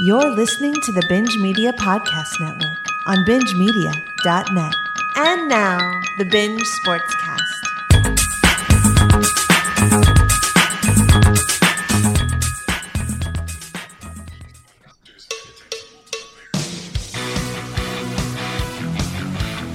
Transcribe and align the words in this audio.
You're 0.00 0.28
listening 0.32 0.74
to 0.74 0.90
the 0.92 1.06
Binge 1.08 1.38
Media 1.38 1.72
Podcast 1.72 2.40
Network 2.40 2.78
on 3.06 3.18
bingemedia.net. 3.26 4.74
And 5.16 5.48
now, 5.48 5.78
the 6.18 6.24
Binge 6.24 6.60
Sportscast. 6.84 7.60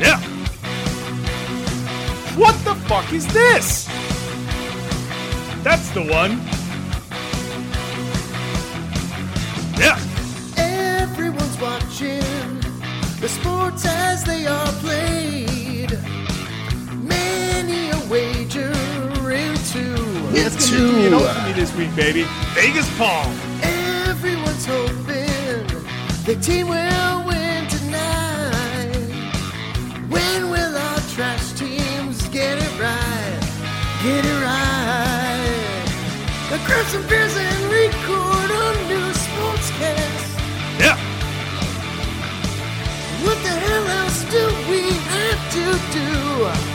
Yeah. 0.02 0.20
What 2.36 2.56
the 2.66 2.76
fuck 2.90 3.14
is 3.14 3.26
this? 3.28 3.86
That's 5.64 5.90
the 5.92 6.04
one. 6.04 6.59
Into. 20.36 20.47
It's 20.47 20.71
gonna 20.71 20.93
be 20.93 21.07
an 21.07 21.14
ultimate 21.14 21.56
this 21.56 21.75
week, 21.75 21.96
baby. 21.96 22.25
Vegas 22.54 22.89
Palm. 22.97 23.32
Everyone's 23.61 24.65
hoping 24.65 25.65
the 26.25 26.36
team 26.42 26.68
will 26.68 27.25
win 27.25 27.68
tonight. 27.68 28.96
When 30.10 30.50
will 30.50 30.78
our 30.78 31.00
trash 31.15 31.54
teams 31.54 32.28
get 32.30 32.58
it 32.58 32.80
right? 32.80 33.39
Get 34.03 34.25
it 34.25 34.39
right. 34.44 35.70
Grab 36.66 36.86
some 36.88 37.08
beers 37.08 37.36
and 37.36 37.64
record 37.72 38.52
a 38.52 38.88
new 38.88 39.11
sportscast. 39.23 40.39
Yeah. 40.80 40.98
What 43.23 43.38
the 43.42 43.50
hell 43.50 43.88
else 43.88 44.23
do 44.30 44.45
we 44.70 44.82
have 44.92 45.42
to 45.54 45.66
do? 45.98 46.69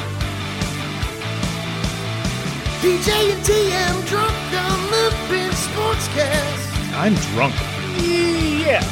DJ 2.84 3.32
and 3.32 3.40
TM 3.42 3.96
drunk 4.06 4.36
on 4.52 4.78
the 4.90 5.08
binge 5.30 5.54
sportscast. 5.54 6.68
I'm 6.92 7.14
drunk. 7.32 7.54
Yeah. 7.96 8.84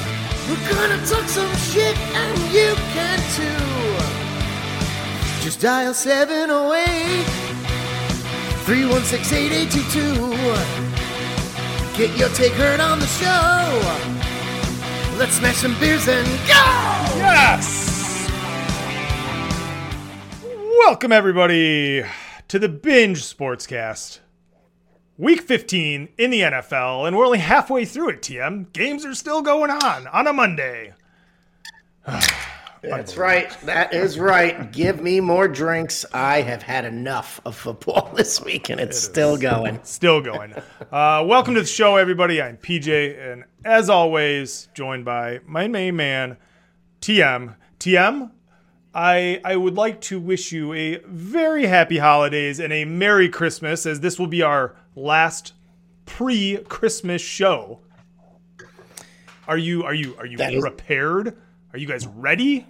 We're 0.48 0.64
gonna 0.70 0.96
talk 1.04 1.28
some 1.28 1.54
shit 1.56 1.98
and 1.98 2.38
you 2.54 2.74
can 2.94 3.18
too. 3.36 3.66
Just 5.44 5.60
dial 5.60 5.92
708 5.92 7.26
316 8.64 9.52
8822. 9.52 11.98
Get 11.98 12.16
your 12.16 12.30
take 12.30 12.54
heard 12.54 12.80
on 12.80 12.98
the 12.98 13.06
show. 13.06 13.78
Let's 15.18 15.34
smash 15.34 15.56
some 15.56 15.78
beers 15.78 16.08
and 16.08 16.26
go! 16.48 16.64
Yes. 17.18 17.90
Welcome 20.78 21.12
everybody 21.12 22.06
to 22.52 22.58
the 22.58 22.68
Binge 22.68 23.22
Sportscast. 23.22 24.18
Week 25.16 25.40
15 25.40 26.10
in 26.18 26.30
the 26.30 26.42
NFL, 26.42 27.08
and 27.08 27.16
we're 27.16 27.24
only 27.24 27.38
halfway 27.38 27.86
through 27.86 28.10
it, 28.10 28.20
TM. 28.20 28.70
Games 28.74 29.06
are 29.06 29.14
still 29.14 29.40
going 29.40 29.70
on 29.70 30.06
on 30.08 30.26
a 30.26 30.34
Monday. 30.34 30.92
That's 32.82 33.16
right. 33.16 33.58
That 33.62 33.94
is 33.94 34.18
right. 34.18 34.70
Give 34.70 35.00
me 35.00 35.18
more 35.18 35.48
drinks. 35.48 36.04
I 36.12 36.42
have 36.42 36.62
had 36.62 36.84
enough 36.84 37.40
of 37.46 37.56
football 37.56 38.12
this 38.16 38.44
week, 38.44 38.68
and 38.68 38.78
it's 38.78 39.02
still 39.02 39.38
going. 39.38 39.80
Still 39.82 40.20
going. 40.20 40.52
Uh, 40.92 41.24
welcome 41.26 41.54
to 41.54 41.60
the 41.62 41.66
show, 41.66 41.96
everybody. 41.96 42.42
I'm 42.42 42.58
PJ, 42.58 43.32
and 43.32 43.44
as 43.64 43.88
always, 43.88 44.68
joined 44.74 45.06
by 45.06 45.40
my 45.46 45.68
main 45.68 45.96
man, 45.96 46.36
TM. 47.00 47.56
TM, 47.80 48.30
I 48.94 49.40
I 49.44 49.56
would 49.56 49.74
like 49.74 50.00
to 50.02 50.20
wish 50.20 50.52
you 50.52 50.72
a 50.74 50.98
very 51.06 51.66
happy 51.66 51.98
holidays 51.98 52.60
and 52.60 52.72
a 52.72 52.84
Merry 52.84 53.28
Christmas, 53.28 53.86
as 53.86 54.00
this 54.00 54.18
will 54.18 54.26
be 54.26 54.42
our 54.42 54.76
last 54.94 55.54
pre-Christmas 56.04 57.22
show. 57.22 57.80
Are 59.48 59.58
you 59.58 59.84
are 59.84 59.94
you 59.94 60.14
are 60.18 60.26
you 60.26 60.36
That 60.38 60.52
is- 60.54 60.60
prepared? 60.60 61.36
Are 61.72 61.78
you 61.78 61.86
guys 61.86 62.06
ready? 62.06 62.66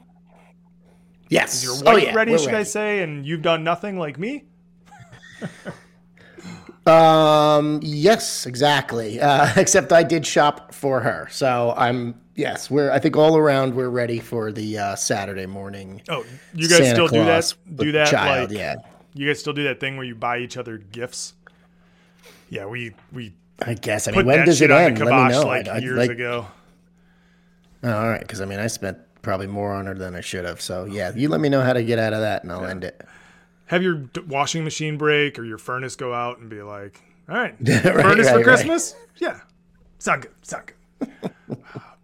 Yes. 1.29 1.65
Your 1.65 1.75
oh 1.87 1.95
wife 1.95 2.05
yeah. 2.05 2.15
ready, 2.15 2.33
we're 2.33 2.39
should 2.39 2.55
I 2.55 2.63
say? 2.63 3.03
And 3.03 3.27
you've 3.27 3.43
done 3.43 3.65
nothing 3.65 3.99
like 3.99 4.19
me? 4.19 4.45
Um. 6.87 7.81
Yes. 7.83 8.45
Exactly. 8.47 9.21
Uh, 9.21 9.49
except 9.57 9.93
I 9.93 10.03
did 10.03 10.27
shop 10.27 10.75
for 10.75 11.01
her, 11.01 11.29
so 11.31 11.75
I'm. 11.77 12.21
Yes. 12.35 12.71
We're. 12.71 12.91
I 12.91 12.99
think 12.99 13.17
all 13.17 13.37
around 13.37 13.75
we're 13.75 13.91
ready 13.91 14.19
for 14.21 14.53
the 14.53 14.79
uh, 14.79 14.97
Saturday 14.97 15.47
morning. 15.47 16.03
Oh, 16.09 16.25
you 16.55 16.69
guys 16.69 16.79
Santa 16.79 16.91
still 16.95 17.09
do 17.09 17.25
that? 17.25 17.55
Do 17.77 17.93
that 17.93 18.09
child, 18.09 18.51
like 18.51 18.59
yeah. 18.59 18.77
You 19.15 19.27
guys 19.27 19.41
still 19.41 19.53
do 19.53 19.65
that 19.65 19.81
thing 19.81 19.97
where 19.97 20.07
you 20.07 20.15
buy 20.15 20.39
each 20.39 20.57
other 20.57 20.79
gifts? 20.79 21.35
Yeah, 22.49 22.67
we 22.67 22.93
we 23.13 23.35
I 23.61 23.75
guess. 23.75 24.09
I 24.09 24.13
mean, 24.13 24.27
when 24.27 24.47
does 24.47 24.61
it 24.61 24.71
end? 24.71 24.99
Let 24.99 25.09
me 25.09 25.33
know. 25.33 25.43
like 25.47 25.69
I'd- 25.69 25.85
years 25.85 25.97
like- 25.99 26.11
ago. 26.11 26.47
Oh, 27.85 27.93
all 27.93 28.09
right. 28.09 28.21
Because 28.21 28.41
I 28.41 28.45
mean, 28.45 28.61
I 28.61 28.69
spent 28.69 28.97
probably 29.23 29.47
more 29.49 29.73
on 29.73 29.87
her 29.87 29.95
than 29.95 30.15
I 30.15 30.21
should 30.21 30.45
have. 30.45 30.61
So 30.61 30.85
yeah, 30.85 31.13
you 31.15 31.29
let 31.29 31.41
me 31.41 31.49
know 31.49 31.61
how 31.63 31.73
to 31.73 31.83
get 31.83 31.99
out 31.99 32.13
of 32.13 32.21
that, 32.21 32.43
and 32.45 32.53
I'll 32.53 32.65
end 32.65 32.85
it. 32.85 33.01
Have 33.67 33.83
your 33.83 34.05
washing 34.27 34.65
machine 34.65 34.97
break 34.97 35.39
or 35.39 35.45
your 35.45 35.59
furnace 35.59 35.97
go 35.97 36.13
out 36.15 36.39
and 36.39 36.49
be 36.49 36.63
like, 36.63 37.01
"All 37.29 37.35
right, 37.37 37.55
Right, 37.61 37.83
furnace 37.83 38.27
right, 38.27 38.37
for. 38.37 38.43
Christmas." 38.43 38.95
Yeah, 39.17 39.41
sound 39.99 40.23
good, 40.23 40.33
sound 40.43 40.73
good. 41.01 41.11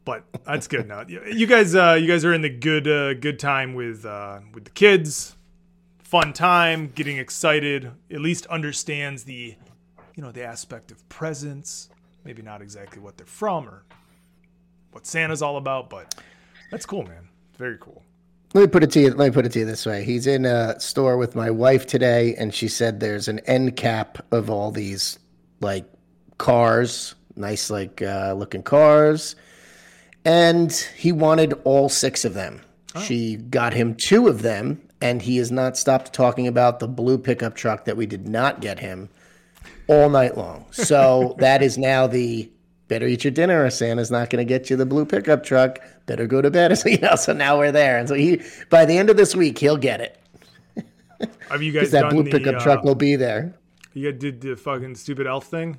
but 0.09 0.25
that's 0.47 0.67
good. 0.69 0.91
You 1.07 1.23
you 1.31 1.47
guys, 1.47 1.75
uh, 1.75 1.99
you 2.01 2.09
guys 2.09 2.25
are 2.25 2.33
in 2.33 2.41
the 2.41 2.49
good, 2.49 2.89
uh, 2.89 3.13
good 3.13 3.39
time 3.39 3.75
with 3.75 4.07
uh, 4.07 4.41
with 4.55 4.65
the 4.65 4.71
kids. 4.71 5.37
Fun 5.99 6.33
time, 6.33 6.91
getting 6.95 7.19
excited. 7.19 7.91
At 8.11 8.21
least 8.21 8.47
understands 8.47 9.25
the, 9.25 9.55
you 10.15 10.23
know, 10.23 10.33
the 10.33 10.45
aspect 10.45 10.91
of 10.91 11.07
presents. 11.11 11.91
Maybe 12.25 12.41
not 12.41 12.63
exactly 12.63 13.03
what 13.03 13.19
they're 13.19 13.27
from 13.27 13.69
or 13.69 13.85
what 14.93 15.07
Santa's 15.07 15.43
all 15.43 15.59
about, 15.59 15.91
but 15.91 16.15
that's 16.71 16.87
cool, 16.87 17.03
man. 17.03 17.29
Very 17.59 17.77
cool. 17.79 18.03
Let 18.55 18.63
me 18.63 18.67
put 18.69 18.83
it 18.83 18.91
to 18.93 19.01
you. 19.01 19.11
Let 19.13 19.29
me 19.29 19.31
put 19.31 19.45
it 19.45 19.53
to 19.53 19.59
you 19.59 19.67
this 19.67 19.85
way. 19.85 20.05
He's 20.05 20.27
in 20.27 20.47
a 20.47 20.81
store 20.81 21.19
with 21.19 21.37
my 21.37 21.51
wife 21.51 21.87
today, 21.87 22.35
and 22.37 22.55
she 22.55 22.69
said 22.69 23.01
there's 23.01 23.29
an 23.29 23.41
end 23.41 23.77
cap 23.77 24.25
of 24.33 24.49
all 24.49 24.71
these 24.71 25.19
like 25.61 25.85
cars, 26.39 27.15
nice 27.37 27.69
like 27.69 28.01
uh, 28.01 28.33
looking 28.33 28.63
cars, 28.63 29.37
and 30.25 30.73
he 30.97 31.13
wanted 31.13 31.55
all 31.65 31.89
six 31.89 32.25
of 32.25 32.35
them. 32.35 32.63
She 33.05 33.37
got 33.37 33.75
him 33.75 33.95
two 33.95 34.27
of 34.27 34.43
them, 34.43 34.81
and 35.01 35.23
he 35.23 35.37
has 35.37 35.53
not 35.53 35.77
stopped 35.77 36.13
talking 36.13 36.49
about 36.49 36.81
the 36.81 36.89
blue 36.89 37.17
pickup 37.17 37.55
truck 37.55 37.85
that 37.85 37.97
we 37.97 38.07
did 38.07 38.27
not 38.27 38.61
get 38.61 38.81
him 38.81 39.09
all 39.87 40.09
night 40.09 40.37
long. 40.37 40.67
So 40.73 41.37
that 41.39 41.63
is 41.63 41.79
now 41.79 42.07
the 42.07 42.51
better 42.89 43.07
eat 43.07 43.23
your 43.23 43.31
dinner 43.31 43.65
or 43.65 43.71
Santa's 43.71 44.11
not 44.11 44.31
going 44.31 44.45
to 44.45 44.49
get 44.49 44.71
you 44.71 44.77
the 44.77 44.87
blue 44.87 45.05
pickup 45.05 45.45
truck. 45.45 45.79
Better 46.07 46.27
go 46.27 46.41
to 46.41 46.51
bed. 46.51 46.77
So, 46.79 46.89
you 46.89 46.99
know, 46.99 47.17
so 47.17 47.33
now 47.33 47.59
we're 47.59 47.73
there. 47.73 47.99
And 47.99 48.09
so 48.09 48.15
he, 48.15 48.41
by 48.71 48.85
the 48.85 48.97
end 48.97 49.11
of 49.11 49.17
this 49.17 49.37
week, 49.37 49.59
he'll 49.59 49.77
get 49.77 50.01
it. 50.01 50.19
Have 51.51 51.63
you 51.63 51.73
guys 51.73 51.91
That 51.91 52.03
done 52.03 52.15
blue 52.15 52.23
the, 52.25 52.31
pickup 52.31 52.57
uh, 52.57 52.61
truck 52.61 52.85
will 52.85 52.95
be 52.95 53.17
there. 53.17 53.55
You 53.93 54.11
guys 54.11 54.21
did 54.21 54.41
the 54.41 54.57
fucking 54.57 54.95
stupid 54.95 55.27
elf 55.27 55.47
thing? 55.47 55.79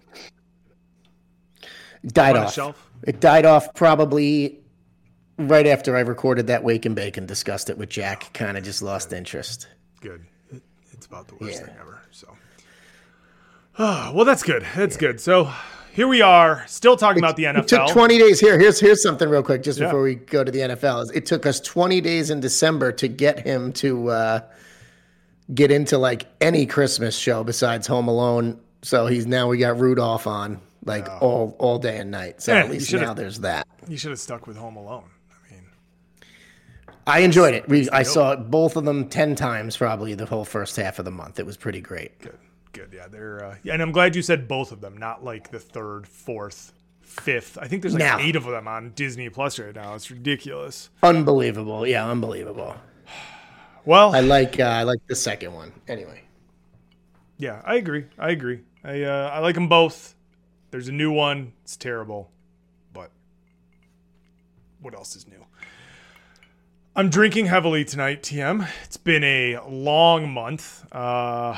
Died 2.06 2.38
on 2.38 2.46
off. 2.46 2.89
It 3.04 3.20
died 3.20 3.46
off 3.46 3.74
probably 3.76 4.60
right 5.38 5.66
after 5.68 5.96
I 5.96 6.02
recorded 6.02 6.48
that 6.48 6.64
Wake 6.64 6.86
and 6.86 6.96
Bake 6.96 7.18
and 7.18 7.28
discussed 7.28 7.70
it 7.70 7.78
with 7.78 7.90
Jack. 7.90 8.32
Kind 8.34 8.58
of 8.58 8.64
just 8.64 8.82
lost 8.82 9.14
interest. 9.14 9.68
Good. 10.02 10.26
It's 10.92 11.06
about 11.06 11.28
the 11.30 11.36
worst 11.36 11.60
Yeah. 11.60 11.66
thing 11.68 11.76
ever. 11.80 12.02
So, 12.12 12.28
Ah, 13.78 14.12
well, 14.16 14.26
that's 14.26 14.44
good. 14.44 14.66
That's 14.76 14.98
good. 14.98 15.22
So 15.22 15.50
here 15.94 16.08
we 16.08 16.22
are, 16.22 16.64
still 16.68 16.98
talking 16.98 17.22
about 17.22 17.36
the 17.38 17.46
NFL. 17.46 17.60
It 17.64 17.68
took 17.68 17.88
20 17.90 18.18
days 18.18 18.40
here. 18.40 18.60
Here's 18.60 18.80
here's 18.80 19.02
something 19.02 19.30
real 19.30 19.44
quick 19.44 19.64
just 19.64 19.80
Yeah. 19.80 19.86
before 19.86 20.02
we 20.02 20.16
go 20.16 20.44
to 20.44 20.52
the 20.52 20.60
NFL. 20.60 21.10
It 21.14 21.26
took 21.26 21.46
us 21.46 21.60
20 21.62 22.02
days 22.02 22.30
in 22.30 22.42
December 22.42 22.92
to 22.94 23.08
get 23.08 23.40
him 23.40 23.72
to 23.74 24.10
uh, 24.10 24.40
get 25.54 25.72
into 25.72 25.98
like 25.98 26.26
any 26.42 26.66
Christmas 26.66 27.18
show 27.18 27.44
besides 27.46 27.88
Home 27.88 28.08
Alone. 28.10 28.60
So 28.82 29.08
he's 29.08 29.26
now 29.26 29.48
we 29.48 29.58
got 29.58 29.80
Rudolph 29.80 30.28
on 30.28 30.60
like 30.86 31.08
all 31.22 31.56
all 31.60 31.80
day 31.80 31.98
and 31.98 32.12
night. 32.12 32.42
So 32.42 32.54
Yeah, 32.54 32.60
at 32.64 32.70
least 32.70 32.94
now 32.94 33.14
there's 33.14 33.40
that. 33.42 33.68
you 33.88 33.98
should 33.98 34.12
have 34.12 34.20
stuck 34.20 34.48
with 34.48 34.58
Home 34.58 34.76
Alone. 34.78 35.10
I 35.32 35.54
mean, 35.54 35.64
I 37.08 37.20
enjoyed 37.20 37.54
it. 37.56 37.68
We, 37.68 37.90
I 37.90 38.04
saw 38.04 38.36
both 38.36 38.76
of 38.76 38.86
them 38.86 39.10
10 39.10 39.36
times 39.36 39.76
probably 39.78 40.14
the 40.14 40.26
whole 40.26 40.46
first 40.46 40.76
half 40.76 41.00
of 41.00 41.06
the 41.06 41.12
month. 41.12 41.40
It 41.40 41.46
was 41.46 41.58
pretty 41.58 41.82
great. 41.82 42.20
good, 42.20 42.38
good. 42.74 42.94
Yeah, 42.94 43.08
they're. 43.08 43.44
Uh, 43.44 43.56
yeah, 43.64 43.74
and 43.74 43.82
I'm 43.82 43.92
glad 43.92 44.16
you 44.16 44.22
said 44.22 44.48
both 44.48 44.72
of 44.72 44.82
them, 44.82 44.98
not 44.98 45.24
like 45.24 45.52
the 45.52 45.60
third, 45.60 46.08
fourth, 46.08 46.74
fifth. 47.02 47.58
I 47.60 47.68
think 47.68 47.82
there's 47.82 47.94
like 47.96 48.00
Now. 48.04 48.20
eight 48.20 48.36
of 48.36 48.46
them 48.46 48.68
on 48.68 48.92
Disney 48.92 49.30
Plus 49.30 49.58
right 49.60 49.74
now. 49.76 49.96
It's 49.96 50.12
ridiculous. 50.12 50.90
Unbelievable. 51.04 51.86
Yeah, 51.88 52.10
unbelievable. 52.10 52.76
Well, 53.86 54.14
I 54.14 54.20
like 54.20 54.60
uh, 54.60 54.64
I 54.64 54.84
like 54.84 55.00
the 55.08 55.16
second 55.16 55.54
one. 55.54 55.72
Anyway. 55.88 56.22
yeah, 57.38 57.62
I 57.66 57.76
agree. 57.76 58.06
I 58.20 58.30
agree. 58.32 58.60
I 58.84 59.02
uh, 59.04 59.32
I 59.34 59.40
like 59.40 59.56
them 59.56 59.68
both. 59.70 60.14
There's 60.72 60.88
a 60.88 60.92
new 60.92 61.12
one. 61.12 61.54
It's 61.64 61.76
terrible, 61.78 62.30
but 62.94 63.12
what 64.82 64.94
else 64.94 65.16
is 65.16 65.28
new? 65.28 65.46
I'm 66.96 67.10
drinking 67.10 67.46
heavily 67.46 67.86
tonight, 67.86 68.24
TM. 68.24 68.68
It's 68.84 68.98
been 68.98 69.24
a 69.24 69.60
long 69.68 70.30
month. 70.32 70.86
Uh, 70.94 71.58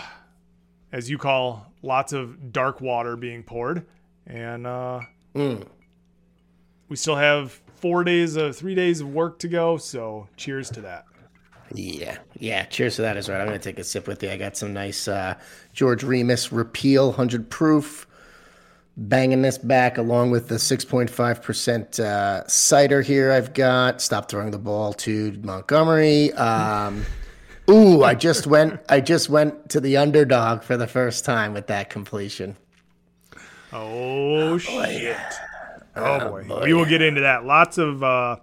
as 0.91 1.09
you 1.09 1.17
call, 1.17 1.71
lots 1.81 2.13
of 2.13 2.51
dark 2.51 2.81
water 2.81 3.15
being 3.15 3.43
poured, 3.43 3.85
and 4.27 4.67
uh, 4.67 5.01
we 5.33 6.95
still 6.95 7.15
have 7.15 7.59
four 7.75 8.03
days 8.03 8.35
of 8.35 8.55
three 8.55 8.75
days 8.75 9.01
of 9.01 9.13
work 9.13 9.39
to 9.39 9.47
go. 9.47 9.77
So, 9.77 10.27
cheers 10.37 10.69
to 10.71 10.81
that. 10.81 11.05
Yeah, 11.73 12.17
yeah. 12.37 12.65
Cheers 12.65 12.97
to 12.97 13.01
that 13.03 13.17
as 13.17 13.29
well. 13.29 13.39
I'm 13.39 13.47
gonna 13.47 13.59
take 13.59 13.79
a 13.79 13.83
sip 13.83 14.07
with 14.07 14.21
you. 14.21 14.29
I 14.29 14.37
got 14.37 14.57
some 14.57 14.73
nice 14.73 15.07
uh, 15.07 15.35
George 15.73 16.03
Remus 16.03 16.51
Repeal 16.51 17.13
hundred 17.13 17.49
proof, 17.49 18.05
banging 18.97 19.41
this 19.41 19.57
back 19.57 19.97
along 19.97 20.31
with 20.31 20.47
the 20.47 20.55
6.5 20.55 21.41
percent 21.41 21.99
uh, 21.99 22.47
cider 22.47 23.01
here. 23.01 23.31
I've 23.31 23.53
got. 23.53 24.01
Stop 24.01 24.29
throwing 24.29 24.51
the 24.51 24.59
ball 24.59 24.93
to 24.93 25.31
Montgomery. 25.43 26.33
Um, 26.33 27.05
ooh, 27.69 28.03
I 28.03 28.13
just 28.13 28.47
went. 28.47 28.79
I 28.89 29.01
just 29.01 29.29
went 29.29 29.69
to 29.69 29.79
the 29.79 29.97
underdog 29.97 30.63
for 30.63 30.77
the 30.77 30.87
first 30.87 31.25
time 31.25 31.53
with 31.53 31.67
that 31.67 31.89
completion. 31.89 32.57
Oh, 33.73 34.57
shit. 34.57 35.17
Oh, 35.95 36.29
boy. 36.29 36.61
We 36.63 36.73
will 36.73 36.85
get 36.85 37.01
into 37.01 37.21
that. 37.21 37.45
Lots 37.45 37.77
of 37.77 38.03
uh, 38.03 38.37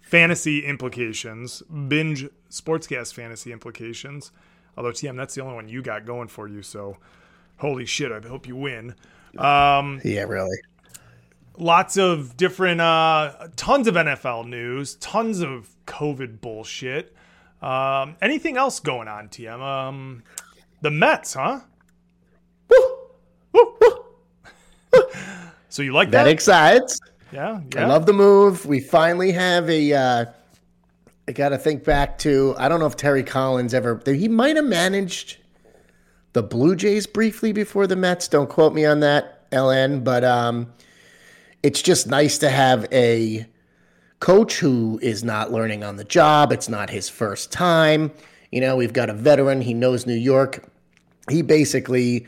fantasy 0.00 0.64
implications, 0.64 1.62
binge 1.62 2.28
sportscast 2.50 3.12
fantasy 3.14 3.52
implications. 3.52 4.32
Although, 4.76 4.92
TM, 4.92 5.16
that's 5.16 5.34
the 5.34 5.42
only 5.42 5.54
one 5.54 5.68
you 5.68 5.82
got 5.82 6.04
going 6.04 6.28
for 6.28 6.48
you. 6.48 6.62
So, 6.62 6.96
holy 7.58 7.86
shit, 7.86 8.10
I 8.12 8.26
hope 8.26 8.46
you 8.46 8.56
win. 8.56 8.94
Um, 9.38 10.00
Yeah, 10.04 10.22
really. 10.24 10.56
lots 11.58 11.96
of 11.96 12.36
different, 12.36 12.80
uh, 12.80 13.48
tons 13.56 13.86
of 13.88 13.94
NFL 13.96 14.46
news, 14.48 14.94
tons 14.96 15.40
of 15.40 15.68
COVID 15.86 16.40
bullshit. 16.40 17.14
Um, 17.62 18.16
anything 18.20 18.56
else 18.56 18.80
going 18.80 19.08
on, 19.08 19.28
TM? 19.28 19.60
Um, 19.60 20.22
the 20.82 20.90
Mets, 20.90 21.34
huh? 21.34 21.60
So 25.68 25.82
you 25.82 25.92
like 25.92 26.10
That 26.12 26.24
that? 26.24 26.30
excites. 26.30 27.00
yeah, 27.32 27.60
I 27.76 27.84
love 27.86 28.06
the 28.06 28.12
move. 28.12 28.64
We 28.64 28.78
finally 28.80 29.32
have 29.32 29.68
a. 29.68 29.92
Uh, 29.92 30.24
I 31.26 31.32
got 31.32 31.48
to 31.48 31.58
think 31.58 31.82
back 31.84 32.18
to. 32.18 32.54
I 32.58 32.68
don't 32.68 32.78
know 32.78 32.86
if 32.86 32.96
Terry 32.96 33.24
Collins 33.24 33.74
ever. 33.74 34.00
He 34.06 34.28
might 34.28 34.54
have 34.56 34.66
managed 34.66 35.38
the 36.34 36.42
Blue 36.42 36.76
Jays 36.76 37.06
briefly 37.06 37.52
before 37.52 37.86
the 37.86 37.96
Mets. 37.96 38.28
Don't 38.28 38.50
quote 38.50 38.74
me 38.74 38.84
on 38.84 39.00
that, 39.00 39.50
LN. 39.50 40.04
But 40.04 40.24
um, 40.24 40.72
it's 41.62 41.80
just 41.80 42.06
nice 42.06 42.38
to 42.38 42.50
have 42.50 42.86
a 42.92 43.46
coach 44.20 44.58
who 44.58 44.98
is 45.02 45.24
not 45.24 45.50
learning 45.50 45.82
on 45.82 45.96
the 45.96 46.04
job. 46.04 46.52
It's 46.52 46.68
not 46.68 46.90
his 46.90 47.08
first 47.08 47.50
time. 47.50 48.12
You 48.52 48.60
know, 48.60 48.76
we've 48.76 48.92
got 48.92 49.08
a 49.08 49.14
veteran. 49.14 49.62
He 49.62 49.74
knows 49.74 50.06
New 50.06 50.14
York. 50.14 50.64
He 51.30 51.40
basically 51.42 52.26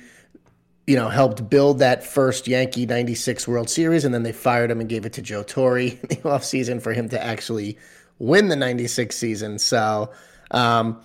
you 0.87 0.95
know, 0.95 1.09
helped 1.09 1.51
build 1.51 1.81
that 1.81 2.05
first 2.05 2.47
Yankee 2.47 2.87
96 2.87 3.49
World 3.49 3.69
Series, 3.69 4.05
and 4.05 4.15
then 4.15 4.23
they 4.23 4.33
fired 4.33 4.71
him 4.71 4.81
and 4.81 4.89
gave 4.89 5.05
it 5.05 5.13
to 5.15 5.23
Joe 5.23 5.43
Torre 5.43 5.79
in 5.81 5.99
the 6.09 6.17
offseason 6.17 6.81
for 6.81 6.93
him 6.93 7.09
to 7.09 7.23
actually 7.23 7.77
win 8.19 8.49
the 8.49 8.57
96 8.57 9.15
season. 9.17 9.59
So, 9.59 10.13
um, 10.53 11.01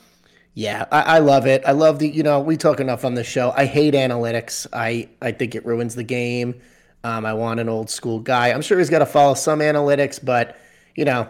yeah, 0.53 0.86
I, 0.92 1.01
I 1.01 1.19
love 1.19 1.48
it. 1.48 1.63
I 1.65 1.71
love 1.71 2.00
the, 2.00 2.09
you 2.09 2.24
know, 2.24 2.39
we 2.42 2.57
talk 2.57 2.80
enough 2.80 3.06
on 3.06 3.15
the 3.15 3.24
show. 3.24 3.53
I 3.56 3.65
hate 3.65 3.94
analytics. 3.94 4.68
I, 4.74 5.07
I 5.21 5.31
think 5.31 5.56
it 5.56 5.65
ruins 5.65 5.95
the 5.95 6.03
game. 6.03 6.59
Um, 7.03 7.25
I 7.25 7.33
want 7.33 7.59
an 7.59 7.69
old 7.69 7.89
school 7.89 8.19
guy. 8.19 8.50
I'm 8.51 8.62
sure 8.62 8.77
he's 8.77 8.89
got 8.89 9.00
to 9.00 9.06
follow 9.06 9.33
some 9.33 9.59
analytics, 9.59 10.24
but, 10.24 10.57
you 10.95 11.06
know, 11.06 11.27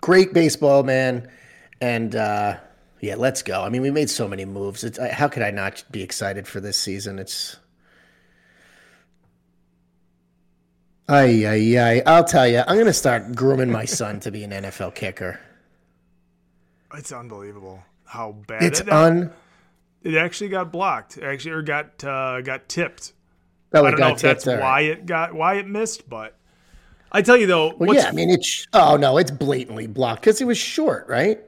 great 0.00 0.34
baseball, 0.34 0.82
man. 0.82 1.30
And, 1.80 2.16
uh, 2.16 2.58
yeah, 3.00 3.14
let's 3.14 3.42
go. 3.42 3.62
I 3.62 3.68
mean, 3.68 3.82
we 3.82 3.90
made 3.90 4.10
so 4.10 4.26
many 4.26 4.44
moves. 4.44 4.82
It's, 4.84 4.98
how 4.98 5.28
could 5.28 5.42
I 5.42 5.50
not 5.50 5.84
be 5.90 6.02
excited 6.02 6.46
for 6.46 6.60
this 6.60 6.78
season? 6.78 7.18
It's, 7.18 7.56
Ay, 11.08 11.44
ay, 11.46 11.78
ay. 11.78 12.02
I'll 12.06 12.24
tell 12.24 12.46
you, 12.46 12.60
I'm 12.60 12.76
going 12.76 12.86
to 12.86 12.92
start 12.92 13.34
grooming 13.34 13.70
my 13.70 13.84
son 13.84 14.20
to 14.20 14.30
be 14.30 14.44
an 14.44 14.50
NFL 14.50 14.94
kicker. 14.94 15.40
It's 16.94 17.12
unbelievable 17.12 17.82
how 18.12 18.32
bad 18.46 18.62
It's 18.62 18.80
it, 18.80 18.90
un. 18.90 19.32
it 20.02 20.16
actually 20.16 20.50
got 20.50 20.70
blocked. 20.70 21.16
Actually, 21.16 21.52
or 21.52 21.62
got 21.62 22.04
uh, 22.04 22.42
got 22.42 22.68
tipped. 22.68 23.14
Oh, 23.72 23.86
I 23.86 23.90
don't 23.90 24.00
know 24.00 24.08
if 24.08 24.20
that's 24.20 24.46
all 24.46 24.58
why 24.58 24.80
it 24.82 25.06
got 25.06 25.34
why 25.34 25.54
it 25.54 25.66
missed, 25.66 26.08
but 26.08 26.36
I 27.10 27.22
tell 27.22 27.38
you 27.38 27.46
though, 27.46 27.74
Well, 27.74 27.94
yeah, 27.94 28.08
I 28.08 28.12
mean, 28.12 28.28
it's. 28.28 28.66
Oh, 28.74 28.96
no, 28.96 29.16
it's 29.16 29.30
blatantly 29.30 29.86
blocked 29.86 30.20
because 30.20 30.40
it 30.40 30.46
was 30.46 30.58
short, 30.58 31.08
right? 31.08 31.40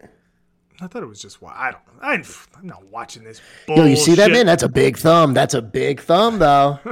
I 0.80 0.88
thought 0.88 1.04
it 1.04 1.06
was 1.06 1.22
just 1.22 1.40
why 1.40 1.52
I 1.54 1.70
don't 1.70 1.86
know. 1.86 2.02
I, 2.02 2.14
I'm 2.58 2.66
not 2.66 2.84
watching 2.86 3.22
this. 3.22 3.40
Yo, 3.68 3.84
you 3.84 3.94
see 3.94 4.16
that, 4.16 4.32
man? 4.32 4.44
That's 4.44 4.64
a 4.64 4.68
big 4.68 4.96
thumb. 4.96 5.32
That's 5.32 5.54
a 5.54 5.62
big 5.62 6.00
thumb, 6.00 6.40
though. 6.40 6.80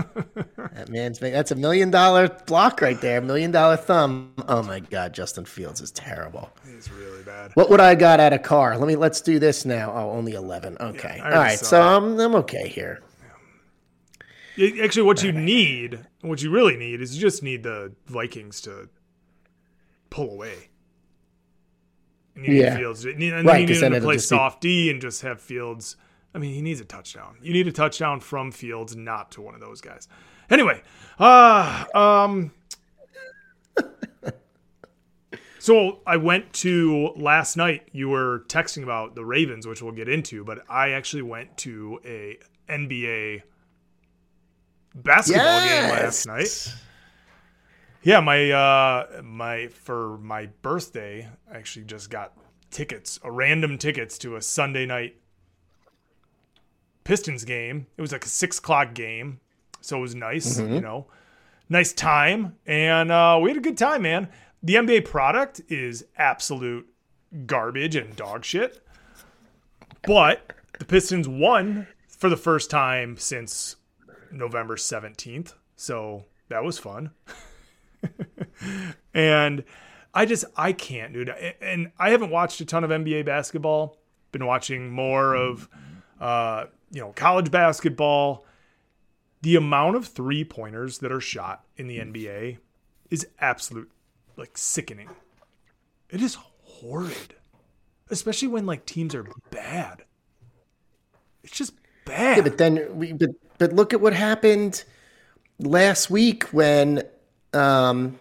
that 0.57 0.89
man's. 0.89 1.19
That's 1.19 1.51
a 1.51 1.57
million 1.57 1.91
dollar 1.91 2.29
block 2.47 2.81
right 2.81 3.01
there. 3.01 3.21
Million 3.21 3.51
dollar 3.51 3.77
thumb. 3.77 4.35
Oh, 4.47 4.63
my 4.63 4.79
God. 4.79 5.13
Justin 5.13 5.45
Fields 5.45 5.81
is 5.81 5.91
terrible. 5.91 6.49
It's 6.65 6.91
really 6.93 7.25
bad. 7.25 7.51
What 7.55 7.71
would 7.71 7.81
I 7.81 7.97
got 7.97 8.21
at 8.21 8.33
a 8.33 8.39
car? 8.39 8.79
Let 8.79 8.87
me 8.87 8.95
let's 8.95 9.21
do 9.21 9.41
this 9.41 9.65
now. 9.65 9.93
Oh, 9.93 10.11
only 10.11 10.35
eleven. 10.35 10.77
Okay. 10.81 11.21
I 11.21 11.33
All 11.33 11.39
right. 11.39 11.59
So 11.59 11.77
that. 11.77 11.83
I'm 11.83 12.21
I'm 12.21 12.35
okay 12.37 12.69
here. 12.69 13.03
It- 14.57 14.85
actually, 14.85 15.03
what 15.03 15.25
you 15.25 15.33
need, 15.33 15.99
what 16.21 16.41
you 16.41 16.51
really 16.51 16.77
need, 16.77 17.01
is 17.01 17.17
you 17.17 17.21
just 17.21 17.43
need 17.43 17.65
the 17.65 17.93
Vikings 18.07 18.61
to 18.63 18.89
pull 20.09 20.31
away. 20.31 20.69
And 22.35 22.45
you 22.47 22.53
need 22.55 22.61
Yeah. 22.61 22.77
Fields, 22.77 23.05
and 23.05 23.21
then 23.21 23.45
Right, 23.45 23.61
you 23.61 23.67
need 23.67 23.83
him 23.83 23.93
to 23.93 24.01
play 24.01 24.15
just 24.15 24.31
be- 24.31 24.37
soft 24.37 24.61
D 24.61 24.91
and 24.91 25.01
just 25.01 25.23
have 25.23 25.41
Fields. 25.41 25.97
I 26.35 26.39
mean, 26.39 26.55
he 26.55 26.63
needs 26.63 26.81
a 26.81 26.85
touchdown. 26.85 27.37
You 27.43 27.53
need 27.53 27.67
a 27.69 27.73
touchdown 27.73 28.21
from 28.21 28.53
Fields, 28.53 28.97
not 28.97 29.31
to 29.33 29.43
one 29.43 29.55
of 29.55 29.61
those 29.61 29.81
guys. 29.83 30.09
Anyway, 30.49 30.83
uh, 31.19 31.85
um, 31.95 32.53
so 35.59 36.01
I 36.07 36.17
went 36.17 36.53
to 36.55 37.11
last 37.17 37.57
night. 37.57 37.89
You 37.93 38.09
were 38.09 38.45
texting 38.49 38.83
about 38.83 39.15
the 39.15 39.25
Ravens, 39.25 39.67
which 39.67 39.83
we'll 39.83 39.93
get 39.93 40.09
into, 40.09 40.45
but 40.45 40.63
I 40.69 40.91
actually 40.91 41.23
went 41.23 41.57
to 41.59 42.01
a 42.05 42.39
NBA 42.69 43.43
basketball 44.95 45.61
game 45.61 45.91
last 45.91 46.27
night. 46.27 46.75
Yeah, 48.05 48.19
my 48.19 48.51
uh 48.51 49.23
my 49.23 49.69
for 49.69 50.19
my 50.19 50.47
birthday, 50.63 51.29
I 51.51 51.57
actually 51.57 51.85
just 51.85 52.11
got 52.11 52.33
tickets, 52.71 53.21
a 53.23 53.31
random 53.31 53.79
tickets 53.79 54.19
to 54.19 54.35
a 54.35 54.43
Sunday 54.43 54.87
night 54.87 55.17
Pistons 57.05 57.45
game. 57.45 57.87
It 57.97 58.01
was 58.01 58.11
like 58.11 58.25
a 58.25 58.29
six 58.29 58.59
o'clock 58.59 58.95
game, 58.95 59.39
so 59.81 59.99
it 59.99 60.01
was 60.01 60.17
nice, 60.17 60.59
you 60.59 60.81
know, 60.81 61.07
nice 61.69 61.93
time, 61.93 62.57
and 62.67 63.13
uh, 63.13 63.39
we 63.41 63.51
had 63.51 63.57
a 63.57 63.61
good 63.61 63.79
time, 63.79 64.03
man. 64.03 64.29
The 64.65 64.75
NBA 64.75 65.05
product 65.05 65.61
is 65.69 66.05
absolute 66.17 66.89
garbage 67.47 67.95
and 67.95 68.17
dog 68.17 68.45
shit, 68.45 68.85
but 70.05 70.53
the 70.79 70.85
Pistons 70.85 71.29
won 71.29 71.87
for 72.09 72.29
the 72.29 72.37
first 72.37 72.69
time 72.69 73.17
since 73.17 73.77
November 74.33 74.77
seventeenth, 74.77 75.55
so 75.77 76.25
that 76.49 76.65
was 76.65 76.81
fun. 76.81 77.11
and 79.15 79.65
I 80.15 80.27
just 80.27 80.45
I 80.57 80.73
can't, 80.73 81.13
dude. 81.13 81.29
And 81.61 81.93
I 81.99 82.11
haven't 82.11 82.31
watched 82.31 82.61
a 82.61 82.65
ton 82.65 82.85
of 82.85 82.91
NBA 82.91 83.25
basketball. 83.25 83.99
Been 84.31 84.47
watching 84.47 84.91
more 84.91 85.35
of 85.35 85.69
uh, 86.21 86.67
you 86.91 87.01
know, 87.01 87.13
college 87.13 87.51
basketball. 87.51 88.47
The 89.43 89.57
amount 89.57 89.97
of 89.97 90.07
three 90.07 90.45
pointers 90.45 90.99
that 90.99 91.11
are 91.11 91.21
shot 91.21 91.65
in 91.77 91.89
the 91.89 91.99
NBA 91.99 92.59
is 93.11 93.27
absolute 93.41 93.91
like 94.37 94.57
sickening. 94.57 95.09
It 96.11 96.23
is 96.23 96.39
horrid. 96.63 97.35
Especially 98.09 98.49
when 98.49 98.67
like 98.67 98.87
teams 98.87 99.15
are 99.15 99.27
bad. 99.51 100.05
It's 101.43 101.57
just 101.57 101.75
bad. 102.05 102.37
Yeah, 102.37 102.43
but 102.43 102.59
then 102.59 102.97
we 102.97 103.13
but 103.13 103.31
but 103.59 103.73
look 103.73 103.93
at 103.93 104.01
what 104.01 104.13
happened 104.13 104.85
last 105.59 106.11
week 106.11 106.45
when 106.45 107.03
um, 107.55 108.19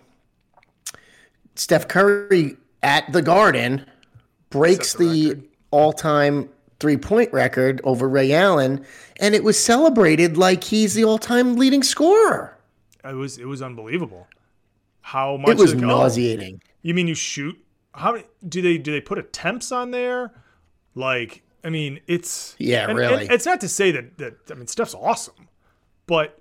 Steph 1.56 1.88
Curry 1.88 2.58
at 2.84 3.12
the 3.12 3.22
Garden 3.22 3.86
breaks 4.50 4.94
the 4.94 5.34
the, 5.34 5.44
all-time 5.72 6.50
three-point 6.80 7.32
record 7.32 7.80
over 7.84 8.10
Ray 8.10 8.34
Allen, 8.34 8.86
and 9.20 9.36
it 9.36 9.44
was 9.44 9.64
celebrated 9.64 10.38
like 10.38 10.64
he's 10.64 10.94
the 10.96 11.04
all-time 11.04 11.56
leading 11.56 11.84
scorer. 11.84 12.58
it 13.06 13.14
was 13.14 13.38
it 13.38 13.46
was 13.46 13.62
unbelievable. 13.62 14.28
How 15.02 15.38
much 15.38 15.52
It 15.52 15.58
was 15.58 15.74
nauseating. 15.74 16.62
You 16.82 16.94
mean 16.94 17.08
you 17.08 17.16
shoot? 17.16 17.58
How 17.94 18.18
do 18.48 18.62
they 18.62 18.78
do 18.78 18.92
they 18.92 19.02
put 19.02 19.18
attempts 19.18 19.72
on 19.72 19.92
there? 19.92 20.32
Like, 20.96 21.44
I 21.64 21.70
mean, 21.70 22.00
it's 22.08 22.56
Yeah, 22.60 22.88
and- 22.90 22.98
really. 22.98 23.24
and 23.26 23.32
it's 23.32 23.46
not 23.46 23.62
to 23.62 23.68
say 23.70 23.92
that 23.92 24.18
that 24.18 24.34
I 24.50 24.54
mean, 24.56 24.68
Steph's 24.68 24.96
awesome, 24.96 25.48
but 26.08 26.41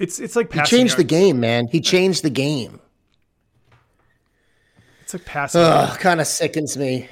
it's 0.00 0.18
it's 0.18 0.34
like 0.34 0.52
He 0.52 0.62
changed 0.62 0.96
the 0.96 1.04
game, 1.04 1.38
man. 1.38 1.68
He 1.68 1.80
changed 1.80 2.24
the 2.24 2.30
game. 2.30 2.80
It's 5.02 5.12
like 5.12 5.24
passing. 5.24 5.60
Ugh, 5.60 5.98
kind 5.98 6.20
of 6.20 6.26
sickens 6.26 6.76
me. 6.76 7.08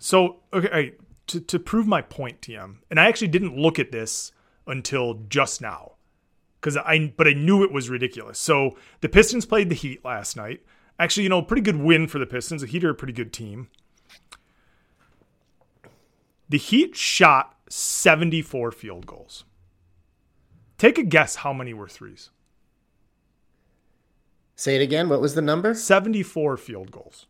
So 0.00 0.40
okay, 0.52 0.68
all 0.68 0.74
right, 0.74 1.00
to 1.28 1.40
to 1.40 1.58
prove 1.58 1.86
my 1.86 2.02
point, 2.02 2.40
TM, 2.40 2.78
and 2.90 3.00
I 3.00 3.06
actually 3.06 3.28
didn't 3.28 3.56
look 3.56 3.78
at 3.78 3.92
this 3.92 4.32
until 4.66 5.22
just 5.28 5.60
now, 5.62 5.92
because 6.60 6.76
I 6.76 7.12
but 7.16 7.28
I 7.28 7.32
knew 7.32 7.62
it 7.62 7.72
was 7.72 7.88
ridiculous. 7.88 8.40
So 8.40 8.76
the 9.00 9.08
Pistons 9.08 9.46
played 9.46 9.68
the 9.68 9.76
Heat 9.76 10.04
last 10.04 10.36
night. 10.36 10.62
Actually, 10.98 11.22
you 11.22 11.28
know, 11.28 11.42
pretty 11.42 11.62
good 11.62 11.76
win 11.76 12.08
for 12.08 12.18
the 12.18 12.26
Pistons. 12.26 12.62
The 12.62 12.66
Heat 12.66 12.82
are 12.82 12.90
a 12.90 12.94
pretty 12.94 13.12
good 13.12 13.32
team. 13.32 13.68
The 16.48 16.58
Heat 16.58 16.96
shot 16.96 17.54
74 17.68 18.72
field 18.72 19.06
goals. 19.06 19.44
Take 20.78 20.96
a 20.96 21.02
guess 21.02 21.36
how 21.36 21.52
many 21.52 21.74
were 21.74 21.88
threes? 21.88 22.30
Say 24.54 24.76
it 24.76 24.82
again. 24.82 25.08
What 25.08 25.20
was 25.20 25.34
the 25.34 25.42
number? 25.42 25.74
74 25.74 26.56
field 26.56 26.90
goals. 26.90 27.26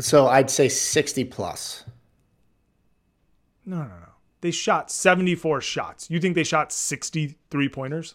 So 0.00 0.28
I'd 0.28 0.50
say 0.50 0.68
60 0.68 1.24
plus. 1.24 1.84
No, 3.66 3.78
no, 3.78 3.84
no. 3.84 3.94
They 4.40 4.52
shot 4.52 4.90
74 4.90 5.60
shots. 5.60 6.08
You 6.10 6.20
think 6.20 6.34
they 6.36 6.44
shot 6.44 6.72
63 6.72 7.68
pointers? 7.68 8.14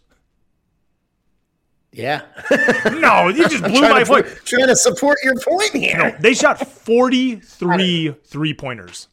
Yeah. 1.92 2.22
No, 2.94 3.28
you 3.28 3.48
just 3.50 3.64
blew 3.64 3.82
my 3.82 4.04
point. 4.06 4.26
trying 4.46 4.68
to 4.68 4.76
support 4.78 5.18
your 5.24 5.36
point 5.36 5.72
here. 5.74 5.98
No, 5.98 6.16
They 6.22 6.34
shot 6.34 6.66
43 6.66 8.16
three 8.26 8.54
pointers. 8.54 9.10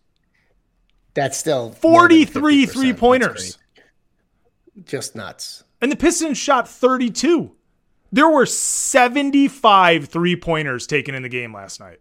That's 1.14 1.36
still 1.36 1.72
43 1.72 2.66
three 2.66 2.92
pointers. 2.92 3.58
Just 4.84 5.14
nuts. 5.16 5.64
And 5.80 5.90
the 5.90 5.96
Pistons 5.96 6.38
shot 6.38 6.68
32. 6.68 7.52
There 8.12 8.28
were 8.28 8.46
75 8.46 10.06
three 10.06 10.36
pointers 10.36 10.86
taken 10.86 11.14
in 11.14 11.22
the 11.22 11.28
game 11.28 11.54
last 11.54 11.80
night. 11.80 11.98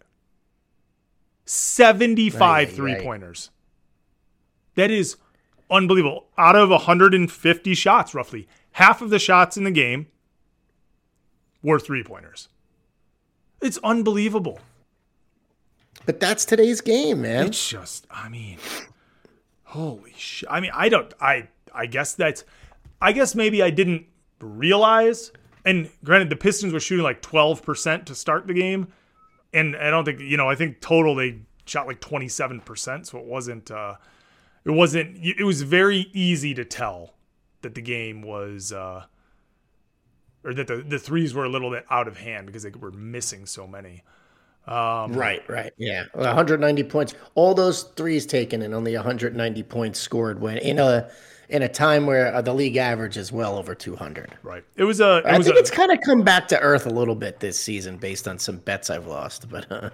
75 1.46 2.40
Right, 2.40 2.50
right, 2.50 2.70
three 2.70 2.94
right. 2.94 3.04
pointers. 3.04 3.50
That 4.76 4.92
is 4.92 5.18
unbelievable. 5.70 6.28
Out 6.38 6.56
of 6.56 6.70
150 6.70 7.74
shots, 7.74 8.14
roughly, 8.14 8.48
half 8.72 9.02
of 9.02 9.10
the 9.10 9.20
shots 9.20 9.58
in 9.58 9.64
the 9.64 9.72
game 9.72 10.08
were 11.62 11.80
three 11.80 12.04
pointers. 12.04 12.50
It's 13.62 13.78
unbelievable. 13.84 14.60
But 16.06 16.20
that's 16.20 16.46
today's 16.46 16.82
game, 16.82 17.22
man. 17.22 17.48
It's 17.48 17.68
just, 17.70 18.08
I 18.10 18.30
mean, 18.30 18.58
holy 19.70 20.14
shit. 20.18 20.50
I 20.50 20.60
mean, 20.60 20.72
I 20.74 20.90
don't, 20.90 21.14
I, 21.22 21.48
I 21.74 21.86
guess 21.86 22.14
that's, 22.14 22.44
I 23.00 23.12
guess 23.12 23.36
maybe 23.36 23.62
I 23.62 23.70
didn't 23.70 24.08
realize. 24.40 25.32
And 25.64 25.92
granted, 26.04 26.32
the 26.32 26.36
Pistons 26.36 26.74
were 26.74 26.80
shooting 26.80 27.04
like 27.04 27.22
12% 27.22 28.06
to 28.06 28.16
start 28.16 28.48
the 28.48 28.56
game. 28.56 28.88
And 29.54 29.76
I 29.76 29.92
don't 29.92 30.06
think, 30.06 30.22
you 30.22 30.38
know, 30.38 30.50
I 30.50 30.56
think 30.56 30.82
total 30.82 31.14
they 31.14 31.42
shot 31.66 31.86
like 31.86 32.02
27%. 32.02 33.06
So 33.06 33.20
it 33.20 33.26
wasn't, 33.26 33.70
uh, 33.70 33.96
it 34.66 34.72
wasn't, 34.72 35.18
it 35.24 35.44
was 35.44 35.62
very 35.62 36.10
easy 36.14 36.56
to 36.56 36.66
tell 36.66 37.14
that 37.62 37.76
the 37.76 37.82
game 37.82 38.24
was, 38.24 38.74
uh, 38.74 39.06
or 40.44 40.54
that 40.56 40.66
the, 40.66 40.78
the 40.78 40.98
threes 40.98 41.36
were 41.36 41.46
a 41.46 41.50
little 41.50 41.70
bit 41.70 41.86
out 41.92 42.08
of 42.08 42.18
hand 42.18 42.48
because 42.48 42.64
they 42.64 42.72
were 42.72 42.92
missing 42.92 43.46
so 43.46 43.68
many. 43.68 44.02
Right, 44.70 45.42
right. 45.50 45.74
Yeah. 45.78 46.06
190 46.14 46.84
points. 46.84 47.16
All 47.36 47.54
those 47.54 47.84
threes 47.84 48.26
taken 48.26 48.62
and 48.62 48.74
only 48.74 48.96
190 48.96 49.64
points 49.64 50.00
scored 50.00 50.40
when 50.42 50.58
in 50.60 50.80
a 50.80 51.10
in 51.50 51.64
a 51.64 51.68
time 51.68 52.06
where 52.06 52.34
uh, 52.34 52.42
the 52.42 52.54
league 52.54 52.78
average 52.78 53.18
is 53.18 53.32
well 53.32 53.58
over 53.58 53.74
200. 53.74 54.38
Right. 54.44 54.64
It 54.76 54.84
was 54.84 55.00
a, 55.00 55.18
it 55.18 55.26
I 55.26 55.38
was 55.38 55.48
think 55.48 55.58
a, 55.58 55.60
it's 55.60 55.72
kind 55.72 55.92
of 55.92 56.00
come 56.02 56.22
back 56.22 56.48
to 56.50 56.60
earth 56.60 56.86
a 56.86 56.92
little 56.92 57.16
bit 57.16 57.40
this 57.40 57.58
season 57.60 57.98
based 57.98 58.28
on 58.28 58.38
some 58.38 58.58
bets 58.58 58.92
I've 58.92 59.08
lost, 59.08 59.50
but 59.50 59.72
uh, 59.72 59.90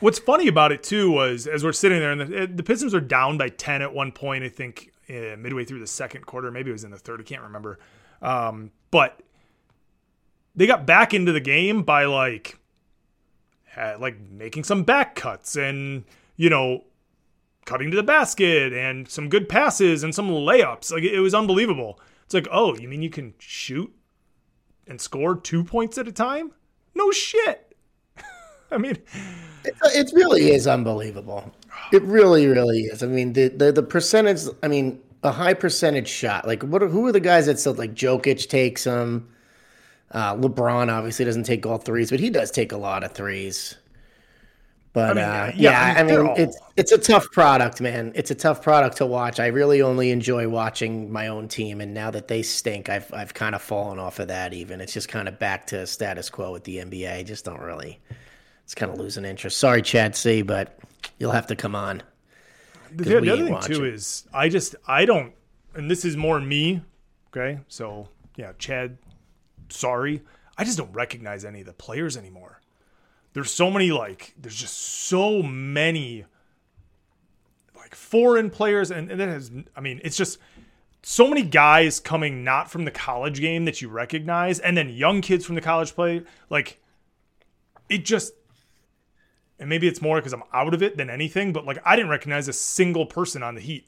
What's 0.00 0.18
funny 0.20 0.46
about 0.46 0.70
it 0.70 0.82
too 0.82 1.10
was 1.10 1.46
as 1.46 1.64
we're 1.64 1.72
sitting 1.72 1.98
there, 1.98 2.12
and 2.12 2.20
the, 2.20 2.46
the 2.46 2.62
Pistons 2.62 2.94
are 2.94 3.00
down 3.00 3.36
by 3.36 3.48
ten 3.48 3.82
at 3.82 3.92
one 3.92 4.12
point. 4.12 4.44
I 4.44 4.48
think 4.48 4.92
uh, 5.10 5.36
midway 5.36 5.64
through 5.64 5.80
the 5.80 5.86
second 5.86 6.24
quarter, 6.24 6.50
maybe 6.50 6.70
it 6.70 6.72
was 6.72 6.84
in 6.84 6.90
the 6.90 6.98
third. 6.98 7.20
I 7.20 7.24
can't 7.24 7.42
remember. 7.42 7.78
Um, 8.22 8.70
but 8.90 9.20
they 10.54 10.66
got 10.66 10.86
back 10.86 11.14
into 11.14 11.32
the 11.32 11.40
game 11.40 11.82
by 11.82 12.04
like, 12.04 12.57
like 13.98 14.18
making 14.30 14.64
some 14.64 14.82
back 14.82 15.14
cuts 15.14 15.56
and 15.56 16.04
you 16.36 16.48
know, 16.48 16.84
cutting 17.66 17.90
to 17.90 17.96
the 17.96 18.02
basket 18.02 18.72
and 18.72 19.08
some 19.08 19.28
good 19.28 19.48
passes 19.48 20.02
and 20.02 20.14
some 20.14 20.30
layups. 20.30 20.90
Like 20.90 21.02
it 21.02 21.20
was 21.20 21.34
unbelievable. 21.34 22.00
It's 22.24 22.32
like, 22.32 22.48
oh, 22.50 22.74
you 22.76 22.88
mean 22.88 23.02
you 23.02 23.10
can 23.10 23.34
shoot 23.38 23.94
and 24.86 25.00
score 25.00 25.36
two 25.36 25.64
points 25.64 25.98
at 25.98 26.08
a 26.08 26.12
time? 26.12 26.52
No 26.94 27.10
shit. 27.10 27.76
I 28.70 28.78
mean. 28.78 28.96
it 29.64 30.10
really 30.14 30.50
is 30.50 30.66
unbelievable. 30.66 31.52
It 31.92 32.02
really, 32.02 32.46
really 32.46 32.82
is. 32.82 33.02
I 33.02 33.06
mean, 33.06 33.32
the 33.34 33.48
the, 33.48 33.72
the 33.72 33.82
percentage. 33.82 34.42
I 34.62 34.68
mean, 34.68 35.00
a 35.22 35.32
high 35.32 35.54
percentage 35.54 36.08
shot. 36.08 36.46
Like, 36.46 36.62
what? 36.62 36.82
Are, 36.82 36.88
who 36.88 37.06
are 37.06 37.12
the 37.12 37.20
guys 37.20 37.46
that 37.46 37.58
still 37.58 37.74
like 37.74 37.94
Jokic 37.94 38.48
takes 38.48 38.84
them? 38.84 39.28
Uh, 40.10 40.34
LeBron 40.36 40.90
obviously 40.90 41.24
doesn't 41.24 41.44
take 41.44 41.66
all 41.66 41.78
threes, 41.78 42.10
but 42.10 42.20
he 42.20 42.30
does 42.30 42.50
take 42.50 42.72
a 42.72 42.76
lot 42.76 43.04
of 43.04 43.12
threes. 43.12 43.76
But 44.94 45.16
mean, 45.16 45.24
uh, 45.24 45.52
yeah, 45.54 45.92
yeah, 45.94 46.00
I 46.00 46.02
mean, 46.02 46.14
I 46.14 46.28
all- 46.30 46.34
it's 46.36 46.58
it's 46.76 46.92
a 46.92 46.98
tough 46.98 47.30
product, 47.30 47.80
man. 47.80 48.12
It's 48.14 48.30
a 48.30 48.34
tough 48.34 48.62
product 48.62 48.96
to 48.96 49.06
watch. 49.06 49.38
I 49.38 49.48
really 49.48 49.82
only 49.82 50.10
enjoy 50.10 50.48
watching 50.48 51.12
my 51.12 51.28
own 51.28 51.46
team, 51.46 51.80
and 51.80 51.92
now 51.92 52.10
that 52.10 52.28
they 52.28 52.42
stink, 52.42 52.88
I've 52.88 53.12
I've 53.12 53.34
kind 53.34 53.54
of 53.54 53.60
fallen 53.62 53.98
off 53.98 54.18
of 54.18 54.28
that. 54.28 54.54
Even 54.54 54.80
it's 54.80 54.94
just 54.94 55.08
kind 55.08 55.28
of 55.28 55.38
back 55.38 55.66
to 55.68 55.86
status 55.86 56.30
quo 56.30 56.52
with 56.52 56.64
the 56.64 56.78
NBA. 56.78 57.12
I 57.12 57.22
just 57.22 57.44
don't 57.44 57.60
really. 57.60 58.00
It's 58.64 58.74
kind 58.74 58.90
of 58.90 58.98
losing 58.98 59.24
interest. 59.24 59.58
Sorry, 59.58 59.82
Chad 59.82 60.16
C, 60.16 60.42
but 60.42 60.78
you'll 61.18 61.32
have 61.32 61.46
to 61.48 61.56
come 61.56 61.74
on. 61.74 62.02
The, 62.90 63.20
the 63.20 63.30
other 63.30 63.44
thing 63.44 63.60
too 63.60 63.84
is 63.84 64.26
I 64.32 64.48
just 64.48 64.74
I 64.86 65.04
don't, 65.04 65.32
and 65.74 65.90
this 65.90 66.04
is 66.04 66.16
more 66.16 66.40
me. 66.40 66.82
Okay, 67.30 67.60
so 67.68 68.08
yeah, 68.36 68.52
Chad, 68.58 68.96
sorry, 69.70 70.22
I 70.56 70.64
just 70.64 70.78
don't 70.78 70.92
recognize 70.92 71.44
any 71.44 71.60
of 71.60 71.66
the 71.66 71.72
players 71.72 72.16
anymore. 72.16 72.60
There's 73.32 73.52
so 73.52 73.70
many 73.70 73.92
like 73.92 74.34
there's 74.38 74.56
just 74.56 74.76
so 74.76 75.42
many 75.42 76.24
like 77.76 77.94
foreign 77.94 78.50
players, 78.50 78.90
and, 78.90 79.10
and 79.10 79.20
that 79.20 79.28
has 79.28 79.50
I 79.76 79.80
mean 79.80 80.00
it's 80.02 80.16
just 80.16 80.38
so 81.02 81.28
many 81.28 81.42
guys 81.42 82.00
coming 82.00 82.42
not 82.42 82.70
from 82.70 82.84
the 82.84 82.90
college 82.90 83.40
game 83.40 83.64
that 83.66 83.80
you 83.80 83.88
recognize, 83.88 84.58
and 84.58 84.76
then 84.76 84.88
young 84.88 85.20
kids 85.20 85.44
from 85.44 85.54
the 85.54 85.60
college 85.60 85.94
play 85.94 86.22
like 86.50 86.80
it 87.88 88.04
just 88.04 88.32
and 89.58 89.68
maybe 89.68 89.88
it's 89.88 90.00
more 90.00 90.16
because 90.18 90.32
I'm 90.32 90.44
out 90.52 90.74
of 90.74 90.82
it 90.82 90.96
than 90.96 91.10
anything, 91.10 91.52
but 91.52 91.64
like 91.64 91.78
I 91.84 91.96
didn't 91.96 92.10
recognize 92.10 92.48
a 92.48 92.52
single 92.52 93.06
person 93.06 93.42
on 93.42 93.54
the 93.54 93.60
Heat. 93.60 93.86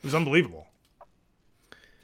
It 0.00 0.04
was 0.04 0.14
unbelievable. 0.14 0.66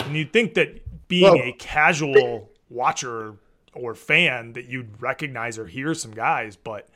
And 0.00 0.16
you'd 0.16 0.32
think 0.32 0.54
that 0.54 0.80
being 1.08 1.36
a 1.42 1.52
casual 1.52 2.50
watcher 2.70 3.34
or 3.74 3.94
fan 3.94 4.52
that 4.54 4.66
you'd 4.66 5.00
recognize 5.02 5.58
or 5.58 5.66
hear 5.66 5.94
some 5.94 6.12
guys, 6.12 6.56
but 6.56 6.88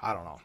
I 0.00 0.12
don't 0.14 0.24
know. 0.24 0.40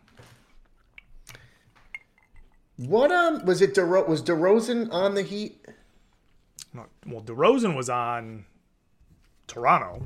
What 2.78 3.12
um 3.12 3.46
was 3.46 3.62
it? 3.62 3.76
DeRo- 3.76 4.08
was 4.08 4.22
DeRozan 4.24 4.92
on 4.92 5.14
the 5.14 5.22
Heat? 5.22 5.64
No- 6.74 6.88
Well, 7.06 7.22
DeRozan 7.22 7.76
was 7.76 7.90
on 7.90 8.46
Toronto. 9.48 10.06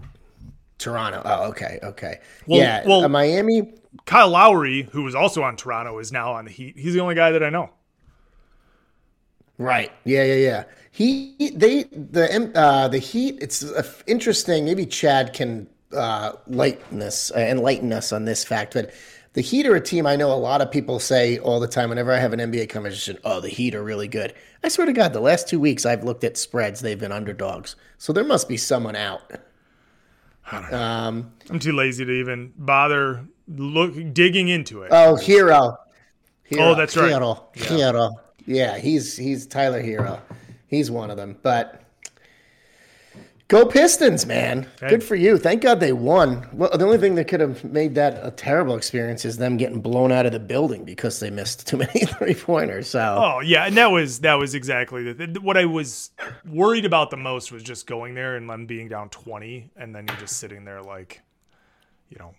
Toronto. 0.78 1.22
Oh, 1.24 1.46
okay, 1.50 1.80
okay. 1.82 2.20
Well- 2.46 2.60
yeah, 2.60 2.86
well- 2.86 3.06
uh, 3.06 3.10
Miami. 3.10 3.74
Kyle 4.06 4.30
Lowry, 4.30 4.84
who 4.92 5.04
was 5.04 5.16
also 5.16 5.42
on 5.42 5.56
Toronto, 5.56 5.98
is 5.98 6.12
now 6.12 6.34
on 6.34 6.46
the 6.46 6.52
Heat. 6.52 6.78
He's 6.78 6.94
the 6.94 7.00
only 7.00 7.16
guy 7.16 7.32
that 7.32 7.42
I 7.42 7.50
know. 7.50 7.72
Right. 9.58 9.92
Yeah, 10.04 10.24
yeah, 10.24 10.36
yeah. 10.36 10.64
He 10.98 11.52
they 11.54 11.84
the 11.84 12.52
uh 12.56 12.88
the 12.88 12.98
Heat. 12.98 13.38
It's 13.40 13.64
interesting. 14.08 14.66
Maybe 14.66 14.84
Chad 14.84 15.32
can 15.32 15.68
uh 15.96 16.32
lighten 16.48 17.04
us 17.04 17.32
uh, 17.36 17.40
enlighten 17.40 17.94
us 17.94 18.12
on 18.12 18.26
this 18.26 18.44
fact, 18.44 18.74
but. 18.74 18.92
The 19.34 19.44
Heat 19.44 19.68
are 19.68 19.76
a 19.76 19.82
team 19.82 20.08
I 20.08 20.16
know 20.16 20.32
a 20.32 20.34
lot 20.34 20.62
of 20.62 20.72
people 20.72 20.98
say 20.98 21.38
all 21.38 21.60
the 21.60 21.68
time 21.68 21.90
whenever 21.90 22.12
I 22.12 22.18
have 22.18 22.34
an 22.34 22.40
NBA 22.40 22.70
conversation, 22.70 23.20
oh, 23.24 23.40
the 23.40 23.50
Heat 23.50 23.76
are 23.76 23.84
really 23.84 24.08
good. 24.08 24.34
I 24.64 24.68
swear 24.70 24.88
to 24.88 24.94
God, 24.94 25.14
the 25.14 25.20
last 25.20 25.48
two 25.48 25.60
weeks 25.60 25.86
I've 25.86 26.04
looked 26.04 26.24
at 26.24 26.38
spreads, 26.38 26.80
they've 26.80 27.00
been 27.00 27.12
underdogs. 27.12 27.76
So 28.00 28.12
there 28.14 28.24
must 28.24 28.50
be 28.50 28.58
someone 28.58 28.96
out. 28.96 29.32
Um, 30.52 31.34
I'm 31.52 31.60
too 31.60 31.74
lazy 31.74 32.04
to 32.04 32.12
even 32.12 32.52
bother 32.58 33.28
look 33.48 33.94
digging 34.12 34.48
into 34.48 34.82
it. 34.82 34.88
Oh, 34.92 35.20
Herro. 35.22 35.78
Herro. 36.50 36.72
Oh, 36.72 36.74
that's 36.74 36.98
right. 36.98 37.12
Herro. 37.12 37.54
Herro. 37.54 38.16
Yeah, 38.48 38.80
he's 38.80 39.16
he's 39.16 39.46
Tyler 39.46 39.84
Herro. 39.84 40.20
He's 40.68 40.92
one 40.92 41.10
of 41.10 41.18
them. 41.18 41.38
But 41.42 41.88
Go 43.48 43.66
Pistons, 43.66 44.26
man. 44.26 44.68
Good 44.82 45.02
for 45.02 45.16
you. 45.16 45.38
Thank 45.38 45.62
God 45.62 45.80
they 45.80 45.94
won. 45.94 46.50
Well, 46.52 46.70
the 46.78 46.84
only 46.84 46.98
thing 46.98 47.16
that 47.16 47.30
could 47.30 47.40
have 47.40 47.64
made 47.64 47.96
that 47.96 48.20
a 48.22 48.30
terrible 48.30 48.76
experience 48.76 49.24
is 49.24 49.38
them 49.38 49.56
getting 49.56 49.80
blown 49.80 50.12
out 50.12 50.26
of 50.26 50.34
the 50.34 50.40
building 50.40 50.84
because 50.84 51.22
they 51.22 51.30
missed 51.30 51.66
too 51.66 51.78
many 51.78 52.06
three 52.06 52.34
pointers. 52.34 52.90
So 52.90 53.00
Oh 53.18 53.40
yeah, 53.40 53.66
and 53.66 53.78
that 53.78 53.90
was 53.90 54.20
that 54.20 54.34
was 54.34 54.54
exactly 54.54 55.14
the, 55.14 55.40
what 55.40 55.56
I 55.56 55.64
was 55.64 56.12
worried 56.46 56.84
about 56.84 57.10
the 57.10 57.16
most 57.16 57.54
was 57.54 57.64
just 57.64 57.88
going 57.88 58.16
there 58.16 58.36
and 58.36 58.50
them 58.50 58.66
being 58.66 58.90
down 58.90 59.08
twenty, 59.10 59.72
and 59.78 59.96
then 59.96 60.08
you're 60.10 60.18
just 60.18 60.36
sitting 60.36 60.66
there 60.66 60.82
like, 60.82 61.22
you 62.10 62.18
know, 62.20 62.36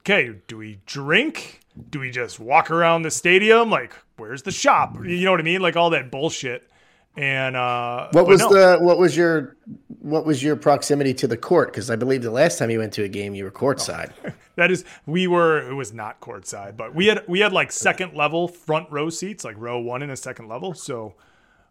okay, 0.00 0.32
do 0.46 0.58
we 0.58 0.78
drink? 0.86 1.58
Do 1.90 1.98
we 1.98 2.12
just 2.12 2.38
walk 2.38 2.70
around 2.70 3.02
the 3.02 3.10
stadium? 3.10 3.68
Like, 3.68 3.94
where's 4.16 4.42
the 4.42 4.52
shop? 4.52 4.94
You 5.04 5.24
know 5.24 5.32
what 5.32 5.40
I 5.40 5.42
mean? 5.42 5.60
Like 5.60 5.74
all 5.74 5.90
that 5.90 6.12
bullshit. 6.12 6.70
And 7.16 7.56
uh, 7.56 8.08
what 8.12 8.26
was 8.26 8.40
no. 8.40 8.48
the 8.48 8.78
what 8.84 8.98
was 8.98 9.16
your 9.16 9.56
what 10.00 10.26
was 10.26 10.42
your 10.42 10.54
proximity 10.54 11.14
to 11.14 11.26
the 11.26 11.36
court? 11.36 11.72
Because 11.72 11.90
I 11.90 11.96
believe 11.96 12.22
the 12.22 12.30
last 12.30 12.58
time 12.58 12.70
you 12.70 12.78
went 12.78 12.92
to 12.94 13.04
a 13.04 13.08
game, 13.08 13.34
you 13.34 13.44
were 13.44 13.50
courtside. 13.50 14.12
That 14.56 14.70
is, 14.70 14.86
we 15.04 15.26
were. 15.26 15.70
It 15.70 15.74
was 15.74 15.92
not 15.92 16.18
courtside, 16.18 16.78
but 16.78 16.94
we 16.94 17.08
had 17.08 17.22
we 17.28 17.40
had 17.40 17.52
like 17.52 17.70
second 17.70 18.14
level 18.14 18.48
front 18.48 18.90
row 18.90 19.10
seats, 19.10 19.44
like 19.44 19.54
row 19.58 19.78
one 19.78 20.00
and 20.00 20.10
a 20.10 20.16
second 20.16 20.48
level. 20.48 20.72
So 20.72 21.14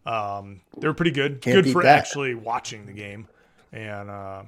um, 0.06 0.62
they 0.78 0.88
were 0.88 0.94
pretty 0.94 1.10
good. 1.10 1.42
Can't 1.42 1.64
good 1.64 1.74
for 1.74 1.82
that. 1.82 1.98
actually 1.98 2.36
watching 2.36 2.86
the 2.86 2.94
game, 2.94 3.28
and 3.72 4.12
uh, 4.12 4.44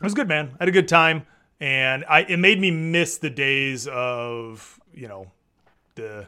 it 0.00 0.02
was 0.02 0.14
good, 0.14 0.28
man. 0.28 0.52
I 0.58 0.62
had 0.62 0.68
a 0.70 0.72
good 0.72 0.88
time, 0.88 1.26
and 1.60 2.06
I 2.08 2.20
it 2.20 2.38
made 2.38 2.58
me 2.58 2.70
miss 2.70 3.18
the 3.18 3.28
days 3.28 3.86
of 3.86 4.80
you 4.94 5.08
know 5.08 5.30
the 5.94 6.26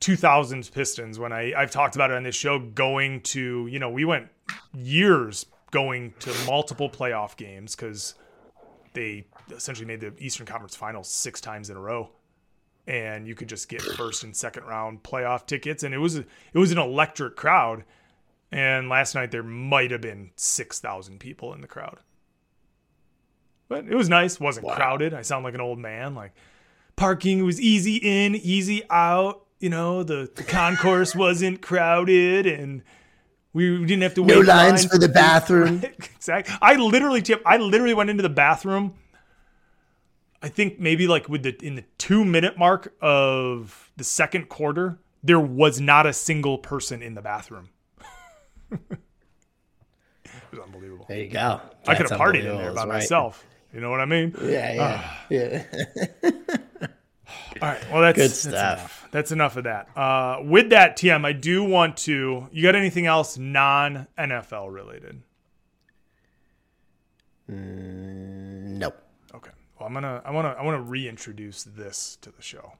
2000s 0.00 0.72
Pistons 0.72 1.18
when 1.18 1.32
I 1.32 1.52
I've 1.54 1.70
talked 1.70 1.94
about 1.94 2.10
it 2.10 2.16
on 2.16 2.22
this 2.22 2.34
show 2.34 2.58
going 2.58 3.22
to 3.22 3.66
you 3.66 3.78
know 3.78 3.90
we 3.90 4.04
went 4.04 4.28
years 4.74 5.46
going 5.70 6.14
to 6.20 6.32
multiple 6.46 6.88
playoff 6.88 7.36
games 7.36 7.74
because 7.74 8.14
they 8.92 9.26
essentially 9.50 9.86
made 9.86 10.00
the 10.00 10.12
Eastern 10.18 10.46
Conference 10.46 10.74
Finals 10.74 11.08
six 11.08 11.40
times 11.40 11.70
in 11.70 11.76
a 11.76 11.80
row, 11.80 12.10
and 12.86 13.26
you 13.26 13.34
could 13.34 13.48
just 13.48 13.68
get 13.68 13.82
first 13.82 14.24
and 14.24 14.34
second 14.34 14.64
round 14.64 15.02
playoff 15.02 15.46
tickets, 15.46 15.82
and 15.82 15.94
it 15.94 15.98
was 15.98 16.16
it 16.16 16.26
was 16.54 16.72
an 16.72 16.78
electric 16.78 17.36
crowd. 17.36 17.84
And 18.52 18.88
last 18.88 19.14
night 19.14 19.32
there 19.32 19.42
might 19.42 19.90
have 19.90 20.00
been 20.00 20.30
six 20.36 20.78
thousand 20.80 21.20
people 21.20 21.52
in 21.52 21.60
the 21.60 21.66
crowd, 21.66 21.98
but 23.68 23.86
it 23.86 23.94
was 23.94 24.08
nice. 24.08 24.38
wasn't 24.38 24.68
crowded. 24.68 25.12
I 25.14 25.22
sound 25.22 25.44
like 25.44 25.54
an 25.54 25.60
old 25.60 25.78
man. 25.78 26.14
Like 26.14 26.32
parking 26.94 27.44
was 27.44 27.60
easy 27.60 27.96
in, 27.96 28.34
easy 28.34 28.82
out. 28.88 29.45
You 29.58 29.70
know 29.70 30.02
the 30.02 30.30
the 30.34 30.42
concourse 30.42 31.14
wasn't 31.14 31.62
crowded, 31.62 32.46
and 32.46 32.82
we 33.52 33.78
didn't 33.86 34.02
have 34.02 34.14
to 34.14 34.22
wait 34.22 34.34
No 34.34 34.40
lines 34.40 34.82
line 34.82 34.90
for 34.90 34.98
the 34.98 35.08
bathroom. 35.08 35.82
exactly. 36.14 36.54
I 36.60 36.74
literally, 36.74 37.22
Chip, 37.22 37.42
I 37.46 37.56
literally 37.56 37.94
went 37.94 38.10
into 38.10 38.22
the 38.22 38.28
bathroom. 38.28 38.94
I 40.42 40.48
think 40.48 40.78
maybe 40.78 41.08
like 41.08 41.28
with 41.30 41.42
the 41.42 41.56
in 41.64 41.76
the 41.76 41.84
two 41.96 42.22
minute 42.24 42.58
mark 42.58 42.94
of 43.00 43.90
the 43.96 44.04
second 44.04 44.50
quarter, 44.50 44.98
there 45.22 45.40
was 45.40 45.80
not 45.80 46.04
a 46.04 46.12
single 46.12 46.58
person 46.58 47.02
in 47.02 47.14
the 47.14 47.22
bathroom. 47.22 47.70
it 48.70 48.98
was 50.50 50.60
unbelievable. 50.62 51.06
There 51.08 51.18
you 51.18 51.30
go. 51.30 51.62
I 51.86 51.94
could 51.94 52.10
have 52.10 52.20
partied 52.20 52.44
in 52.44 52.58
there 52.58 52.72
by 52.72 52.82
right. 52.82 52.88
myself. 52.88 53.44
You 53.72 53.80
know 53.80 53.90
what 53.90 54.00
I 54.00 54.04
mean? 54.04 54.34
Yeah, 54.42 54.72
yeah, 54.72 55.02
ah. 55.02 55.26
yeah. 55.30 55.64
All 57.62 57.68
right. 57.68 57.90
Well, 57.90 58.02
that's 58.02 58.16
Good 58.16 58.30
stuff. 58.30 58.52
enough. 58.52 59.05
That's 59.16 59.32
enough 59.32 59.56
of 59.56 59.64
that. 59.64 59.88
Uh, 59.96 60.42
with 60.44 60.68
that, 60.68 60.98
TM, 60.98 61.24
I 61.24 61.32
do 61.32 61.64
want 61.64 61.96
to. 62.04 62.48
You 62.52 62.62
got 62.62 62.74
anything 62.74 63.06
else 63.06 63.38
non 63.38 64.08
NFL 64.18 64.70
related? 64.70 65.22
Nope. 67.48 68.98
Okay. 69.34 69.52
Well, 69.80 69.86
I'm 69.86 69.94
gonna 69.94 70.20
I 70.22 70.30
wanna 70.32 70.54
I 70.58 70.62
wanna 70.62 70.82
reintroduce 70.82 71.64
this 71.64 72.18
to 72.20 72.30
the 72.30 72.42
show. 72.42 72.74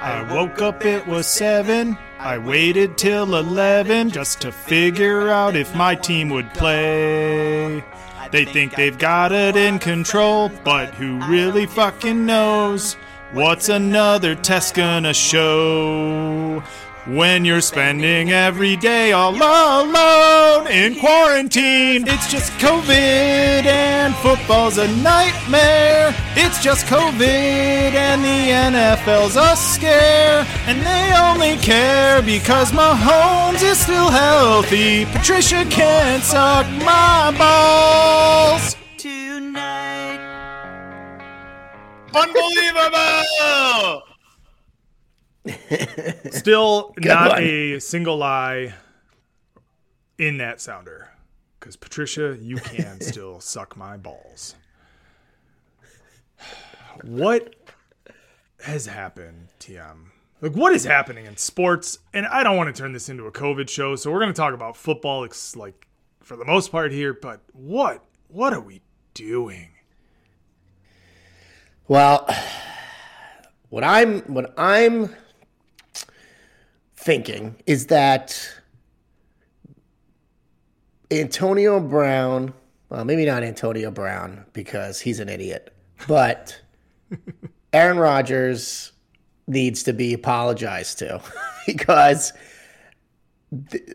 I 0.00 0.26
woke 0.32 0.62
up, 0.62 0.86
it 0.86 1.06
was 1.06 1.26
seven. 1.26 1.98
I 2.18 2.38
waited 2.38 2.96
till 2.96 3.36
eleven 3.36 4.08
just 4.08 4.40
to 4.40 4.52
figure 4.52 5.28
out 5.28 5.54
if 5.54 5.76
my 5.76 5.94
team 5.94 6.30
would 6.30 6.48
play. 6.54 7.84
They 8.30 8.44
think 8.44 8.74
they've 8.74 8.98
got 8.98 9.32
it 9.32 9.56
in 9.56 9.78
control, 9.78 10.50
but 10.64 10.94
who 10.94 11.18
really 11.26 11.66
fucking 11.66 12.26
knows? 12.26 12.94
What's 13.32 13.68
another 13.68 14.34
test 14.34 14.74
gonna 14.74 15.14
show? 15.14 16.62
When 17.08 17.46
you're 17.46 17.62
spending 17.62 18.32
every 18.32 18.76
day 18.76 19.12
all 19.12 19.34
alone 19.34 20.66
in 20.66 20.94
quarantine, 21.00 22.06
it's 22.06 22.30
just 22.30 22.52
COVID 22.60 23.64
and 23.64 24.14
football's 24.16 24.76
a 24.76 24.88
nightmare. 24.98 26.14
It's 26.36 26.62
just 26.62 26.84
COVID 26.84 27.94
and 27.94 28.22
the 28.22 28.50
NFL's 28.78 29.36
a 29.36 29.56
scare. 29.56 30.46
And 30.66 30.82
they 30.82 31.14
only 31.16 31.56
care 31.62 32.20
because 32.20 32.72
Mahomes 32.72 33.62
is 33.62 33.78
still 33.78 34.10
healthy. 34.10 35.06
Patricia 35.06 35.64
can't 35.70 36.22
suck 36.22 36.66
my 36.84 37.34
balls. 37.38 38.76
Tonight. 38.98 40.20
Unbelievable! 42.14 44.07
Still 46.30 46.94
not 46.98 47.32
one. 47.32 47.42
a 47.42 47.78
single 47.78 48.16
lie 48.16 48.74
in 50.18 50.38
that 50.38 50.60
sounder. 50.60 51.10
Because 51.58 51.76
Patricia, 51.76 52.36
you 52.40 52.56
can 52.56 53.00
still 53.00 53.40
suck 53.40 53.76
my 53.76 53.96
balls. 53.96 54.54
What 57.02 57.54
has 58.64 58.86
happened, 58.86 59.48
TM? 59.60 60.06
Like, 60.40 60.52
what 60.52 60.72
is 60.72 60.84
happening 60.84 61.26
in 61.26 61.36
sports? 61.36 61.98
And 62.14 62.26
I 62.26 62.42
don't 62.42 62.56
want 62.56 62.74
to 62.74 62.80
turn 62.80 62.92
this 62.92 63.08
into 63.08 63.26
a 63.26 63.32
COVID 63.32 63.68
show, 63.68 63.96
so 63.96 64.10
we're 64.10 64.20
going 64.20 64.32
to 64.32 64.36
talk 64.36 64.54
about 64.54 64.76
football, 64.76 65.26
like 65.56 65.86
for 66.20 66.36
the 66.36 66.44
most 66.44 66.70
part 66.70 66.92
here. 66.92 67.12
But 67.12 67.40
what, 67.52 68.04
what 68.28 68.52
are 68.52 68.60
we 68.60 68.82
doing? 69.14 69.70
Well, 71.88 72.28
what 73.68 73.82
I'm 73.82 74.20
what 74.22 74.54
I'm 74.56 75.14
thinking 77.08 77.56
is 77.64 77.86
that 77.86 78.38
Antonio 81.10 81.80
Brown, 81.80 82.52
well, 82.90 83.02
maybe 83.06 83.24
not 83.24 83.42
Antonio 83.42 83.90
Brown 83.90 84.44
because 84.52 85.00
he's 85.00 85.18
an 85.18 85.30
idiot, 85.30 85.74
but 86.06 86.60
Aaron 87.72 87.96
Rodgers 87.96 88.92
needs 89.46 89.84
to 89.84 89.94
be 89.94 90.12
apologized 90.12 90.98
to 90.98 91.22
because 91.66 92.34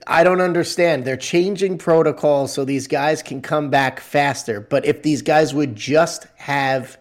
I 0.08 0.23
don't 0.23 0.41
understand. 0.41 1.06
They're 1.06 1.15
changing 1.15 1.78
protocols 1.78 2.52
so 2.52 2.65
these 2.65 2.88
guys 2.88 3.21
can 3.21 3.43
come 3.43 3.69
back 3.69 3.99
faster. 3.99 4.60
But 4.60 4.88
if 4.88 5.04
these 5.04 5.21
guys 5.21 5.54
would 5.54 5.76
just 5.76 6.26
have 6.38 6.97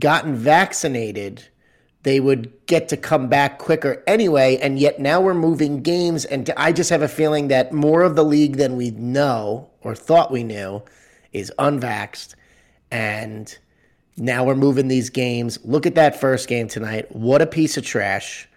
gotten 0.00 0.34
vaccinated, 0.34 1.46
they 2.02 2.20
would 2.20 2.52
get 2.66 2.88
to 2.88 2.96
come 2.96 3.28
back 3.28 3.58
quicker 3.58 4.02
anyway. 4.06 4.56
And 4.58 4.78
yet 4.78 5.00
now 5.00 5.20
we're 5.20 5.34
moving 5.34 5.82
games. 5.82 6.24
And 6.24 6.50
I 6.56 6.72
just 6.72 6.90
have 6.90 7.02
a 7.02 7.08
feeling 7.08 7.48
that 7.48 7.72
more 7.72 8.02
of 8.02 8.16
the 8.16 8.24
league 8.24 8.56
than 8.56 8.76
we 8.76 8.90
know 8.92 9.68
or 9.82 9.94
thought 9.94 10.30
we 10.30 10.44
knew 10.44 10.82
is 11.32 11.52
unvaxxed. 11.58 12.34
And 12.90 13.56
now 14.16 14.44
we're 14.44 14.54
moving 14.54 14.88
these 14.88 15.10
games. 15.10 15.58
Look 15.64 15.86
at 15.86 15.96
that 15.96 16.20
first 16.20 16.48
game 16.48 16.68
tonight. 16.68 17.14
What 17.14 17.42
a 17.42 17.46
piece 17.46 17.76
of 17.76 17.84
trash. 17.84 18.48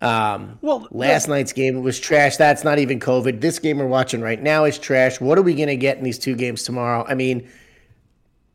Um, 0.00 0.58
Well, 0.60 0.86
last 0.90 1.28
night's 1.28 1.52
game 1.52 1.82
was 1.82 1.98
trash. 1.98 2.36
That's 2.36 2.64
not 2.64 2.78
even 2.78 3.00
COVID. 3.00 3.40
This 3.40 3.58
game 3.58 3.78
we're 3.78 3.86
watching 3.86 4.20
right 4.20 4.42
now 4.42 4.64
is 4.64 4.78
trash. 4.78 5.20
What 5.20 5.38
are 5.38 5.42
we 5.42 5.54
going 5.54 5.68
to 5.68 5.76
get 5.76 5.96
in 5.96 6.04
these 6.04 6.18
two 6.18 6.34
games 6.34 6.64
tomorrow? 6.64 7.06
I 7.08 7.14
mean, 7.14 7.48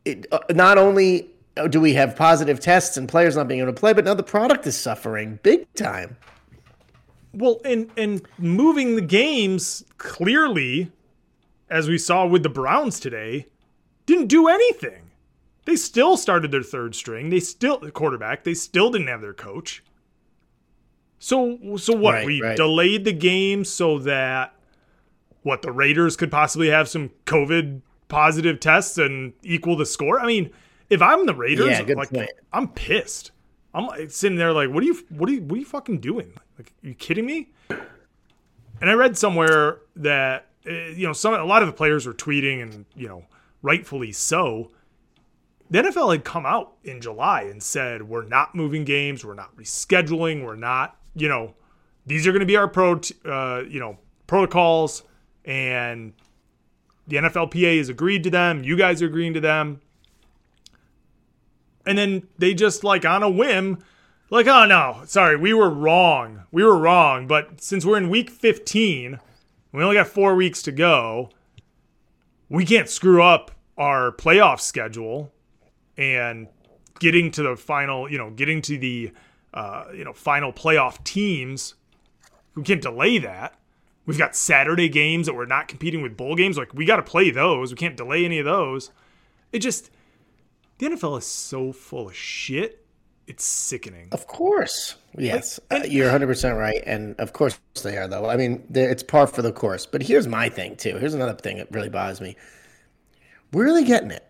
it, 0.04 0.26
uh, 0.30 0.38
not 0.50 0.78
only 0.78 1.29
Oh, 1.56 1.68
do 1.68 1.80
we 1.80 1.94
have 1.94 2.16
positive 2.16 2.60
tests 2.60 2.96
and 2.96 3.08
players 3.08 3.36
not 3.36 3.48
being 3.48 3.60
able 3.60 3.72
to 3.72 3.78
play, 3.78 3.92
but 3.92 4.04
now 4.04 4.14
the 4.14 4.22
product 4.22 4.66
is 4.66 4.76
suffering 4.76 5.38
big 5.42 5.72
time. 5.74 6.16
Well, 7.32 7.60
and 7.64 7.90
and 7.96 8.22
moving 8.38 8.96
the 8.96 9.02
games 9.02 9.84
clearly, 9.98 10.90
as 11.68 11.88
we 11.88 11.98
saw 11.98 12.26
with 12.26 12.42
the 12.42 12.48
Browns 12.48 12.98
today, 12.98 13.46
didn't 14.06 14.26
do 14.26 14.48
anything. 14.48 15.10
They 15.64 15.76
still 15.76 16.16
started 16.16 16.50
their 16.50 16.62
third 16.62 16.94
string. 16.94 17.30
They 17.30 17.40
still 17.40 17.78
the 17.78 17.90
quarterback. 17.90 18.44
They 18.44 18.54
still 18.54 18.90
didn't 18.90 19.08
have 19.08 19.20
their 19.20 19.34
coach. 19.34 19.84
So 21.18 21.76
so 21.76 21.94
what? 21.94 22.14
Right, 22.14 22.26
we 22.26 22.42
right. 22.42 22.56
delayed 22.56 23.04
the 23.04 23.12
game 23.12 23.64
so 23.64 23.98
that 24.00 24.54
what 25.42 25.62
the 25.62 25.72
Raiders 25.72 26.16
could 26.16 26.30
possibly 26.30 26.68
have 26.68 26.88
some 26.88 27.10
COVID 27.26 27.82
positive 28.08 28.60
tests 28.60 28.98
and 28.98 29.32
equal 29.42 29.76
the 29.76 29.86
score. 29.86 30.18
I 30.20 30.26
mean, 30.26 30.50
if 30.90 31.00
I'm 31.00 31.24
the 31.24 31.34
Raiders, 31.34 31.68
Yeah, 31.68 31.82
good 31.82 31.96
like 31.96 32.10
point. 32.10 32.30
I'm 32.52 32.68
pissed. 32.68 33.30
I'm 33.72 33.86
like 33.86 34.10
sitting 34.10 34.36
there 34.36 34.52
like, 34.52 34.68
what 34.70 34.82
are 34.82 34.86
you, 34.86 34.98
what 35.10 35.28
are 35.28 35.32
you, 35.32 35.42
what 35.42 35.56
are 35.56 35.60
you 35.60 35.64
fucking 35.64 36.00
doing? 36.00 36.32
Like, 36.58 36.72
are 36.82 36.88
you 36.88 36.94
kidding 36.94 37.24
me? 37.24 37.52
And 37.70 38.90
I 38.90 38.94
read 38.94 39.16
somewhere 39.16 39.78
that 39.96 40.48
uh, 40.66 40.72
you 40.72 41.06
know 41.06 41.12
some 41.12 41.34
a 41.34 41.44
lot 41.44 41.62
of 41.62 41.68
the 41.68 41.72
players 41.72 42.06
were 42.06 42.14
tweeting, 42.14 42.62
and 42.62 42.84
you 42.94 43.08
know 43.08 43.24
rightfully 43.62 44.12
so. 44.12 44.70
The 45.70 45.82
NFL 45.82 46.12
had 46.12 46.24
come 46.24 46.46
out 46.46 46.72
in 46.82 47.00
July 47.00 47.42
and 47.42 47.62
said 47.62 48.02
we're 48.02 48.24
not 48.24 48.54
moving 48.54 48.84
games, 48.84 49.24
we're 49.24 49.34
not 49.34 49.54
rescheduling, 49.56 50.44
we're 50.44 50.56
not 50.56 50.96
you 51.14 51.28
know 51.28 51.54
these 52.06 52.26
are 52.26 52.32
going 52.32 52.40
to 52.40 52.46
be 52.46 52.56
our 52.56 52.68
pro 52.68 52.96
t- 52.96 53.14
uh, 53.24 53.62
you 53.68 53.78
know 53.78 53.98
protocols, 54.26 55.02
and 55.44 56.12
the 57.06 57.16
NFLPA 57.16 57.78
has 57.78 57.88
agreed 57.88 58.24
to 58.24 58.30
them. 58.30 58.64
You 58.64 58.76
guys 58.76 59.02
are 59.02 59.06
agreeing 59.06 59.34
to 59.34 59.40
them. 59.40 59.80
And 61.90 61.98
then 61.98 62.28
they 62.38 62.54
just 62.54 62.84
like 62.84 63.04
on 63.04 63.24
a 63.24 63.28
whim, 63.28 63.78
like, 64.30 64.46
oh 64.46 64.64
no, 64.64 65.02
sorry, 65.06 65.34
we 65.36 65.52
were 65.52 65.68
wrong. 65.68 66.44
We 66.52 66.62
were 66.62 66.78
wrong. 66.78 67.26
But 67.26 67.60
since 67.60 67.84
we're 67.84 67.98
in 67.98 68.08
week 68.08 68.30
15, 68.30 69.18
we 69.72 69.82
only 69.82 69.96
got 69.96 70.06
four 70.06 70.36
weeks 70.36 70.62
to 70.62 70.70
go, 70.70 71.30
we 72.48 72.64
can't 72.64 72.88
screw 72.88 73.24
up 73.24 73.50
our 73.76 74.12
playoff 74.12 74.60
schedule 74.60 75.32
and 75.96 76.46
getting 77.00 77.32
to 77.32 77.42
the 77.42 77.56
final, 77.56 78.08
you 78.08 78.18
know, 78.18 78.30
getting 78.30 78.62
to 78.62 78.78
the, 78.78 79.10
uh, 79.52 79.86
you 79.92 80.04
know, 80.04 80.12
final 80.12 80.52
playoff 80.52 81.02
teams. 81.02 81.74
We 82.54 82.62
can't 82.62 82.80
delay 82.80 83.18
that. 83.18 83.58
We've 84.06 84.16
got 84.16 84.36
Saturday 84.36 84.88
games 84.88 85.26
that 85.26 85.34
we're 85.34 85.44
not 85.44 85.66
competing 85.66 86.02
with 86.02 86.16
bowl 86.16 86.36
games. 86.36 86.56
Like 86.56 86.72
we 86.72 86.84
got 86.84 86.96
to 86.96 87.02
play 87.02 87.32
those. 87.32 87.72
We 87.72 87.76
can't 87.76 87.96
delay 87.96 88.24
any 88.24 88.38
of 88.38 88.44
those. 88.44 88.92
It 89.50 89.58
just 89.58 89.90
the 90.80 90.86
NFL 90.86 91.18
is 91.18 91.26
so 91.26 91.72
full 91.72 92.08
of 92.08 92.16
shit. 92.16 92.86
It's 93.26 93.44
sickening. 93.44 94.08
Of 94.10 94.26
course, 94.26 94.96
yes, 95.16 95.60
uh, 95.70 95.82
you're 95.86 96.06
100 96.06 96.26
percent 96.26 96.56
right, 96.56 96.82
and 96.84 97.14
of 97.20 97.32
course 97.32 97.60
they 97.82 97.96
are. 97.96 98.08
Though 98.08 98.28
I 98.28 98.36
mean, 98.36 98.64
it's 98.74 99.04
par 99.04 99.28
for 99.28 99.42
the 99.42 99.52
course. 99.52 99.86
But 99.86 100.02
here's 100.02 100.26
my 100.26 100.48
thing 100.48 100.74
too. 100.74 100.96
Here's 100.96 101.14
another 101.14 101.34
thing 101.34 101.58
that 101.58 101.70
really 101.70 101.90
bothers 101.90 102.20
me. 102.20 102.34
We're 103.52 103.64
really 103.64 103.84
getting 103.84 104.10
it. 104.10 104.26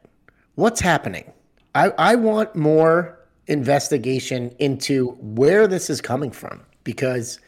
What's 0.56 0.80
happening? 0.80 1.32
I, 1.74 1.90
I 1.96 2.16
want 2.16 2.56
more 2.56 3.18
investigation 3.46 4.54
into 4.58 5.12
where 5.20 5.66
this 5.66 5.88
is 5.88 6.00
coming 6.00 6.30
from 6.30 6.62
because 6.84 7.40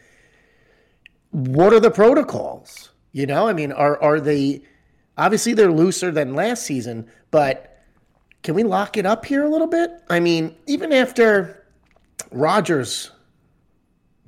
what 1.33 1.73
are 1.73 1.81
the 1.81 1.91
protocols? 1.91 2.93
You 3.11 3.27
know, 3.27 3.49
I 3.49 3.53
mean, 3.53 3.73
are 3.73 4.01
are 4.01 4.21
they 4.21 4.63
obviously 5.19 5.53
they're 5.55 5.73
looser 5.73 6.13
than 6.13 6.35
last 6.35 6.63
season, 6.63 7.11
but 7.31 7.72
can 8.43 8.55
we 8.55 8.63
lock 8.63 8.97
it 8.97 9.07
up 9.07 9.25
here 9.25 9.45
a 9.45 9.49
little 9.49 9.67
bit? 9.67 9.91
I 10.09 10.21
mean, 10.21 10.55
even 10.67 10.93
after 10.93 11.65
Rodgers 12.31 13.11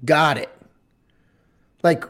got 0.05 0.38
it, 0.38 0.50
like 1.83 2.05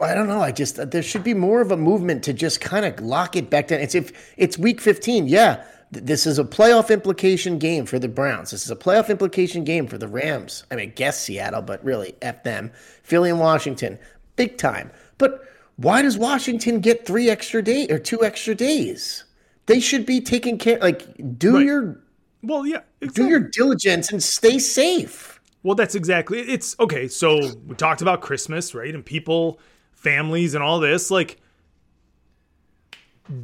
I 0.00 0.14
don't 0.14 0.26
know. 0.26 0.40
I 0.40 0.52
just 0.52 0.90
there 0.90 1.02
should 1.02 1.24
be 1.24 1.34
more 1.34 1.60
of 1.60 1.72
a 1.72 1.76
movement 1.76 2.22
to 2.24 2.32
just 2.32 2.60
kind 2.60 2.84
of 2.84 3.00
lock 3.00 3.36
it 3.36 3.48
back 3.50 3.68
down. 3.68 3.80
It's 3.80 3.94
if 3.94 4.34
it's 4.36 4.58
week 4.58 4.80
15, 4.80 5.28
yeah. 5.28 5.64
This 5.90 6.26
is 6.26 6.38
a 6.38 6.44
playoff 6.44 6.90
implication 6.90 7.58
game 7.58 7.86
for 7.86 7.98
the 7.98 8.08
Browns. 8.08 8.50
This 8.50 8.62
is 8.62 8.70
a 8.70 8.76
playoff 8.76 9.08
implication 9.08 9.64
game 9.64 9.86
for 9.86 9.96
the 9.96 10.06
Rams. 10.06 10.64
I 10.70 10.76
mean, 10.76 10.92
guess 10.94 11.18
Seattle, 11.18 11.62
but 11.62 11.82
really, 11.82 12.14
F 12.20 12.44
them. 12.44 12.72
Philly 13.02 13.30
and 13.30 13.40
Washington 13.40 13.98
big 14.38 14.56
time. 14.56 14.90
But 15.18 15.44
why 15.76 16.00
does 16.00 16.16
Washington 16.16 16.80
get 16.80 17.06
three 17.06 17.28
extra 17.28 17.62
days 17.62 17.90
or 17.90 17.98
two 17.98 18.24
extra 18.24 18.54
days? 18.54 19.24
They 19.68 19.80
should 19.80 20.06
be 20.06 20.20
taking 20.22 20.56
care. 20.56 20.78
Like, 20.78 21.38
do 21.38 21.56
right. 21.56 21.66
your 21.66 22.00
well, 22.42 22.66
yeah, 22.66 22.80
exactly. 23.02 23.24
do 23.24 23.30
your 23.30 23.40
diligence 23.40 24.10
and 24.10 24.22
stay 24.22 24.58
safe. 24.58 25.40
Well, 25.62 25.74
that's 25.74 25.94
exactly 25.94 26.40
it's 26.40 26.74
okay. 26.80 27.06
So 27.06 27.38
we 27.66 27.74
talked 27.76 28.00
about 28.00 28.22
Christmas, 28.22 28.74
right? 28.74 28.94
And 28.94 29.04
people, 29.04 29.60
families, 29.92 30.54
and 30.54 30.64
all 30.64 30.80
this. 30.80 31.10
Like, 31.10 31.38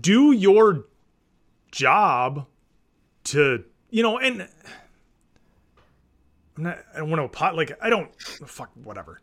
do 0.00 0.32
your 0.32 0.86
job 1.70 2.46
to 3.24 3.64
you 3.90 4.02
know, 4.02 4.18
and 4.18 4.48
I'm 6.56 6.62
not. 6.62 6.78
I 6.94 6.98
don't 6.98 7.10
want 7.10 7.20
to 7.20 7.28
pot 7.28 7.54
like 7.54 7.76
I 7.82 7.90
don't 7.90 8.10
fuck 8.22 8.70
whatever. 8.82 9.20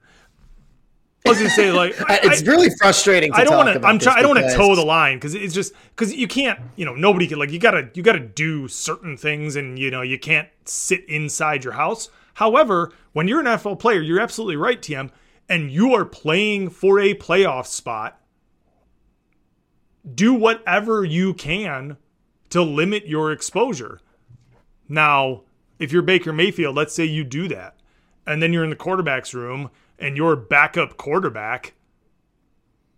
I 1.26 1.30
was 1.30 1.38
gonna 1.38 1.50
say 1.52 1.72
like 1.72 1.96
it's 2.10 2.42
I, 2.42 2.46
really 2.46 2.70
frustrating. 2.80 3.32
I 3.34 3.44
don't 3.44 3.56
want 3.56 3.82
to. 3.82 3.88
I'm 3.88 4.00
trying. 4.00 4.18
I 4.18 4.22
don't 4.22 4.36
want 4.36 4.50
to 4.50 4.56
toe 4.56 4.76
the 4.76 4.84
line 4.84 5.18
because 5.18 5.36
it's 5.36 5.54
just 5.54 5.74
because 5.96 6.14
you 6.14 6.28
can't. 6.28 6.60
You 6.76 6.86
know, 6.86 6.96
nobody 6.96 7.28
can 7.28 7.38
like 7.38 7.52
you 7.52 7.60
gotta 7.60 7.90
you 7.94 8.02
gotta 8.02 8.20
do 8.20 8.68
certain 8.68 9.18
things, 9.18 9.56
and 9.56 9.78
you 9.78 9.92
know 9.92 10.02
you 10.02 10.18
can't 10.18 10.50
sit 10.66 11.08
inside 11.08 11.64
your 11.64 11.74
house. 11.74 12.10
However, 12.36 12.92
when 13.14 13.28
you're 13.28 13.40
an 13.40 13.46
NFL 13.46 13.80
player, 13.80 14.02
you're 14.02 14.20
absolutely 14.20 14.56
right, 14.56 14.82
TM, 14.82 15.12
and 15.48 15.70
you 15.70 15.94
are 15.94 16.06
playing 16.06 16.70
for 16.70 17.00
a 17.00 17.14
playoff 17.14 17.68
spot. 17.68 18.20
Do 20.16 20.34
whatever 20.34 21.06
you 21.06 21.34
can 21.36 21.98
to 22.50 22.64
limit 22.64 23.08
your 23.08 23.32
exposure. 23.32 24.00
Now, 24.90 25.44
if 25.78 25.92
you're 25.92 26.02
Baker 26.02 26.34
Mayfield, 26.34 26.76
let's 26.76 26.96
say 26.96 27.06
you 27.06 27.24
do 27.24 27.48
that, 27.50 27.76
and 28.26 28.42
then 28.42 28.54
you're 28.54 28.64
in 28.64 28.72
the 28.72 28.76
quarterback's 28.76 29.34
room 29.34 29.70
and 30.02 30.18
your 30.18 30.36
backup 30.36 30.98
quarterback, 30.98 31.74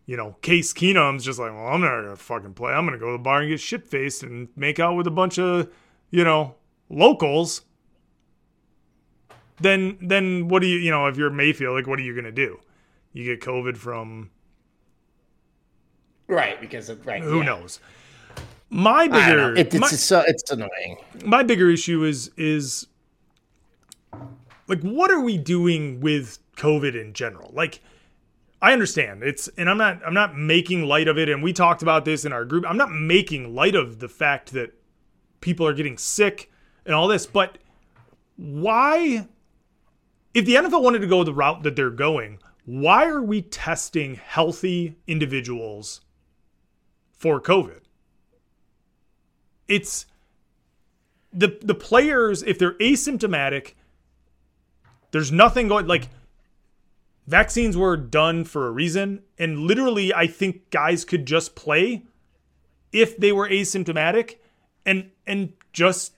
you 0.05 0.17
know, 0.17 0.37
Case 0.41 0.73
Keenum's 0.73 1.23
just 1.23 1.37
like, 1.37 1.51
well, 1.51 1.67
I'm 1.67 1.81
not 1.81 2.01
gonna 2.01 2.15
fucking 2.15 2.53
play. 2.53 2.73
I'm 2.73 2.85
gonna 2.85 2.97
go 2.97 3.07
to 3.07 3.11
the 3.13 3.23
bar 3.23 3.41
and 3.41 3.49
get 3.49 3.59
shit 3.59 3.85
faced 3.85 4.23
and 4.23 4.47
make 4.55 4.79
out 4.79 4.95
with 4.95 5.05
a 5.05 5.11
bunch 5.11 5.37
of, 5.37 5.69
you 6.09 6.23
know, 6.23 6.55
locals. 6.89 7.61
Then, 9.59 9.97
then 10.01 10.47
what 10.47 10.61
do 10.61 10.67
you, 10.67 10.79
you 10.79 10.89
know, 10.89 11.07
if 11.07 11.17
you're 11.17 11.29
Mayfield, 11.29 11.75
like, 11.75 11.87
what 11.87 11.99
are 11.99 12.03
you 12.03 12.15
gonna 12.15 12.31
do? 12.31 12.59
You 13.11 13.23
get 13.23 13.41
COVID 13.41 13.77
from, 13.77 14.31
right? 16.27 16.59
Because 16.59 16.89
of, 16.89 17.05
right, 17.05 17.21
who 17.21 17.39
yeah. 17.39 17.45
knows? 17.45 17.79
My 18.69 19.07
bigger, 19.07 19.55
it, 19.55 19.67
it's 19.67 19.75
my, 19.75 19.87
so 19.87 20.23
it's 20.25 20.49
annoying. 20.49 20.97
My 21.23 21.43
bigger 21.43 21.69
issue 21.69 22.03
is 22.03 22.31
is 22.37 22.87
like, 24.73 24.81
what 24.81 25.11
are 25.11 25.19
we 25.19 25.37
doing 25.37 25.99
with 25.99 26.39
COVID 26.55 26.99
in 26.99 27.13
general. 27.13 27.51
Like 27.53 27.81
I 28.61 28.73
understand 28.73 29.23
it's 29.23 29.47
and 29.57 29.69
I'm 29.69 29.77
not 29.77 30.01
I'm 30.05 30.13
not 30.13 30.37
making 30.37 30.85
light 30.85 31.07
of 31.07 31.17
it 31.17 31.29
and 31.29 31.43
we 31.43 31.53
talked 31.53 31.81
about 31.81 32.05
this 32.05 32.25
in 32.25 32.33
our 32.33 32.45
group. 32.45 32.65
I'm 32.67 32.77
not 32.77 32.91
making 32.91 33.55
light 33.55 33.75
of 33.75 33.99
the 33.99 34.09
fact 34.09 34.53
that 34.53 34.73
people 35.41 35.65
are 35.67 35.73
getting 35.73 35.97
sick 35.97 36.51
and 36.85 36.95
all 36.95 37.07
this, 37.07 37.25
but 37.25 37.57
why 38.35 39.27
if 40.33 40.45
the 40.45 40.55
NFL 40.55 40.81
wanted 40.81 40.99
to 40.99 41.07
go 41.07 41.23
the 41.23 41.33
route 41.33 41.63
that 41.63 41.75
they're 41.75 41.89
going, 41.89 42.39
why 42.65 43.05
are 43.05 43.21
we 43.21 43.41
testing 43.41 44.15
healthy 44.15 44.95
individuals 45.05 46.01
for 47.11 47.39
COVID? 47.41 47.81
It's 49.67 50.05
the 51.31 51.57
the 51.61 51.75
players 51.75 52.43
if 52.43 52.59
they're 52.59 52.73
asymptomatic, 52.73 53.73
there's 55.13 55.31
nothing 55.31 55.67
going 55.67 55.85
like 55.85 56.09
vaccines 57.27 57.77
were 57.77 57.95
done 57.95 58.43
for 58.43 58.67
a 58.67 58.71
reason. 58.71 59.21
And 59.37 59.59
literally, 59.59 60.13
I 60.13 60.27
think 60.27 60.71
guys 60.71 61.05
could 61.05 61.25
just 61.25 61.55
play 61.55 62.03
if 62.91 63.15
they 63.17 63.31
were 63.31 63.47
asymptomatic 63.47 64.37
and 64.85 65.11
and 65.25 65.53
just 65.71 66.15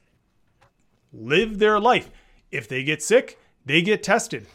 live 1.14 1.60
their 1.60 1.80
life. 1.80 2.10
If 2.52 2.70
they 2.70 2.84
get 2.84 3.04
sick, 3.04 3.38
they 3.66 3.82
get 3.82 4.02
tested. 4.02 4.48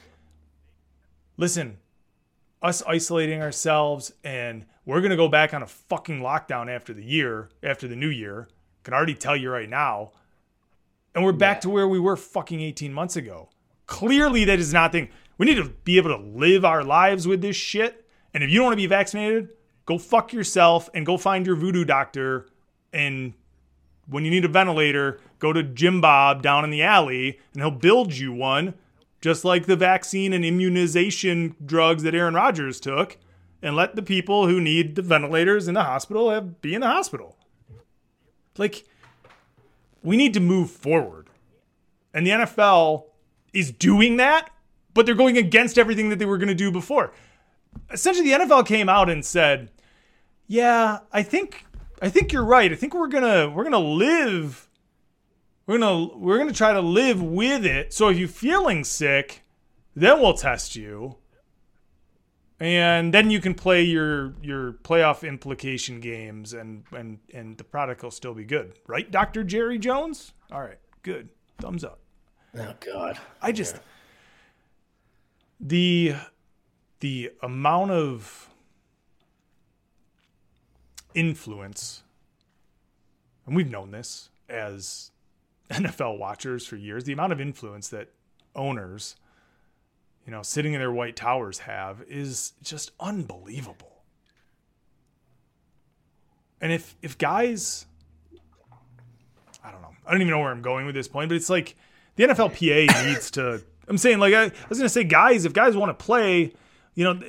Listen, 1.37 1.77
us 2.63 2.83
isolating 2.87 3.43
ourselves 3.43 4.13
and 4.25 4.65
we're 4.87 5.01
going 5.01 5.11
to 5.11 5.17
go 5.17 5.29
back 5.29 5.53
on 5.53 5.63
a 5.63 5.67
fucking 5.67 6.21
lockdown 6.21 6.75
after 6.75 6.95
the 6.95 7.05
year, 7.05 7.51
after 7.63 7.87
the 7.87 7.95
new 7.95 8.09
year. 8.09 8.49
Can 8.85 8.95
already 8.95 9.15
tell 9.15 9.37
you 9.37 9.51
right 9.51 9.69
now. 9.69 10.13
And 11.15 11.23
we're 11.23 11.33
back 11.33 11.59
yeah. 11.59 11.61
to 11.61 11.71
where 11.71 11.89
we 11.89 12.01
were 12.01 12.17
fucking 12.17 12.63
18 12.63 12.95
months 12.95 13.17
ago. 13.17 13.51
Clearly 13.91 14.45
that 14.45 14.61
is 14.61 14.73
not 14.73 14.93
thing. 14.93 15.09
We 15.37 15.47
need 15.47 15.57
to 15.57 15.69
be 15.83 15.97
able 15.97 16.17
to 16.17 16.23
live 16.23 16.65
our 16.65 16.85
lives 16.85 17.27
with 17.27 17.43
this 17.43 17.57
shit. 17.57 18.07
And 18.33 18.45
if 18.45 18.49
you 18.49 18.59
don't 18.59 18.67
want 18.67 18.75
to 18.75 18.83
be 18.83 18.87
vaccinated, 18.87 19.49
go 19.85 19.99
fuck 19.99 20.33
yourself 20.33 20.89
and 20.95 21.05
go 21.05 21.17
find 21.17 21.45
your 21.45 21.57
voodoo 21.57 21.85
doctor. 21.85 22.47
And 22.93 23.35
when 24.07 24.25
you 24.25 24.31
need 24.31 24.45
a 24.45 24.49
ventilator, 24.49 25.19
go 25.41 25.53
to 25.53 25.65
Jim 25.65 26.01
Bob 26.01 26.41
down 26.41 26.63
in 26.63 26.71
the 26.71 26.85
alley 26.85 27.41
and 27.53 27.61
he'll 27.61 27.73
build 27.73 28.17
you 28.17 28.33
one, 28.33 28.75
just 29.21 29.45
like 29.45 29.67
the 29.67 29.75
vaccine 29.75 30.33
and 30.33 30.45
immunization 30.45 31.57
drugs 31.67 32.05
that 32.05 32.15
Aaron 32.15 32.35
Rodgers 32.35 32.79
took. 32.79 33.19
And 33.61 33.75
let 33.75 33.97
the 33.97 34.03
people 34.03 34.47
who 34.47 34.61
need 34.61 34.95
the 34.95 35.03
ventilators 35.03 35.67
in 35.67 35.75
the 35.75 35.83
hospital 35.83 36.31
have, 36.31 36.63
be 36.63 36.75
in 36.75 36.81
the 36.81 36.87
hospital. 36.87 37.37
Like, 38.57 38.85
we 40.01 40.17
need 40.17 40.33
to 40.35 40.41
move 40.41 40.71
forward. 40.71 41.29
And 42.15 42.25
the 42.25 42.31
NFL 42.31 43.10
is 43.53 43.71
doing 43.73 44.17
that 44.17 44.51
but 44.95 45.07
they're 45.07 45.15
going 45.15 45.39
against 45.39 45.79
everything 45.79 46.09
that 46.11 46.19
they 46.19 46.27
were 46.27 46.39
going 46.39 46.49
to 46.49 46.55
do 46.55 46.71
before. 46.71 47.13
Essentially, 47.91 48.31
the 48.31 48.39
NFL 48.39 48.67
came 48.67 48.89
out 48.89 49.09
and 49.09 49.25
said, 49.25 49.71
"Yeah, 50.47 51.01
I 51.13 51.23
think 51.23 51.65
I 52.03 52.09
think 52.09 52.33
you're 52.33 52.45
right. 52.45 52.73
I 52.73 52.75
think 52.75 52.95
we're 52.95 53.09
gonna 53.09 53.49
we're 53.51 53.65
gonna 53.65 53.79
live. 53.79 54.69
We're 55.67 55.79
gonna 55.79 56.17
we're 56.17 56.39
gonna 56.39 56.53
try 56.53 56.73
to 56.73 56.81
live 56.81 57.23
with 57.23 57.65
it. 57.65 57.93
So 57.93 58.09
if 58.09 58.19
you're 58.19 58.29
feeling 58.29 58.85
sick, 58.85 59.43
then 59.95 60.21
we'll 60.21 60.35
test 60.35 60.77
you." 60.77 61.17
and 62.63 63.15
then 63.15 63.31
you 63.31 63.41
can 63.41 63.55
play 63.55 63.83
your 63.83 64.35
your 64.43 64.73
playoff 64.73 65.27
implication 65.27 65.99
games, 66.01 66.53
and 66.53 66.85
and 66.93 67.19
and 67.33 67.57
the 67.57 67.65
product 67.65 68.03
will 68.03 68.11
still 68.11 68.35
be 68.35 68.45
good, 68.45 68.75
right, 68.87 69.11
Doctor 69.11 69.43
Jerry 69.43 69.79
Jones? 69.79 70.33
All 70.53 70.61
right, 70.61 70.79
good, 71.03 71.31
thumbs 71.59 71.85
up. 71.85 72.01
Oh 72.57 72.75
God. 72.81 73.19
I 73.41 73.53
just 73.53 73.77
the 75.61 76.15
the 77.01 77.31
amount 77.43 77.91
of 77.91 78.49
influence, 81.15 82.03
and 83.47 83.57
we've 83.57 83.71
known 83.71 83.91
this 83.91 84.31
as 84.49 85.11
NFL 85.71 86.19
watchers 86.19 86.67
for 86.67 86.77
years, 86.77 87.05
the 87.05 87.13
amount 87.13 87.33
of 87.33 87.41
influence 87.41 87.89
that 87.89 88.09
owners, 88.55 89.17
you 90.27 90.33
know, 90.33 90.43
sitting 90.43 90.73
in 90.73 90.81
their 90.81 90.93
white 90.93 91.17
towers 91.17 91.61
have 91.61 92.03
is 92.09 92.53
just 92.63 92.91
unbelievable. 92.99 94.03
And 96.61 96.73
if 96.73 96.97
if 97.01 97.17
guys 97.17 97.87
I 99.63 99.71
don't 99.71 99.83
know. 99.83 99.95
I 100.07 100.13
don't 100.13 100.23
even 100.23 100.31
know 100.31 100.41
where 100.41 100.51
I'm 100.51 100.63
going 100.63 100.87
with 100.87 100.95
this 100.95 101.09
point, 101.09 101.29
but 101.29 101.37
it's 101.37 101.51
like 101.51 101.77
the 102.17 102.25
NFLPA 102.25 103.07
needs 103.07 103.31
to 103.33 103.63
I'm 103.91 103.99
saying 103.99 104.21
like 104.21 104.33
I, 104.33 104.45
I 104.45 104.69
was 104.69 104.79
going 104.79 104.87
to 104.87 104.89
say 104.89 105.05
guys, 105.05 105.45
if 105.45 105.53
guys 105.53 105.77
want 105.77 105.97
to 105.97 106.05
play, 106.05 106.53
you 106.95 107.05
know, 107.05 107.21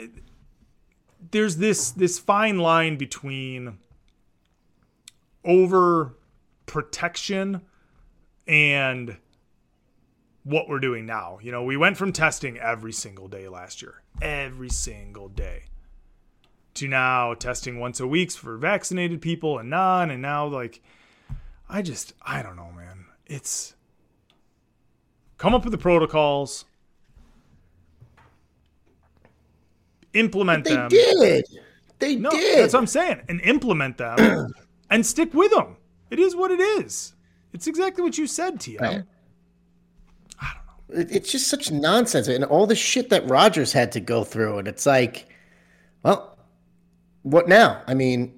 there's 1.31 1.57
this 1.57 1.91
this 1.91 2.19
fine 2.19 2.59
line 2.59 2.97
between 2.97 3.79
over 5.43 6.13
protection 6.67 7.61
and 8.47 9.17
what 10.43 10.69
we're 10.69 10.79
doing 10.79 11.05
now. 11.07 11.39
You 11.41 11.51
know, 11.51 11.63
we 11.63 11.77
went 11.77 11.97
from 11.97 12.13
testing 12.13 12.57
every 12.59 12.93
single 12.93 13.27
day 13.27 13.47
last 13.47 13.81
year, 13.81 14.03
every 14.21 14.69
single 14.69 15.29
day, 15.29 15.63
to 16.75 16.87
now 16.87 17.33
testing 17.33 17.79
once 17.79 17.99
a 17.99 18.07
week 18.07 18.31
for 18.31 18.57
vaccinated 18.57 19.21
people 19.21 19.57
and 19.57 19.69
non. 19.69 20.11
And 20.11 20.21
now, 20.21 20.45
like, 20.45 20.81
I 21.67 21.81
just, 21.81 22.13
I 22.21 22.43
don't 22.43 22.55
know, 22.55 22.71
man. 22.75 23.05
It's 23.25 23.73
come 25.41 25.55
up 25.55 25.63
with 25.63 25.71
the 25.71 25.77
protocols, 25.77 26.65
implement 30.13 30.65
They 30.65 30.75
them. 30.75 30.89
They 30.89 30.97
did. 31.19 31.45
They 31.97 32.15
No, 32.15 32.29
did. 32.29 32.59
that's 32.59 32.73
what 32.73 32.79
I'm 32.81 32.87
saying. 32.87 33.21
And 33.27 33.41
implement 33.41 33.97
them 33.97 34.53
and 34.91 35.03
stick 35.03 35.33
with 35.33 35.51
them. 35.51 35.77
It 36.11 36.19
is 36.19 36.35
what 36.35 36.51
it 36.51 36.59
is. 36.59 37.15
It's 37.53 37.65
exactly 37.65 38.03
what 38.03 38.19
you 38.19 38.27
said, 38.27 38.59
TM. 38.59 38.79
Right. 38.79 38.97
know. 38.97 39.03
It's 40.89 41.31
just 41.31 41.47
such 41.47 41.71
nonsense, 41.71 42.27
and 42.27 42.43
all 42.43 42.67
the 42.67 42.75
shit 42.75 43.09
that 43.09 43.27
Rodgers 43.27 43.73
had 43.73 43.93
to 43.93 43.99
go 43.99 44.23
through, 44.23 44.59
and 44.59 44.67
it's 44.67 44.85
like, 44.85 45.27
well, 46.03 46.37
what 47.23 47.47
now? 47.47 47.81
I 47.87 47.93
mean, 47.93 48.37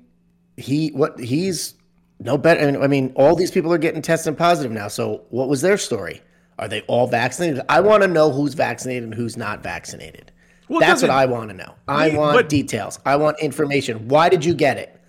he 0.55 0.89
what 0.89 1.19
he's 1.19 1.73
no 2.19 2.37
better. 2.37 2.81
I 2.81 2.87
mean, 2.87 3.11
all 3.15 3.35
these 3.35 3.49
people 3.51 3.73
are 3.73 3.79
getting 3.79 4.03
tested 4.03 4.37
positive 4.37 4.71
now. 4.71 4.87
So, 4.87 5.23
what 5.31 5.49
was 5.49 5.61
their 5.61 5.77
story? 5.77 6.21
Are 6.59 6.67
they 6.67 6.81
all 6.81 7.07
vaccinated? 7.07 7.61
I 7.69 7.79
want 7.81 8.03
to 8.03 8.07
know 8.07 8.31
who's 8.31 8.53
vaccinated 8.53 9.03
and 9.03 9.13
who's 9.13 9.37
not 9.37 9.63
vaccinated. 9.63 10.31
Well, 10.69 10.79
That's 10.79 11.01
what 11.01 11.11
I 11.11 11.25
want 11.25 11.49
to 11.49 11.55
know. 11.55 11.75
I 11.87 12.07
Yeah, 12.07 12.17
want 12.17 12.37
but- 12.37 12.49
details. 12.49 12.99
I 13.05 13.15
want 13.15 13.39
information. 13.39 14.07
Why 14.07 14.29
did 14.29 14.45
you 14.45 14.53
get 14.53 14.77
it? 14.77 14.99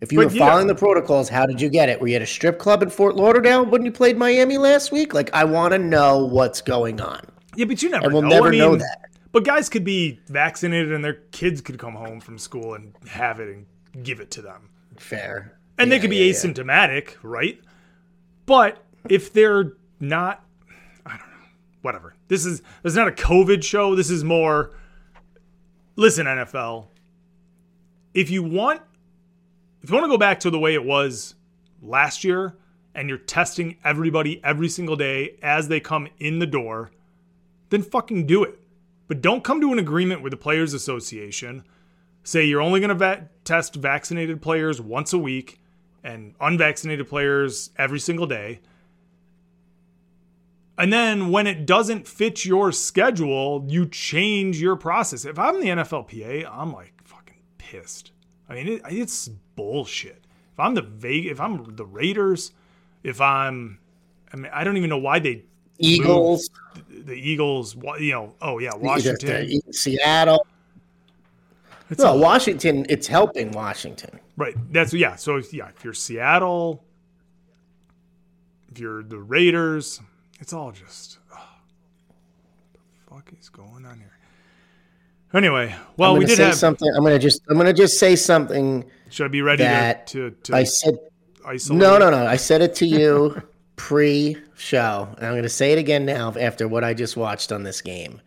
If 0.00 0.12
you 0.12 0.18
were 0.18 0.30
yeah. 0.30 0.46
following 0.46 0.66
the 0.66 0.74
protocols, 0.74 1.28
how 1.28 1.44
did 1.44 1.60
you 1.60 1.68
get 1.68 1.90
it? 1.90 2.00
Were 2.00 2.08
you 2.08 2.16
at 2.16 2.22
a 2.22 2.26
strip 2.26 2.58
club 2.58 2.82
in 2.82 2.88
Fort 2.88 3.16
Lauderdale 3.16 3.66
when 3.66 3.84
you 3.84 3.92
played 3.92 4.16
Miami 4.16 4.56
last 4.56 4.90
week? 4.90 5.12
Like, 5.12 5.28
I 5.34 5.44
want 5.44 5.72
to 5.72 5.78
know 5.78 6.24
what's 6.24 6.62
going 6.62 7.00
on. 7.02 7.20
Yeah, 7.54 7.66
but 7.66 7.82
you 7.82 7.90
never 7.90 8.06
And 8.06 8.14
we'll 8.14 8.22
know. 8.22 8.28
never 8.28 8.48
I 8.48 8.50
mean, 8.50 8.60
know 8.60 8.76
that. 8.76 9.10
But 9.32 9.44
guys 9.44 9.68
could 9.68 9.84
be 9.84 10.18
vaccinated 10.28 10.92
and 10.92 11.04
their 11.04 11.20
kids 11.32 11.60
could 11.60 11.78
come 11.78 11.94
home 11.94 12.18
from 12.20 12.38
school 12.38 12.74
and 12.74 12.94
have 13.08 13.40
it 13.40 13.48
and 13.48 13.66
give 14.02 14.20
it 14.20 14.30
to 14.32 14.42
them. 14.42 14.70
Fair. 14.96 15.58
And 15.78 15.92
they 15.92 16.00
could 16.00 16.10
be 16.10 16.16
yeah, 16.16 16.24
yeah. 16.26 16.32
asymptomatic, 16.32 17.16
right? 17.22 17.60
But 18.46 18.82
if 19.08 19.32
they're 19.32 19.74
not 20.00 20.44
I 21.06 21.10
don't 21.10 21.20
know. 21.20 21.46
Whatever. 21.82 22.14
This 22.28 22.44
is 22.44 22.60
this 22.82 22.92
is 22.92 22.96
not 22.96 23.08
a 23.08 23.12
COVID 23.12 23.62
show. 23.62 23.94
This 23.94 24.10
is 24.10 24.24
more 24.24 24.72
listen, 25.96 26.26
NFL. 26.26 26.86
If 28.14 28.30
you 28.30 28.42
want 28.42 28.82
if 29.82 29.88
you 29.88 29.94
want 29.94 30.04
to 30.04 30.10
go 30.10 30.18
back 30.18 30.40
to 30.40 30.50
the 30.50 30.58
way 30.58 30.74
it 30.74 30.84
was 30.84 31.34
last 31.82 32.24
year 32.24 32.56
and 32.94 33.08
you're 33.08 33.18
testing 33.18 33.76
everybody 33.84 34.42
every 34.44 34.68
single 34.68 34.96
day 34.96 35.38
as 35.42 35.68
they 35.68 35.80
come 35.80 36.08
in 36.18 36.38
the 36.38 36.46
door, 36.46 36.90
then 37.70 37.82
fucking 37.82 38.26
do 38.26 38.42
it. 38.44 38.58
But 39.08 39.20
don't 39.20 39.42
come 39.42 39.60
to 39.60 39.72
an 39.72 39.78
agreement 39.78 40.22
with 40.22 40.32
the 40.32 40.36
Players 40.36 40.74
Association. 40.74 41.64
Say 42.22 42.44
you're 42.44 42.60
only 42.60 42.80
going 42.80 42.96
to 42.96 43.28
test 43.44 43.74
vaccinated 43.74 44.42
players 44.42 44.80
once 44.80 45.12
a 45.12 45.18
week 45.18 45.60
and 46.04 46.34
unvaccinated 46.40 47.08
players 47.08 47.70
every 47.78 47.98
single 47.98 48.26
day. 48.26 48.60
And 50.80 50.92
then 50.92 51.30
when 51.30 51.46
it 51.46 51.66
doesn't 51.66 52.08
fit 52.08 52.44
your 52.44 52.72
schedule, 52.72 53.64
you 53.68 53.86
change 53.86 54.60
your 54.60 54.76
process. 54.76 55.24
If 55.26 55.38
I'm 55.38 55.60
the 55.60 55.66
NFLPA, 55.66 56.48
I'm 56.50 56.72
like 56.72 56.94
fucking 57.04 57.36
pissed. 57.58 58.12
I 58.48 58.54
mean, 58.54 58.68
it, 58.68 58.82
it's 58.88 59.28
bullshit. 59.56 60.24
If 60.54 60.58
I'm 60.58 60.74
the 60.74 60.82
Vegas, 60.82 61.32
if 61.32 61.40
I'm 61.40 61.76
the 61.76 61.84
Raiders, 61.84 62.52
if 63.02 63.20
I'm, 63.20 63.78
I 64.32 64.36
mean, 64.36 64.50
I 64.54 64.64
don't 64.64 64.76
even 64.78 64.88
know 64.90 64.98
why 64.98 65.18
they 65.18 65.44
Eagles, 65.78 66.48
the 66.88 67.14
Eagles. 67.14 67.76
You 67.98 68.12
know, 68.12 68.34
oh 68.40 68.58
yeah, 68.58 68.74
Washington. 68.74 69.60
Seattle. 69.72 70.46
It's 71.90 72.02
No, 72.02 72.10
all- 72.10 72.18
Washington. 72.20 72.86
It's 72.88 73.06
helping 73.06 73.50
Washington. 73.52 74.18
Right. 74.36 74.54
That's 74.72 74.92
yeah. 74.94 75.16
So 75.16 75.36
if- 75.36 75.52
yeah, 75.52 75.68
if 75.76 75.84
you're 75.84 75.92
Seattle, 75.94 76.84
if 78.70 78.78
you're 78.78 79.02
the 79.02 79.18
Raiders, 79.18 80.00
it's 80.40 80.52
all 80.52 80.72
just 80.72 81.18
oh, 81.32 81.48
what 83.12 83.24
the 83.24 83.30
fuck 83.30 83.40
is 83.40 83.48
going 83.48 83.86
on 83.86 83.98
here. 83.98 84.16
Anyway, 85.32 85.72
well, 85.96 86.16
we 86.16 86.24
did 86.24 86.36
say 86.36 86.46
have. 86.46 86.56
something. 86.56 86.88
I'm 86.96 87.04
gonna 87.04 87.18
just. 87.18 87.42
I'm 87.48 87.56
gonna 87.56 87.72
just 87.72 87.98
say 87.98 88.16
something 88.16 88.84
Should 89.10 89.26
I 89.26 89.28
be 89.28 89.42
ready 89.42 89.62
to 89.62 89.68
that 89.68 90.06
to, 90.08 90.30
to 90.42 90.56
I 90.56 90.64
said. 90.64 90.98
isolate? 91.46 91.78
No, 91.78 91.98
no, 91.98 92.10
no. 92.10 92.26
I 92.26 92.36
said 92.36 92.62
it 92.62 92.74
to 92.76 92.86
you 92.86 93.40
pre-show, 93.76 95.08
and 95.16 95.26
I'm 95.26 95.36
gonna 95.36 95.48
say 95.48 95.72
it 95.72 95.78
again 95.78 96.04
now 96.04 96.34
after 96.38 96.66
what 96.66 96.82
I 96.82 96.94
just 96.94 97.16
watched 97.16 97.52
on 97.52 97.62
this 97.62 97.80
game. 97.80 98.20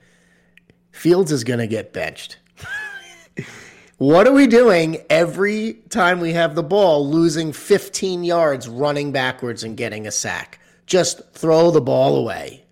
Fields 0.92 1.32
is 1.32 1.44
gonna 1.44 1.68
get 1.68 1.92
benched. 1.92 2.38
What 4.00 4.28
are 4.28 4.34
we 4.34 4.48
doing 4.48 4.98
every 5.10 5.76
time 5.90 6.20
we 6.20 6.34
have 6.34 6.56
the 6.56 6.64
ball, 6.64 7.08
losing 7.08 7.54
15 7.54 8.24
yards, 8.26 8.68
running 8.68 9.12
backwards 9.14 9.64
and 9.64 9.78
getting 9.78 10.08
a 10.08 10.12
sack? 10.12 10.60
Just 10.86 11.32
throw 11.32 11.72
the 11.72 11.82
ball 11.82 12.16
away. 12.16 12.66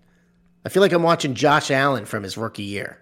I 0.64 0.68
feel 0.68 0.82
like 0.82 0.92
I'm 0.92 1.02
watching 1.02 1.34
Josh 1.34 1.70
Allen 1.70 2.04
from 2.04 2.22
his 2.22 2.36
rookie 2.36 2.62
year. 2.62 2.98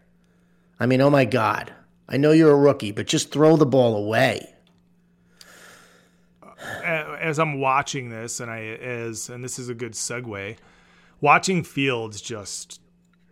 I 0.79 0.87
mean, 0.87 1.01
oh 1.01 1.11
my 1.11 1.25
God. 1.25 1.73
I 2.09 2.17
know 2.17 2.33
you're 2.33 2.53
a 2.53 2.57
rookie, 2.57 2.93
but 2.93 3.07
just 3.07 3.33
throw 3.33 3.57
the 3.57 3.67
ball 3.67 3.97
away. 3.97 4.55
as 7.21 7.39
I'm 7.39 7.61
watching 7.61 8.09
this, 8.09 8.41
and 8.41 8.51
I 8.51 8.61
as 8.61 9.29
and 9.29 9.45
this 9.45 9.59
is 9.59 9.69
a 9.69 9.75
good 9.75 9.93
segue, 9.93 10.57
watching 11.21 11.63
Fields 11.63 12.21
just 12.21 12.81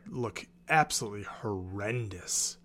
look 0.09 0.47
absolutely 0.69 1.25
horrendous. 1.25 2.57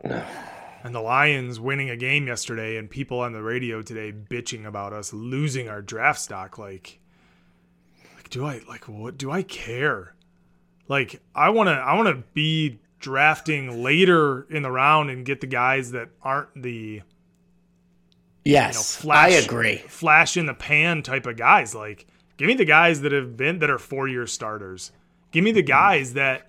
And 0.00 0.94
the 0.94 1.00
Lions 1.00 1.58
winning 1.58 1.90
a 1.90 1.96
game 1.96 2.28
yesterday, 2.28 2.76
and 2.76 2.88
people 2.88 3.20
on 3.20 3.32
the 3.32 3.42
radio 3.42 3.82
today 3.82 4.12
bitching 4.12 4.66
about 4.66 4.92
us 4.92 5.12
losing 5.12 5.68
our 5.68 5.82
draft 5.82 6.20
stock. 6.20 6.58
Like, 6.58 7.00
like 8.26 8.30
do 8.30 8.44
I 8.44 8.60
like 8.68 8.88
what 8.88 9.16
do 9.16 9.30
I 9.30 9.42
care? 9.42 10.14
Like, 10.88 11.20
I 11.34 11.50
wanna 11.50 11.72
I 11.72 11.94
wanna 11.94 12.22
be 12.34 12.78
drafting 12.98 13.82
later 13.82 14.46
in 14.50 14.62
the 14.62 14.70
round 14.70 15.10
and 15.10 15.24
get 15.24 15.40
the 15.40 15.46
guys 15.46 15.92
that 15.92 16.08
aren't 16.22 16.62
the 16.62 17.02
Yes, 18.44 18.94
flash, 18.96 19.32
I 19.32 19.34
agree. 19.36 19.76
Flash 19.88 20.36
in 20.36 20.46
the 20.46 20.54
pan 20.54 21.02
type 21.02 21.26
of 21.26 21.36
guys. 21.36 21.74
Like, 21.74 22.06
give 22.36 22.46
me 22.46 22.54
the 22.54 22.64
guys 22.64 23.00
that 23.00 23.10
have 23.10 23.36
been 23.36 23.58
that 23.58 23.70
are 23.70 23.78
four 23.78 24.06
year 24.06 24.26
starters. 24.28 24.92
Give 25.32 25.42
me 25.42 25.50
the 25.50 25.62
guys 25.62 26.12
that 26.14 26.48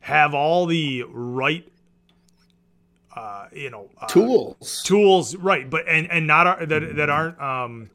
have 0.00 0.34
all 0.34 0.66
the 0.66 1.02
right, 1.08 1.66
uh, 3.16 3.46
you 3.52 3.70
know, 3.70 3.90
uh, 4.00 4.06
Tools. 4.06 4.82
tools. 4.84 5.34
Right, 5.34 5.68
but 5.68 5.84
and 5.88 6.08
and 6.12 6.28
not 6.28 6.46
are- 6.46 6.66
that 6.66 6.94
that 6.96 7.10
aren't 7.10 7.40
um, 7.40 7.90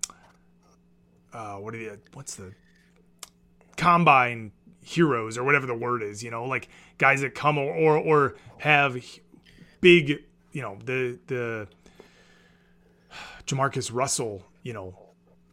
uh, 1.32 1.56
what 1.56 1.74
are 1.76 1.78
the 1.78 2.00
what's 2.14 2.36
the 2.36 2.54
combine 3.80 4.52
heroes 4.84 5.38
or 5.38 5.44
whatever 5.44 5.66
the 5.66 5.76
word 5.76 6.04
is. 6.04 6.24
You 6.24 6.32
know, 6.32 6.46
like 6.46 6.70
guys 6.98 7.22
that 7.22 7.34
come 7.34 7.58
or 7.58 7.72
or, 7.74 7.98
or 7.98 8.36
have 8.60 8.98
big, 9.82 10.24
you 10.52 10.62
know, 10.62 10.78
the 10.84 11.18
the 11.28 11.68
Jamarcus 13.48 13.92
Russell, 13.94 14.46
you 14.64 14.74
know, 14.74 14.94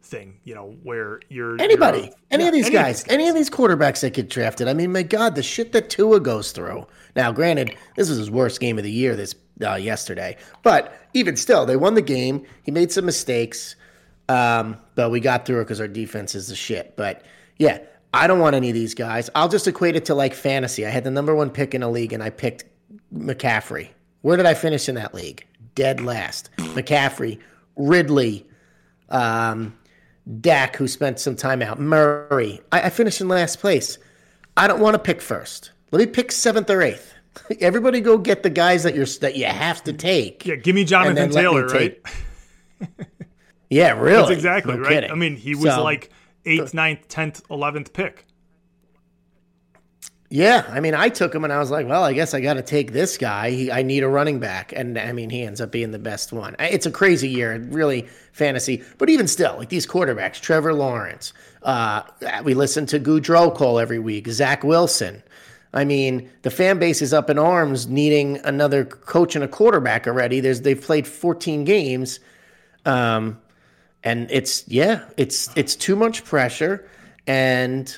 thing, 0.03 0.39
you 0.43 0.55
know, 0.55 0.75
where 0.83 1.19
you're 1.29 1.59
Anybody, 1.61 1.99
you're- 1.99 2.13
any 2.31 2.43
yeah, 2.43 2.47
of 2.49 2.53
these 2.53 2.69
guys, 2.69 3.05
any 3.07 3.27
of 3.27 3.35
these 3.35 3.49
quarterbacks 3.49 4.01
that 4.01 4.13
get 4.13 4.29
drafted. 4.29 4.67
I 4.67 4.73
mean, 4.73 4.91
my 4.91 5.03
God, 5.03 5.35
the 5.35 5.43
shit 5.43 5.71
that 5.73 5.89
Tua 5.89 6.19
goes 6.19 6.51
through. 6.51 6.85
Now, 7.15 7.31
granted, 7.31 7.75
this 7.95 8.09
was 8.09 8.17
his 8.17 8.29
worst 8.31 8.59
game 8.59 8.77
of 8.77 8.83
the 8.83 8.91
year 8.91 9.15
this 9.15 9.35
uh, 9.65 9.75
yesterday, 9.75 10.37
but 10.63 10.93
even 11.13 11.35
still, 11.35 11.65
they 11.65 11.75
won 11.75 11.95
the 11.95 12.01
game. 12.01 12.45
He 12.63 12.71
made 12.71 12.91
some 12.91 13.05
mistakes, 13.05 13.75
um, 14.29 14.77
but 14.95 15.09
we 15.09 15.19
got 15.19 15.45
through 15.45 15.61
it 15.61 15.63
because 15.65 15.81
our 15.81 15.87
defense 15.87 16.35
is 16.35 16.47
the 16.47 16.55
shit. 16.55 16.95
But 16.95 17.25
yeah, 17.57 17.79
I 18.17 18.27
don't 18.27 18.39
want 18.39 18.55
any 18.55 18.69
of 18.69 18.73
these 18.73 18.93
guys. 18.93 19.29
I'll 19.35 19.49
just 19.49 19.67
equate 19.67 19.95
it 19.95 20.05
to 20.05 20.15
like 20.15 20.33
fantasy. 20.33 20.85
I 20.85 20.89
had 20.89 21.03
the 21.03 21.11
number 21.11 21.35
one 21.35 21.49
pick 21.49 21.73
in 21.73 21.83
a 21.83 21.89
league, 21.89 22.13
and 22.13 22.23
I 22.23 22.29
picked 22.29 22.65
McCaffrey. 23.15 23.89
Where 24.21 24.37
did 24.37 24.45
I 24.45 24.53
finish 24.53 24.89
in 24.89 24.95
that 24.95 25.13
league? 25.13 25.45
Dead 25.75 26.01
last. 26.01 26.49
McCaffrey, 26.57 27.39
Ridley, 27.75 28.45
um, 29.09 29.77
Dak, 30.41 30.75
who 30.75 30.87
spent 30.87 31.19
some 31.19 31.35
time 31.35 31.61
out, 31.61 31.79
Murray. 31.79 32.59
I, 32.71 32.81
I 32.83 32.89
finished 32.89 33.21
in 33.21 33.27
last 33.27 33.59
place. 33.59 33.97
I 34.57 34.67
don't 34.67 34.79
want 34.81 34.95
to 34.95 34.99
pick 34.99 35.21
first. 35.21 35.71
Let 35.91 35.99
me 35.99 36.07
pick 36.07 36.31
seventh 36.31 36.69
or 36.69 36.81
eighth. 36.81 37.13
Everybody 37.61 38.01
go 38.01 38.17
get 38.17 38.41
the 38.43 38.49
guys 38.49 38.83
that 38.83 38.95
you're 38.95 39.05
that 39.21 39.35
you 39.37 39.45
have 39.45 39.83
to 39.83 39.93
take. 39.93 40.45
Yeah, 40.45 40.55
give 40.55 40.73
me 40.75 40.83
Jonathan 40.83 41.15
then 41.15 41.31
let 41.31 41.35
me 41.35 41.41
Taylor, 41.41 41.67
right? 41.67 42.01
Yeah, 43.69 43.99
really. 43.99 44.17
That's 44.19 44.31
exactly 44.31 44.75
No 44.75 44.79
right. 44.81 44.89
kidding. 44.89 45.11
I 45.11 45.15
mean, 45.15 45.35
he 45.35 45.53
was 45.53 45.73
So, 45.73 45.83
like 45.83 46.09
eighth, 46.47 46.73
ninth, 46.73 47.07
tenth, 47.07 47.41
eleventh 47.49 47.93
pick. 47.93 48.25
Yeah, 50.29 50.65
I 50.69 50.81
mean, 50.81 50.93
I 50.93 51.07
took 51.07 51.33
him 51.33 51.45
and 51.45 51.53
I 51.53 51.59
was 51.59 51.71
like, 51.71 51.87
well, 51.87 52.03
I 52.03 52.11
guess 52.11 52.33
I 52.33 52.41
got 52.41 52.55
to 52.55 52.61
take 52.61 52.91
this 52.91 53.17
guy. 53.17 53.49
He, 53.51 53.71
I 53.71 53.81
need 53.81 54.03
a 54.03 54.09
running 54.09 54.39
back, 54.39 54.73
and 54.75 54.97
I 54.97 55.13
mean, 55.13 55.29
he 55.29 55.43
ends 55.43 55.61
up 55.61 55.71
being 55.71 55.91
the 55.91 55.99
best 55.99 56.33
one. 56.33 56.53
It's 56.59 56.85
a 56.85 56.91
crazy 56.91 57.29
year, 57.29 57.57
really 57.69 58.07
fantasy, 58.33 58.83
but 58.97 59.09
even 59.09 59.25
still, 59.27 59.55
like 59.57 59.69
these 59.69 59.87
quarterbacks, 59.87 60.41
Trevor 60.41 60.73
Lawrence. 60.73 61.31
Uh, 61.63 62.01
we 62.43 62.53
listen 62.53 62.85
to 62.87 62.99
Goudreau 62.99 63.55
call 63.55 63.79
every 63.79 63.99
week. 63.99 64.27
Zach 64.27 64.65
Wilson. 64.65 65.23
I 65.73 65.85
mean, 65.85 66.29
the 66.41 66.49
fan 66.49 66.79
base 66.79 67.01
is 67.01 67.13
up 67.13 67.29
in 67.29 67.37
arms, 67.39 67.87
needing 67.87 68.37
another 68.43 68.83
coach 68.83 69.35
and 69.35 69.43
a 69.43 69.47
quarterback 69.47 70.07
already. 70.07 70.39
There's 70.39 70.61
they've 70.61 70.81
played 70.81 71.07
14 71.07 71.63
games, 71.63 72.19
um, 72.85 73.39
and 74.07 74.31
it's 74.31 74.65
yeah, 74.69 75.03
it's 75.17 75.49
it's 75.57 75.75
too 75.75 75.97
much 75.97 76.23
pressure, 76.23 76.89
and 77.27 77.93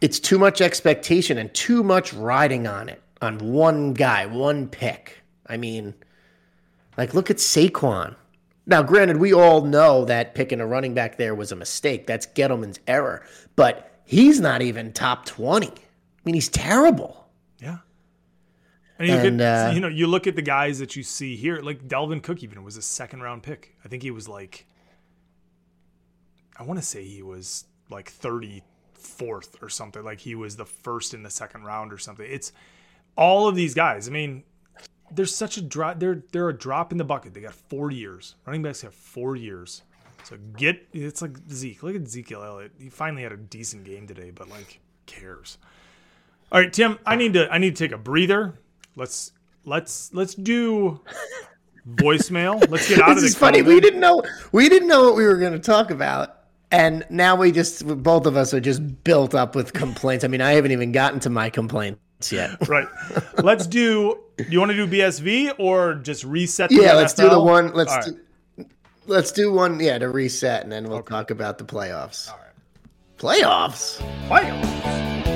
it's 0.00 0.18
too 0.18 0.38
much 0.38 0.62
expectation 0.62 1.36
and 1.36 1.52
too 1.52 1.82
much 1.82 2.14
riding 2.14 2.66
on 2.66 2.88
it 2.88 3.02
on 3.20 3.38
one 3.38 3.92
guy, 3.92 4.24
one 4.24 4.66
pick. 4.66 5.22
I 5.46 5.58
mean, 5.58 5.92
like 6.96 7.12
look 7.12 7.30
at 7.30 7.36
Saquon. 7.36 8.16
Now, 8.64 8.82
granted, 8.82 9.18
we 9.18 9.34
all 9.34 9.62
know 9.62 10.06
that 10.06 10.34
picking 10.34 10.60
a 10.60 10.66
running 10.66 10.94
back 10.94 11.18
there 11.18 11.34
was 11.34 11.52
a 11.52 11.56
mistake. 11.56 12.06
That's 12.06 12.26
Gettleman's 12.26 12.80
error, 12.86 13.22
but 13.56 13.92
he's 14.06 14.40
not 14.40 14.62
even 14.62 14.94
top 14.94 15.26
twenty. 15.26 15.68
I 15.68 16.20
mean, 16.24 16.34
he's 16.34 16.48
terrible. 16.48 17.28
Yeah. 17.60 17.78
And 18.98 19.06
you 19.06 19.14
And, 19.14 19.22
could, 19.22 19.40
uh, 19.42 19.70
you 19.74 19.80
know, 19.80 19.88
you 19.88 20.06
look 20.06 20.26
at 20.26 20.34
the 20.34 20.42
guys 20.42 20.78
that 20.78 20.96
you 20.96 21.02
see 21.02 21.36
here, 21.36 21.60
like 21.60 21.86
Dalvin 21.86 22.22
Cook 22.22 22.42
even 22.42 22.64
was 22.64 22.78
a 22.78 22.82
second 22.82 23.20
round 23.20 23.42
pick. 23.42 23.76
I 23.84 23.88
think 23.88 24.02
he 24.02 24.10
was 24.10 24.26
like, 24.26 24.66
I 26.58 26.62
want 26.62 26.80
to 26.80 26.84
say 26.84 27.04
he 27.04 27.22
was 27.22 27.64
like 27.90 28.12
34th 28.12 29.62
or 29.62 29.68
something. 29.68 30.02
Like 30.02 30.20
he 30.20 30.34
was 30.34 30.56
the 30.56 30.64
first 30.64 31.14
in 31.14 31.22
the 31.22 31.30
second 31.30 31.64
round 31.64 31.92
or 31.92 31.98
something. 31.98 32.26
It's 32.28 32.52
all 33.16 33.48
of 33.48 33.54
these 33.54 33.74
guys. 33.74 34.08
I 34.08 34.12
mean, 34.12 34.44
there's 35.10 35.34
such 35.34 35.56
a 35.56 35.62
drop. 35.62 36.00
They're 36.00 36.22
they're 36.32 36.48
a 36.48 36.56
drop 36.56 36.92
in 36.92 36.98
the 36.98 37.04
bucket. 37.04 37.34
They 37.34 37.40
got 37.40 37.54
four 37.54 37.90
years. 37.90 38.34
Running 38.44 38.62
backs 38.62 38.82
have 38.82 38.94
four 38.94 39.36
years. 39.36 39.82
So 40.24 40.36
get 40.56 40.88
it's 40.92 41.22
like 41.22 41.36
Zeke. 41.50 41.82
Look 41.82 41.94
at 41.94 42.02
Ezekiel 42.02 42.42
Elliott. 42.42 42.72
He 42.78 42.90
finally 42.90 43.22
had 43.22 43.32
a 43.32 43.36
decent 43.36 43.84
game 43.84 44.06
today, 44.06 44.30
but 44.30 44.48
like 44.48 44.80
cares. 45.06 45.58
All 46.50 46.60
right, 46.60 46.72
Tim. 46.72 46.98
I 47.06 47.16
need 47.16 47.34
to 47.34 47.48
I 47.52 47.58
need 47.58 47.76
to 47.76 47.84
take 47.84 47.92
a 47.92 47.98
breather. 47.98 48.58
Let's 48.96 49.32
let's 49.64 50.12
let's 50.12 50.34
do 50.34 51.00
voicemail. 51.88 52.68
Let's 52.68 52.88
get 52.88 53.00
out 53.02 53.10
of 53.10 53.16
This 53.16 53.24
is 53.24 53.34
funny. 53.36 53.62
We 53.62 53.80
didn't 53.80 54.00
know 54.00 54.22
we 54.52 54.68
didn't 54.68 54.88
know 54.88 55.04
what 55.04 55.16
we 55.16 55.24
were 55.24 55.36
going 55.36 55.52
to 55.52 55.58
talk 55.58 55.90
about, 55.90 56.35
and 56.70 57.06
now 57.10 57.36
we 57.36 57.52
just 57.52 57.86
both 58.02 58.26
of 58.26 58.36
us 58.36 58.52
are 58.52 58.60
just 58.60 59.04
built 59.04 59.34
up 59.34 59.54
with 59.54 59.72
complaints. 59.72 60.24
I 60.24 60.28
mean, 60.28 60.40
I 60.40 60.52
haven't 60.52 60.72
even 60.72 60.92
gotten 60.92 61.20
to 61.20 61.30
my 61.30 61.50
complaints 61.50 62.00
yet. 62.30 62.50
Right. 62.68 62.88
Let's 63.42 63.66
do. 63.66 64.18
Do 64.36 64.44
you 64.48 64.58
want 64.58 64.72
to 64.72 64.76
do 64.76 64.86
BSV 64.86 65.54
or 65.58 65.94
just 65.94 66.24
reset? 66.24 66.70
The 66.70 66.76
Yeah, 66.76 66.94
let's 66.94 67.14
do 67.14 67.28
the 67.28 67.40
one. 67.40 67.72
Let's 67.72 67.94
right. 67.94 68.04
do, 68.58 68.66
let's 69.06 69.32
do 69.32 69.52
one. 69.52 69.78
Yeah, 69.80 69.98
to 69.98 70.08
reset, 70.08 70.62
and 70.62 70.72
then 70.72 70.88
we'll 70.88 71.02
talk 71.02 71.30
about 71.30 71.58
the 71.58 71.64
playoffs. 71.64 72.30
All 72.30 72.38
right. 72.38 72.46
Playoffs. 73.18 74.00
Playoffs. 74.28 75.35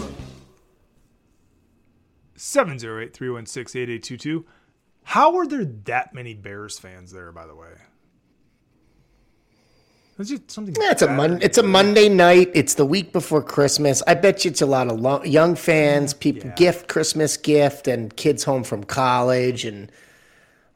708 2.51 3.13
316 3.13 3.81
8822. 3.81 4.45
How 5.03 5.31
were 5.31 5.47
there 5.47 5.65
that 5.85 6.13
many 6.13 6.33
Bears 6.33 6.77
fans 6.77 7.11
there, 7.11 7.31
by 7.31 7.47
the 7.47 7.55
way? 7.55 7.69
That's 10.17 10.29
just 10.29 10.51
something. 10.51 10.75
Yeah, 10.79 10.91
it's 10.91 11.01
a 11.01 11.07
Mon- 11.07 11.41
It's 11.41 11.57
a 11.57 11.63
Monday 11.63 12.09
night. 12.09 12.51
It's 12.53 12.75
the 12.75 12.85
week 12.85 13.13
before 13.13 13.41
Christmas. 13.41 14.03
I 14.05 14.13
bet 14.13 14.45
you 14.45 14.51
it's 14.51 14.61
a 14.61 14.65
lot 14.65 14.91
of 14.91 15.25
young 15.25 15.55
fans, 15.55 16.13
people 16.13 16.49
yeah. 16.49 16.55
gift 16.55 16.89
Christmas 16.89 17.37
gift, 17.37 17.87
and 17.87 18.15
kids 18.17 18.43
home 18.43 18.63
from 18.63 18.83
college. 18.83 19.65
And 19.65 19.89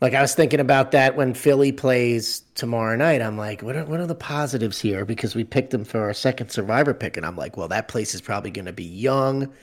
like 0.02 0.14
I 0.14 0.22
was 0.22 0.34
thinking 0.34 0.62
about 0.62 0.92
that 0.92 1.16
when 1.16 1.34
Philly 1.34 1.74
plays 1.74 2.42
tomorrow 2.56 2.96
night. 2.96 3.22
I'm 3.22 3.38
like, 3.38 3.62
what 3.62 3.76
are, 3.76 3.86
what 3.86 4.00
are 4.00 4.08
the 4.08 4.16
positives 4.16 4.80
here? 4.80 5.06
Because 5.06 5.36
we 5.36 5.44
picked 5.44 5.72
them 5.72 5.84
for 5.84 6.00
our 6.00 6.14
second 6.14 6.50
Survivor 6.50 6.94
pick, 6.94 7.18
and 7.18 7.26
I'm 7.26 7.36
like, 7.36 7.58
well, 7.58 7.68
that 7.68 7.90
place 7.90 8.16
is 8.16 8.22
probably 8.22 8.50
going 8.50 8.66
to 8.66 8.74
be 8.74 8.86
young 8.86 9.54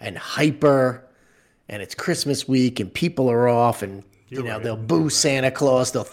and 0.00 0.18
hyper 0.18 1.06
and 1.70 1.80
it's 1.80 1.94
Christmas 1.94 2.46
week, 2.46 2.80
and 2.80 2.92
people 2.92 3.30
are 3.30 3.48
off, 3.48 3.82
and 3.82 4.02
you 4.28 4.38
You're 4.38 4.44
know 4.44 4.54
right. 4.54 4.62
they'll 4.62 4.76
boo 4.76 5.08
Santa 5.08 5.50
Claus, 5.50 5.92
they'll 5.92 6.08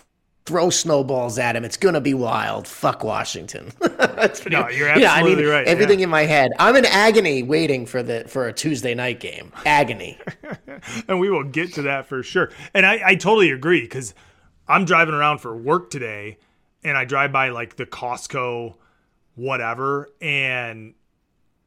throw 0.46 0.70
snowballs 0.70 1.38
at 1.38 1.58
him. 1.58 1.66
It's 1.66 1.76
going 1.76 1.96
to 1.96 2.00
be 2.00 2.14
wild. 2.14 2.68
Fuck 2.68 3.04
Washington. 3.04 3.74
That's 3.98 4.40
pretty, 4.40 4.56
No, 4.56 4.70
you're 4.70 4.88
yeah, 4.98 5.12
I 5.12 5.18
absolutely 5.18 5.44
mean, 5.44 5.52
right, 5.52 5.68
Everything 5.68 6.00
yeah. 6.00 6.06
in 6.06 6.10
my 6.10 6.22
head. 6.22 6.52
I'm 6.58 6.76
in 6.78 6.86
agony 6.86 7.44
waiting 7.44 7.86
for 7.86 8.02
the 8.02 8.24
for 8.30 8.48
a 8.48 8.54
Tuesday 8.54 8.96
night 8.96 9.20
game. 9.20 9.52
Agony. 9.66 10.18
and 11.10 11.20
we 11.20 11.30
will 11.30 11.44
get 11.44 11.74
to 11.74 11.82
that 11.82 12.06
for 12.06 12.24
sure. 12.24 12.52
And 12.74 12.86
I, 12.86 13.02
I 13.04 13.16
totally 13.16 13.52
agree 13.52 13.82
because 13.82 14.14
I'm 14.70 14.86
driving 14.86 15.16
around 15.16 15.40
for 15.40 15.58
work 15.58 15.90
today, 15.90 16.38
and 16.84 16.96
I 16.96 17.04
drive 17.04 17.34
by 17.34 17.50
like 17.50 17.76
the 17.76 17.86
Costco, 17.86 18.76
whatever, 19.36 20.08
and 20.22 20.94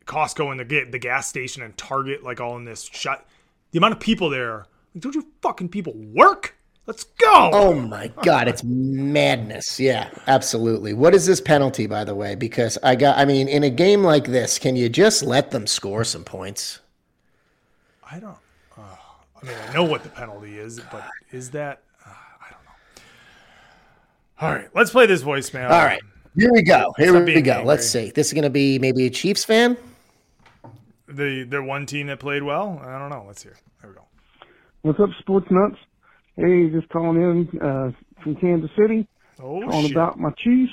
Costco 0.07 0.53
and 0.53 0.61
the 0.61 0.85
the 0.91 0.99
gas 0.99 1.29
station 1.29 1.63
and 1.63 1.77
Target, 1.77 2.23
like 2.23 2.41
all 2.41 2.57
in 2.57 2.65
this 2.65 2.85
shut. 2.85 3.27
The 3.73 3.79
amount 3.79 3.93
of 3.93 4.01
people 4.01 4.31
there, 4.31 4.67
like, 4.95 5.03
don't 5.03 5.15
you 5.15 5.27
fucking 5.43 5.69
people 5.69 5.93
work? 5.95 6.57
Let's 6.87 7.05
go. 7.05 7.51
Oh 7.53 7.75
my 7.75 8.09
god, 8.23 8.49
it's 8.49 8.65
madness. 8.65 9.79
Yeah, 9.79 10.11
absolutely. 10.27 10.93
What 10.93 11.15
is 11.15 11.25
this 11.25 11.41
penalty, 11.41 11.87
by 11.87 12.03
the 12.03 12.15
way? 12.17 12.35
Because 12.35 12.79
I 12.83 12.97
got, 12.97 13.17
I 13.17 13.25
mean, 13.25 13.47
in 13.47 13.63
a 13.63 13.71
game 13.71 14.03
like 14.03 14.27
this, 14.27 14.59
can 14.59 14.75
you 14.75 14.89
just 14.89 15.23
let 15.23 15.53
them 15.53 15.69
score 15.69 16.03
some 16.03 16.25
points? 16.25 16.81
I 18.11 18.19
don't. 18.19 18.37
Uh, 18.77 18.83
I 19.41 19.47
mean, 19.47 19.57
I 19.69 19.73
know 19.73 19.85
what 19.85 20.03
the 20.03 20.09
penalty 20.09 20.59
is, 20.59 20.81
but 20.91 21.07
is 21.31 21.51
that? 21.51 21.83
Uh, 22.05 22.11
I 22.11 22.51
don't 22.51 22.65
know. 22.65 23.03
All 24.41 24.53
right, 24.53 24.69
let's 24.75 24.91
play 24.91 25.07
this 25.07 25.23
voicemail. 25.23 25.71
All 25.71 25.85
right, 25.85 26.03
here 26.37 26.51
we 26.53 26.63
go. 26.63 26.93
Here 26.97 27.11
Stop 27.11 27.25
we 27.25 27.41
go. 27.41 27.53
angry. 27.53 27.67
Let's 27.67 27.89
see. 27.89 28.11
This 28.11 28.27
is 28.27 28.33
going 28.33 28.43
to 28.43 28.51
be 28.51 28.81
maybe 28.81 29.07
a 29.07 29.11
Chiefs 29.11 29.45
fan. 29.45 29.77
The 31.13 31.47
the 31.49 31.63
one 31.63 31.87
team 31.87 32.07
that 32.07 32.21
played 32.21 32.43
well. 32.43 32.81
I 32.85 32.99
don't 32.99 33.11
know. 33.11 33.25
Let's 33.27 33.43
hear. 33.43 33.57
There 33.81 33.91
we 33.91 33.97
go. 33.97 34.05
What's 34.83 35.01
up, 35.01 35.11
sports 35.19 35.47
nuts? 35.51 35.77
Hey, 36.37 36.71
just 36.71 36.89
calling 36.89 37.21
in 37.21 37.61
uh, 37.61 37.91
from 38.23 38.37
Kansas 38.37 38.71
City. 38.79 39.09
Oh 39.43 39.61
calling 39.69 39.89
shit! 39.89 39.93
about 39.93 40.19
my 40.19 40.31
Chiefs 40.39 40.73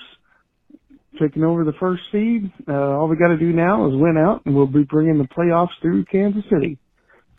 taking 1.20 1.44
over 1.44 1.64
the 1.64 1.74
first 1.80 2.04
seed. 2.12 2.52
Uh, 2.68 2.74
all 2.74 3.08
we 3.08 3.18
got 3.18 3.30
to 3.30 3.38
do 3.38 3.52
now 3.52 3.88
is 3.88 3.96
win 3.96 4.18
out, 4.18 4.44
and 4.46 4.56
we'll 4.56 4.68
be 4.68 4.84
bringing 4.84 5.18
the 5.18 5.28
playoffs 5.28 5.76
through 5.82 6.06
Kansas 6.06 6.44
City. 6.52 6.78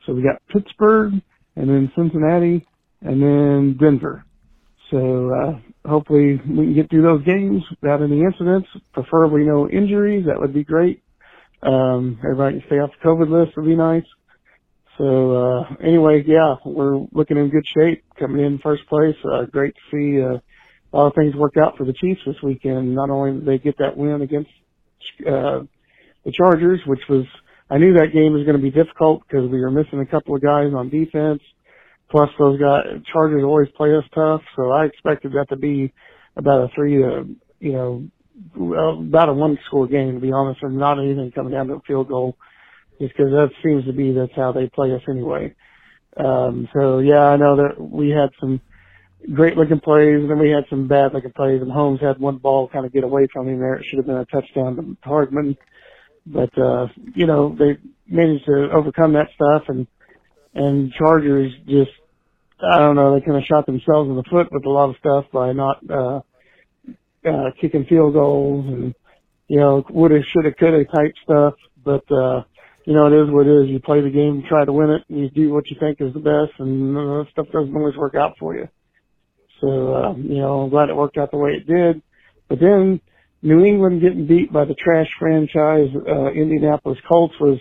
So 0.05 0.13
we 0.13 0.23
got 0.23 0.43
Pittsburgh, 0.49 1.13
and 1.55 1.69
then 1.69 1.93
Cincinnati, 1.95 2.67
and 3.03 3.23
then 3.23 3.77
Denver. 3.79 4.25
So 4.91 5.31
uh, 5.31 5.89
hopefully 5.89 6.41
we 6.49 6.65
can 6.65 6.75
get 6.75 6.91
through 6.91 7.03
those 7.03 7.25
games 7.25 7.63
without 7.81 8.03
any 8.03 8.23
incidents, 8.23 8.69
preferably 8.93 9.45
no 9.45 9.69
injuries. 9.69 10.27
That 10.27 10.41
would 10.41 10.55
be 10.55 10.65
great. 10.65 11.03
Um, 11.63 12.19
everybody 12.23 12.61
can 12.61 12.67
stay 12.69 12.77
off 12.77 12.91
the 13.03 13.09
COVID 13.09 13.31
list 13.31 13.57
would 13.57 13.67
be 13.67 13.77
nice. 13.77 14.05
So 14.97 15.37
uh, 15.37 15.75
anyway, 15.83 16.25
yeah, 16.27 16.57
we're 16.65 16.99
looking 17.13 17.37
in 17.37 17.51
good 17.51 17.67
shape, 17.67 18.05
coming 18.19 18.45
in 18.45 18.59
first 18.59 18.87
place. 18.89 19.17
Uh, 19.25 19.45
great 19.45 19.75
to 19.75 19.81
see 19.93 20.23
uh, 20.23 20.39
a 20.93 20.97
lot 20.97 21.07
of 21.09 21.15
things 21.15 21.35
work 21.37 21.55
out 21.57 21.77
for 21.77 21.85
the 21.85 21.93
Chiefs 21.93 22.21
this 22.27 22.37
weekend. 22.43 22.95
Not 22.95 23.11
only 23.11 23.39
did 23.39 23.47
they 23.47 23.59
get 23.59 23.79
that 23.79 23.97
win 23.97 24.23
against 24.23 24.51
uh, 25.21 25.61
the 26.25 26.33
Chargers, 26.33 26.81
which 26.87 27.03
was 27.09 27.25
I 27.71 27.79
knew 27.79 27.95
that 27.95 28.13
game 28.13 28.33
was 28.33 28.45
going 28.45 28.57
to 28.57 28.63
be 28.63 28.71
difficult 28.71 29.23
because 29.27 29.49
we 29.49 29.61
were 29.61 29.71
missing 29.71 30.01
a 30.01 30.07
couple 30.07 30.35
of 30.35 30.43
guys 30.43 30.73
on 30.75 30.89
defense. 30.89 31.43
Plus, 32.11 32.31
those 32.39 32.59
guys 32.59 32.85
Chargers 33.13 33.45
always 33.45 33.69
play 33.77 33.95
us 33.95 34.05
tough, 34.15 34.41
so 34.57 34.71
I 34.71 34.87
expected 34.87 35.33
that 35.33 35.49
to 35.51 35.57
be 35.57 35.93
about 36.37 36.65
a 36.65 36.69
three 36.75 36.97
to 36.97 37.27
you 37.61 37.73
know 37.73 38.09
about 38.55 39.29
a 39.29 39.33
one 39.33 39.59
score 39.67 39.87
game 39.87 40.15
to 40.15 40.21
be 40.21 40.33
honest, 40.33 40.63
and 40.63 40.77
not 40.77 40.99
anything 40.99 41.33
coming 41.33 41.53
down 41.53 41.69
to 41.69 41.75
a 41.75 41.81
field 41.81 42.09
goal, 42.09 42.37
just 43.01 43.17
because 43.17 43.33
that 43.33 43.51
seems 43.63 43.85
to 43.85 43.93
be 43.93 44.13
that's 44.13 44.35
how 44.37 44.53
they 44.53 44.69
play 44.69 44.95
us 44.95 45.03
anyway. 45.09 45.55
Um, 46.17 46.69
so 46.75 46.99
yeah, 46.99 47.25
I 47.25 47.37
know 47.37 47.57
that 47.57 47.81
we 47.81 48.11
had 48.11 48.31
some 48.41 48.61
great 49.33 49.57
looking 49.57 49.81
plays, 49.81 50.21
and 50.21 50.31
then 50.31 50.39
we 50.39 50.51
had 50.51 50.65
some 50.71 50.89
bad 50.89 51.13
looking 51.15 51.33
plays. 51.33 51.61
And 51.61 51.71
Holmes 51.71 52.01
had 52.01 52.19
one 52.19 52.39
ball 52.39 52.69
kind 52.69 52.87
of 52.87 52.93
get 52.93 53.05
away 53.05 53.27
from 53.33 53.49
him 53.49 53.59
there. 53.59 53.75
It 53.75 53.85
should 53.87 53.99
have 53.99 54.07
been 54.07 54.17
a 54.17 54.25
touchdown 54.27 54.77
to 54.77 54.97
Hardman, 55.09 55.57
but 56.27 56.57
uh, 56.59 56.89
you 57.15 57.27
know 57.27 57.55
they 57.59 57.79
managed 58.07 58.47
to 58.47 58.71
overcome 58.73 59.15
that 59.15 59.29
stuff, 59.35 59.65
and 59.69 59.87
and 60.55 60.93
Chargers 60.93 61.53
just 61.67 61.91
I 62.61 62.79
don't 62.79 62.97
know 62.97 63.15
they 63.15 63.25
kind 63.25 63.37
of 63.39 63.45
shot 63.45 63.67
themselves 63.67 64.09
in 64.09 64.17
the 64.17 64.25
foot 64.25 64.49
with 64.51 64.65
a 64.65 64.71
lot 64.71 64.91
of 64.91 64.97
stuff 64.99 65.27
by 65.33 65.53
not 65.53 65.79
uh, 65.91 66.21
uh, 67.29 67.51
kicking 67.61 67.85
field 67.85 68.15
goals 68.15 68.67
and 68.67 68.95
you 69.49 69.59
know 69.59 69.85
woulda, 69.91 70.23
shoulda, 70.23 70.53
coulda 70.53 70.85
type 70.85 71.15
stuff. 71.23 71.55
But 71.85 72.11
uh, 72.11 72.43
you 72.85 72.95
know 72.95 73.07
it 73.07 73.13
is 73.13 73.31
what 73.31 73.47
it 73.47 73.65
is. 73.65 73.71
You 73.71 73.81
play 73.81 74.01
the 74.01 74.11
game, 74.11 74.45
try 74.49 74.65
to 74.65 74.73
win 74.73 74.91
it, 74.91 75.05
and 75.09 75.21
you 75.21 75.31
do 75.31 75.53
what 75.53 75.69
you 75.71 75.77
think 75.79 76.01
is 76.01 76.13
the 76.15 76.21
best, 76.21 76.59
and 76.59 76.97
uh, 76.97 77.31
stuff 77.31 77.47
doesn't 77.53 77.77
always 77.77 77.97
work 77.97 78.15
out 78.15 78.37
for 78.39 78.55
you. 78.55 78.69
So, 79.61 79.95
uh, 79.95 80.15
you 80.17 80.39
know, 80.39 80.63
I'm 80.63 80.71
glad 80.71 80.89
it 80.89 80.97
worked 80.97 81.19
out 81.19 81.31
the 81.31 81.37
way 81.37 81.53
it 81.53 81.67
did. 81.67 82.03
But 82.49 82.61
then 82.61 83.01
New 83.43 83.65
England 83.65 84.01
getting 84.01 84.27
beat 84.27 84.53
by 84.53 84.65
the 84.65 84.75
trash 84.75 85.09
franchise, 85.19 85.89
uh, 85.95 86.31
Indianapolis 86.31 86.99
Colts 87.09 87.35
was, 87.41 87.59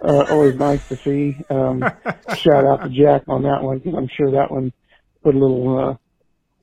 uh, 0.00 0.32
always 0.32 0.56
nice 0.56 0.80
to 0.88 0.98
see. 1.04 1.36
Um, 1.50 1.82
shout 2.36 2.64
out 2.64 2.82
to 2.82 2.88
Jack 2.88 3.22
on 3.28 3.42
that 3.42 3.62
one 3.62 3.78
because 3.78 3.94
I'm 3.96 4.08
sure 4.08 4.32
that 4.32 4.50
one 4.50 4.72
put 5.22 5.34
a 5.34 5.38
little, 5.38 5.98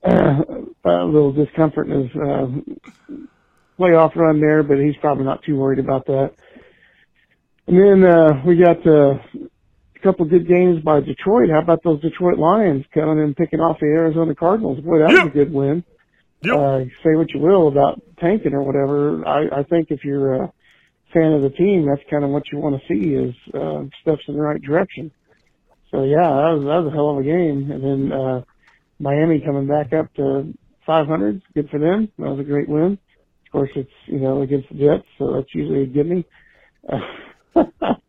uh, 0.04 0.42
a 0.86 1.04
little 1.04 1.32
discomfort 1.32 1.88
in 1.88 2.08
his, 2.08 2.16
uh, 2.16 2.46
playoff 3.78 4.16
run 4.16 4.40
there, 4.40 4.62
but 4.62 4.78
he's 4.78 4.96
probably 5.00 5.24
not 5.24 5.42
too 5.42 5.56
worried 5.56 5.78
about 5.78 6.06
that. 6.06 6.32
And 7.66 7.78
then, 7.78 8.04
uh, 8.04 8.42
we 8.46 8.56
got, 8.56 8.86
uh, 8.86 9.18
a 9.96 9.98
couple 10.02 10.24
of 10.24 10.30
good 10.30 10.46
games 10.46 10.82
by 10.82 11.00
Detroit. 11.00 11.50
How 11.50 11.60
about 11.60 11.82
those 11.82 12.00
Detroit 12.00 12.38
Lions 12.38 12.84
coming 12.92 13.18
and 13.18 13.36
picking 13.36 13.60
off 13.60 13.80
the 13.80 13.86
Arizona 13.86 14.34
Cardinals? 14.34 14.80
Boy, 14.80 14.98
that 14.98 15.10
was 15.10 15.26
a 15.26 15.30
good 15.30 15.52
win. 15.52 15.84
Yep. 16.42 16.54
Uh, 16.54 16.78
say 17.02 17.14
what 17.16 17.32
you 17.32 17.40
will 17.40 17.68
about 17.68 18.00
tanking 18.20 18.52
or 18.52 18.62
whatever. 18.62 19.26
I, 19.26 19.60
I 19.60 19.62
think 19.64 19.90
if 19.90 20.04
you're 20.04 20.34
a 20.34 20.52
fan 21.12 21.32
of 21.32 21.42
the 21.42 21.50
team, 21.50 21.86
that's 21.86 22.08
kind 22.10 22.24
of 22.24 22.30
what 22.30 22.44
you 22.52 22.58
want 22.58 22.80
to 22.80 22.86
see 22.86 23.14
is 23.14 23.34
uh, 23.54 23.84
steps 24.02 24.22
in 24.28 24.34
the 24.34 24.42
right 24.42 24.60
direction. 24.60 25.10
So 25.90 26.04
yeah, 26.04 26.22
that 26.22 26.52
was 26.54 26.64
that 26.64 26.82
was 26.82 26.92
a 26.92 26.94
hell 26.94 27.10
of 27.10 27.18
a 27.18 27.22
game. 27.22 27.70
And 27.70 27.82
then 27.82 28.12
uh, 28.12 28.42
Miami 29.00 29.40
coming 29.40 29.66
back 29.66 29.92
up 29.92 30.12
to 30.14 30.52
500, 30.86 31.42
good 31.54 31.68
for 31.70 31.78
them. 31.78 32.10
That 32.18 32.30
was 32.30 32.40
a 32.40 32.44
great 32.44 32.68
win. 32.68 32.92
Of 33.46 33.52
course, 33.52 33.70
it's 33.76 33.90
you 34.06 34.18
know 34.20 34.42
against 34.42 34.68
the 34.68 34.76
Jets, 34.76 35.06
so 35.18 35.32
that's 35.34 35.54
usually 35.54 35.82
a 35.82 35.86
gimme. 35.86 36.24
Uh, 36.88 36.98
but 37.54 38.00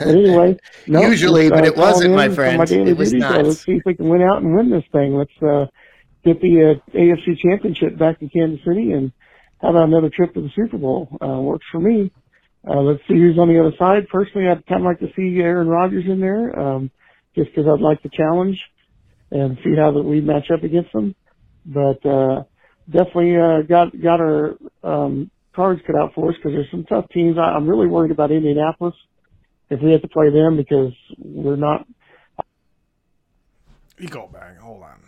anyway, 0.00 0.56
no, 0.86 1.00
Usually, 1.02 1.50
but 1.50 1.64
uh, 1.64 1.66
it 1.66 1.76
wasn't, 1.76 2.14
my 2.14 2.28
friend. 2.28 2.58
My 2.58 2.64
It 2.64 2.96
was 2.96 3.10
duty, 3.10 3.22
so 3.22 3.28
not. 3.28 3.44
let's 3.44 3.64
see 3.64 3.72
if 3.72 3.82
we 3.84 3.94
can 3.94 4.08
win 4.08 4.22
out 4.22 4.42
and 4.42 4.54
win 4.54 4.70
this 4.70 4.84
thing. 4.92 5.14
Let's 5.14 5.32
uh, 5.42 5.66
get 6.24 6.40
the 6.40 6.80
uh, 6.80 6.96
AFC 6.96 7.38
Championship 7.38 7.98
back 7.98 8.22
in 8.22 8.28
Kansas 8.28 8.64
City 8.64 8.92
and 8.92 9.12
have 9.60 9.74
another 9.74 10.10
trip 10.10 10.34
to 10.34 10.40
the 10.40 10.50
Super 10.54 10.78
Bowl. 10.78 11.08
Uh, 11.20 11.40
works 11.40 11.66
for 11.72 11.80
me. 11.80 12.12
Uh, 12.68 12.80
let's 12.80 13.00
see 13.08 13.14
who's 13.14 13.38
on 13.38 13.48
the 13.48 13.58
other 13.58 13.74
side. 13.78 14.08
Personally, 14.08 14.48
I'd 14.48 14.66
kind 14.66 14.82
of 14.82 14.86
like 14.86 15.00
to 15.00 15.08
see 15.16 15.38
Aaron 15.40 15.68
Rodgers 15.68 16.04
in 16.06 16.20
there, 16.20 16.58
um, 16.58 16.90
just 17.34 17.50
because 17.50 17.66
I'd 17.66 17.80
like 17.80 18.02
the 18.02 18.10
challenge 18.10 18.60
and 19.30 19.58
see 19.64 19.74
how 19.76 19.92
that 19.92 20.02
we 20.02 20.20
match 20.20 20.50
up 20.50 20.62
against 20.62 20.92
them. 20.92 21.14
But 21.68 22.04
uh, 22.08 22.44
definitely 22.90 23.36
uh, 23.36 23.62
got 23.68 24.00
got 24.00 24.20
our 24.20 24.56
um, 24.82 25.30
cards 25.54 25.82
cut 25.86 25.96
out 25.96 26.14
for 26.14 26.30
us 26.30 26.36
because 26.36 26.52
there's 26.52 26.70
some 26.70 26.84
tough 26.84 27.04
teams. 27.10 27.36
I, 27.36 27.42
I'm 27.42 27.68
really 27.68 27.86
worried 27.86 28.10
about 28.10 28.30
Indianapolis 28.30 28.94
if 29.70 29.80
we 29.82 29.92
have 29.92 30.02
to 30.02 30.08
play 30.08 30.30
them 30.30 30.56
because 30.56 30.92
we're 31.18 31.56
not. 31.56 31.86
Go 34.10 34.28
back. 34.32 34.58
Hold 34.60 34.82
on. 34.82 34.98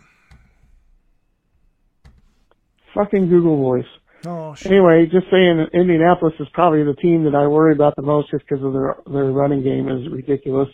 Fucking 2.93 3.29
Google 3.29 3.57
Voice. 3.57 3.85
Oh 4.25 4.53
shit. 4.53 4.71
Anyway, 4.71 5.07
just 5.11 5.25
saying 5.31 5.65
Indianapolis 5.73 6.35
is 6.39 6.47
probably 6.53 6.83
the 6.83 6.93
team 6.93 7.23
that 7.23 7.33
I 7.33 7.47
worry 7.47 7.73
about 7.73 7.95
the 7.95 8.03
most 8.03 8.29
just 8.29 8.43
because 8.47 8.63
of 8.63 8.73
their 8.73 8.97
their 9.11 9.31
running 9.31 9.63
game 9.63 9.89
is 9.89 10.11
ridiculous. 10.11 10.69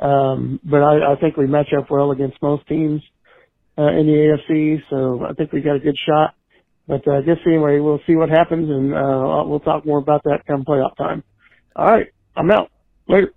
Um, 0.00 0.58
but 0.64 0.82
I, 0.82 1.12
I 1.12 1.16
think 1.20 1.36
we 1.36 1.46
match 1.46 1.72
up 1.78 1.88
well 1.88 2.10
against 2.10 2.42
most 2.42 2.66
teams 2.66 3.00
uh, 3.78 3.88
in 3.88 4.06
the 4.06 4.38
AFC, 4.50 4.82
so 4.90 5.24
I 5.28 5.32
think 5.34 5.52
we 5.52 5.60
got 5.60 5.76
a 5.76 5.80
good 5.80 5.96
shot. 6.06 6.34
But 6.86 7.06
uh, 7.08 7.22
just 7.24 7.40
anyway, 7.46 7.78
we'll 7.80 8.00
see 8.06 8.14
what 8.14 8.28
happens, 8.28 8.68
and 8.70 8.94
uh, 8.94 9.42
we'll 9.46 9.60
talk 9.60 9.86
more 9.86 9.98
about 9.98 10.22
that 10.24 10.44
come 10.46 10.64
playoff 10.64 10.96
time. 10.96 11.24
All 11.76 11.86
right, 11.86 12.06
I'm 12.36 12.50
out. 12.50 12.70
Later. 13.08 13.32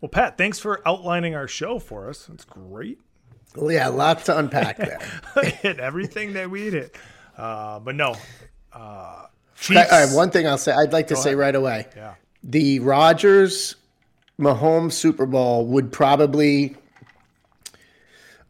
Well, 0.00 0.08
Pat, 0.08 0.36
thanks 0.36 0.58
for 0.58 0.86
outlining 0.86 1.34
our 1.34 1.46
show 1.46 1.78
for 1.78 2.08
us. 2.08 2.26
That's 2.26 2.44
great. 2.44 2.98
Well, 3.54 3.70
yeah, 3.70 3.88
lots 3.88 4.24
to 4.24 4.38
unpack 4.38 4.78
there. 4.78 4.98
hit 5.62 5.78
everything 5.78 6.32
that 6.32 6.50
we 6.50 6.70
hit. 6.70 6.96
Uh, 7.36 7.78
but 7.80 7.94
no. 7.94 8.16
Uh, 8.72 8.78
All 8.78 9.28
Chiefs. 9.58 10.14
one 10.14 10.30
thing 10.30 10.46
I'll 10.46 10.58
say, 10.58 10.72
I'd 10.72 10.92
like 10.92 11.08
to 11.08 11.16
say 11.16 11.30
ahead. 11.30 11.38
right 11.38 11.54
away. 11.54 11.86
Yeah. 11.94 12.14
the 12.42 12.80
Rodgers 12.80 13.76
Mahomes 14.40 14.92
Super 14.92 15.26
Bowl 15.26 15.66
would 15.66 15.92
probably, 15.92 16.76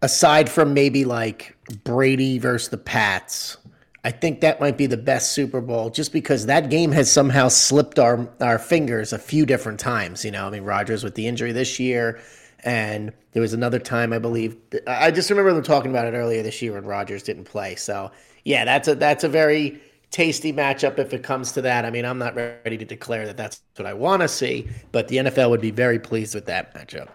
aside 0.03 0.51
from 0.51 0.75
maybe 0.75 1.05
like 1.05 1.57
Brady 1.85 2.39
versus 2.39 2.69
the 2.69 2.79
Pats, 2.79 3.57
I 4.05 4.11
think 4.11 4.41
that 4.41 4.61
might 4.61 4.77
be 4.77 4.87
the 4.87 4.97
best 4.97 5.33
Super 5.33 5.61
Bowl 5.61 5.89
just 5.89 6.13
because 6.13 6.47
that 6.47 6.71
game 6.71 6.91
has 6.93 7.11
somehow 7.11 7.49
slipped 7.49 7.99
our, 7.99 8.29
our 8.41 8.59
fingers 8.59 9.13
a 9.13 9.19
few 9.19 9.47
different 9.47 9.79
times. 9.79 10.25
You 10.25 10.33
know, 10.33 10.47
I 10.47 10.51
mean, 10.51 10.65
Rodgers 10.65 11.05
with 11.05 11.15
the 11.15 11.27
injury 11.27 11.53
this 11.53 11.79
year. 11.79 12.21
And 12.65 13.13
there 13.33 13.41
was 13.41 13.55
another 13.55 13.79
time, 13.79 14.13
I 14.13 14.19
believe. 14.19 14.57
I 14.87 15.11
just 15.11 15.31
remember 15.31 15.53
them 15.53 15.65
talking 15.65 15.91
about 15.91 16.07
it 16.07 16.17
earlier 16.17 16.43
this 16.43 16.63
year 16.63 16.75
when 16.75 16.85
Rodgers 16.85 17.23
didn't 17.23 17.45
play. 17.45 17.75
So, 17.75 18.13
yeah, 18.45 18.65
that's 18.65 18.87
a 18.87 18.95
that's 18.95 19.25
a 19.25 19.29
very 19.29 19.81
tasty 20.13 20.53
matchup 20.53 20.99
if 20.99 21.13
it 21.13 21.25
comes 21.25 21.53
to 21.53 21.63
that. 21.63 21.85
I 21.85 21.91
mean, 21.91 22.05
I'm 22.05 22.19
not 22.19 22.37
ready 22.37 22.77
to 22.77 22.85
declare 22.85 23.27
that 23.27 23.37
that's 23.37 23.61
what 23.77 23.87
I 23.87 23.95
want 23.95 24.23
to 24.23 24.29
see, 24.29 24.69
but 24.93 25.09
the 25.09 25.17
NFL 25.17 25.51
would 25.51 25.61
be 25.61 25.73
very 25.73 25.99
pleased 25.99 26.35
with 26.35 26.47
that 26.47 26.73
matchup. 26.75 27.09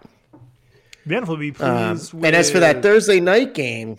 NFL 1.15 1.27
will 1.27 1.37
be 1.37 1.49
Um, 1.59 1.95
pleased 1.95 2.13
with, 2.13 2.25
and 2.25 2.35
as 2.35 2.51
for 2.51 2.59
that 2.59 2.81
Thursday 2.81 3.19
night 3.19 3.53
game, 3.53 3.97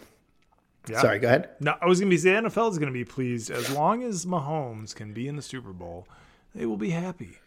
Yeah. 0.89 1.01
sorry, 1.01 1.19
go 1.19 1.29
ahead. 1.29 1.51
No, 1.61 1.75
I 1.81 1.87
was 1.87 2.01
going 2.01 2.11
to 2.11 2.17
be 2.17 2.21
the 2.23 2.31
NFL 2.49 2.71
is 2.71 2.79
going 2.79 2.93
to 2.93 2.99
be 2.99 3.05
pleased 3.05 3.51
as 3.51 3.71
long 3.71 4.03
as 4.03 4.27
Mahomes 4.27 4.95
can 4.95 5.13
be 5.13 5.29
in 5.29 5.37
the 5.37 5.43
Super 5.43 5.73
Bowl. 5.73 6.07
They 6.55 6.67
will 6.67 6.77
be 6.77 6.91
happy. 6.91 7.39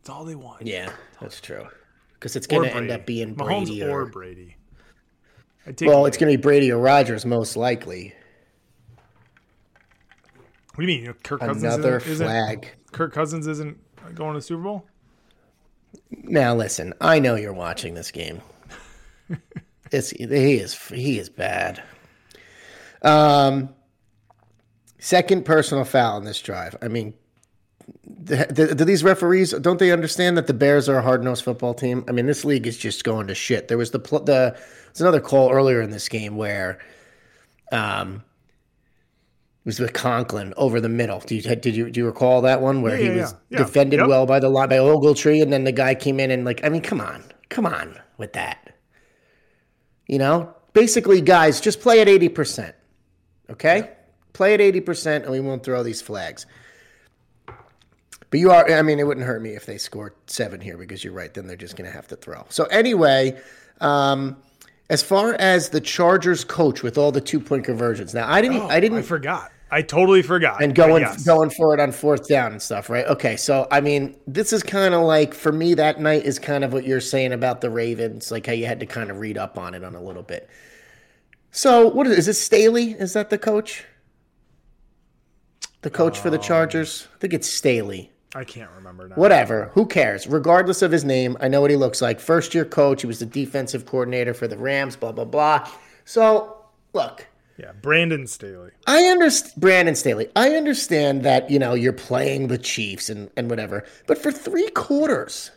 It's 0.00 0.08
all 0.10 0.24
they 0.24 0.34
want. 0.34 0.66
Yeah, 0.66 0.90
that's 1.20 1.40
true. 1.40 1.66
Because 2.14 2.34
it's 2.36 2.46
going 2.46 2.68
to 2.68 2.74
end 2.76 2.90
up 2.90 3.06
being 3.06 3.34
Mahomes 3.36 3.66
Brady 3.66 3.84
or 3.84 4.02
or, 4.02 4.06
Brady. 4.06 4.56
Well, 5.82 6.06
it's 6.06 6.16
going 6.16 6.32
to 6.32 6.38
be 6.38 6.40
Brady 6.42 6.72
or 6.72 6.78
Rodgers 6.78 7.26
most 7.26 7.56
likely. 7.56 8.14
What 10.74 10.86
do 10.86 10.92
you 10.92 11.02
mean? 11.02 11.12
Kirk 11.22 11.40
Cousins 11.40 11.62
Another 11.62 11.96
isn't, 11.98 12.12
isn't- 12.12 12.26
flag. 12.26 12.68
Kirk 12.92 13.12
Cousins 13.12 13.46
isn't 13.46 13.76
going 14.14 14.32
to 14.34 14.38
the 14.38 14.42
Super 14.42 14.62
Bowl. 14.62 14.86
Now 16.10 16.54
listen, 16.54 16.94
I 17.00 17.18
know 17.18 17.34
you're 17.34 17.52
watching 17.52 17.94
this 17.94 18.10
game. 18.10 18.40
It's 19.90 20.10
he 20.10 20.24
is 20.56 20.74
he 20.88 21.18
is 21.18 21.28
bad. 21.28 21.82
Um, 23.02 23.70
second 24.98 25.44
personal 25.44 25.84
foul 25.84 26.18
in 26.18 26.24
this 26.24 26.40
drive. 26.42 26.76
I 26.82 26.88
mean, 26.88 27.14
the, 28.04 28.46
the, 28.50 28.74
do 28.74 28.84
these 28.84 29.04
referees 29.04 29.52
don't 29.52 29.78
they 29.78 29.92
understand 29.92 30.36
that 30.36 30.46
the 30.46 30.54
Bears 30.54 30.88
are 30.88 30.98
a 30.98 31.02
hard 31.02 31.22
nosed 31.22 31.44
football 31.44 31.74
team? 31.74 32.04
I 32.08 32.12
mean, 32.12 32.26
this 32.26 32.44
league 32.44 32.66
is 32.66 32.76
just 32.76 33.04
going 33.04 33.26
to 33.28 33.34
shit. 33.34 33.68
There 33.68 33.78
was 33.78 33.92
the 33.92 34.00
pl- 34.00 34.24
the 34.24 34.56
there's 34.86 35.00
another 35.00 35.20
call 35.20 35.50
earlier 35.52 35.80
in 35.80 35.90
this 35.90 36.08
game 36.08 36.36
where 36.36 36.78
Um, 37.72 38.24
it 39.64 39.68
was 39.68 39.80
with 39.80 39.92
Conklin 39.92 40.54
over 40.56 40.80
the 40.80 40.88
middle. 40.88 41.20
Do 41.20 41.34
you 41.36 41.42
did 41.42 41.76
you 41.76 41.90
do 41.90 42.00
you 42.00 42.06
recall 42.06 42.40
that 42.42 42.60
one 42.62 42.80
where 42.82 42.96
Yeah, 42.96 43.10
he 43.10 43.16
yeah, 43.16 43.22
was 43.22 43.32
yeah. 43.32 43.38
Yeah. 43.50 43.58
defended 43.64 44.00
Yep. 44.00 44.08
well 44.08 44.26
by 44.26 44.40
the 44.40 44.48
line 44.48 44.68
by 44.70 44.76
Ogletree, 44.78 45.42
and 45.42 45.52
then 45.52 45.64
the 45.64 45.72
guy 45.72 45.94
came 45.94 46.18
in 46.18 46.30
and 46.30 46.44
like 46.44 46.64
I 46.64 46.68
mean, 46.70 46.82
come 46.82 47.00
on, 47.00 47.22
come 47.50 47.66
on 47.66 47.98
with 48.16 48.32
that. 48.32 48.67
You 50.08 50.18
know, 50.18 50.54
basically, 50.72 51.20
guys, 51.20 51.60
just 51.60 51.80
play 51.80 52.00
at 52.00 52.08
eighty 52.08 52.28
percent. 52.28 52.74
Okay, 53.50 53.90
play 54.32 54.54
at 54.54 54.60
eighty 54.60 54.80
percent, 54.80 55.24
and 55.24 55.32
we 55.32 55.40
won't 55.40 55.62
throw 55.62 55.82
these 55.82 56.02
flags. 56.02 56.46
But 58.30 58.40
you 58.40 58.50
are, 58.50 58.70
I 58.70 58.82
mean, 58.82 58.98
it 58.98 59.06
wouldn't 59.06 59.26
hurt 59.26 59.40
me 59.40 59.50
if 59.50 59.64
they 59.64 59.78
scored 59.78 60.14
seven 60.26 60.60
here 60.60 60.76
because 60.76 61.02
you're 61.02 61.14
right. 61.14 61.32
Then 61.32 61.46
they're 61.46 61.56
just 61.56 61.76
going 61.76 61.88
to 61.88 61.96
have 61.96 62.08
to 62.08 62.16
throw. 62.16 62.44
So, 62.50 62.64
anyway, 62.64 63.40
um, 63.80 64.36
as 64.90 65.02
far 65.02 65.34
as 65.34 65.70
the 65.70 65.80
Chargers 65.80 66.44
coach 66.44 66.82
with 66.82 66.98
all 66.98 67.10
the 67.10 67.22
two 67.22 67.40
point 67.40 67.64
conversions, 67.64 68.12
now 68.14 68.30
I 68.30 68.42
didn't, 68.42 68.58
Oh, 68.58 68.68
I 68.68 68.80
didn't, 68.80 68.98
I 68.98 69.02
forgot. 69.02 69.50
I 69.70 69.82
totally 69.82 70.22
forgot. 70.22 70.62
and 70.62 70.74
going 70.74 71.02
yes. 71.02 71.24
going 71.24 71.50
for 71.50 71.74
it 71.74 71.80
on 71.80 71.92
fourth 71.92 72.26
down 72.26 72.52
and 72.52 72.62
stuff, 72.62 72.88
right? 72.88 73.06
Okay, 73.06 73.36
so 73.36 73.66
I 73.70 73.80
mean, 73.80 74.16
this 74.26 74.52
is 74.52 74.62
kind 74.62 74.94
of 74.94 75.02
like 75.02 75.34
for 75.34 75.52
me 75.52 75.74
that 75.74 76.00
night 76.00 76.24
is 76.24 76.38
kind 76.38 76.64
of 76.64 76.72
what 76.72 76.84
you're 76.84 77.00
saying 77.00 77.32
about 77.32 77.60
the 77.60 77.70
Ravens, 77.70 78.30
like 78.30 78.46
how 78.46 78.52
you 78.52 78.66
had 78.66 78.80
to 78.80 78.86
kind 78.86 79.10
of 79.10 79.18
read 79.18 79.36
up 79.36 79.58
on 79.58 79.74
it 79.74 79.84
on 79.84 79.94
a 79.94 80.02
little 80.02 80.22
bit. 80.22 80.48
So, 81.50 81.88
what 81.88 82.06
is, 82.06 82.18
is 82.18 82.26
this 82.26 82.40
Staley? 82.40 82.92
Is 82.92 83.12
that 83.14 83.30
the 83.30 83.38
coach? 83.38 83.84
The 85.82 85.90
coach 85.90 86.16
Um, 86.18 86.22
for 86.22 86.30
the 86.30 86.38
Chargers? 86.38 87.08
I 87.14 87.18
think 87.18 87.34
it's 87.34 87.48
Staley. 87.48 88.10
I 88.34 88.44
can't 88.44 88.70
remember 88.76 89.08
now. 89.08 89.14
Whatever. 89.14 89.70
Who 89.74 89.86
cares? 89.86 90.26
Regardless 90.26 90.82
of 90.82 90.92
his 90.92 91.04
name, 91.04 91.36
I 91.40 91.48
know 91.48 91.60
what 91.60 91.70
he 91.70 91.76
looks 91.76 92.02
like. 92.02 92.20
First 92.20 92.54
year 92.54 92.64
coach. 92.64 93.00
He 93.00 93.06
was 93.06 93.20
the 93.20 93.26
defensive 93.26 93.86
coordinator 93.86 94.34
for 94.34 94.46
the 94.46 94.58
Rams, 94.58 94.96
blah, 94.96 95.12
blah, 95.12 95.24
blah. 95.24 95.66
So, 96.04 96.64
look, 96.92 97.26
Yeah, 97.58 97.72
Brandon 97.72 98.28
Staley. 98.28 98.70
I 98.86 99.04
understand, 99.06 99.60
Brandon 99.60 99.96
Staley, 99.96 100.28
I 100.36 100.50
understand 100.50 101.24
that, 101.24 101.50
you 101.50 101.58
know, 101.58 101.74
you're 101.74 101.92
playing 101.92 102.46
the 102.46 102.58
Chiefs 102.58 103.10
and, 103.10 103.30
and 103.36 103.50
whatever, 103.50 103.84
but 104.06 104.16
for 104.16 104.30
three 104.30 104.70
quarters, 104.70 105.50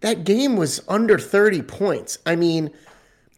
that 0.00 0.24
game 0.24 0.56
was 0.56 0.82
under 0.88 1.16
30 1.16 1.62
points. 1.62 2.18
I 2.26 2.34
mean, 2.34 2.70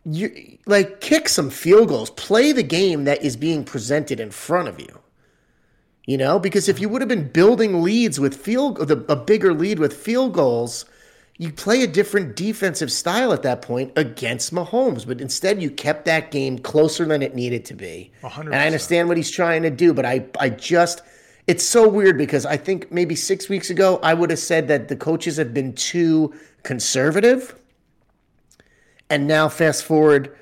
you 0.05 0.59
like 0.67 1.03
kick 1.03 1.29
some 1.29 1.51
field 1.51 1.89
goals, 1.89 2.11
play 2.13 2.53
the 2.53 2.63
game 2.63 3.05
that 3.05 3.23
is 3.23 3.37
being 3.37 3.65
presented 3.65 4.19
in 4.19 4.31
front 4.31 4.69
of 4.69 4.81
you. 4.81 4.99
You 6.07 6.17
know, 6.17 6.39
because 6.39 6.69
if 6.69 6.81
you 6.81 6.89
would 6.89 7.03
have 7.03 7.09
been 7.09 7.29
building 7.29 7.83
leads 7.83 8.19
with 8.19 8.35
field, 8.35 8.79
the, 8.79 9.05
a 9.13 9.17
bigger 9.17 9.53
lead 9.53 9.79
with 9.79 9.93
field 9.93 10.33
goals, 10.33 10.87
you 11.41 11.51
play 11.51 11.83
a 11.83 11.87
different 11.87 12.37
defensive 12.37 12.93
style 12.93 13.33
at 13.33 13.43
that 13.45 13.63
point 13.63 13.91
against 13.97 14.53
Mahomes. 14.53 15.07
But 15.07 15.23
instead, 15.23 15.63
you 15.63 15.71
kept 15.71 16.05
that 16.05 16.31
game 16.31 16.59
closer 16.59 17.07
than 17.07 17.23
it 17.23 17.35
needed 17.35 17.65
to 17.65 17.75
be. 17.75 18.13
hundred 18.23 18.53
And 18.53 18.61
I 18.61 18.67
understand 18.67 19.09
what 19.09 19.17
he's 19.17 19.31
trying 19.31 19.63
to 19.63 19.71
do, 19.71 19.95
but 19.95 20.05
I, 20.05 20.27
I 20.39 20.51
just, 20.51 21.01
it's 21.47 21.65
so 21.65 21.89
weird 21.89 22.19
because 22.19 22.45
I 22.45 22.59
think 22.59 22.93
maybe 22.93 23.17
six 23.17 23.49
weeks 23.49 23.71
ago 23.71 23.99
I 24.03 24.13
would 24.13 24.29
have 24.29 24.39
said 24.39 24.69
that 24.69 24.89
the 24.89 24.97
coaches 24.97 25.39
have 25.39 25.55
been 25.55 25.73
too 25.73 26.35
conservative. 26.63 27.59
And 29.09 29.27
now, 29.27 29.49
fast 29.49 29.83
forward 29.83 30.37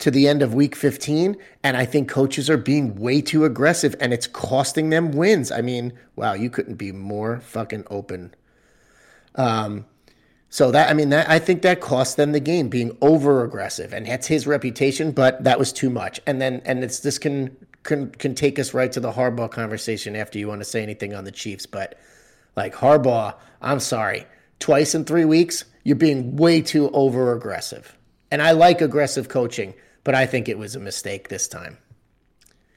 to 0.00 0.10
the 0.10 0.28
end 0.28 0.42
of 0.42 0.52
week 0.52 0.76
15, 0.76 1.38
and 1.64 1.78
I 1.78 1.86
think 1.86 2.10
coaches 2.10 2.50
are 2.50 2.58
being 2.58 2.94
way 2.96 3.22
too 3.22 3.46
aggressive 3.46 3.96
and 4.00 4.12
it's 4.12 4.26
costing 4.26 4.90
them 4.90 5.12
wins. 5.12 5.50
I 5.50 5.62
mean, 5.62 5.94
wow, 6.14 6.34
you 6.34 6.50
couldn't 6.50 6.74
be 6.74 6.92
more 6.92 7.40
fucking 7.40 7.84
open. 7.88 8.34
Um, 9.36 9.86
so 10.48 10.70
that 10.70 10.88
I 10.90 10.94
mean 10.94 11.10
that 11.10 11.28
I 11.28 11.38
think 11.38 11.62
that 11.62 11.80
cost 11.80 12.16
them 12.16 12.32
the 12.32 12.40
game 12.40 12.68
being 12.68 12.96
over 13.00 13.44
aggressive 13.44 13.92
and 13.92 14.06
that's 14.06 14.26
his 14.26 14.46
reputation, 14.46 15.12
but 15.12 15.42
that 15.44 15.58
was 15.58 15.72
too 15.72 15.90
much. 15.90 16.20
And 16.26 16.40
then 16.40 16.62
and 16.64 16.82
it's 16.84 17.00
this 17.00 17.18
can 17.18 17.56
can 17.82 18.10
can 18.12 18.34
take 18.34 18.58
us 18.58 18.72
right 18.74 18.90
to 18.92 19.00
the 19.00 19.12
Harbaugh 19.12 19.50
conversation 19.50 20.16
after 20.16 20.38
you 20.38 20.48
want 20.48 20.60
to 20.60 20.64
say 20.64 20.82
anything 20.82 21.14
on 21.14 21.24
the 21.24 21.32
Chiefs, 21.32 21.66
but 21.66 21.98
like 22.56 22.74
Harbaugh, 22.74 23.34
I'm 23.60 23.80
sorry. 23.80 24.24
Twice 24.58 24.94
in 24.94 25.04
3 25.04 25.26
weeks, 25.26 25.64
you're 25.84 25.96
being 25.96 26.36
way 26.36 26.62
too 26.62 26.88
over 26.90 27.34
aggressive. 27.34 27.96
And 28.30 28.40
I 28.40 28.52
like 28.52 28.80
aggressive 28.80 29.28
coaching, 29.28 29.74
but 30.02 30.14
I 30.14 30.24
think 30.26 30.48
it 30.48 30.58
was 30.58 30.74
a 30.74 30.80
mistake 30.80 31.28
this 31.28 31.46
time. 31.46 31.76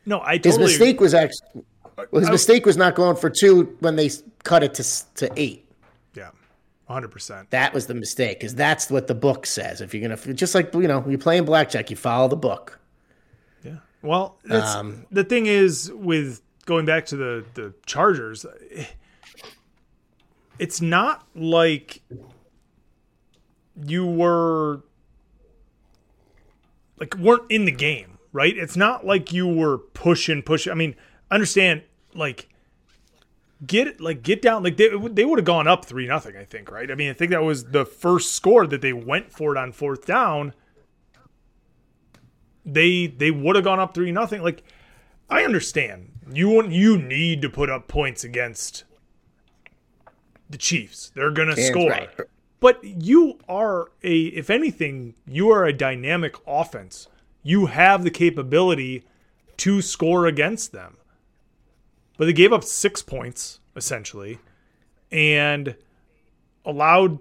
No, 0.05 0.19
I 0.19 0.33
His 0.33 0.55
totally. 0.55 0.65
mistake 0.65 0.99
was 0.99 1.13
actually 1.13 1.63
well, 2.11 2.19
his 2.19 2.29
I- 2.29 2.31
mistake 2.33 2.65
was 2.65 2.77
not 2.77 2.95
going 2.95 3.15
for 3.15 3.29
two 3.29 3.75
when 3.79 3.95
they 3.95 4.09
cut 4.43 4.63
it 4.63 4.73
to 4.75 4.83
to 5.15 5.31
8. 5.39 5.65
Yeah, 6.89 6.93
hundred 6.93 7.09
percent. 7.11 7.49
That 7.51 7.73
was 7.73 7.87
the 7.87 7.93
mistake 7.93 8.39
because 8.39 8.55
that's 8.55 8.89
what 8.89 9.07
the 9.07 9.15
book 9.15 9.45
says. 9.45 9.81
If 9.81 9.93
you're 9.93 10.01
gonna, 10.07 10.33
just 10.33 10.55
like 10.55 10.73
you 10.73 10.87
know, 10.87 11.03
you're 11.07 11.19
playing 11.19 11.45
blackjack, 11.45 11.89
you 11.89 11.95
follow 11.95 12.27
the 12.27 12.35
book. 12.35 12.79
Yeah. 13.63 13.77
Well, 14.01 14.37
Um, 14.49 15.05
the 15.11 15.23
thing 15.23 15.45
is 15.45 15.91
with 15.93 16.41
going 16.65 16.85
back 16.85 17.05
to 17.07 17.15
the 17.15 17.45
the 17.53 17.73
Chargers, 17.85 18.45
it's 20.57 20.81
not 20.81 21.25
like 21.35 22.01
you 23.85 24.05
were 24.05 24.81
like 26.99 27.15
weren't 27.15 27.49
in 27.49 27.65
the 27.65 27.71
game, 27.71 28.17
right? 28.33 28.55
It's 28.57 28.75
not 28.75 29.05
like 29.05 29.31
you 29.31 29.47
were 29.47 29.77
pushing, 29.77 30.41
pushing. 30.41 30.71
I 30.71 30.75
mean, 30.75 30.95
understand 31.31 31.83
like 32.13 32.48
get 33.65 33.99
like 33.99 34.23
get 34.23 34.41
down 34.41 34.63
like 34.63 34.77
they 34.77 34.89
they 34.89 35.25
would 35.25 35.39
have 35.39 35.45
gone 35.45 35.67
up 35.67 35.85
three 35.85 36.07
nothing. 36.07 36.35
I 36.35 36.43
think, 36.43 36.71
right? 36.71 36.89
I 36.89 36.95
mean, 36.95 37.09
I 37.09 37.13
think 37.13 37.31
that 37.31 37.43
was 37.43 37.65
the 37.65 37.85
first 37.85 38.33
score 38.33 38.67
that 38.67 38.81
they 38.81 38.93
went 38.93 39.31
for 39.31 39.55
it 39.55 39.57
on 39.57 39.71
fourth 39.71 40.05
down 40.05 40.53
they 42.73 43.07
they 43.07 43.31
would 43.31 43.55
have 43.55 43.65
gone 43.65 43.79
up 43.79 43.93
three 43.93 44.11
nothing. 44.11 44.41
Like 44.41 44.63
I 45.29 45.43
understand 45.43 46.11
you 46.31 46.49
want 46.49 46.71
you 46.71 46.97
need 46.97 47.41
to 47.41 47.49
put 47.49 47.69
up 47.69 47.87
points 47.87 48.23
against 48.23 48.83
the 50.49 50.57
Chiefs. 50.57 51.11
They're 51.13 51.31
gonna 51.31 51.55
score. 51.55 51.89
right. 51.89 52.09
But 52.59 52.83
you 52.83 53.39
are 53.47 53.91
a 54.03 54.25
if 54.27 54.49
anything, 54.49 55.15
you 55.27 55.49
are 55.49 55.65
a 55.65 55.73
dynamic 55.73 56.35
offense. 56.45 57.07
You 57.41 57.67
have 57.67 58.03
the 58.03 58.11
capability 58.11 59.05
to 59.57 59.81
score 59.81 60.25
against 60.25 60.71
them. 60.71 60.97
But 62.19 62.25
they 62.25 62.33
gave 62.33 62.51
up 62.51 62.65
six 62.65 63.01
points, 63.01 63.61
essentially, 63.77 64.39
and 65.09 65.73
allowed 66.65 67.19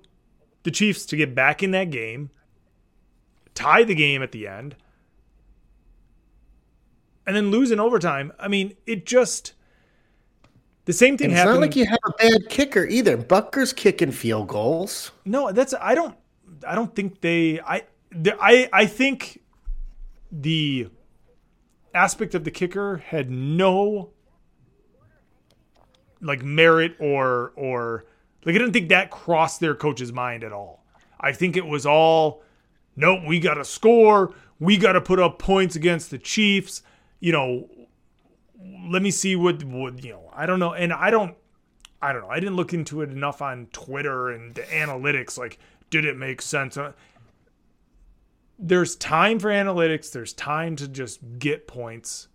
the 0.64 0.72
Chiefs 0.72 1.07
to 1.07 1.16
get 1.16 1.36
back 1.36 1.62
in 1.62 1.70
that 1.70 1.90
game, 1.90 2.30
tie 3.55 3.84
the 3.84 3.94
game 3.94 4.24
at 4.24 4.32
the 4.32 4.49
end, 4.49 4.74
and 7.28 7.36
then 7.36 7.53
lose 7.53 7.70
in 7.70 7.78
overtime. 7.78 8.32
I 8.40 8.49
mean, 8.49 8.74
it 8.86 9.07
just 9.07 9.53
the 10.86 10.92
same 10.92 11.16
thing 11.16 11.26
And 11.26 11.32
it's 11.34 11.38
happened. 11.38 11.61
not 11.61 11.66
like 11.68 11.76
you 11.76 11.86
have 11.86 12.01
a 12.05 12.11
bad 12.18 12.49
kicker 12.49 12.84
either. 12.84 13.16
Bucker's 13.16 13.72
kicking 13.72 14.11
field 14.11 14.49
goals. 14.49 15.12
No, 15.24 15.53
that's 15.53 15.74
I 15.80 15.94
don't 15.94 16.16
I 16.66 16.74
don't 16.74 16.92
think 16.92 17.20
they 17.20 17.61
I 17.61 17.84
I 18.40 18.68
I 18.72 18.86
think 18.86 19.42
the 20.32 20.88
aspect 21.94 22.34
of 22.34 22.42
the 22.42 22.51
kicker 22.51 22.96
had 22.96 23.30
no 23.30 24.11
like 26.20 26.42
merit 26.42 26.96
or 26.98 27.52
or 27.56 28.04
like 28.44 28.54
I 28.54 28.58
didn't 28.58 28.72
think 28.72 28.88
that 28.90 29.10
crossed 29.10 29.60
their 29.60 29.74
coach's 29.74 30.12
mind 30.12 30.44
at 30.44 30.52
all. 30.52 30.84
I 31.20 31.32
think 31.32 31.56
it 31.56 31.66
was 31.66 31.86
all 31.86 32.42
nope, 32.96 33.20
we 33.26 33.38
got 33.40 33.54
to 33.54 33.64
score, 33.64 34.34
we 34.58 34.76
got 34.76 34.92
to 34.92 35.00
put 35.00 35.20
up 35.20 35.38
points 35.38 35.76
against 35.76 36.10
the 36.10 36.18
Chiefs, 36.18 36.82
you 37.20 37.32
know, 37.32 37.68
let 38.88 39.02
me 39.02 39.10
see 39.10 39.36
what 39.36 39.62
what 39.64 40.02
you 40.02 40.12
know, 40.12 40.30
I 40.34 40.46
don't 40.46 40.58
know 40.58 40.72
and 40.72 40.92
I 40.92 41.10
don't 41.10 41.36
I 42.00 42.12
don't 42.12 42.22
know. 42.22 42.28
I 42.28 42.38
didn't 42.38 42.56
look 42.56 42.72
into 42.72 43.02
it 43.02 43.10
enough 43.10 43.42
on 43.42 43.66
Twitter 43.72 44.30
and 44.30 44.54
the 44.54 44.62
analytics. 44.62 45.36
Like, 45.36 45.58
did 45.90 46.04
it 46.04 46.16
make 46.16 46.40
sense? 46.40 46.76
Uh, 46.76 46.92
There's 48.58 48.94
time 48.96 49.38
for 49.38 49.50
analytics. 49.50 50.12
There's 50.12 50.32
time 50.32 50.76
to 50.76 50.86
just 50.86 51.20
get 51.38 51.66
points, 51.66 52.28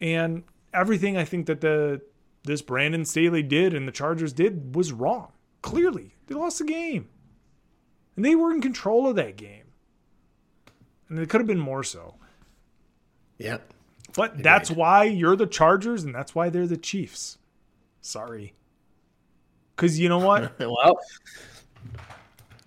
and 0.00 0.44
everything 0.72 1.16
I 1.16 1.24
think 1.24 1.46
that 1.46 1.60
the 1.60 2.00
this 2.44 2.62
Brandon 2.62 3.04
Staley 3.04 3.42
did 3.42 3.74
and 3.74 3.86
the 3.86 3.92
Chargers 3.92 4.32
did 4.32 4.74
was 4.74 4.92
wrong. 4.92 5.32
Clearly, 5.62 6.14
they 6.26 6.34
lost 6.34 6.58
the 6.58 6.64
game, 6.64 7.08
and 8.16 8.24
they 8.24 8.34
were 8.34 8.52
in 8.52 8.62
control 8.62 9.06
of 9.06 9.16
that 9.16 9.36
game, 9.36 9.64
and 11.08 11.18
it 11.18 11.28
could 11.28 11.40
have 11.40 11.48
been 11.48 11.60
more 11.60 11.84
so. 11.84 12.14
Yep. 13.38 13.72
But 14.14 14.42
that's 14.42 14.70
why 14.70 15.04
you're 15.04 15.36
the 15.36 15.46
Chargers, 15.46 16.04
and 16.04 16.14
that's 16.14 16.34
why 16.34 16.48
they're 16.48 16.66
the 16.66 16.76
Chiefs. 16.76 17.38
Sorry. 18.00 18.54
Because 19.76 19.98
you 19.98 20.08
know 20.08 20.18
what? 20.18 20.54
Well, 20.60 20.98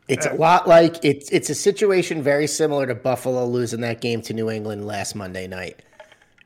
it's 0.08 0.26
a 0.26 0.34
eh. 0.34 0.36
lot 0.36 0.68
like 0.68 1.04
it's 1.04 1.30
it's 1.32 1.50
a 1.50 1.56
situation 1.56 2.22
very 2.22 2.48
similar 2.48 2.86
to 2.88 2.96
Buffalo 2.96 3.46
losing 3.46 3.82
that 3.82 4.02
game 4.02 4.22
to 4.24 4.34
New 4.34 4.50
England 4.50 4.86
last 4.86 5.16
Monday 5.16 5.48
night. 5.48 5.82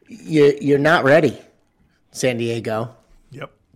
You 0.08 0.58
you're 0.62 0.78
not 0.78 1.04
ready, 1.04 1.42
San 2.12 2.38
Diego. 2.38 2.96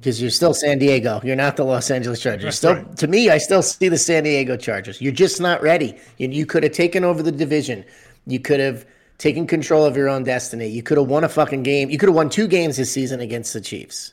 Because 0.01 0.19
you're 0.19 0.31
still 0.31 0.55
San 0.55 0.79
Diego. 0.79 1.21
You're 1.23 1.35
not 1.35 1.57
the 1.57 1.63
Los 1.63 1.91
Angeles 1.91 2.19
Chargers. 2.19 2.43
That's 2.43 2.57
still, 2.57 2.73
right. 2.73 2.97
to 2.97 3.07
me, 3.07 3.29
I 3.29 3.37
still 3.37 3.61
see 3.61 3.87
the 3.87 3.99
San 3.99 4.23
Diego 4.23 4.57
Chargers. 4.57 4.99
You're 4.99 5.13
just 5.13 5.39
not 5.39 5.61
ready. 5.61 5.95
You, 6.17 6.27
you 6.29 6.47
could 6.47 6.63
have 6.63 6.71
taken 6.71 7.03
over 7.03 7.21
the 7.21 7.31
division. 7.31 7.85
You 8.25 8.39
could 8.39 8.59
have 8.59 8.83
taken 9.19 9.45
control 9.45 9.85
of 9.85 9.95
your 9.95 10.09
own 10.09 10.23
destiny. 10.23 10.65
You 10.65 10.81
could 10.81 10.97
have 10.97 11.07
won 11.07 11.23
a 11.23 11.29
fucking 11.29 11.61
game. 11.61 11.91
You 11.91 11.99
could 11.99 12.09
have 12.09 12.15
won 12.15 12.31
two 12.31 12.47
games 12.47 12.77
this 12.77 12.91
season 12.91 13.19
against 13.19 13.53
the 13.53 13.61
Chiefs, 13.61 14.11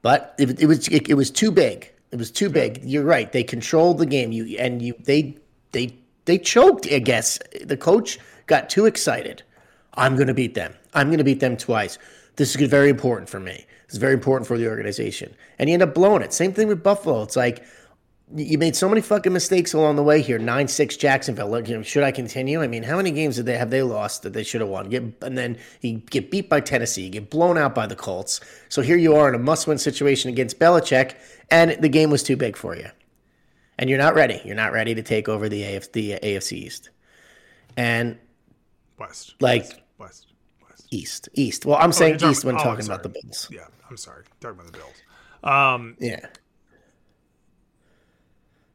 but 0.00 0.32
it, 0.38 0.60
it 0.62 0.66
was 0.66 0.86
it, 0.88 1.08
it 1.08 1.14
was 1.14 1.32
too 1.32 1.50
big. 1.50 1.90
It 2.12 2.18
was 2.18 2.30
too 2.30 2.48
big. 2.48 2.80
You're 2.84 3.02
right. 3.02 3.32
They 3.32 3.42
controlled 3.42 3.98
the 3.98 4.06
game. 4.06 4.30
You 4.30 4.56
and 4.58 4.80
you 4.80 4.94
they 5.02 5.36
they 5.72 5.92
they 6.26 6.38
choked. 6.38 6.86
I 6.86 7.00
guess 7.00 7.40
the 7.64 7.76
coach 7.76 8.20
got 8.46 8.70
too 8.70 8.86
excited. 8.86 9.42
I'm 9.94 10.14
going 10.14 10.28
to 10.28 10.34
beat 10.34 10.54
them. 10.54 10.72
I'm 10.94 11.08
going 11.08 11.18
to 11.18 11.24
beat 11.24 11.40
them 11.40 11.56
twice. 11.56 11.98
This 12.36 12.54
is 12.54 12.70
very 12.70 12.90
important 12.90 13.28
for 13.28 13.40
me. 13.40 13.66
It's 13.86 13.96
very 13.96 14.14
important 14.14 14.48
for 14.48 14.58
the 14.58 14.68
organization. 14.68 15.34
And 15.58 15.68
you 15.68 15.74
end 15.74 15.82
up 15.82 15.94
blowing 15.94 16.22
it. 16.22 16.32
Same 16.32 16.52
thing 16.52 16.68
with 16.68 16.82
Buffalo. 16.82 17.22
It's 17.22 17.36
like 17.36 17.64
you 18.34 18.58
made 18.58 18.74
so 18.74 18.88
many 18.88 19.00
fucking 19.00 19.32
mistakes 19.32 19.72
along 19.72 19.94
the 19.94 20.02
way 20.02 20.20
here. 20.20 20.38
Nine 20.38 20.66
six 20.66 20.96
Jacksonville. 20.96 21.48
Look, 21.48 21.68
you 21.68 21.76
know, 21.76 21.82
should 21.82 22.02
I 22.02 22.10
continue? 22.10 22.60
I 22.60 22.66
mean, 22.66 22.82
how 22.82 22.96
many 22.96 23.12
games 23.12 23.36
did 23.36 23.46
they 23.46 23.56
have 23.56 23.70
they 23.70 23.82
lost 23.82 24.24
that 24.24 24.32
they 24.32 24.42
should 24.42 24.60
have 24.60 24.68
won? 24.68 24.88
Get 24.90 25.04
and 25.22 25.38
then 25.38 25.58
you 25.80 25.98
get 25.98 26.30
beat 26.30 26.48
by 26.48 26.60
Tennessee, 26.60 27.02
you 27.02 27.10
get 27.10 27.30
blown 27.30 27.56
out 27.56 27.74
by 27.74 27.86
the 27.86 27.94
Colts. 27.94 28.40
So 28.68 28.82
here 28.82 28.96
you 28.96 29.14
are 29.14 29.28
in 29.28 29.36
a 29.36 29.38
must 29.38 29.68
win 29.68 29.78
situation 29.78 30.28
against 30.28 30.58
Belichick, 30.58 31.14
and 31.50 31.76
the 31.80 31.88
game 31.88 32.10
was 32.10 32.24
too 32.24 32.36
big 32.36 32.56
for 32.56 32.74
you, 32.74 32.88
and 33.78 33.88
you're 33.88 33.98
not 33.98 34.16
ready. 34.16 34.40
You're 34.44 34.56
not 34.56 34.72
ready 34.72 34.96
to 34.96 35.02
take 35.02 35.28
over 35.28 35.48
the 35.48 35.62
AFC, 35.62 35.92
the 35.92 36.12
AFC 36.20 36.52
East, 36.52 36.90
and 37.76 38.18
West. 38.98 39.36
like 39.38 39.62
West. 39.62 39.80
West. 39.98 40.32
East 40.90 41.28
East. 41.34 41.66
Well, 41.66 41.78
I'm 41.80 41.92
saying 41.92 42.18
talking- 42.18 42.30
East 42.30 42.44
when 42.44 42.56
oh, 42.56 42.62
talking 42.62 42.86
about 42.86 43.02
the 43.02 43.08
Bills. 43.10 43.48
Yeah, 43.50 43.66
I'm 43.90 43.96
sorry. 43.96 44.24
Talking 44.40 44.60
about 44.60 44.72
the 44.72 44.78
Bills. 44.78 44.94
Um, 45.44 45.96
Yeah. 46.00 46.26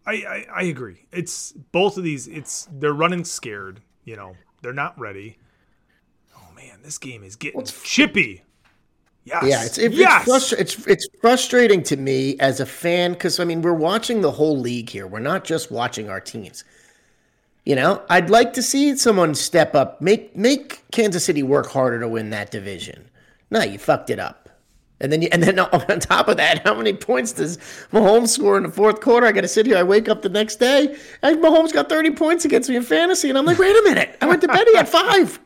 I, 0.06 0.14
I 0.14 0.46
I 0.56 0.62
agree. 0.64 1.06
It's 1.12 1.52
both 1.52 1.98
of 1.98 2.04
these. 2.04 2.28
It's 2.28 2.68
they're 2.72 2.94
running 2.94 3.24
scared. 3.24 3.82
You 4.04 4.16
know, 4.16 4.36
they're 4.62 4.74
not 4.74 4.98
ready. 5.00 5.38
Oh 6.36 6.52
man, 6.56 6.80
this 6.84 6.98
game 6.98 7.24
is 7.24 7.36
getting 7.36 7.64
chippy. 7.66 8.44
Yes. 9.24 9.44
Yeah, 9.46 9.64
it's 9.64 9.78
it, 9.78 9.94
yes. 9.94 10.28
it's, 10.28 10.54
it's 10.54 10.88
it's 10.88 11.08
frustrating 11.22 11.84
to 11.84 11.98
me 11.98 12.36
as 12.40 12.60
a 12.60 12.66
fan 12.66 13.14
because 13.14 13.40
I 13.40 13.44
mean 13.44 13.62
we're 13.62 13.74
watching 13.74 14.22
the 14.22 14.32
whole 14.32 14.58
league 14.58 14.90
here. 14.90 15.06
We're 15.06 15.20
not 15.20 15.44
just 15.44 15.72
watching 15.72 16.10
our 16.10 16.20
teams. 16.20 16.64
You 17.66 17.76
know, 17.76 18.02
I'd 18.10 18.30
like 18.30 18.54
to 18.54 18.64
see 18.64 18.96
someone 18.98 19.36
step 19.36 19.76
up, 19.76 20.02
make 20.02 20.36
make 20.36 20.84
Kansas 20.92 21.24
City 21.24 21.44
work 21.44 21.68
harder 21.68 22.00
to 22.00 22.08
win 22.08 22.32
that 22.32 22.50
division. 22.50 23.10
No, 23.52 23.62
you 23.62 23.78
fucked 23.78 24.10
it 24.10 24.20
up. 24.20 24.50
And 25.00 25.12
then 25.12 25.22
you, 25.22 25.30
and 25.32 25.44
then 25.44 25.60
on 25.60 26.00
top 26.00 26.28
of 26.28 26.38
that, 26.38 26.66
how 26.66 26.74
many 26.74 26.94
points 26.94 27.34
does 27.34 27.58
Mahomes 27.92 28.30
score 28.30 28.58
in 28.58 28.64
the 28.64 28.70
fourth 28.70 29.02
quarter? 29.02 29.28
I 29.28 29.32
got 29.32 29.42
to 29.42 29.48
sit 29.48 29.66
here. 29.66 29.78
I 29.78 29.84
wake 29.84 30.10
up 30.10 30.22
the 30.22 30.30
next 30.30 30.56
day, 30.58 30.98
and 31.22 31.38
Mahomes 31.38 31.74
got 31.74 31.90
thirty 31.90 32.12
points 32.12 32.46
against 32.46 32.70
me 32.70 32.78
in 32.78 32.84
fantasy, 32.84 33.30
and 33.30 33.38
I'm 33.38 33.46
like, 33.46 33.60
wait 33.60 33.76
a 33.76 33.84
minute, 33.84 34.18
I 34.22 34.28
went 34.28 34.42
to 34.42 34.48
bed. 34.48 34.68
He 34.68 34.76
had 34.76 34.90
five. 34.90 35.40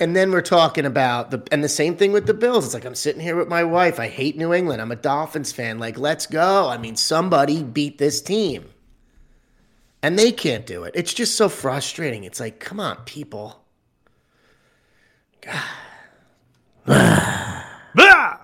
And 0.00 0.16
then 0.16 0.32
we're 0.32 0.40
talking 0.40 0.86
about 0.86 1.30
the 1.30 1.46
and 1.52 1.62
the 1.62 1.68
same 1.68 1.96
thing 1.96 2.10
with 2.10 2.26
the 2.26 2.34
Bills. 2.34 2.64
It's 2.64 2.74
like 2.74 2.84
I'm 2.84 2.96
sitting 2.96 3.20
here 3.20 3.36
with 3.36 3.48
my 3.48 3.62
wife. 3.62 4.00
I 4.00 4.08
hate 4.08 4.36
New 4.36 4.52
England. 4.52 4.82
I'm 4.82 4.90
a 4.90 4.96
Dolphins 4.96 5.52
fan. 5.52 5.78
Like, 5.78 5.96
let's 5.96 6.26
go. 6.26 6.68
I 6.68 6.78
mean, 6.78 6.96
somebody 6.96 7.62
beat 7.62 7.98
this 7.98 8.20
team. 8.20 8.68
And 10.02 10.18
they 10.18 10.32
can't 10.32 10.66
do 10.66 10.82
it. 10.84 10.92
It's 10.96 11.14
just 11.14 11.36
so 11.36 11.48
frustrating. 11.48 12.24
It's 12.24 12.40
like, 12.40 12.58
come 12.58 12.80
on, 12.80 12.96
people. 13.04 13.62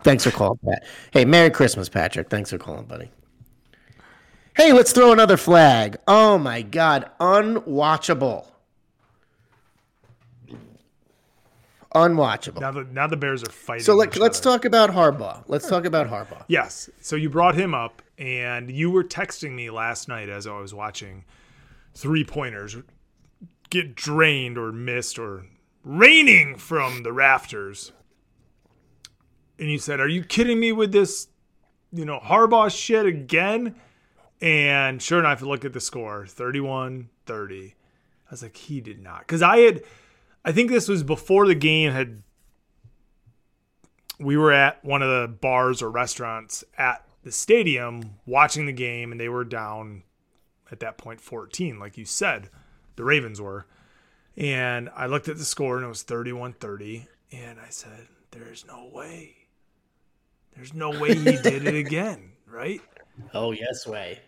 Thanks 0.03 0.25
for 0.25 0.31
calling, 0.31 0.59
Pat. 0.65 0.87
Hey, 1.11 1.25
Merry 1.25 1.51
Christmas, 1.51 1.89
Patrick. 1.89 2.31
Thanks 2.31 2.51
for 2.51 2.59
calling, 2.59 2.87
buddy. 2.87 3.11
Hey, 4.57 4.73
let's 4.73 4.93
throw 4.93 5.13
another 5.13 5.37
flag. 5.37 5.97
Oh 6.09 6.39
my 6.39 6.63
God, 6.63 7.11
unwatchable. 7.21 8.47
Unwatchable. 11.95 12.61
Now 12.61 12.73
the 12.73 12.85
now 12.85 13.07
the 13.07 13.17
Bears 13.17 13.43
are 13.43 13.51
fighting. 13.51 13.85
So 13.85 13.95
let, 13.95 14.17
other. 14.21 14.29
talk 14.31 14.65
about 14.65 14.91
Harbaugh. 14.91 15.43
Let's 15.47 15.69
talk 15.69 15.85
about 15.85 16.09
Harbaugh. 16.09 16.45
Yes. 16.49 16.91
So 17.01 17.17
you 17.17 17.31
brought 17.31 17.55
him 17.55 17.73
up, 17.73 18.03
and 18.19 18.71
you 18.71 18.91
were 18.91 19.05
texting 19.05 19.53
me 19.53 19.71
last 19.71 20.09
night 20.09 20.29
as 20.29 20.47
I 20.47 20.59
was 20.59 20.75
watching 20.75 21.25
three 21.99 22.23
pointers 22.23 22.77
get 23.71 23.97
drained 23.97 24.57
or 24.57 24.71
missed 24.71 25.19
or 25.19 25.47
raining 25.83 26.57
from 26.57 27.03
the 27.03 27.13
rafters. 27.13 27.93
And 29.59 29.69
you 29.69 29.79
said, 29.79 29.99
Are 29.99 30.09
you 30.09 30.23
kidding 30.23 30.61
me 30.61 30.71
with 30.71 30.93
this, 30.93 31.27
you 31.93 32.05
know, 32.05 32.21
Harbaugh 32.21 32.71
shit 32.71 33.05
again? 33.05 33.75
And 34.41 35.03
sure 35.03 35.19
enough, 35.19 35.43
look 35.43 35.65
at 35.65 35.73
the 35.73 35.81
score 35.81 36.25
31 36.25 37.09
30. 37.27 37.75
I 37.75 38.31
was 38.31 38.43
like, 38.43 38.57
He 38.57 38.81
did 38.81 39.03
not. 39.03 39.21
Because 39.21 39.43
I 39.43 39.59
had, 39.59 39.83
I 40.45 40.53
think 40.53 40.71
this 40.71 40.89
was 40.89 41.03
before 41.03 41.47
the 41.47 41.57
game 41.57 41.91
had 41.91 42.23
we 44.21 44.37
were 44.37 44.53
at 44.53 44.85
one 44.85 45.03
of 45.03 45.09
the 45.09 45.29
bars 45.29 45.83
or 45.83 45.91
restaurants 45.91 46.63
at 46.77 47.05
the 47.25 47.33
stadium 47.33 48.15
watching 48.25 48.67
the 48.67 48.73
game 48.73 49.11
and 49.11 49.21
they 49.21 49.29
were 49.29 49.45
down 49.45 50.03
at 50.71 50.81
that 50.81 50.99
point 50.99 51.21
14 51.21 51.79
like 51.79 51.97
you 51.97 52.05
said 52.05 52.51
the 52.97 53.05
ravens 53.05 53.41
were. 53.41 53.66
And 54.37 54.89
i 54.95 55.07
looked 55.07 55.29
at 55.29 55.39
the 55.39 55.45
score 55.45 55.77
and 55.77 55.85
it 55.85 55.89
was 55.89 56.05
31-30 56.05 57.07
and 57.33 57.59
i 57.61 57.69
said 57.71 58.09
there's 58.31 58.64
no 58.66 58.89
way. 58.93 59.35
There's 60.55 60.75
no 60.75 60.91
way 60.91 61.14
he 61.14 61.37
did 61.43 61.66
it 61.66 61.75
again 61.75 62.33
right? 62.47 62.81
Oh, 63.35 63.51
yes, 63.51 63.87
way. 63.87 64.21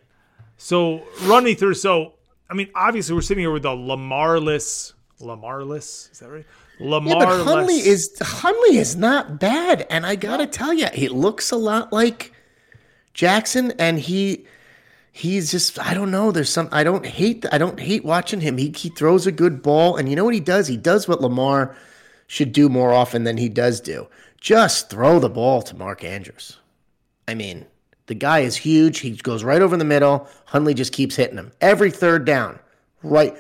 so 0.57 1.03
run 1.23 1.45
me 1.45 1.55
through 1.55 1.75
so 1.75 2.15
i 2.49 2.55
mean 2.55 2.71
obviously 2.75 3.15
we're 3.15 3.21
sitting 3.21 3.43
here 3.43 3.53
with 3.53 3.65
a 3.65 3.75
lamarless 3.75 4.95
lamarless 5.21 6.11
is 6.13 6.19
that 6.19 6.31
right? 6.31 6.47
Lamar 6.81 7.13
Yeah, 7.13 7.19
but 7.27 7.45
Huntley 7.45 7.75
is 7.75 8.17
Huntley 8.21 8.79
is 8.79 8.97
not 8.97 9.39
bad, 9.39 9.87
and 9.91 10.07
I 10.07 10.17
gotta 10.17 10.47
tell 10.47 10.73
you, 10.73 10.87
he 10.93 11.09
looks 11.09 11.51
a 11.51 11.57
lot 11.57 11.93
like 11.93 12.33
Jackson, 13.13 13.73
and 13.79 13.99
he 13.99 14.47
he's 15.13 15.51
just 15.51 15.79
I 15.79 15.95
don't 15.95 16.11
know. 16.11 16.31
There's 16.31 16.51
some 16.51 16.69
I 16.73 16.85
don't 16.85 17.07
hate 17.07 17.45
I 17.53 17.59
don't 17.59 17.81
hate 17.81 18.05
watching 18.05 18.41
him. 18.41 18.59
He 18.59 18.71
he 18.71 18.89
throws 18.91 19.27
a 19.27 19.33
good 19.33 19.63
ball, 19.63 19.97
and 19.97 20.09
you 20.09 20.17
know 20.17 20.25
what 20.25 20.35
he 20.35 20.41
does? 20.41 20.67
He 20.69 20.77
does 20.77 21.09
what 21.09 21.21
Lamar 21.21 21.77
should 22.27 22.53
do 22.53 22.69
more 22.69 22.93
often 22.93 23.25
than 23.25 23.37
he 23.37 23.49
does 23.49 23.81
do. 23.81 24.09
Just 24.41 24.89
throw 24.89 25.19
the 25.19 25.29
ball 25.29 25.63
to 25.63 25.77
Mark 25.77 26.05
Andrews. 26.05 26.59
I 27.29 27.35
mean, 27.35 27.67
the 28.07 28.15
guy 28.15 28.41
is 28.41 28.57
huge. 28.57 29.01
He 29.01 29.13
goes 29.13 29.45
right 29.45 29.63
over 29.63 29.77
the 29.77 29.85
middle. 29.85 30.29
Huntley 30.47 30.75
just 30.75 30.93
keeps 30.93 31.17
hitting 31.17 31.37
him 31.39 31.53
every 31.61 31.91
third 31.91 32.25
down. 32.25 32.59
Right, 33.03 33.37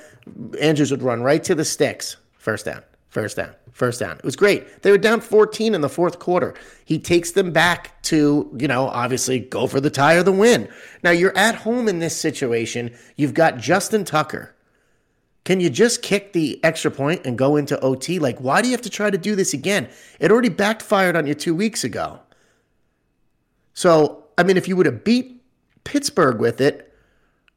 Andrews 0.60 0.90
would 0.90 1.02
run 1.02 1.22
right 1.22 1.42
to 1.44 1.54
the 1.54 1.64
sticks. 1.64 2.16
First 2.38 2.64
down, 2.64 2.82
first 3.10 3.36
down, 3.36 3.54
first 3.72 4.00
down. 4.00 4.16
It 4.16 4.24
was 4.24 4.36
great. 4.36 4.82
They 4.82 4.90
were 4.90 4.98
down 4.98 5.20
14 5.20 5.74
in 5.74 5.80
the 5.80 5.88
fourth 5.88 6.18
quarter. 6.18 6.54
He 6.84 6.98
takes 6.98 7.32
them 7.32 7.50
back 7.50 8.00
to, 8.04 8.50
you 8.58 8.68
know, 8.68 8.86
obviously 8.88 9.40
go 9.40 9.66
for 9.66 9.80
the 9.80 9.90
tie 9.90 10.14
or 10.14 10.22
the 10.22 10.32
win. 10.32 10.68
Now 11.02 11.10
you're 11.10 11.36
at 11.36 11.56
home 11.56 11.88
in 11.88 11.98
this 11.98 12.16
situation. 12.16 12.96
You've 13.16 13.34
got 13.34 13.58
Justin 13.58 14.04
Tucker. 14.04 14.54
Can 15.44 15.60
you 15.60 15.70
just 15.70 16.02
kick 16.02 16.32
the 16.32 16.62
extra 16.62 16.90
point 16.90 17.26
and 17.26 17.36
go 17.36 17.56
into 17.56 17.78
OT? 17.80 18.18
Like, 18.18 18.38
why 18.38 18.62
do 18.62 18.68
you 18.68 18.72
have 18.72 18.82
to 18.82 18.90
try 18.90 19.10
to 19.10 19.18
do 19.18 19.34
this 19.34 19.54
again? 19.54 19.88
It 20.20 20.30
already 20.30 20.50
backfired 20.50 21.16
on 21.16 21.26
you 21.26 21.34
two 21.34 21.54
weeks 21.54 21.82
ago. 21.82 22.20
So, 23.74 24.24
I 24.36 24.42
mean, 24.42 24.56
if 24.56 24.68
you 24.68 24.76
would 24.76 24.86
have 24.86 25.02
beat 25.02 25.42
Pittsburgh 25.84 26.38
with 26.38 26.60
it, 26.60 26.94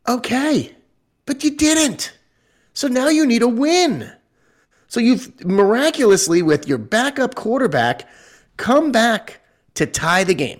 okay. 0.07 0.73
But 1.25 1.43
you 1.43 1.55
didn't. 1.55 2.17
So 2.73 2.87
now 2.87 3.09
you 3.09 3.25
need 3.25 3.43
a 3.43 3.47
win. 3.47 4.11
So 4.93 4.99
you've 4.99 5.43
miraculously, 5.43 6.43
with 6.43 6.67
your 6.67 6.77
backup 6.77 7.33
quarterback, 7.33 8.07
come 8.57 8.91
back 8.91 9.39
to 9.73 9.87
tie 9.87 10.23
the 10.23 10.35
game. 10.35 10.59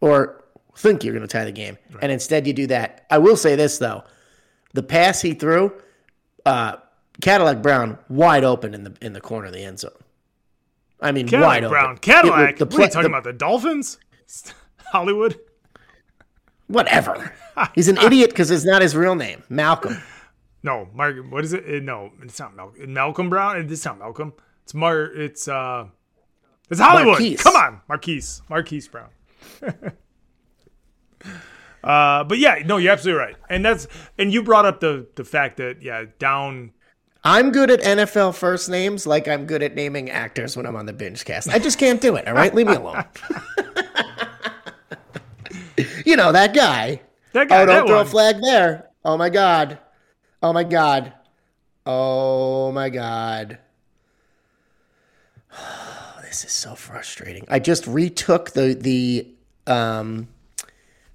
Or 0.00 0.42
think 0.78 1.04
you're 1.04 1.12
going 1.12 1.28
to 1.28 1.30
tie 1.30 1.44
the 1.44 1.52
game. 1.52 1.76
And 2.00 2.10
instead 2.10 2.46
you 2.46 2.54
do 2.54 2.68
that. 2.68 3.04
I 3.10 3.18
will 3.18 3.36
say 3.36 3.54
this, 3.54 3.76
though. 3.76 4.02
The 4.72 4.82
pass 4.82 5.20
he 5.20 5.34
threw, 5.34 5.74
uh, 6.46 6.76
Cadillac 7.20 7.60
Brown 7.60 7.98
wide 8.08 8.44
open 8.44 8.72
in 8.72 8.84
the 8.84 8.94
in 9.02 9.12
the 9.12 9.20
corner 9.20 9.48
of 9.48 9.52
the 9.52 9.62
end 9.62 9.80
zone. 9.80 9.90
I 11.02 11.12
mean, 11.12 11.28
Cadillac 11.28 11.48
wide 11.64 11.68
Brown. 11.68 11.84
open. 11.84 11.98
Cadillac. 11.98 12.50
It- 12.52 12.58
the 12.60 12.64
what 12.64 12.78
are 12.78 12.82
you 12.84 12.88
talking 12.88 13.02
the- 13.02 13.08
about? 13.18 13.24
The 13.24 13.34
Dolphins? 13.34 13.98
Hollywood? 14.90 15.38
Whatever. 16.68 17.34
He's 17.74 17.88
an 17.88 17.98
idiot 17.98 18.30
because 18.30 18.50
it's 18.50 18.64
not 18.64 18.80
his 18.80 18.96
real 18.96 19.16
name, 19.16 19.42
Malcolm. 19.50 19.98
No, 20.66 20.88
Mark. 20.92 21.16
What 21.30 21.44
is 21.44 21.52
it? 21.52 21.64
Uh, 21.64 21.78
No, 21.80 22.10
it's 22.20 22.40
not 22.40 22.56
Malcolm. 22.56 22.92
Malcolm 22.92 23.30
Brown. 23.30 23.56
It's 23.70 23.84
not 23.84 24.00
Malcolm. 24.00 24.32
It's 24.64 24.74
Mar. 24.74 25.04
It's 25.04 25.46
uh. 25.46 25.86
It's 26.68 26.80
Hollywood. 26.80 27.12
Marquise. 27.12 27.40
Come 27.40 27.54
on, 27.54 27.80
Marquise. 27.88 28.42
Marquise 28.50 28.88
Brown. 28.88 29.10
uh, 31.84 32.24
but 32.24 32.38
yeah, 32.38 32.60
no, 32.66 32.78
you're 32.78 32.92
absolutely 32.92 33.20
right, 33.22 33.36
and 33.48 33.64
that's 33.64 33.86
and 34.18 34.32
you 34.32 34.42
brought 34.42 34.66
up 34.66 34.80
the 34.80 35.06
the 35.14 35.24
fact 35.24 35.58
that 35.58 35.82
yeah, 35.82 36.06
down. 36.18 36.72
I'm 37.22 37.52
good 37.52 37.70
at 37.70 37.80
NFL 37.80 38.34
first 38.34 38.68
names 38.68 39.06
like 39.06 39.28
I'm 39.28 39.46
good 39.46 39.62
at 39.62 39.76
naming 39.76 40.10
actors 40.10 40.56
when 40.56 40.66
I'm 40.66 40.74
on 40.74 40.86
the 40.86 40.92
binge 40.92 41.24
cast. 41.24 41.48
I 41.48 41.60
just 41.60 41.78
can't 41.78 42.00
do 42.00 42.16
it. 42.16 42.26
All 42.26 42.34
right, 42.34 42.52
leave 42.52 42.66
me 42.66 42.74
alone. 42.74 43.04
you 46.04 46.16
know 46.16 46.32
that 46.32 46.54
guy. 46.54 47.02
That 47.34 47.48
guy. 47.48 47.62
Oh, 47.62 47.66
don't 47.66 47.86
throw 47.86 47.98
one. 47.98 48.06
a 48.06 48.08
flag 48.08 48.40
there. 48.42 48.90
Oh 49.04 49.16
my 49.16 49.30
god. 49.30 49.78
Oh 50.42 50.52
my 50.52 50.64
god. 50.64 51.12
Oh 51.84 52.72
my 52.72 52.88
god. 52.90 53.58
this 56.22 56.44
is 56.44 56.52
so 56.52 56.74
frustrating. 56.74 57.44
I 57.48 57.58
just 57.58 57.86
retook 57.86 58.50
the 58.50 58.74
the 58.74 59.26
um 59.66 60.28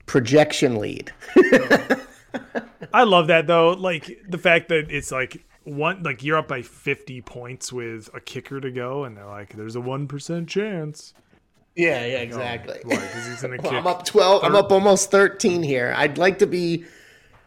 projection 0.05 0.77
lead. 0.77 1.11
I 2.93 3.03
love 3.03 3.27
that 3.27 3.47
though. 3.47 3.69
Like 3.71 4.19
the 4.27 4.37
fact 4.37 4.69
that 4.69 4.91
it's 4.91 5.11
like 5.11 5.45
one 5.63 6.01
like 6.03 6.23
you're 6.23 6.37
up 6.37 6.47
by 6.47 6.61
50 6.61 7.21
points 7.21 7.71
with 7.71 8.09
a 8.13 8.19
kicker 8.19 8.59
to 8.59 8.71
go 8.71 9.03
and 9.03 9.15
they're 9.15 9.25
like 9.25 9.55
there's 9.55 9.75
a 9.75 9.79
1% 9.79 10.47
chance. 10.47 11.13
Yeah, 11.75 12.05
yeah, 12.05 12.17
exactly. 12.17 12.79
Why? 12.83 12.95
Cuz 12.97 13.27
he's 13.27 13.41
going 13.41 13.57
to 13.57 13.61
Well, 13.63 13.71
kick. 13.71 13.79
I'm 13.79 13.87
up 13.87 14.03
12. 14.05 14.43
I'm 14.43 14.55
up 14.55 14.71
almost 14.71 15.11
13 15.11 15.63
here. 15.63 15.93
I'd 15.95 16.17
like 16.17 16.39
to 16.39 16.47
be 16.47 16.83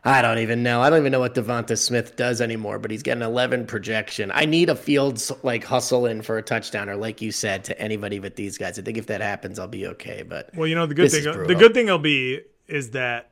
I 0.07 0.21
don't 0.21 0.39
even 0.39 0.63
know. 0.63 0.83
I 0.83 0.91
don't 0.91 0.99
even 0.99 1.13
know 1.13 1.21
what 1.21 1.35
Devonta 1.35 1.79
Smith 1.79 2.15
does 2.15 2.43
anymore, 2.43 2.79
but 2.79 2.91
he's 2.91 3.03
getting 3.03 3.23
11 3.23 3.67
projection. 3.67 4.31
I 4.35 4.45
need 4.45 4.69
a 4.69 4.77
Fields 4.77 5.33
like 5.43 5.65
hustle 5.65 6.05
in 6.05 6.21
for 6.21 6.37
a 6.37 6.43
touchdown 6.43 6.91
or 6.91 6.97
like 6.97 7.23
you 7.23 7.33
said 7.33 7.65
to 7.65 7.81
anybody 7.81 8.19
but 8.19 8.37
these 8.37 8.59
guys. 8.59 8.79
I 8.79 8.83
think 8.83 8.99
if 8.99 9.07
that 9.07 9.23
happens 9.23 9.59
I'll 9.59 9.67
be 9.67 9.87
okay, 9.87 10.23
but 10.23 10.51
Well, 10.55 10.67
you 10.67 10.75
know 10.75 10.85
the 10.85 10.95
good 10.95 11.11
thing. 11.11 11.25
The 11.25 11.55
good 11.55 11.73
thing 11.73 11.87
will 11.87 11.99
be 11.99 12.43
is 12.69 12.91
that 12.91 13.31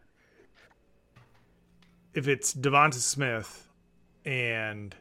if 2.15 2.27
it's 2.27 2.55
Devonta 2.55 2.95
Smith 2.95 3.69
and 4.25 4.95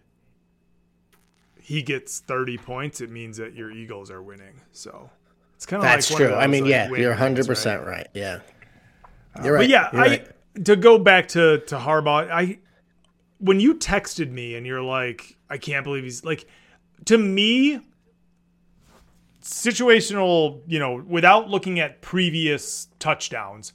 he 1.62 1.82
gets 1.82 2.20
30 2.20 2.58
points, 2.58 3.00
it 3.00 3.10
means 3.10 3.38
that 3.38 3.54
your 3.54 3.72
Eagles 3.72 4.12
are 4.12 4.22
winning. 4.22 4.60
So 4.74 5.10
it's 5.56 5.66
kind 5.66 5.82
of 5.82 5.84
that's 5.84 6.12
like 6.12 6.20
one 6.20 6.24
of 6.24 6.34
true. 6.34 6.38
I 6.38 6.48
mean, 6.48 6.66
yeah, 6.66 6.90
you're 6.90 7.16
100% 7.16 7.48
right? 7.48 7.80
Uh, 7.80 7.86
right. 7.86 8.08
Yeah. 8.14 8.40
You're 9.42 9.54
right. 9.54 9.60
But 9.62 9.70
yeah, 9.70 9.90
I 9.94 9.96
right. 9.96 10.28
To 10.64 10.76
go 10.76 10.98
back 10.98 11.28
to 11.30 11.60
to 11.60 11.78
Harbaugh, 11.78 12.30
I 12.30 12.60
when 13.40 13.60
you 13.60 13.76
texted 13.76 14.32
me 14.32 14.56
and 14.56 14.66
you're 14.66 14.84
like, 14.84 15.38
I 15.50 15.58
can't 15.58 15.84
believe 15.84 16.04
he's 16.04 16.24
like 16.24 16.48
to 17.06 17.18
me 17.18 17.82
situational, 19.42 20.62
you 20.68 20.80
know, 20.80 21.04
without 21.08 21.50
looking 21.50 21.80
at 21.80 22.02
previous 22.02 22.88
touchdowns. 23.00 23.74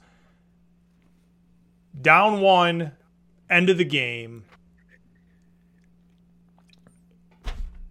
Down 1.99 2.41
one, 2.41 2.93
end 3.49 3.69
of 3.69 3.77
the 3.77 3.85
game. 3.85 4.45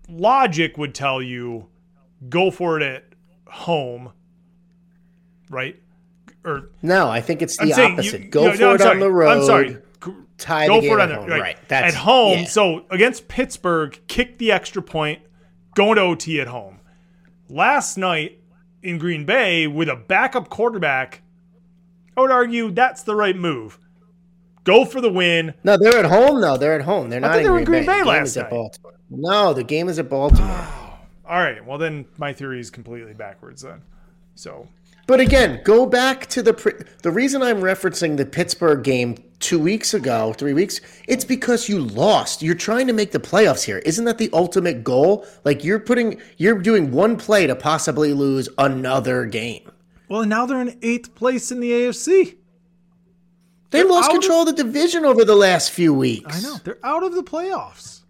Logic 0.09 0.79
would 0.79 0.95
tell 0.95 1.21
you 1.21 1.69
go 2.29 2.51
for 2.51 2.81
it 2.81 2.83
at 2.83 3.05
home, 3.49 4.13
right? 5.51 5.81
Or 6.47 6.71
No, 6.83 7.09
I 7.09 7.21
think 7.21 7.43
it's 7.43 7.57
the 7.57 7.73
opposite. 7.73 8.23
you- 8.23 8.29
Go 8.29 8.47
no, 8.47 8.53
for 8.53 8.59
no, 8.61 8.75
it 8.75 8.81
sorry. 8.81 8.91
on 8.95 9.01
the 9.01 9.11
road. 9.11 9.29
I'm 9.39 9.45
sorry. 9.45 9.79
Tie 10.39 10.67
Go 10.67 10.81
for 10.83 10.99
it 10.99 11.03
at 11.03 11.11
on 11.11 11.17
home. 11.17 11.27
the 11.27 11.33
right. 11.33 11.41
Right. 11.41 11.57
That's 11.69 11.95
at 11.95 11.99
home. 12.03 12.41
yeah. 12.41 12.45
So 12.45 12.85
against 12.91 13.27
Pittsburgh, 13.27 13.99
kick 14.07 14.39
the 14.39 14.53
extra 14.53 14.83
point, 14.83 15.21
going 15.75 15.97
to 15.97 16.03
OT 16.03 16.41
at 16.41 16.47
home. 16.49 16.81
Last 17.49 17.97
night 17.97 18.39
in 18.83 18.99
Green 18.99 19.25
Bay 19.25 19.67
with 19.67 19.89
a 19.89 19.97
backup 19.97 20.49
quarterback, 20.51 21.23
I 22.17 22.21
would 22.21 22.31
argue 22.31 22.71
that's 22.71 23.03
the 23.03 23.15
right 23.15 23.35
move. 23.37 23.79
Go 24.65 24.85
for 24.85 25.01
the 25.01 25.11
win. 25.11 25.55
No, 25.65 25.77
they're 25.79 25.99
at 25.99 26.05
home 26.07 26.41
though. 26.41 26.57
They're 26.59 26.75
at 26.75 26.83
home. 26.83 27.09
They're 27.09 27.21
not 27.21 27.29
thought 27.31 27.39
in 27.39 27.45
they 27.45 27.51
were 27.51 27.59
in 27.61 27.65
Green, 27.65 27.85
Green 27.85 27.97
Bay 27.99 28.03
The 28.03 28.09
last 28.09 28.37
night. 28.37 28.79
No, 29.09 29.55
the 29.55 29.65
game 29.65 29.89
is 29.89 29.99
at 29.99 30.11
Baltimore. 30.11 30.51
All 31.29 31.39
right. 31.41 31.65
Well, 31.65 31.79
then 31.79 32.05
my 32.19 32.33
theory 32.33 32.61
is 32.61 32.71
completely 32.71 33.15
backwards 33.15 33.63
then. 33.63 33.81
So 34.35 34.69
But 35.07 35.21
again, 35.21 35.61
go 35.63 35.87
back 35.87 36.27
to 36.27 36.43
the 36.43 36.53
pre- 36.53 36.73
the 37.03 37.11
reason 37.11 37.43
I'm 37.43 37.61
referencing 37.61 38.17
the 38.17 38.27
Pittsburgh 38.27 38.83
game 38.83 39.17
two 39.39 39.59
weeks 39.59 39.95
ago, 39.95 40.33
three 40.33 40.53
weeks. 40.53 40.81
It's 41.07 41.25
because 41.25 41.69
you 41.69 41.79
lost. 41.79 42.43
You're 42.43 42.57
trying 42.57 42.89
to 42.89 42.93
make 42.93 43.13
the 43.13 43.21
playoffs 43.21 43.63
here. 43.63 43.79
Isn't 43.79 44.05
that 44.07 44.19
the 44.19 44.31
ultimate 44.33 44.83
goal? 44.83 45.25
Like 45.45 45.63
you're 45.63 45.79
putting, 45.79 46.21
you're 46.39 46.59
doing 46.59 46.91
one 46.91 47.17
play 47.17 47.47
to 47.47 47.55
possibly 47.55 48.13
lose 48.13 48.49
another 48.59 49.27
game. 49.27 49.71
well, 50.09 50.25
now 50.25 50.45
they're 50.47 50.61
in 50.61 50.77
eighth 50.83 51.15
place 51.15 51.53
in 51.53 51.61
the 51.61 51.71
AFC. 51.71 52.37
They've 53.71 53.83
They're 53.83 53.93
lost 53.93 54.11
control 54.11 54.41
of 54.41 54.47
the 54.47 54.63
division 54.63 55.05
over 55.05 55.25
the 55.25 55.35
last 55.35 55.71
few 55.71 55.93
weeks. 55.93 56.37
I 56.37 56.41
know 56.49 56.57
they're 56.65 56.85
out 56.85 57.03
of 57.03 57.15
the 57.15 57.23
playoffs. 57.23 58.01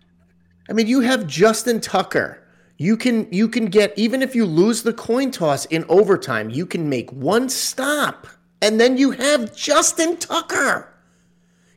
I 0.69 0.73
mean, 0.73 0.87
you 0.87 1.01
have 1.01 1.27
Justin 1.27 1.81
Tucker. 1.81 2.43
You 2.79 2.97
can 2.97 3.27
you 3.33 3.49
can 3.49 3.67
get 3.67 3.93
even 3.97 4.23
if 4.23 4.35
you 4.35 4.45
lose 4.45 4.83
the 4.83 4.93
coin 4.93 5.31
toss 5.31 5.65
in 5.67 5.85
overtime, 5.89 6.51
you 6.51 6.67
can 6.67 6.89
make 6.89 7.11
one 7.11 7.49
stop, 7.49 8.27
and 8.61 8.79
then 8.81 8.97
you 8.99 9.13
have 9.13 9.57
Justin 9.57 10.17
Tucker. 10.19 10.93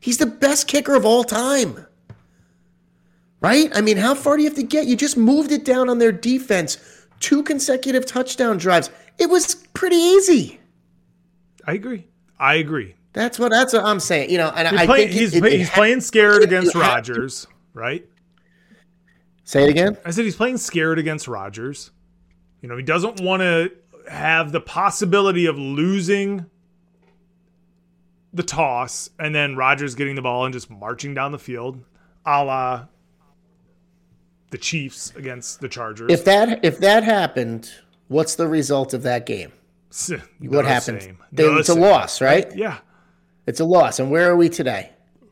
He's 0.00 0.18
the 0.18 0.26
best 0.26 0.68
kicker 0.68 0.94
of 0.94 1.04
all 1.06 1.24
time. 1.24 1.86
Right? 3.40 3.70
I 3.74 3.80
mean, 3.80 3.96
how 3.96 4.14
far 4.14 4.36
do 4.36 4.42
you 4.42 4.48
have 4.50 4.56
to 4.58 4.62
get? 4.62 4.86
You 4.86 4.96
just 4.96 5.16
moved 5.16 5.50
it 5.52 5.64
down 5.64 5.88
on 5.88 5.98
their 5.98 6.12
defense. 6.12 6.76
Two 7.20 7.42
consecutive 7.42 8.04
touchdown 8.06 8.58
drives. 8.58 8.90
It 9.18 9.30
was 9.30 9.54
pretty 9.72 9.96
easy. 9.96 10.60
I 11.66 11.72
agree. 11.74 12.06
I 12.38 12.54
agree. 12.54 12.94
That's 13.12 13.38
what 13.38 13.50
that's 13.50 13.72
what 13.72 13.84
I'm 13.84 14.00
saying. 14.00 14.30
You 14.30 14.38
know, 14.38 14.52
and 14.54 14.68
He's, 14.68 14.80
I 14.80 14.86
playing, 14.86 15.08
think 15.08 15.16
it- 15.16 15.20
he's, 15.20 15.34
it- 15.34 15.44
it 15.44 15.52
he's 15.52 15.68
ha- 15.70 15.74
playing 15.74 16.00
scared 16.02 16.42
it- 16.42 16.44
against 16.44 16.74
you 16.74 16.80
have 16.80 17.04
to- 17.04 17.12
Rodgers, 17.12 17.46
right? 17.72 18.06
Say 19.50 19.64
it 19.64 19.70
again. 19.70 19.98
I 20.04 20.12
said 20.12 20.24
he's 20.26 20.36
playing 20.36 20.58
scared 20.58 21.00
against 21.00 21.26
Rodgers. 21.26 21.90
You 22.62 22.68
know, 22.68 22.76
he 22.76 22.84
doesn't 22.84 23.20
want 23.20 23.40
to 23.40 23.72
have 24.08 24.52
the 24.52 24.60
possibility 24.60 25.46
of 25.46 25.58
losing 25.58 26.46
the 28.32 28.44
toss 28.44 29.10
and 29.18 29.34
then 29.34 29.56
Rodgers 29.56 29.96
getting 29.96 30.14
the 30.14 30.22
ball 30.22 30.44
and 30.44 30.52
just 30.52 30.70
marching 30.70 31.14
down 31.14 31.32
the 31.32 31.38
field, 31.38 31.82
a 32.24 32.44
la 32.44 32.84
the 34.50 34.58
Chiefs 34.58 35.12
against 35.16 35.60
the 35.60 35.68
Chargers. 35.68 36.12
If 36.12 36.24
that 36.26 36.64
if 36.64 36.78
that 36.78 37.02
happened, 37.02 37.72
what's 38.06 38.36
the 38.36 38.46
result 38.46 38.94
of 38.94 39.02
that 39.02 39.26
game? 39.26 39.50
What 40.42 40.64
happened? 40.64 41.16
They- 41.32 41.42
it's 41.42 41.68
a 41.68 41.74
loss, 41.74 42.20
right? 42.20 42.46
Yeah, 42.54 42.78
It's 43.48 43.58
a 43.58 43.64
loss. 43.64 43.98
And 43.98 44.12
where 44.12 44.30
are 44.30 44.36
we 44.36 44.48
today? 44.48 44.90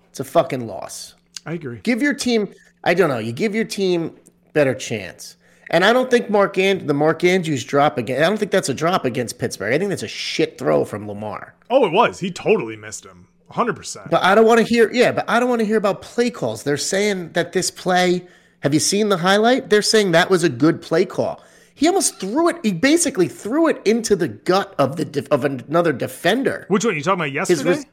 It's 0.09 0.19
a 0.19 0.25
fucking 0.25 0.67
loss. 0.67 1.15
I 1.47 1.53
agree. 1.53 1.79
Give 1.85 2.03
your 2.03 2.15
team, 2.15 2.53
I 2.85 2.95
don't 2.95 3.09
know, 3.09 3.19
you 3.19 3.33
give 3.33 3.55
your 3.55 3.65
team 3.65 4.17
better 4.53 4.75
chance. 4.75 5.37
And 5.71 5.85
I 5.85 5.93
don't 5.93 6.11
think 6.11 6.31
Mark 6.31 6.57
and 6.57 6.89
the 6.89 6.95
Mark 6.95 7.23
Andrews 7.25 7.63
drop 7.65 7.99
again. 7.99 8.23
I 8.23 8.27
don't 8.27 8.39
think 8.39 8.51
that's 8.51 8.71
a 8.71 8.75
drop 8.75 9.05
against 9.05 9.39
Pittsburgh. 9.39 9.75
I 9.75 9.79
think 9.79 9.91
that's 9.91 10.03
a 10.03 10.09
shit 10.09 10.57
throw 10.59 10.85
from 10.87 11.07
Lamar. 11.07 11.55
Oh, 11.69 11.85
it 11.85 11.93
was. 11.93 12.19
He 12.21 12.31
totally 12.31 12.77
missed 12.77 13.05
him. 13.05 13.29
100%. 13.53 14.11
But 14.11 14.23
I 14.23 14.35
don't 14.35 14.47
want 14.47 14.59
to 14.61 14.65
hear, 14.65 14.91
yeah, 14.93 15.13
but 15.13 15.29
I 15.29 15.39
don't 15.41 15.49
want 15.49 15.61
to 15.61 15.67
hear 15.67 15.77
about 15.77 16.01
play 16.03 16.31
calls. 16.31 16.63
They're 16.63 16.77
saying 16.79 17.33
that 17.33 17.53
this 17.53 17.71
play, 17.71 18.27
have 18.61 18.73
you 18.73 18.81
seen 18.81 19.11
the 19.11 19.19
highlight? 19.19 19.69
They're 19.69 19.83
saying 19.83 20.13
that 20.13 20.31
was 20.31 20.43
a 20.43 20.49
good 20.49 20.81
play 20.81 21.05
call. 21.05 21.43
He 21.75 21.87
almost 21.87 22.19
threw 22.19 22.49
it, 22.49 22.57
he 22.63 22.73
basically 22.73 23.29
threw 23.29 23.69
it 23.69 23.81
into 23.87 24.17
the 24.17 24.27
gut 24.29 24.75
of 24.79 24.97
the 24.97 25.27
of 25.31 25.45
another 25.45 25.93
defender. 25.93 26.65
Which 26.69 26.85
one? 26.85 26.97
You 26.97 27.03
talking 27.03 27.21
about 27.21 27.33
yesterday? 27.33 27.71
res- 27.71 27.87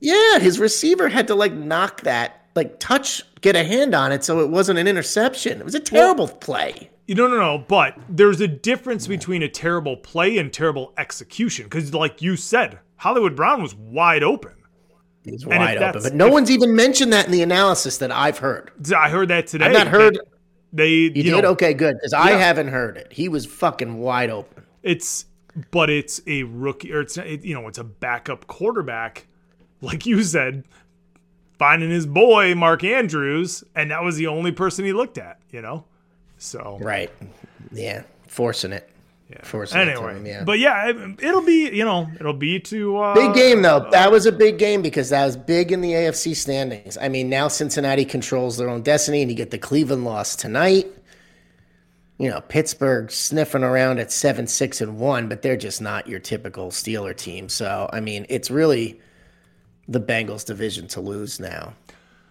Yeah, 0.00 0.38
his 0.40 0.58
receiver 0.58 1.08
had 1.08 1.28
to 1.28 1.34
like 1.34 1.52
knock 1.52 2.00
that, 2.02 2.46
like 2.56 2.80
touch, 2.80 3.22
get 3.46 3.56
a 3.56 3.64
hand 3.64 3.94
on 3.94 4.10
it 4.12 4.24
so 4.24 4.40
it 4.40 4.50
wasn't 4.50 4.78
an 4.78 4.88
interception. 4.88 5.60
It 5.60 5.64
was 5.64 5.74
a 5.74 5.80
terrible 5.80 6.26
play. 6.26 6.90
You 7.06 7.14
no, 7.14 7.28
no, 7.28 7.36
no. 7.36 7.58
But 7.58 7.96
there's 8.08 8.40
a 8.40 8.48
difference 8.48 9.06
between 9.06 9.42
a 9.42 9.48
terrible 9.48 9.96
play 9.96 10.38
and 10.38 10.52
terrible 10.52 10.92
execution. 10.98 11.66
Because, 11.66 11.94
like 11.94 12.20
you 12.20 12.34
said, 12.36 12.80
Hollywood 12.96 13.36
Brown 13.36 13.62
was 13.62 13.74
wide 13.74 14.24
open. 14.24 14.52
He's 15.24 15.46
wide 15.46 15.76
open. 15.80 16.02
But 16.02 16.14
no 16.14 16.26
if- 16.26 16.32
one's 16.32 16.50
even 16.50 16.74
mentioned 16.74 17.12
that 17.12 17.26
in 17.26 17.32
the 17.32 17.42
analysis 17.42 17.98
that 17.98 18.10
I've 18.10 18.38
heard. 18.38 18.72
I 18.96 19.08
heard 19.08 19.28
that 19.28 19.46
today. 19.46 19.66
I've 19.66 19.72
not 19.72 19.86
heard 19.86 20.18
They, 20.72 20.88
you, 20.88 21.12
you, 21.14 21.22
did? 21.22 21.42
know, 21.42 21.50
okay, 21.50 21.74
good. 21.74 21.96
Because 21.96 22.12
I 22.12 22.32
haven't 22.32 22.68
heard 22.68 22.96
it. 22.96 23.12
He 23.12 23.28
was 23.28 23.46
fucking 23.46 23.98
wide 23.98 24.30
open. 24.30 24.64
it's, 24.82 25.26
but 25.70 25.88
it's 25.88 26.20
a 26.26 26.42
rookie, 26.42 26.92
or 26.92 27.00
it's, 27.00 27.16
it, 27.16 27.44
you 27.44 27.54
know, 27.54 27.68
it's 27.68 27.78
a 27.78 27.84
backup 27.84 28.46
quarterback, 28.48 29.26
like 29.80 30.04
you 30.06 30.22
said, 30.22 30.64
finding 31.58 31.90
his 31.90 32.06
boy 32.06 32.54
Mark 32.54 32.84
Andrews, 32.84 33.64
and 33.74 33.90
that 33.90 34.02
was 34.02 34.16
the 34.16 34.26
only 34.26 34.52
person 34.52 34.84
he 34.84 34.92
looked 34.92 35.18
at. 35.18 35.40
You 35.50 35.62
know, 35.62 35.84
so 36.38 36.78
Right. 36.80 37.10
Yeah. 37.72 38.02
Forcing 38.28 38.72
it. 38.72 38.88
yeah. 39.30 39.42
Forcing 39.42 39.80
it 39.80 39.88
Anyway, 39.88 40.16
him, 40.16 40.26
yeah. 40.26 40.44
but 40.44 40.58
yeah, 40.58 40.88
it, 40.90 40.96
it'll 41.22 41.44
be, 41.44 41.70
you 41.70 41.84
know, 41.84 42.08
it'll 42.20 42.32
be 42.34 42.60
to 42.60 42.98
uh, 42.98 43.14
Big 43.14 43.34
game 43.34 43.62
though. 43.62 43.88
That 43.90 44.10
was 44.12 44.26
a 44.26 44.32
big 44.32 44.58
game 44.58 44.82
because 44.82 45.08
that 45.10 45.24
was 45.24 45.36
big 45.36 45.72
in 45.72 45.80
the 45.80 45.92
AFC 45.92 46.36
standings. 46.36 46.98
I 46.98 47.08
mean, 47.08 47.28
now 47.30 47.48
Cincinnati 47.48 48.04
controls 48.04 48.56
their 48.58 48.68
own 48.68 48.82
destiny, 48.82 49.22
and 49.22 49.30
you 49.30 49.36
get 49.36 49.50
the 49.50 49.58
Cleveland 49.58 50.04
loss 50.04 50.36
tonight. 50.36 50.86
You 52.18 52.30
know, 52.30 52.40
Pittsburgh 52.40 53.10
sniffing 53.10 53.62
around 53.62 53.98
at 53.98 54.10
seven, 54.10 54.46
six, 54.46 54.80
and 54.80 54.98
one, 54.98 55.28
but 55.28 55.42
they're 55.42 55.56
just 55.56 55.82
not 55.82 56.06
your 56.06 56.18
typical 56.20 56.70
Steeler 56.70 57.14
team. 57.14 57.48
So, 57.50 57.90
I 57.92 58.00
mean, 58.00 58.24
it's 58.30 58.50
really 58.50 59.00
the 59.88 60.00
Bengals 60.00 60.44
division 60.44 60.88
to 60.88 61.00
lose 61.00 61.40
now. 61.40 61.74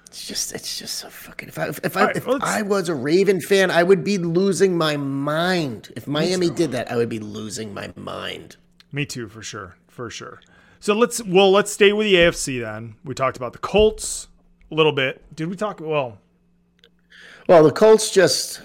It's 0.08 0.28
just, 0.28 0.54
it's 0.54 0.80
just 0.80 0.96
so 0.96 1.10
fucking. 1.10 1.50
If 1.50 1.60
I, 1.60 1.68
if 1.68 1.98
I, 1.98 2.06
right, 2.06 2.16
if 2.16 2.28
I 2.28 2.62
was 2.62 2.88
a 2.88 2.96
Raven 2.96 3.42
fan, 3.42 3.70
I 3.70 3.84
would 3.84 4.04
be 4.04 4.18
losing 4.18 4.78
my 4.78 4.96
mind. 4.96 5.92
If 5.96 6.08
Miami 6.08 6.50
did 6.50 6.72
that, 6.72 6.90
I 6.90 6.96
would 6.96 7.10
be 7.10 7.20
losing 7.20 7.74
my 7.74 7.92
mind. 7.96 8.56
Me 8.92 9.06
too, 9.06 9.28
for 9.28 9.42
sure, 9.42 9.76
for 9.88 10.10
sure. 10.10 10.40
So 10.80 10.94
let's 10.94 11.22
well, 11.24 11.52
let's 11.52 11.72
stay 11.72 11.92
with 11.92 12.06
the 12.06 12.14
AFC 12.16 12.62
then. 12.62 12.96
We 13.04 13.14
talked 13.14 13.36
about 13.36 13.54
the 13.54 13.60
Colts 13.60 14.28
a 14.72 14.76
little 14.76 14.92
bit. 14.94 15.36
Did 15.36 15.50
we 15.50 15.56
talk? 15.56 15.82
Well, 15.82 16.20
Well, 17.50 17.64
the 17.64 17.72
Colts 17.72 18.12
just 18.12 18.62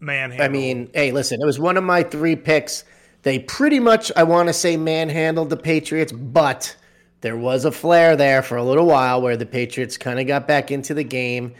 manhandle. 0.00 0.44
I 0.44 0.48
mean, 0.48 0.90
hey, 0.94 1.12
listen, 1.12 1.40
it 1.40 1.46
was 1.46 1.60
one 1.60 1.76
of 1.76 1.84
my 1.84 2.02
three 2.02 2.34
picks. 2.34 2.84
They 3.22 3.38
pretty 3.38 3.78
much, 3.78 4.10
I 4.16 4.22
want 4.22 4.48
to 4.48 4.52
say, 4.52 4.76
manhandled 4.76 5.50
the 5.50 5.56
Patriots, 5.56 6.10
but 6.12 6.74
there 7.20 7.36
was 7.36 7.64
a 7.64 7.72
flare 7.72 8.16
there 8.16 8.42
for 8.42 8.56
a 8.56 8.64
little 8.64 8.86
while 8.86 9.20
where 9.20 9.36
the 9.36 9.46
Patriots 9.46 9.98
kind 9.98 10.18
of 10.18 10.26
got 10.26 10.48
back 10.48 10.70
into 10.70 10.94
the 10.94 11.04
game. 11.04 11.54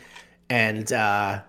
And 0.48 0.90
uh, 0.92 1.42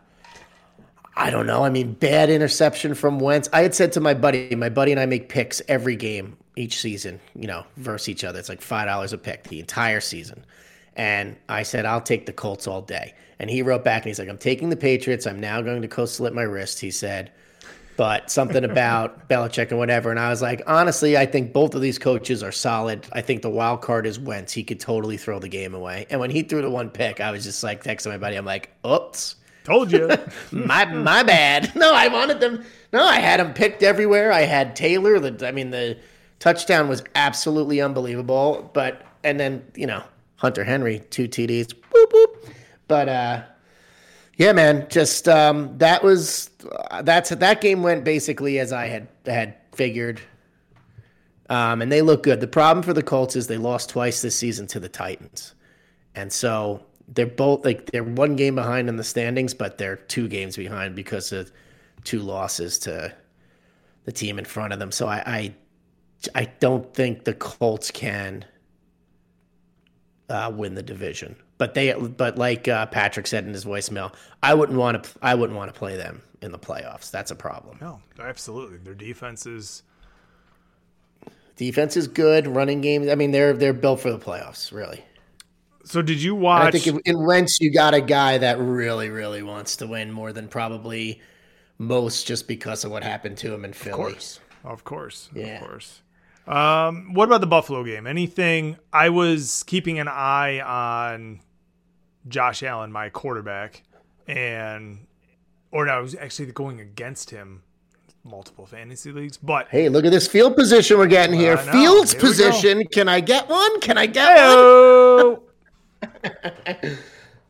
I 1.16 1.30
don't 1.30 1.48
know. 1.48 1.64
I 1.64 1.70
mean, 1.70 1.94
bad 1.94 2.30
interception 2.30 2.94
from 2.94 3.20
Wentz. 3.20 3.50
I 3.54 3.62
had 3.62 3.74
said 3.74 3.94
to 3.94 4.00
my 4.00 4.14
buddy, 4.14 4.56
my 4.56 4.70
buddy 4.70 4.92
and 4.92 5.00
I 5.00 5.06
make 5.06 5.30
picks 5.30 5.62
every 5.68 5.96
game 5.96 6.38
each 6.56 6.80
season, 6.80 7.20
you 7.36 7.48
know, 7.48 7.66
versus 7.78 8.10
each 8.10 8.24
other. 8.24 8.40
It's 8.40 8.50
like 8.50 8.62
$5 8.62 9.14
a 9.14 9.18
pick 9.18 9.44
the 9.46 9.60
entire 9.60 10.02
season. 10.02 10.46
And 10.96 11.38
I 11.48 11.64
said, 11.64 11.86
I'll 11.86 12.02
take 12.02 12.26
the 12.26 12.34
Colts 12.34 12.68
all 12.68 12.82
day. 12.82 13.14
And 13.40 13.50
he 13.50 13.62
wrote 13.62 13.84
back 13.84 14.04
and 14.04 14.10
he's 14.10 14.20
like, 14.20 14.30
I'm 14.30 14.38
taking 14.38 14.70
the 14.70 14.76
Patriots. 14.76 15.26
I'm 15.26 15.40
now 15.40 15.62
going 15.62 15.82
to 15.82 15.88
co 15.88 16.06
slit 16.06 16.34
my 16.34 16.44
wrist. 16.44 16.80
He 16.80 16.92
said, 16.92 17.32
but 17.98 18.32
something 18.32 18.64
about 18.64 19.28
Belichick 19.30 19.70
and 19.70 19.78
whatever. 19.78 20.12
And 20.12 20.20
I 20.20 20.30
was 20.30 20.42
like, 20.42 20.62
honestly, 20.68 21.18
I 21.18 21.26
think 21.26 21.54
both 21.54 21.76
of 21.76 21.82
these 21.82 22.00
coaches 22.00 22.44
are 22.44 22.52
solid. 22.52 23.08
I 23.12 23.22
think 23.22 23.42
the 23.42 23.50
wild 23.50 23.82
card 23.82 24.06
is 24.06 24.20
Wentz. 24.20 24.54
He 24.54 24.64
could 24.64 24.80
totally 24.80 25.18
throw 25.18 25.40
the 25.40 25.50
game 25.50 25.74
away. 25.74 26.06
And 26.10 26.20
when 26.20 26.32
he 26.32 26.44
threw 26.44 26.62
the 26.62 26.70
one 26.70 26.90
pick, 26.90 27.20
I 27.20 27.32
was 27.32 27.44
just 27.44 27.64
like 27.64 27.84
texting 27.84 28.08
my 28.08 28.18
buddy. 28.18 28.36
I'm 28.36 28.46
like, 28.46 28.72
oops, 28.86 29.36
Told 29.64 29.92
you. 29.92 30.10
my 30.52 30.86
my 30.86 31.24
bad. 31.24 31.72
No, 31.82 31.94
I 31.94 32.08
wanted 32.08 32.40
them. 32.40 32.64
No, 32.94 33.06
I 33.06 33.20
had 33.20 33.40
them 33.40 33.54
picked 33.54 33.84
everywhere. 33.84 34.32
I 34.32 34.42
had 34.42 34.76
Taylor. 34.76 35.20
The 35.20 35.48
I 35.48 35.52
mean, 35.52 35.72
the 35.72 35.98
touchdown 36.40 36.88
was 36.88 37.04
absolutely 37.16 37.82
unbelievable. 37.82 38.70
But 38.74 39.06
and 39.24 39.40
then 39.40 39.64
you 39.76 39.88
know 39.88 40.04
Hunter 40.38 40.64
Henry 40.64 41.00
two 41.10 41.28
TDs. 41.28 41.74
Boop 41.94 42.12
boop. 42.12 42.50
But 42.88 43.10
uh, 43.10 43.44
yeah, 44.42 44.54
man, 44.54 44.88
just 44.90 45.30
um, 45.30 45.78
that 45.78 46.04
was 46.04 46.50
that's 47.04 47.30
that 47.30 47.62
game 47.62 47.84
went 47.84 48.04
basically 48.04 48.58
as 48.58 48.74
I 48.74 48.88
had 48.88 49.08
had 49.28 49.56
figured. 49.72 50.20
Um, 51.48 51.84
and 51.84 51.92
they 51.92 52.02
look 52.02 52.24
good. 52.24 52.40
The 52.40 52.48
problem 52.48 52.82
for 52.82 52.92
the 52.92 53.04
Colts 53.04 53.36
is 53.36 53.46
they 53.46 53.58
lost 53.58 53.90
twice 53.90 54.24
this 54.24 54.36
season 54.36 54.66
to 54.68 54.80
the 54.80 54.90
Titans, 54.90 55.54
and 56.16 56.34
so 56.34 56.84
they're 57.08 57.28
both 57.28 57.64
like 57.64 57.92
they're 57.92 58.04
one 58.04 58.36
game 58.36 58.56
behind 58.56 58.90
in 58.90 58.96
the 58.96 59.04
standings, 59.04 59.54
but 59.54 59.78
they're 59.78 59.98
two 59.98 60.28
games 60.28 60.58
behind 60.58 60.96
because 60.96 61.32
of 61.32 61.52
two 62.04 62.22
losses 62.22 62.80
to 62.80 63.14
the 64.06 64.12
team 64.12 64.40
in 64.40 64.46
front 64.46 64.74
of 64.74 64.80
them. 64.80 64.92
So 64.92 65.08
I 65.08 65.22
I, 65.24 65.54
I 66.34 66.46
don't 66.60 66.92
think 66.96 67.26
the 67.26 67.36
Colts 67.36 67.92
can 67.92 68.44
uh, 70.30 70.52
win 70.52 70.74
the 70.74 70.82
division. 70.82 71.36
But 71.62 71.76
they 71.76 71.94
but 71.94 72.40
like 72.40 72.68
uh, 72.68 72.88
Patrick 72.88 73.28
said 73.28 73.46
in 73.46 73.54
his 73.54 73.66
voicemail, 73.66 74.16
I 74.42 74.56
wouldn't 74.56 74.80
want 74.80 75.04
to 75.04 75.10
I 75.22 75.36
wouldn't 75.36 75.56
want 75.56 75.72
to 75.72 75.78
play 75.78 75.96
them 75.96 76.24
in 76.42 76.52
the 76.52 76.58
playoffs. 76.58 77.12
That's 77.12 77.30
a 77.30 77.36
problem. 77.36 77.78
no, 77.80 78.02
absolutely. 78.20 78.80
Their 78.80 78.96
defense 78.96 79.46
is. 79.46 79.84
Defense 81.58 81.96
is 81.96 82.08
good, 82.08 82.48
running 82.48 82.82
game. 82.82 83.08
I 83.12 83.14
mean, 83.14 83.30
they're 83.30 83.54
they're 83.54 83.74
built 83.74 84.00
for 84.00 84.12
the 84.12 84.18
playoffs, 84.18 84.72
really. 84.72 85.06
So 85.84 86.02
did 86.02 86.20
you 86.20 86.34
And 86.34 86.42
watch? 86.42 86.64
I 86.64 86.72
think 86.72 86.88
in, 86.88 87.00
in 87.06 87.26
Wentz, 87.28 87.60
you 87.62 87.72
got 87.72 87.94
a 87.94 88.02
guy 88.02 88.40
that 88.40 88.58
really, 88.60 89.10
really 89.10 89.44
wants 89.44 89.76
to 89.78 89.86
win 89.86 90.12
more 90.12 90.34
than 90.34 90.48
probably 90.48 91.22
most, 91.78 92.26
just 92.26 92.48
because 92.48 92.84
of 92.84 92.90
what 92.90 93.04
happened 93.04 93.38
to 93.38 93.54
him 93.54 93.66
in 93.66 93.74
Philly. 93.74 93.92
of 93.92 93.98
course, 94.14 94.40
of 94.64 94.84
course, 94.84 95.30
Yeah. 95.36 95.62
of 95.62 95.68
course. 95.68 96.02
Um, 96.48 97.14
what 97.14 97.26
about 97.26 97.42
the 97.42 97.48
Buffalo 97.48 97.84
game? 97.84 98.08
Anything? 98.08 98.78
I 98.92 99.10
was 99.10 99.62
keeping 99.68 100.00
an 100.00 100.08
eye 100.08 100.60
on 100.60 101.40
Josh 102.28 102.64
Allen, 102.64 102.92
my 102.92 103.10
quarterback, 103.10 103.84
and 104.28 105.06
or 105.72 105.86
no, 105.86 105.94
I 105.94 106.00
was 106.00 106.16
actually 106.16 106.52
going 106.52 106.80
against 106.80 107.30
him 107.30 107.64
multiple 108.24 108.66
fantasy 108.66 109.12
leagues, 109.12 109.38
but 109.38 109.68
Hey, 109.70 109.90
look 109.90 110.06
at 110.06 110.12
this 110.12 110.28
field 110.28 110.56
position 110.56 110.98
we're 110.98 111.08
getting 111.08 111.40
here. 111.40 111.56
Know. 111.56 111.72
Fields 111.72 112.12
Here 112.12 112.22
position. 112.22 112.84
Can 112.94 113.10
I 113.10 113.20
get 113.20 113.50
one? 113.50 113.80
Can 113.82 113.98
I 113.98 114.06
get 114.06 114.36
one? 115.24 115.40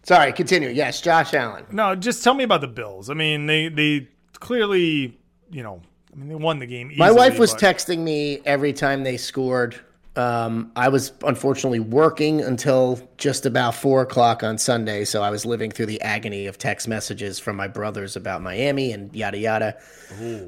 Sorry, 0.03 0.34
continue. 0.34 0.69
Yes, 0.69 1.01
Josh 1.01 1.34
Allen. 1.34 1.65
No, 1.72 1.95
just 1.95 2.24
tell 2.24 2.34
me 2.34 2.43
about 2.43 2.61
the 2.61 2.67
Bills. 2.67 3.09
I 3.09 3.13
mean, 3.13 3.45
they 3.45 3.67
they 3.69 4.07
clearly, 4.34 5.17
you 5.51 5.63
know, 5.63 5.82
I 6.11 6.15
mean, 6.15 6.30
they 6.30 6.36
won 6.36 6.59
the 6.59 6.65
game. 6.65 6.91
Easily, 6.91 6.99
My 7.05 7.11
wife 7.11 7.38
was 7.38 7.53
but- 7.53 7.61
texting 7.61 7.99
me 7.99 8.41
every 8.45 8.74
time 8.74 9.03
they 9.03 9.17
scored. 9.17 9.80
Um, 10.16 10.74
I 10.76 10.89
was 10.89 11.14
unfortunately 11.24 11.80
working 11.80 12.41
until 12.41 12.99
just 13.18 13.45
about 13.45 13.76
four 13.76 14.01
o'clock 14.01 14.43
on 14.43 14.57
Sunday, 14.57 15.05
so 15.05 15.24
I 15.24 15.30
was 15.30 15.45
living 15.45 15.72
through 15.72 15.86
the 15.86 16.01
agony 16.01 16.47
of 16.47 16.57
text 16.57 16.88
messages 16.88 17.39
from 17.39 17.55
my 17.55 17.70
brothers 17.70 18.18
about 18.18 18.41
Miami 18.41 18.91
and 18.91 19.16
yada 19.16 19.38
yada. 19.38 19.78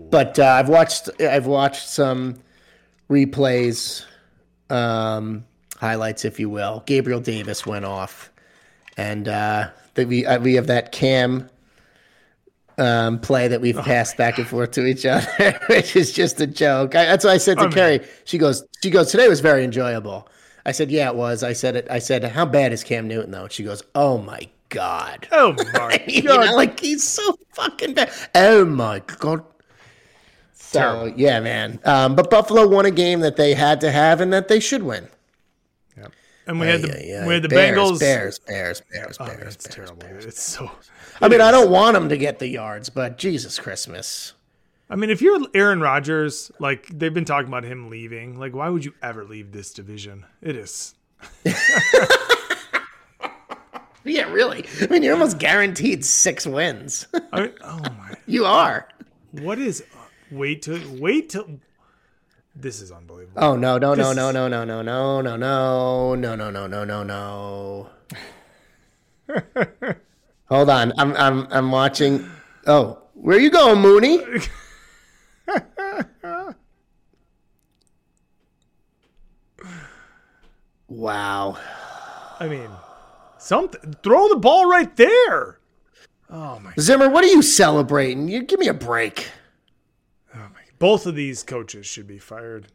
But 0.09 0.37
uh, 0.37 0.45
I've 0.45 0.67
watched 0.67 1.09
I've 1.21 1.45
watched 1.45 1.87
some 1.87 2.35
replays, 3.09 4.03
um, 4.69 5.45
highlights, 5.77 6.25
if 6.25 6.41
you 6.41 6.49
will. 6.49 6.83
Gabriel 6.85 7.21
Davis 7.21 7.65
went 7.65 7.85
off, 7.85 8.31
and 8.97 9.29
uh, 9.29 9.69
that 9.93 10.09
we 10.09 10.25
uh, 10.25 10.39
we 10.39 10.55
have 10.55 10.67
that 10.67 10.91
cam 10.91 11.49
um, 12.77 13.19
play 13.19 13.47
that 13.47 13.61
we've 13.61 13.77
passed 13.77 14.17
back 14.17 14.37
and 14.37 14.47
forth 14.47 14.71
to 14.71 14.85
each 14.85 15.05
other, 15.05 15.59
which 15.69 15.95
is 15.95 16.11
just 16.11 16.39
a 16.41 16.47
joke. 16.47 16.95
I, 16.95 17.05
that's 17.05 17.23
what 17.25 17.33
I 17.33 17.37
said 17.37 17.57
to 17.59 17.65
Oh, 17.65 17.67
man. 17.67 17.73
Carrie. 17.73 17.99
She 18.25 18.37
goes, 18.37 18.63
she 18.81 18.89
goes, 18.89 19.11
today 19.11 19.27
was 19.27 19.39
very 19.39 19.63
enjoyable. 19.63 20.27
I 20.65 20.71
said, 20.71 20.89
yeah, 20.91 21.09
it 21.09 21.15
was. 21.15 21.43
I 21.43 21.53
said 21.53 21.75
it. 21.75 21.87
I 21.89 21.99
said, 21.99 22.23
how 22.23 22.45
bad 22.45 22.71
is 22.73 22.83
Cam 22.83 23.07
Newton 23.07 23.31
though? 23.31 23.43
And 23.43 23.51
she 23.51 23.63
goes, 23.63 23.83
oh 23.95 24.17
my 24.17 24.47
god. 24.69 25.27
Oh 25.31 25.53
my 25.73 26.03
you 26.07 26.23
god! 26.23 26.45
know, 26.45 26.55
like 26.55 26.79
he's 26.79 27.03
so 27.03 27.37
fucking 27.53 27.93
bad. 27.93 28.11
Oh 28.33 28.65
my 28.65 28.99
god. 29.19 29.43
So 30.53 30.79
Terrible. 30.79 31.09
yeah, 31.19 31.39
man. 31.39 31.79
Um, 31.85 32.15
but 32.15 32.29
Buffalo 32.29 32.67
won 32.67 32.85
a 32.85 32.91
game 32.91 33.19
that 33.19 33.35
they 33.35 33.53
had 33.53 33.81
to 33.81 33.91
have 33.91 34.21
and 34.21 34.31
that 34.33 34.47
they 34.47 34.59
should 34.59 34.83
win. 34.83 35.07
And 36.47 36.59
we 36.59 36.67
had 36.67 36.81
the 36.81 36.87
Yeah, 36.89 36.99
yeah. 37.21 37.27
we 37.27 37.33
had 37.33 37.43
the 37.43 37.49
Bears, 37.49 37.77
Bengals. 37.77 37.99
Bears, 37.99 38.39
Bears, 38.39 38.81
Bears, 38.91 39.17
Oh, 39.19 39.25
Bears, 39.25 39.55
it's 39.55 39.67
Bears, 39.67 39.75
terrible. 39.75 39.95
Bears. 39.97 40.25
It's 40.25 40.41
so. 40.41 40.71
I 41.21 41.27
mean, 41.29 41.41
I 41.41 41.51
don't 41.51 41.69
want 41.79 41.93
them 41.95 42.09
to 42.09 42.17
get 42.17 42.39
the 42.39 42.47
yards, 42.47 42.89
but 42.89 43.17
Jesus 43.17 43.59
Christmas. 43.59 44.33
I 44.89 44.95
mean, 44.95 45.09
if 45.09 45.21
you're 45.21 45.39
Aaron 45.53 45.79
Rodgers, 45.81 46.51
like 46.59 46.87
they've 46.87 47.13
been 47.13 47.25
talking 47.25 47.47
about 47.47 47.63
him 47.63 47.89
leaving, 47.89 48.37
like 48.37 48.53
why 48.53 48.69
would 48.69 48.85
you 48.85 48.93
ever 49.01 49.23
leave 49.25 49.51
this 49.51 49.71
division? 49.73 50.25
It 50.41 50.55
is. 50.55 50.93
Yeah, 54.05 54.29
really. 54.31 54.65
I 54.81 54.87
mean, 54.87 55.01
you're 55.01 55.13
almost 55.13 55.39
guaranteed 55.39 56.03
six 56.03 56.45
wins. 56.45 57.07
I 57.31 57.41
mean, 57.43 57.53
oh 57.63 57.79
my! 57.79 58.13
you 58.27 58.45
are. 58.45 58.89
What 59.31 59.59
is? 59.59 59.83
Wait 60.29 60.61
till 60.63 60.79
wait 60.99 61.29
till. 61.29 61.61
This 62.55 62.81
is 62.81 62.91
unbelievable. 62.91 63.43
Oh 63.43 63.55
no, 63.55 63.77
no, 63.77 63.95
no, 63.95 64.13
no, 64.13 64.31
no, 64.31 64.47
no, 64.47 64.63
no, 64.63 64.81
no, 64.81 65.21
no, 65.21 65.35
no, 65.35 66.15
no, 66.15 66.35
no, 66.35 66.49
no, 66.51 66.67
no, 66.67 66.83
no, 66.83 67.03
no. 67.03 67.89
Hold 70.45 70.69
on, 70.69 70.93
I'm, 70.97 71.15
I'm, 71.15 71.47
I'm 71.51 71.71
watching. 71.71 72.29
Oh, 72.67 73.01
where 73.15 73.37
are 73.37 73.39
you 73.39 73.49
going, 73.49 73.79
Mooney? 73.81 74.19
Wow. 80.87 81.57
I 82.39 82.47
mean, 82.47 82.69
something. 83.39 83.95
Throw 84.03 84.29
the 84.29 84.35
ball 84.35 84.69
right 84.69 84.95
there. 84.95 85.59
Oh 86.29 86.59
my! 86.59 86.73
Zimmer, 86.79 87.09
what 87.09 87.23
are 87.23 87.27
you 87.27 87.41
celebrating? 87.41 88.27
You 88.27 88.43
give 88.43 88.59
me 88.59 88.67
a 88.67 88.73
break. 88.73 89.29
Both 90.83 91.05
of 91.05 91.15
these 91.15 91.43
coaches 91.43 91.85
should 91.85 92.07
be 92.07 92.17
fired. 92.17 92.67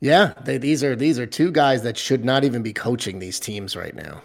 Yeah, 0.00 0.32
they, 0.42 0.58
these 0.58 0.82
are 0.82 0.96
these 0.96 1.16
are 1.20 1.26
two 1.26 1.52
guys 1.52 1.84
that 1.84 1.96
should 1.96 2.24
not 2.24 2.42
even 2.42 2.60
be 2.60 2.72
coaching 2.72 3.20
these 3.20 3.38
teams 3.38 3.76
right 3.76 3.94
now. 3.94 4.20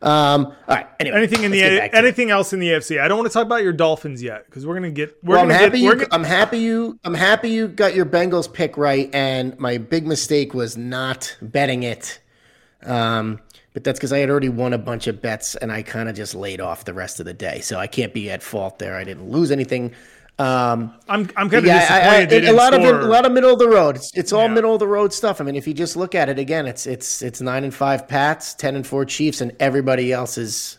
Um. 0.00 0.46
All 0.46 0.54
right. 0.68 0.86
Anyway, 1.00 1.16
Anything 1.16 1.42
in 1.42 1.50
the 1.50 1.62
back 1.62 1.92
it. 1.92 1.96
anything 1.96 2.30
else 2.30 2.52
in 2.52 2.60
the 2.60 2.68
AFC? 2.68 3.00
I 3.00 3.08
don't 3.08 3.18
want 3.18 3.28
to 3.28 3.34
talk 3.34 3.44
about 3.44 3.64
your 3.64 3.72
Dolphins 3.72 4.22
yet 4.22 4.46
because 4.46 4.64
we're 4.64 4.74
gonna 4.74 4.92
get. 4.92 5.16
We're 5.24 5.34
Well, 5.34 5.42
I'm 5.42 5.48
gonna 5.48 5.58
happy 5.58 5.80
get. 5.80 5.86
We're 5.86 5.92
you. 5.94 6.06
gonna, 6.06 6.14
I'm 6.14 6.22
happy 6.22 6.58
you. 6.58 6.96
I'm 7.02 7.14
happy 7.14 7.48
you 7.50 7.66
got 7.66 7.96
your 7.96 8.06
Bengals 8.06 8.52
pick 8.52 8.76
right, 8.76 9.12
and 9.12 9.58
my 9.58 9.78
big 9.78 10.06
mistake 10.06 10.54
was 10.54 10.76
not 10.76 11.36
betting 11.42 11.82
it. 11.82 12.20
Um, 12.84 13.40
but 13.72 13.82
that's 13.82 13.98
because 13.98 14.12
I 14.12 14.18
had 14.18 14.30
already 14.30 14.48
won 14.48 14.72
a 14.72 14.78
bunch 14.78 15.08
of 15.08 15.20
bets, 15.20 15.56
and 15.56 15.72
I 15.72 15.82
kind 15.82 16.08
of 16.08 16.14
just 16.14 16.36
laid 16.36 16.60
off 16.60 16.84
the 16.84 16.94
rest 16.94 17.18
of 17.18 17.26
the 17.26 17.34
day, 17.34 17.58
so 17.62 17.80
I 17.80 17.88
can't 17.88 18.14
be 18.14 18.30
at 18.30 18.44
fault 18.44 18.78
there. 18.78 18.96
I 18.96 19.02
didn't 19.02 19.28
lose 19.28 19.50
anything. 19.50 19.92
Um, 20.38 20.92
I'm 21.08 21.30
I'm 21.36 21.48
kind 21.48 21.54
of 21.54 21.64
yeah, 21.64 21.78
disappointed. 22.26 22.44
I, 22.46 22.50
a 22.50 22.52
lot 22.52 22.74
of 22.74 22.82
score. 22.82 23.00
it, 23.00 23.04
a 23.04 23.06
lot 23.06 23.24
of 23.24 23.32
middle 23.32 23.52
of 23.52 23.58
the 23.60 23.68
road. 23.68 23.96
It's, 23.96 24.16
it's 24.16 24.32
all 24.32 24.48
Yeah. 24.48 24.54
middle 24.54 24.72
of 24.74 24.80
the 24.80 24.88
road 24.88 25.12
stuff. 25.12 25.40
I 25.40 25.44
mean, 25.44 25.54
if 25.54 25.68
you 25.68 25.74
just 25.74 25.96
look 25.96 26.14
at 26.14 26.28
it 26.28 26.38
again, 26.40 26.66
it's 26.66 26.86
it's 26.86 27.22
it's 27.22 27.40
nine 27.40 27.62
and 27.62 27.72
five 27.72 28.08
Pats, 28.08 28.52
ten 28.54 28.74
and 28.74 28.84
four 28.86 29.04
Chiefs, 29.04 29.40
and 29.40 29.52
everybody 29.60 30.12
else 30.12 30.36
is 30.36 30.78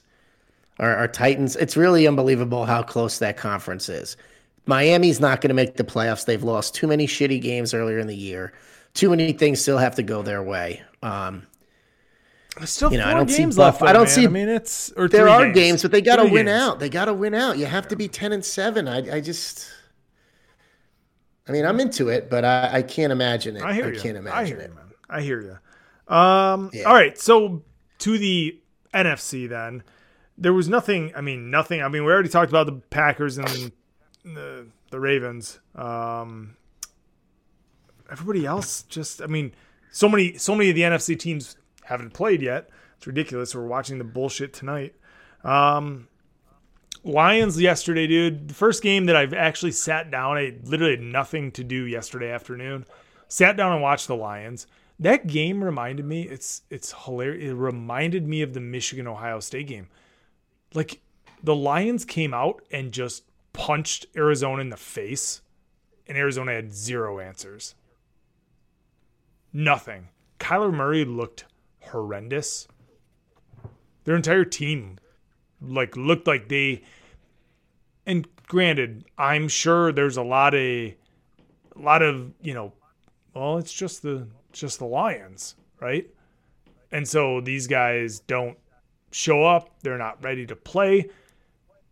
are, 0.79 0.95
are 0.97 1.07
Titans. 1.07 1.55
It's 1.55 1.77
really 1.77 2.05
unbelievable 2.05 2.65
how 2.65 2.83
close 2.83 3.17
that 3.19 3.37
conference 3.37 3.87
is. 3.87 4.17
Miami's 4.65 5.19
not 5.21 5.39
going 5.39 5.49
to 5.49 5.53
make 5.55 5.77
the 5.77 5.83
playoffs. 5.85 6.25
They've 6.25 6.43
lost 6.43 6.75
too 6.75 6.87
many 6.87 7.07
shitty 7.07 7.41
games 7.41 7.73
earlier 7.73 7.99
in 7.99 8.07
the 8.07 8.15
year. 8.15 8.51
Too 8.93 9.09
many 9.09 9.31
things 9.31 9.61
still 9.61 9.77
have 9.77 9.95
to 9.95 10.03
go 10.03 10.21
their 10.21 10.43
way. 10.43 10.81
Um, 11.01 11.43
still 12.63 12.89
You 12.91 12.99
know, 12.99 13.03
I 13.05 13.09
four 13.11 13.19
don't 13.19 13.29
see 13.29 13.37
games 13.39 13.57
Buff- 13.57 13.65
left. 13.65 13.79
Though, 13.81 13.85
I 13.87 13.93
don't 13.93 14.03
man. 14.03 14.11
see- 14.11 14.25
I 14.25 14.29
mean, 14.29 14.47
it's 14.47 14.91
or 14.95 15.09
There 15.09 15.27
are 15.27 15.51
games, 15.51 15.81
but 15.81 15.91
they 15.91 16.01
got 16.01 16.15
to 16.15 16.23
win 16.23 16.45
games. 16.45 16.49
out. 16.51 16.79
They 16.79 16.87
got 16.87 17.05
to 17.05 17.13
win 17.13 17.33
out. 17.33 17.57
You 17.57 17.65
have 17.65 17.89
to 17.89 17.97
be 17.97 18.07
ten 18.07 18.31
and 18.31 18.45
seven. 18.45 18.87
I, 18.87 19.17
I 19.17 19.19
just, 19.19 19.67
I 21.47 21.51
mean, 21.51 21.65
I'm 21.65 21.79
into 21.81 22.07
it, 22.09 22.29
but 22.29 22.45
I, 22.45 22.77
I 22.77 22.81
can't 22.81 23.11
imagine 23.11 23.57
it. 23.57 23.63
I 23.63 23.73
hear 23.73 23.91
you. 23.93 23.99
can't 23.99 24.15
I 24.15 24.19
imagine 24.21 24.45
hear 24.57 24.65
it. 24.65 24.69
you, 24.69 24.75
man. 24.75 24.85
I 25.09 25.21
hear 25.21 25.41
you. 25.41 26.15
Um, 26.15 26.69
Yeah. 26.73 26.83
All 26.83 26.93
right, 26.93 27.17
so 27.17 27.63
to 27.99 28.17
the 28.17 28.59
NFC 28.93 29.49
then. 29.49 29.83
There 30.37 30.53
was 30.53 30.67
nothing. 30.67 31.11
I 31.15 31.21
mean, 31.21 31.49
nothing. 31.49 31.81
I 31.81 31.87
mean, 31.87 32.03
we 32.05 32.11
already 32.11 32.27
talked 32.29 32.49
about 32.51 32.65
the 32.65 32.73
Packers 32.89 33.37
and 33.37 33.71
the 34.25 34.67
the 34.91 34.99
Ravens. 34.99 35.59
Um, 35.75 36.57
everybody 38.11 38.45
else 38.45 38.83
just. 38.83 39.21
I 39.21 39.27
mean, 39.27 39.53
so 39.91 40.09
many 40.09 40.37
so 40.37 40.53
many 40.55 40.69
of 40.69 40.75
the 40.75 40.81
NFC 40.81 41.17
teams 41.17 41.55
haven't 41.85 42.11
played 42.11 42.41
yet. 42.41 42.69
It's 42.97 43.07
ridiculous. 43.07 43.55
We're 43.55 43.65
watching 43.65 43.97
the 43.97 44.03
bullshit 44.03 44.53
tonight. 44.53 44.95
Um, 45.43 46.07
Lions 47.03 47.61
yesterday, 47.61 48.07
dude. 48.07 48.47
The 48.47 48.53
first 48.53 48.81
game 48.81 49.05
that 49.05 49.15
I've 49.15 49.33
actually 49.33 49.71
sat 49.71 50.09
down. 50.09 50.37
I 50.37 50.55
literally 50.63 50.95
had 50.95 51.03
nothing 51.03 51.51
to 51.53 51.63
do 51.63 51.85
yesterday 51.85 52.31
afternoon. 52.31 52.85
Sat 53.27 53.55
down 53.55 53.73
and 53.73 53.81
watched 53.81 54.07
the 54.07 54.15
Lions. 54.15 54.65
That 54.99 55.27
game 55.27 55.63
reminded 55.63 56.05
me. 56.05 56.23
It's 56.23 56.63
it's 56.69 56.93
hilarious. 57.05 57.51
It 57.51 57.53
reminded 57.53 58.27
me 58.27 58.41
of 58.41 58.53
the 58.53 58.59
Michigan 58.59 59.07
Ohio 59.07 59.39
State 59.39 59.67
game. 59.67 59.87
Like 60.73 61.01
the 61.43 61.55
Lions 61.55 62.05
came 62.05 62.33
out 62.33 62.63
and 62.71 62.91
just 62.91 63.23
punched 63.53 64.07
Arizona 64.15 64.61
in 64.61 64.69
the 64.69 64.77
face, 64.77 65.41
and 66.07 66.17
Arizona 66.17 66.53
had 66.53 66.73
zero 66.73 67.19
answers. 67.19 67.75
Nothing. 69.53 70.09
Kyler 70.39 70.73
Murray 70.73 71.05
looked 71.05 71.45
horrendous. 71.87 72.67
Their 74.03 74.15
entire 74.15 74.45
team 74.45 74.97
like 75.61 75.95
looked 75.95 76.27
like 76.27 76.49
they 76.49 76.83
and 78.05 78.27
granted, 78.47 79.05
I'm 79.17 79.47
sure 79.47 79.91
there's 79.91 80.17
a 80.17 80.23
lot 80.23 80.53
of 80.53 80.61
a 80.61 80.95
lot 81.75 82.01
of, 82.01 82.31
you 82.41 82.53
know, 82.53 82.73
well, 83.33 83.57
it's 83.57 83.73
just 83.73 84.01
the 84.01 84.27
just 84.51 84.79
the 84.79 84.85
Lions, 84.85 85.55
right? 85.79 86.07
And 86.91 87.07
so 87.07 87.41
these 87.41 87.67
guys 87.67 88.19
don't 88.21 88.57
show 89.11 89.43
up, 89.43 89.69
they're 89.81 89.97
not 89.97 90.23
ready 90.23 90.45
to 90.45 90.55
play. 90.55 91.09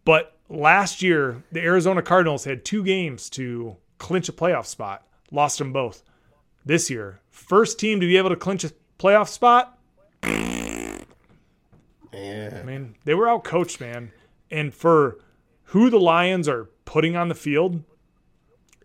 But 0.06 0.38
last 0.50 1.02
year, 1.02 1.44
the 1.52 1.62
Arizona 1.62 2.02
Cardinals 2.02 2.46
had 2.46 2.64
two 2.64 2.84
games 2.84 3.30
to 3.32 3.78
clinch 3.98 4.30
a 4.30 4.34
playoff 4.34 4.66
spot, 4.66 5.06
lost 5.32 5.58
them 5.58 5.74
both. 5.74 6.04
This 6.66 6.90
year, 6.90 7.20
first 7.30 7.80
team 7.80 8.00
to 8.00 8.08
be 8.08 8.18
able 8.18 8.30
to 8.30 8.36
clinch 8.36 8.64
a 8.64 8.72
playoff 8.98 9.28
spot, 9.28 9.73
Yeah. 12.14 12.60
I 12.60 12.64
mean, 12.64 12.96
they 13.06 13.14
were 13.14 13.28
out 13.28 13.44
coached, 13.44 13.80
man. 13.82 14.12
And 14.52 14.74
for 14.74 15.20
who 15.66 15.90
the 15.90 16.00
Lions 16.00 16.48
are 16.48 16.70
putting 16.86 17.16
on 17.16 17.28
the 17.28 17.36
field, 17.36 17.84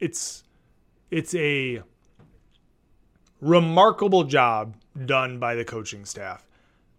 it's 0.00 0.44
it's 1.10 1.34
a 1.34 1.82
remarkable 3.40 4.24
job 4.24 4.76
done 5.06 5.38
by 5.38 5.54
the 5.54 5.64
coaching 5.64 6.04
staff. 6.04 6.46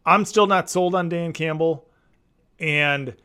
I'm 0.06 0.26
still 0.26 0.48
not 0.48 0.70
sold 0.70 0.96
on 0.96 1.10
Dan 1.10 1.34
Campbell, 1.34 1.88
and 2.60 3.16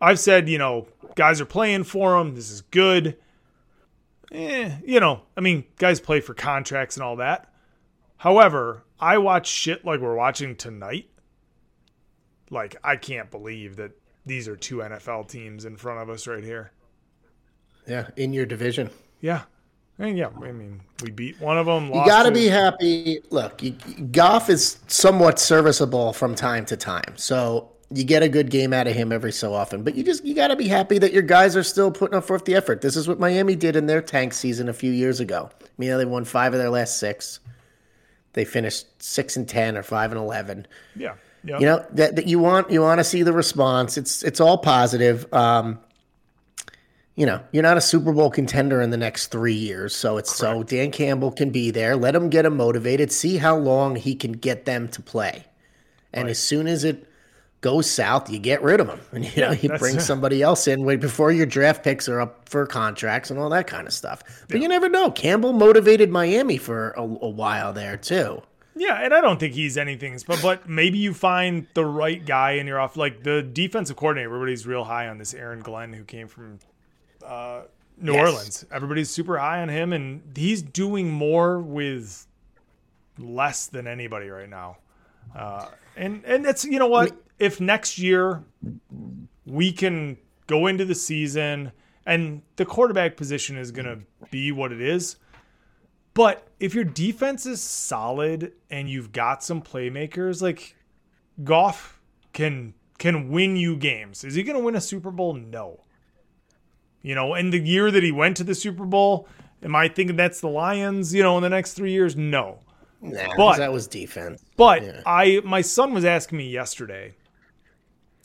I've 0.00 0.18
said, 0.18 0.48
you 0.48 0.58
know, 0.58 0.88
guys 1.14 1.40
are 1.40 1.46
playing 1.46 1.84
for 1.84 2.18
him. 2.18 2.34
This 2.34 2.50
is 2.50 2.62
good. 2.62 3.16
Eh, 4.32 4.76
you 4.84 5.00
know, 5.00 5.22
I 5.36 5.40
mean, 5.40 5.64
guys 5.78 6.00
play 6.00 6.20
for 6.20 6.34
contracts 6.34 6.96
and 6.96 7.04
all 7.04 7.16
that. 7.16 7.53
However, 8.24 8.84
I 8.98 9.18
watch 9.18 9.46
shit 9.46 9.84
like 9.84 10.00
we're 10.00 10.14
watching 10.14 10.56
tonight 10.56 11.10
like 12.50 12.74
I 12.82 12.96
can't 12.96 13.30
believe 13.30 13.76
that 13.76 13.92
these 14.24 14.48
are 14.48 14.56
two 14.56 14.76
NFL 14.76 15.28
teams 15.28 15.66
in 15.66 15.76
front 15.76 16.00
of 16.00 16.08
us 16.08 16.26
right 16.26 16.42
here. 16.42 16.72
Yeah, 17.86 18.08
in 18.16 18.32
your 18.32 18.46
division. 18.46 18.88
Yeah. 19.20 19.42
And 19.98 20.16
yeah, 20.16 20.30
I 20.42 20.52
mean, 20.52 20.80
we 21.02 21.10
beat 21.10 21.38
one 21.38 21.58
of 21.58 21.66
them. 21.66 21.88
You 21.88 22.06
got 22.06 22.22
to 22.22 22.32
be 22.32 22.46
happy. 22.46 23.20
Look, 23.28 23.62
you, 23.62 23.72
Goff 24.10 24.48
is 24.48 24.78
somewhat 24.86 25.38
serviceable 25.38 26.14
from 26.14 26.34
time 26.34 26.64
to 26.64 26.78
time, 26.78 27.16
so 27.16 27.72
you 27.90 28.04
get 28.04 28.22
a 28.22 28.28
good 28.30 28.50
game 28.50 28.72
out 28.72 28.86
of 28.86 28.94
him 28.94 29.12
every 29.12 29.32
so 29.32 29.52
often. 29.52 29.82
But 29.82 29.96
you 29.96 30.02
just 30.02 30.24
you 30.24 30.34
got 30.34 30.48
to 30.48 30.56
be 30.56 30.66
happy 30.66 30.98
that 30.98 31.12
your 31.12 31.22
guys 31.22 31.56
are 31.56 31.62
still 31.62 31.90
putting 31.90 32.16
up 32.16 32.24
forth 32.24 32.46
the 32.46 32.54
effort. 32.54 32.80
This 32.80 32.96
is 32.96 33.06
what 33.06 33.20
Miami 33.20 33.54
did 33.54 33.76
in 33.76 33.84
their 33.84 34.00
tank 34.00 34.32
season 34.32 34.70
a 34.70 34.72
few 34.72 34.92
years 34.92 35.20
ago. 35.20 35.50
I 35.62 35.66
mean, 35.76 35.94
they 35.98 36.06
won 36.06 36.24
five 36.24 36.54
of 36.54 36.58
their 36.58 36.70
last 36.70 36.98
six. 36.98 37.40
They 38.34 38.44
finished 38.44 38.86
six 39.02 39.36
and 39.36 39.48
ten 39.48 39.76
or 39.76 39.82
five 39.82 40.12
and 40.12 40.20
eleven. 40.20 40.66
Yeah. 40.94 41.14
Yeah. 41.46 41.58
You 41.58 41.66
know 41.66 41.86
that, 41.92 42.16
that 42.16 42.26
you 42.26 42.38
want 42.38 42.70
you 42.70 42.80
want 42.80 43.00
to 43.00 43.04
see 43.04 43.22
the 43.22 43.32
response. 43.32 43.98
It's 43.98 44.22
it's 44.22 44.40
all 44.40 44.58
positive. 44.58 45.32
Um, 45.32 45.78
you 47.16 47.26
know, 47.26 47.40
you're 47.52 47.62
not 47.62 47.76
a 47.76 47.82
Super 47.82 48.12
Bowl 48.12 48.30
contender 48.30 48.80
in 48.80 48.90
the 48.90 48.96
next 48.96 49.28
three 49.28 49.54
years, 49.54 49.94
so 49.94 50.16
it's 50.16 50.34
so 50.34 50.62
Dan 50.62 50.90
Campbell 50.90 51.30
can 51.30 51.50
be 51.50 51.70
there. 51.70 51.96
Let 51.96 52.14
him 52.14 52.28
get 52.28 52.44
him 52.44 52.56
motivated. 52.56 53.12
See 53.12 53.36
how 53.36 53.56
long 53.56 53.94
he 53.94 54.14
can 54.14 54.32
get 54.32 54.64
them 54.64 54.88
to 54.88 55.02
play, 55.02 55.44
and 56.12 56.28
as 56.28 56.38
soon 56.38 56.66
as 56.66 56.82
it 56.82 57.06
goes 57.64 57.90
south, 57.90 58.28
you 58.28 58.38
get 58.38 58.62
rid 58.62 58.78
of 58.78 58.88
him, 58.88 59.00
and 59.10 59.24
you 59.24 59.40
know 59.40 59.52
you 59.52 59.70
bring 59.78 59.98
somebody 59.98 60.42
else 60.42 60.68
in 60.68 60.84
way 60.84 60.96
before 60.96 61.32
your 61.32 61.46
draft 61.46 61.82
picks 61.82 62.10
are 62.10 62.20
up 62.20 62.46
for 62.46 62.66
contracts 62.66 63.30
and 63.30 63.40
all 63.40 63.48
that 63.48 63.66
kind 63.66 63.86
of 63.86 63.94
stuff. 63.94 64.22
But 64.48 64.60
you 64.60 64.68
never 64.68 64.90
know. 64.90 65.10
Campbell 65.10 65.54
motivated 65.54 66.10
Miami 66.10 66.58
for 66.58 66.90
a, 66.90 67.00
a 67.00 67.04
while 67.30 67.72
there 67.72 67.96
too. 67.96 68.42
Yeah, 68.76 69.00
and 69.02 69.14
I 69.14 69.22
don't 69.22 69.40
think 69.40 69.54
he's 69.54 69.78
anything, 69.78 70.18
but 70.26 70.42
but 70.42 70.68
maybe 70.68 70.98
you 70.98 71.14
find 71.14 71.66
the 71.72 71.86
right 71.86 72.22
guy 72.24 72.52
and 72.52 72.68
you're 72.68 72.78
off. 72.78 72.98
Like 72.98 73.22
the 73.22 73.40
defensive 73.42 73.96
coordinator, 73.96 74.28
everybody's 74.28 74.66
real 74.66 74.84
high 74.84 75.08
on 75.08 75.16
this 75.16 75.32
Aaron 75.32 75.60
Glenn 75.60 75.94
who 75.94 76.04
came 76.04 76.28
from 76.28 76.58
uh, 77.26 77.62
New 77.96 78.12
Yes. 78.12 78.20
Orleans. 78.28 78.66
Everybody's 78.70 79.08
super 79.08 79.38
high 79.38 79.62
on 79.62 79.70
him, 79.70 79.94
and 79.94 80.20
he's 80.36 80.60
doing 80.60 81.10
more 81.10 81.60
with 81.60 82.26
less 83.18 83.68
than 83.68 83.86
anybody 83.86 84.28
right 84.28 84.50
now. 84.50 84.76
Uh, 85.34 85.66
and 85.96 86.22
and 86.26 86.44
it's 86.44 86.66
you 86.66 86.78
know 86.78 86.88
what? 86.88 87.16
If 87.38 87.60
next 87.60 87.98
year 87.98 88.44
we 89.46 89.72
can 89.72 90.16
go 90.46 90.66
into 90.66 90.84
the 90.84 90.94
season 90.94 91.72
and 92.06 92.42
the 92.56 92.64
quarterback 92.64 93.16
position 93.16 93.56
is 93.56 93.70
going 93.70 93.86
to 93.86 94.26
be 94.30 94.52
what 94.52 94.72
it 94.72 94.80
is. 94.80 95.16
But 96.12 96.46
if 96.60 96.74
your 96.74 96.84
defense 96.84 97.44
is 97.44 97.60
solid 97.60 98.52
and 98.70 98.88
you've 98.88 99.10
got 99.12 99.42
some 99.42 99.60
playmakers, 99.62 100.40
like 100.40 100.76
Goff 101.42 102.00
can 102.32 102.74
can 102.98 103.28
win 103.30 103.56
you 103.56 103.76
games. 103.76 104.22
Is 104.22 104.34
he 104.34 104.44
going 104.44 104.56
to 104.56 104.64
win 104.64 104.76
a 104.76 104.80
Super 104.80 105.10
Bowl? 105.10 105.34
No. 105.34 105.80
You 107.02 107.14
know, 107.16 107.34
and 107.34 107.52
the 107.52 107.58
year 107.58 107.90
that 107.90 108.02
he 108.02 108.12
went 108.12 108.36
to 108.38 108.44
the 108.44 108.54
Super 108.54 108.84
Bowl, 108.84 109.28
am 109.62 109.74
I 109.74 109.88
thinking 109.88 110.16
that's 110.16 110.40
the 110.40 110.48
Lions? 110.48 111.12
You 111.12 111.22
know, 111.24 111.36
in 111.36 111.42
the 111.42 111.50
next 111.50 111.72
three 111.74 111.90
years, 111.92 112.14
no. 112.16 112.60
Nah, 113.02 113.36
But- 113.36 113.58
that 113.58 113.72
was 113.72 113.86
defense. 113.88 114.42
But 114.56 115.02
I, 115.04 115.40
my 115.44 115.60
son 115.60 115.92
was 115.92 116.04
asking 116.04 116.38
me 116.38 116.48
yesterday, 116.48 117.14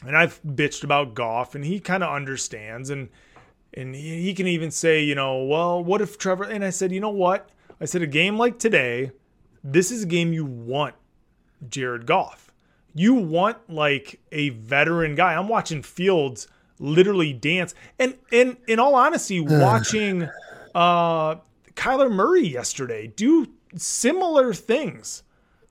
and 0.05 0.17
I've 0.17 0.41
bitched 0.43 0.83
about 0.83 1.13
Goff, 1.13 1.55
and 1.55 1.65
he 1.65 1.79
kind 1.79 2.03
of 2.03 2.13
understands, 2.13 2.89
and 2.89 3.09
and 3.73 3.93
he, 3.93 4.23
he 4.23 4.33
can 4.33 4.47
even 4.47 4.71
say, 4.71 5.03
you 5.03 5.15
know, 5.15 5.43
well, 5.43 5.83
what 5.83 6.01
if 6.01 6.17
Trevor? 6.17 6.43
And 6.43 6.63
I 6.63 6.69
said, 6.69 6.91
you 6.91 6.99
know 6.99 7.09
what? 7.09 7.49
I 7.79 7.85
said 7.85 8.01
a 8.01 8.07
game 8.07 8.37
like 8.37 8.59
today, 8.59 9.11
this 9.63 9.91
is 9.91 10.03
a 10.03 10.07
game 10.07 10.33
you 10.33 10.45
want 10.45 10.95
Jared 11.69 12.05
Goff. 12.05 12.51
You 12.93 13.13
want 13.13 13.57
like 13.69 14.19
a 14.31 14.49
veteran 14.49 15.15
guy. 15.15 15.35
I'm 15.35 15.47
watching 15.47 15.83
Fields 15.83 16.47
literally 16.79 17.33
dance, 17.33 17.75
and 17.97 18.17
and 18.31 18.57
in 18.67 18.79
all 18.79 18.95
honesty, 18.95 19.39
watching 19.39 20.27
uh 20.73 21.35
Kyler 21.75 22.11
Murray 22.11 22.47
yesterday 22.47 23.07
do 23.07 23.47
similar 23.75 24.53
things 24.53 25.23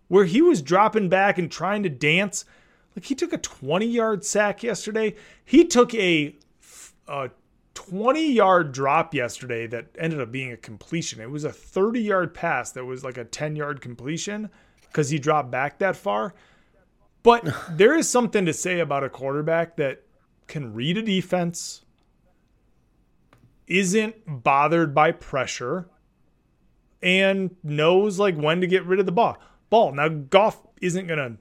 where 0.08 0.24
he 0.24 0.40
was 0.40 0.62
dropping 0.62 1.08
back 1.08 1.38
and 1.38 1.50
trying 1.50 1.82
to 1.82 1.88
dance. 1.88 2.44
Like 2.96 3.04
he 3.04 3.14
took 3.14 3.32
a 3.32 3.38
20 3.38 3.86
yard 3.86 4.24
sack 4.24 4.62
yesterday. 4.62 5.14
He 5.44 5.64
took 5.64 5.94
a, 5.94 6.36
a 7.06 7.30
20 7.74 8.32
yard 8.32 8.72
drop 8.72 9.14
yesterday 9.14 9.66
that 9.68 9.86
ended 9.98 10.20
up 10.20 10.32
being 10.32 10.52
a 10.52 10.56
completion. 10.56 11.20
It 11.20 11.30
was 11.30 11.44
a 11.44 11.52
30 11.52 12.00
yard 12.00 12.34
pass 12.34 12.72
that 12.72 12.84
was 12.84 13.04
like 13.04 13.16
a 13.16 13.24
10 13.24 13.56
yard 13.56 13.80
completion 13.80 14.50
because 14.82 15.10
he 15.10 15.18
dropped 15.18 15.50
back 15.50 15.78
that 15.78 15.96
far. 15.96 16.34
But 17.22 17.48
there 17.70 17.96
is 17.96 18.08
something 18.08 18.46
to 18.46 18.52
say 18.52 18.80
about 18.80 19.04
a 19.04 19.08
quarterback 19.08 19.76
that 19.76 20.02
can 20.46 20.74
read 20.74 20.96
a 20.96 21.02
defense, 21.02 21.84
isn't 23.66 24.16
bothered 24.26 24.94
by 24.94 25.12
pressure, 25.12 25.88
and 27.02 27.54
knows 27.62 28.18
like 28.18 28.36
when 28.36 28.60
to 28.60 28.66
get 28.66 28.84
rid 28.86 28.98
of 28.98 29.06
the 29.06 29.12
ball. 29.12 29.38
Ball. 29.70 29.92
Now 29.92 30.08
Goff 30.08 30.66
isn't 30.80 31.06
gonna 31.06 31.36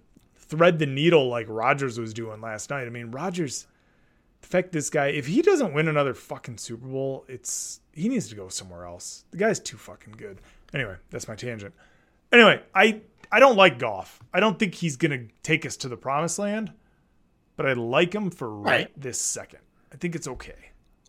thread 0.48 0.80
the 0.80 0.86
needle 0.86 1.28
like 1.30 1.46
Rodgers 1.50 2.00
was 2.00 2.14
doing 2.14 2.42
last 2.42 2.70
night. 2.70 2.88
I 2.88 2.90
mean, 2.90 3.12
Rodgers 3.12 3.68
the 4.42 4.48
fact 4.48 4.72
this 4.72 4.90
guy, 4.92 5.08
if 5.08 5.26
he 5.26 5.42
doesn't 5.42 5.74
win 5.74 5.88
another 5.88 6.14
fucking 6.14 6.58
Super 6.60 6.86
Bowl, 6.88 7.26
it's 7.28 7.80
he 7.92 8.08
needs 8.08 8.30
to 8.30 8.36
go 8.36 8.50
somewhere 8.50 8.86
else. 8.86 9.26
The 9.32 9.38
guy's 9.38 9.60
too 9.60 9.78
fucking 9.78 10.14
good. 10.16 10.40
Anyway, 10.74 10.96
that's 11.10 11.28
my 11.28 11.36
tangent. 11.36 11.74
Anyway, 12.32 12.62
I 12.76 13.02
I 13.32 13.40
don't 13.40 13.56
like 13.58 13.80
Goff. 13.80 14.20
I 14.34 14.40
don't 14.40 14.60
think 14.60 14.76
he's 14.76 14.96
gonna 14.96 15.24
take 15.44 15.66
us 15.66 15.76
to 15.78 15.90
the 15.90 15.98
promised 15.98 16.38
land, 16.40 16.72
but 17.56 17.66
I 17.66 17.74
like 17.74 18.14
him 18.14 18.30
for 18.30 18.50
right, 18.50 18.72
Right. 18.72 18.92
this 19.02 19.20
second. 19.20 19.60
I 19.92 19.98
think 19.98 20.16
it's 20.16 20.28
okay. 20.28 20.56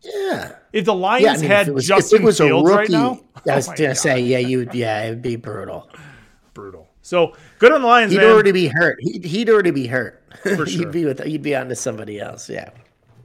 Yeah. 0.02 0.54
If 0.72 0.84
the 0.84 0.94
Lions 0.94 1.24
Yeah, 1.24 1.32
I 1.32 1.36
mean, 1.38 1.50
had 1.50 1.68
was, 1.70 1.86
Justin 1.86 2.18
if 2.18 2.22
it 2.22 2.24
was 2.24 2.40
a 2.40 2.44
Fields 2.46 2.68
rookie, 2.70 2.78
right 2.78 2.90
now, 2.90 3.20
I 3.34 3.40
oh 3.52 3.56
was 3.56 3.68
oh 3.68 3.72
gonna 3.74 3.88
God, 3.88 3.96
say, 3.98 4.20
yeah, 4.20 4.38
you, 4.38 4.58
would 4.58 4.74
yeah, 4.74 5.04
it'd 5.04 5.20
be 5.22 5.36
brutal. 5.36 5.90
brutal. 6.54 6.87
So 7.08 7.32
good 7.58 7.72
on 7.72 7.80
the 7.80 7.86
Lions, 7.86 8.12
He'd 8.12 8.18
man. 8.18 8.30
already 8.30 8.52
be 8.52 8.68
hurt. 8.68 8.98
He'd, 9.00 9.24
he'd 9.24 9.48
already 9.48 9.70
be 9.70 9.86
hurt. 9.86 10.22
For 10.42 10.48
sure. 10.66 10.66
he'd 10.66 10.92
be 10.92 11.06
with. 11.06 11.24
He'd 11.24 11.40
be 11.40 11.56
on 11.56 11.70
to 11.70 11.74
somebody 11.74 12.20
else. 12.20 12.50
Yeah. 12.50 12.68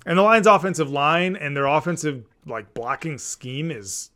And 0.06 0.18
the 0.18 0.22
Lions' 0.22 0.48
offensive 0.48 0.90
line 0.90 1.36
and 1.36 1.56
their 1.56 1.66
offensive 1.66 2.24
like 2.46 2.74
blocking 2.74 3.18
scheme 3.18 3.72
is 3.72 4.12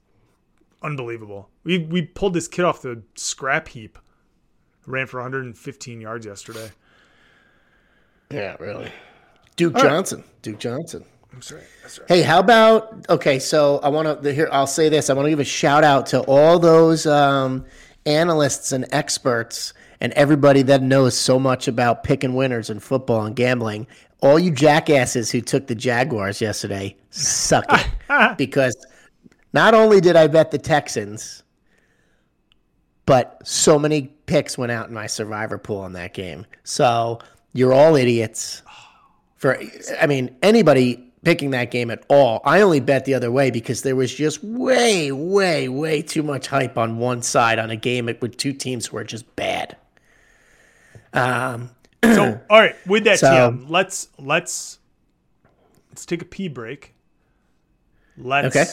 unbelievable. 0.81 1.49
We 1.65 1.79
we 1.79 2.03
pulled 2.03 2.33
this 2.33 2.47
kid 2.47 2.63
off 2.63 2.81
the 2.81 3.03
scrap 3.15 3.67
heap. 3.67 3.99
Ran 4.85 5.05
for 5.05 5.19
115 5.19 5.99
yards 5.99 6.25
yesterday. 6.25 6.71
Yeah, 8.31 8.55
really. 8.61 8.89
Duke 9.57 9.75
Johnson. 9.75 10.23
Duke 10.43 10.59
Johnson. 10.59 11.03
Right. 11.33 11.63
That's 11.83 11.99
right. 11.99 12.07
Hey, 12.07 12.21
how 12.21 12.39
about 12.39 13.05
okay? 13.09 13.37
So 13.37 13.79
I 13.79 13.89
want 13.89 14.23
to 14.23 14.33
here. 14.33 14.47
I'll 14.49 14.65
say 14.65 14.87
this. 14.87 15.09
I 15.09 15.13
want 15.13 15.25
to 15.25 15.29
give 15.29 15.41
a 15.41 15.43
shout 15.43 15.83
out 15.83 16.05
to 16.07 16.21
all 16.21 16.57
those 16.57 17.05
um, 17.05 17.65
analysts 18.07 18.71
and 18.71 18.85
experts 18.91 19.73
and 19.99 20.13
everybody 20.13 20.61
that 20.63 20.81
knows 20.81 21.17
so 21.17 21.39
much 21.39 21.67
about 21.67 22.03
picking 22.03 22.33
winners 22.33 22.69
in 22.69 22.79
football 22.79 23.25
and 23.25 23.35
gambling. 23.35 23.87
All 24.21 24.39
you 24.39 24.51
jackasses 24.51 25.29
who 25.29 25.41
took 25.41 25.67
the 25.67 25.75
Jaguars 25.75 26.41
yesterday, 26.41 26.95
suck 27.09 27.65
it, 27.69 28.37
because 28.37 28.75
not 29.53 29.73
only 29.73 30.01
did 30.01 30.15
I 30.15 30.27
bet 30.27 30.51
the 30.51 30.57
Texans, 30.57 31.43
but 33.05 33.39
so 33.43 33.77
many 33.77 34.13
picks 34.25 34.57
went 34.57 34.71
out 34.71 34.87
in 34.87 34.93
my 34.93 35.07
survivor 35.07 35.57
pool 35.57 35.85
in 35.85 35.93
that 35.93 36.13
game. 36.13 36.45
So 36.63 37.19
you're 37.53 37.73
all 37.73 37.95
idiots 37.95 38.61
for 39.35 39.59
I 39.99 40.07
mean 40.07 40.35
anybody 40.41 41.06
picking 41.23 41.49
that 41.51 41.71
game 41.71 41.89
at 41.91 42.03
all. 42.09 42.41
I 42.45 42.61
only 42.61 42.79
bet 42.79 43.05
the 43.05 43.13
other 43.13 43.31
way 43.31 43.51
because 43.51 43.81
there 43.81 43.95
was 43.95 44.13
just 44.13 44.43
way, 44.43 45.11
way, 45.11 45.67
way 45.67 46.01
too 46.01 46.23
much 46.23 46.47
hype 46.47 46.77
on 46.77 46.97
one 46.97 47.21
side 47.21 47.59
on 47.59 47.69
a 47.69 47.75
game 47.75 48.05
with 48.21 48.37
two 48.37 48.53
teams 48.53 48.87
who 48.87 48.97
are 48.97 49.03
just 49.03 49.35
bad. 49.35 49.77
Um, 51.13 51.71
So 52.03 52.39
all 52.49 52.59
right, 52.59 52.75
with 52.85 53.03
that 53.05 53.19
So- 53.19 53.27
TM, 53.27 53.65
let's 53.69 54.09
let's 54.19 54.79
let's 55.89 56.05
take 56.05 56.21
a 56.21 56.25
pee 56.25 56.47
break. 56.47 56.93
Let's 58.17 58.55
Okay. 58.55 58.65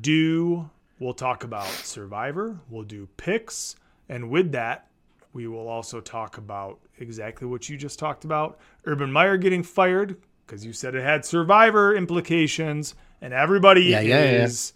do 0.00 0.68
we'll 0.98 1.14
talk 1.14 1.44
about 1.44 1.66
Survivor, 1.66 2.58
we'll 2.68 2.82
do 2.82 3.08
picks, 3.16 3.76
and 4.08 4.28
with 4.30 4.52
that, 4.52 4.88
we 5.32 5.46
will 5.46 5.68
also 5.68 6.00
talk 6.00 6.36
about 6.38 6.78
exactly 6.98 7.46
what 7.46 7.68
you 7.68 7.76
just 7.76 7.98
talked 7.98 8.24
about. 8.24 8.58
Urban 8.84 9.10
Meyer 9.12 9.36
getting 9.36 9.62
fired 9.62 10.16
because 10.50 10.66
you 10.66 10.72
said 10.72 10.96
it 10.96 11.04
had 11.04 11.24
Survivor 11.24 11.94
implications, 11.94 12.96
and 13.20 13.32
everybody 13.32 13.82
Yeah, 13.82 14.00
yeah, 14.00 14.24
yeah. 14.24 14.44
is 14.44 14.72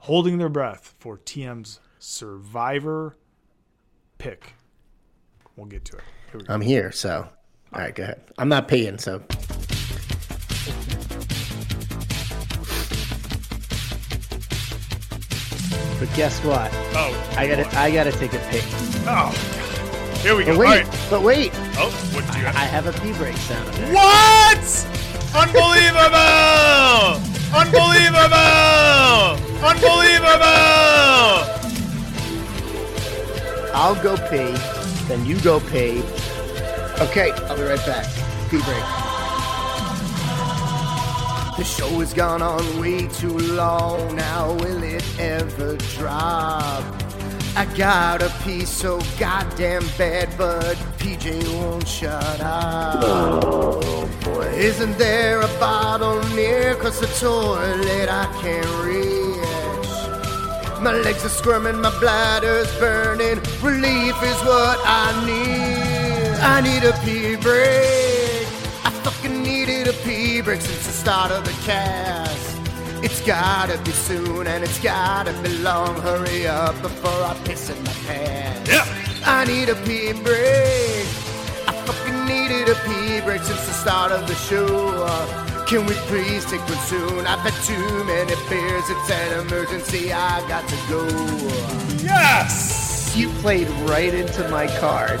holding 0.00 0.36
their 0.36 0.50
breath 0.50 0.94
for 0.98 1.16
TM's 1.16 1.80
Survivor 1.98 3.16
pick. 4.18 4.52
We'll 5.56 5.66
get 5.66 5.86
to 5.86 5.96
it. 5.96 6.02
Here 6.30 6.38
we 6.40 6.44
go. 6.44 6.52
I'm 6.52 6.60
here, 6.60 6.92
so 6.92 7.26
all 7.72 7.80
right, 7.80 7.94
go 7.94 8.02
ahead. 8.02 8.20
I'm 8.36 8.50
not 8.50 8.68
paying, 8.68 8.98
so 8.98 9.22
But 15.98 16.14
guess 16.14 16.44
what? 16.44 16.70
Oh, 16.94 17.34
I 17.38 17.46
gotta 17.48 17.78
I 17.78 17.90
gotta 17.90 18.12
take 18.12 18.34
a 18.34 18.38
pick. 18.50 18.64
Oh, 19.06 19.32
here 20.24 20.34
we 20.34 20.44
go. 20.44 20.52
but 20.52 20.58
wait, 20.58 20.84
right. 20.86 21.06
but 21.10 21.22
wait. 21.22 21.52
Oh, 21.76 21.90
what 22.14 22.32
do 22.32 22.38
you 22.38 22.46
have? 22.46 22.56
I 22.56 22.64
have 22.64 22.86
a 22.86 22.92
pee 22.92 23.12
break 23.12 23.36
sound 23.36 23.68
effect. 23.68 23.92
What? 23.92 24.64
Unbelievable! 25.36 27.20
Unbelievable! 27.52 29.36
Unbelievable! 29.62 30.64
I'll 33.76 34.02
go 34.02 34.16
pee, 34.30 34.56
then 35.08 35.26
you 35.26 35.38
go 35.40 35.60
pee. 35.60 36.02
Okay, 37.02 37.32
I'll 37.32 37.56
be 37.56 37.62
right 37.62 37.84
back. 37.84 38.06
Pee 38.48 38.62
break. 38.62 38.84
The 41.58 41.64
show 41.64 41.88
has 42.00 42.14
gone 42.14 42.40
on 42.40 42.80
way 42.80 43.08
too 43.08 43.36
long 43.36 44.16
now. 44.16 44.54
Will 44.54 44.82
it 44.82 45.04
ever 45.18 45.76
drop? 45.76 47.03
I 47.56 47.66
got 47.76 48.20
a 48.20 48.30
piece 48.42 48.68
so 48.68 49.00
goddamn 49.16 49.84
bad, 49.96 50.28
but 50.36 50.76
PJ 50.98 51.46
won't 51.60 51.86
shut 51.86 52.40
up. 52.40 52.96
Oh 53.04 54.10
boy. 54.24 54.46
Isn't 54.56 54.98
there 54.98 55.40
a 55.40 55.46
bottle 55.60 56.20
near? 56.34 56.74
Cause 56.74 56.98
the 56.98 57.06
toilet 57.06 58.08
I 58.08 58.26
can't 58.42 58.66
reach. 58.84 60.82
My 60.82 60.92
legs 60.92 61.24
are 61.24 61.28
squirming, 61.28 61.80
my 61.80 61.96
bladder's 62.00 62.70
burning. 62.78 63.38
Relief 63.62 64.20
is 64.22 64.40
what 64.42 64.78
I 64.84 65.24
need. 65.24 66.36
I 66.40 66.60
need 66.60 66.82
a 66.82 66.92
pee 67.04 67.36
break. 67.36 68.48
I 68.84 68.90
fucking 69.04 69.42
needed 69.44 69.86
a 69.86 69.92
pee 70.04 70.40
break 70.40 70.60
since 70.60 70.86
the 70.86 70.92
start 70.92 71.30
of 71.30 71.44
the 71.44 71.52
cast. 71.64 72.53
It's 73.02 73.20
gotta 73.22 73.78
be 73.78 73.90
soon 73.90 74.46
and 74.46 74.62
it's 74.62 74.78
gotta 74.80 75.32
be 75.42 75.58
long. 75.58 76.00
Hurry 76.00 76.46
up 76.46 76.80
before 76.82 77.10
I 77.10 77.34
piss 77.44 77.70
in 77.70 77.82
my 77.84 77.92
pants. 78.06 78.70
Yeah. 78.70 78.84
I 79.26 79.44
need 79.44 79.68
a 79.68 79.74
pee 79.86 80.12
break. 80.12 81.06
I 81.66 81.72
fucking 81.86 82.26
needed 82.26 82.68
a 82.68 82.74
pee 82.86 83.20
break 83.22 83.42
since 83.42 83.66
the 83.66 83.72
start 83.72 84.12
of 84.12 84.26
the 84.26 84.34
show. 84.34 84.94
Can 85.66 85.86
we 85.86 85.94
please 86.08 86.44
take 86.44 86.60
one 86.68 86.78
soon? 86.78 87.26
I've 87.26 87.40
had 87.40 87.54
too 87.64 88.04
many 88.04 88.34
beers. 88.50 88.84
It's 88.86 89.10
an 89.10 89.46
emergency. 89.46 90.12
I 90.12 90.46
got 90.46 90.68
to 90.68 90.76
go. 90.90 91.06
Yes! 92.04 93.14
You 93.16 93.30
played 93.40 93.68
right 93.88 94.12
into 94.12 94.46
my 94.50 94.66
card, 94.78 95.20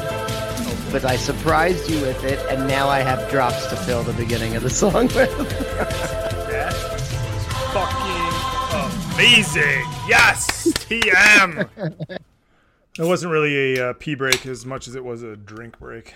but 0.92 1.04
I 1.06 1.16
surprised 1.16 1.88
you 1.88 2.00
with 2.02 2.24
it, 2.24 2.38
and 2.50 2.68
now 2.68 2.88
I 2.88 3.00
have 3.00 3.30
drops 3.30 3.66
to 3.68 3.76
fill 3.76 4.02
the 4.02 4.12
beginning 4.12 4.54
of 4.54 4.62
the 4.62 4.70
song 4.70 5.06
with. 5.14 6.34
That 7.74 7.90
was 8.70 8.92
fucking 8.92 9.14
amazing. 9.14 9.84
Yes! 10.06 10.68
TM! 10.68 11.68
It 12.96 13.02
wasn't 13.02 13.32
really 13.32 13.76
a 13.76 13.90
uh, 13.90 13.92
pee 13.94 14.14
break 14.14 14.46
as 14.46 14.64
much 14.64 14.86
as 14.86 14.94
it 14.94 15.04
was 15.04 15.24
a 15.24 15.34
drink 15.34 15.80
break. 15.80 16.14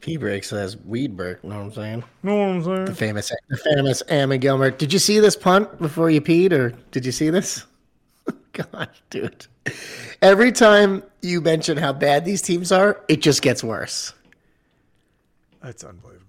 Pee 0.00 0.16
break 0.16 0.42
says 0.42 0.78
weed 0.78 1.18
break. 1.18 1.44
Know 1.44 1.58
what 1.58 1.64
I'm 1.64 1.72
saying? 1.74 2.04
Know 2.22 2.36
what 2.36 2.48
I'm 2.48 2.64
saying? 2.64 2.84
The 2.86 2.94
famous, 2.94 3.30
the 3.50 3.58
famous 3.58 4.02
Amma 4.08 4.38
Gilmer. 4.38 4.70
Did 4.70 4.90
you 4.90 4.98
see 4.98 5.20
this 5.20 5.36
punt 5.36 5.78
before 5.78 6.08
you 6.08 6.22
peed, 6.22 6.52
or 6.52 6.70
did 6.92 7.04
you 7.04 7.12
see 7.12 7.28
this? 7.28 7.66
God, 8.54 8.88
dude. 9.10 9.46
Every 10.22 10.50
time 10.50 11.02
you 11.20 11.42
mention 11.42 11.76
how 11.76 11.92
bad 11.92 12.24
these 12.24 12.40
teams 12.40 12.72
are, 12.72 13.04
it 13.06 13.20
just 13.20 13.42
gets 13.42 13.62
worse. 13.62 14.14
That's 15.62 15.84
unbelievable. 15.84 16.19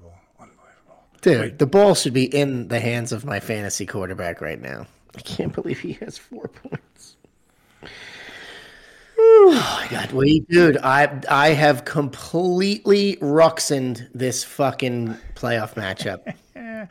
Dude, 1.21 1.59
the 1.59 1.67
ball 1.67 1.93
should 1.93 2.13
be 2.13 2.25
in 2.25 2.67
the 2.67 2.79
hands 2.79 3.11
of 3.11 3.25
my 3.25 3.39
fantasy 3.39 3.85
quarterback 3.85 4.41
right 4.41 4.59
now. 4.59 4.87
I 5.15 5.21
can't 5.21 5.53
believe 5.53 5.79
he 5.79 5.93
has 5.93 6.17
four 6.17 6.47
points. 6.47 7.15
Oh 9.23 9.51
my 9.53 9.87
god, 9.89 10.11
wait, 10.13 10.49
dude! 10.49 10.77
I 10.77 11.21
I 11.29 11.49
have 11.49 11.85
completely 11.85 13.17
ruxined 13.17 14.07
this 14.15 14.43
fucking 14.43 15.15
playoff 15.35 15.75
matchup. 15.75 16.33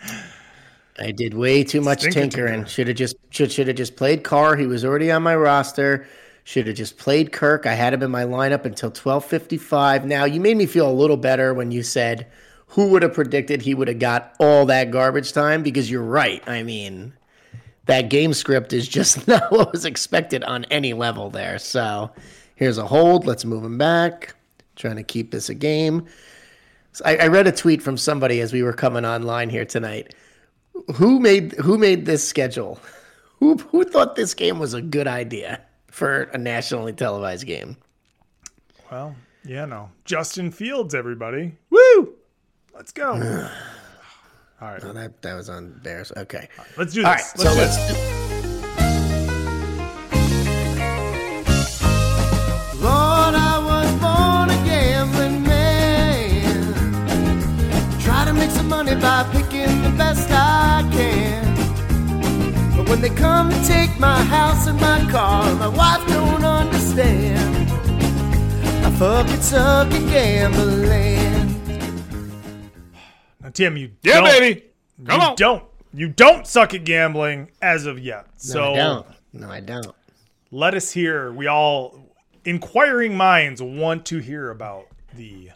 I 1.01 1.11
did 1.11 1.35
way 1.35 1.65
too 1.65 1.81
much 1.81 2.01
Stinker 2.01 2.21
tinkering. 2.21 2.65
Should 2.67 2.87
have 2.87 2.97
just 2.97 3.17
should 3.31 3.51
should 3.51 3.67
have 3.67 3.77
just 3.77 3.97
played 3.97 4.23
Carr. 4.23 4.57
He 4.57 4.67
was 4.67 4.85
already 4.85 5.11
on 5.11 5.23
my 5.25 5.35
roster. 5.35 6.07
Should 6.45 6.69
have 6.69 6.77
just 6.77 6.99
played 6.99 7.33
Kirk. 7.33 7.67
I 7.67 7.75
had 7.75 7.93
him 7.93 8.03
in 8.03 8.11
my 8.11 8.25
lineup 8.25 8.65
until 8.65 8.91
twelve 8.93 9.25
fifty 9.25 9.57
five. 9.57 10.05
Now 10.05 10.25
you 10.25 10.41
made 10.41 10.57
me 10.57 10.67
feel 10.67 10.89
a 10.89 10.93
little 10.93 11.17
better 11.17 11.53
when 11.53 11.73
you 11.73 11.83
said 11.83 12.27
who 12.71 12.87
would 12.89 13.03
have 13.03 13.15
predicted 13.15 13.63
he 13.63 13.75
would 13.75 13.89
have 13.89 13.99
got 13.99 14.35
all 14.39 14.67
that 14.67 14.91
garbage 14.91 15.33
time 15.33 15.63
because 15.63 15.91
you're 15.91 16.03
right. 16.03 16.43
I 16.49 16.63
mean, 16.63 17.13
that 17.87 18.11
game 18.11 18.33
script 18.33 18.73
is 18.73 18.89
just 18.89 19.27
not 19.29 19.51
what 19.51 19.73
was 19.73 19.85
expected 19.85 20.45
on 20.45 20.65
any 20.67 20.93
level 20.93 21.31
there. 21.31 21.59
So 21.59 22.11
here's 22.55 22.79
a 22.79 22.87
hold. 22.87 23.27
Let's 23.27 23.45
move 23.45 23.65
him 23.65 23.77
back. 23.77 24.35
Trying 24.77 24.97
to 24.97 25.03
keep 25.03 25.33
this 25.33 25.49
a 25.49 25.55
game. 25.55 26.07
So 26.93 27.05
I, 27.05 27.17
I 27.17 27.27
read 27.27 27.47
a 27.47 27.53
tweet 27.53 27.83
from 27.83 27.97
somebody 27.97 28.41
as 28.41 28.53
we 28.53 28.63
were 28.63 28.73
coming 28.73 29.05
online 29.05 29.51
here 29.51 29.65
tonight. 29.65 30.15
Who 30.95 31.19
made 31.21 31.53
who 31.53 31.77
made 31.77 32.07
this 32.07 32.27
schedule? 32.27 32.81
Who 33.41 33.57
who 33.57 33.85
thought 33.85 34.17
this 34.17 34.35
game 34.35 34.59
was 34.59 34.75
a 34.75 34.83
good 34.83 35.09
idea 35.09 35.63
for 35.87 36.25
a 36.25 36.37
nationally 36.37 36.93
televised 36.93 37.47
game? 37.47 37.79
Well, 38.91 39.17
yeah, 39.47 39.65
no. 39.65 39.89
Justin 40.05 40.51
Fields, 40.51 40.95
everybody. 40.95 41.57
Woo! 41.71 42.17
Let's 42.81 42.93
go. 42.93 43.13
All 44.63 44.69
right. 44.69 44.83
No, 44.83 44.95
that 44.95 45.21
that 45.21 45.35
was 45.35 45.51
bears. 45.83 46.13
Okay. 46.17 46.49
Right, 46.57 46.67
let's 46.79 46.95
do 46.95 47.03
this. 47.03 47.07
All 47.07 47.13
right, 47.13 47.25
let's 47.37 47.43
so 47.43 47.53
let's. 47.61 47.77
Do- 47.77 47.95
Lord, 52.81 53.35
I 53.37 53.59
was 53.71 53.91
born 54.01 54.49
a 54.49 54.57
gambling 54.65 55.43
man. 55.43 56.73
Try 58.01 58.25
to 58.25 58.33
make 58.33 58.51
some 58.51 58.71
money 58.71 58.95
by 58.95 59.29
picking 59.31 59.83
the 59.83 59.91
best 59.99 60.31
I 60.31 60.89
can. 60.91 61.45
But 62.79 62.89
when 62.89 63.03
they 63.03 63.11
come 63.11 63.51
and 63.51 63.63
take 63.67 64.01
my 64.01 64.23
house 64.23 64.67
and 64.67 64.81
my 64.81 65.07
car, 65.11 65.55
my 65.57 65.69
wife 65.69 66.09
don't 66.09 66.47
understand. 66.47 67.71
I 68.87 68.91
fucking 68.93 69.43
suck 69.43 69.93
at 69.93 70.09
gambling. 70.09 71.40
Now, 73.51 73.53
Tim, 73.55 73.77
you 73.77 73.91
Yeah, 74.03 74.21
don't, 74.21 74.25
baby. 74.25 74.65
Come 75.07 75.21
you 75.21 75.27
on. 75.27 75.37
don't 75.37 75.65
you 75.93 76.09
don't 76.09 76.47
suck 76.47 76.73
at 76.73 76.85
gambling 76.85 77.51
as 77.61 77.85
of 77.87 77.99
yet. 77.99 78.27
No, 78.27 78.31
So 78.37 78.73
I 78.73 78.77
don't. 78.77 79.07
No, 79.33 79.51
I 79.51 79.61
don't. 79.61 79.95
let 80.53 80.75
us 80.75 80.93
hear. 80.93 81.33
We 81.33 81.47
all 81.49 81.99
inquiring 82.45 83.17
minds 83.17 83.61
want 83.61 84.07
to 84.07 84.19
hear 84.19 84.51
about 84.51 84.87
the 85.17 85.51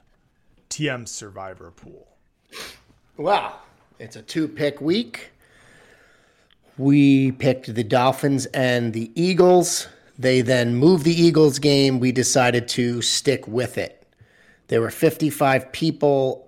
TM 0.70 1.06
Survivor 1.06 1.70
pool. 1.70 2.08
Well, 3.16 3.60
it's 4.00 4.16
a 4.16 4.22
two 4.22 4.48
pick 4.48 4.80
week. 4.80 5.30
We 6.76 7.30
picked 7.32 7.72
the 7.72 7.84
Dolphins 7.84 8.46
and 8.46 8.92
the 8.92 9.12
Eagles. 9.14 9.86
They 10.18 10.40
then 10.40 10.74
moved 10.74 11.04
the 11.04 11.12
Eagles 11.14 11.60
game. 11.60 12.00
We 12.00 12.10
decided 12.10 12.66
to 12.70 13.02
stick 13.02 13.46
with 13.46 13.78
it. 13.78 14.04
There 14.68 14.80
were 14.80 14.90
55 14.90 15.70
people 15.70 16.43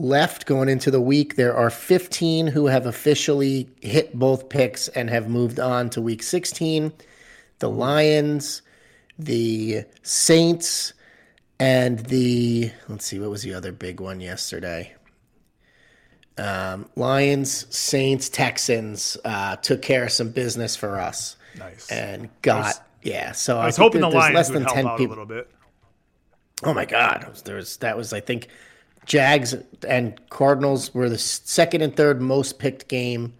left 0.00 0.46
going 0.46 0.68
into 0.68 0.90
the 0.90 1.00
week. 1.00 1.36
There 1.36 1.54
are 1.54 1.70
15 1.70 2.46
who 2.48 2.66
have 2.66 2.86
officially 2.86 3.68
hit 3.82 4.18
both 4.18 4.48
picks 4.48 4.88
and 4.88 5.10
have 5.10 5.28
moved 5.28 5.60
on 5.60 5.90
to 5.90 6.00
week 6.00 6.22
16. 6.22 6.92
The 7.58 7.68
Lions, 7.70 8.62
the 9.18 9.84
Saints, 10.02 10.94
and 11.58 11.98
the 12.00 12.72
let's 12.88 13.04
see, 13.04 13.18
what 13.18 13.28
was 13.30 13.42
the 13.42 13.52
other 13.52 13.70
big 13.72 14.00
one 14.00 14.20
yesterday? 14.20 14.94
Um, 16.38 16.88
Lions, 16.96 17.66
Saints, 17.76 18.30
Texans 18.30 19.18
uh, 19.26 19.56
took 19.56 19.82
care 19.82 20.04
of 20.04 20.12
some 20.12 20.30
business 20.30 20.74
for 20.74 20.98
us 20.98 21.36
Nice. 21.58 21.90
and 21.90 22.30
got 22.40 22.82
yeah. 23.02 23.32
So 23.32 23.58
I 23.58 23.66
was 23.66 23.76
hoping 23.76 24.00
the 24.00 24.08
Lions 24.08 24.34
less 24.34 24.48
would 24.48 24.56
than 24.56 24.62
help 24.62 24.74
ten 24.74 24.86
out 24.86 24.96
people. 24.98 25.10
a 25.12 25.20
little 25.20 25.26
bit. 25.26 25.50
Oh 26.64 26.72
my 26.72 26.86
God, 26.86 27.30
there 27.44 27.56
was 27.56 27.76
that 27.78 27.96
was 27.98 28.14
I 28.14 28.20
think 28.20 28.48
Jags 29.06 29.54
and 29.88 30.20
Cardinals 30.30 30.94
were 30.94 31.08
the 31.08 31.18
second 31.18 31.82
and 31.82 31.96
third 31.96 32.20
most 32.20 32.58
picked 32.58 32.88
game. 32.88 33.34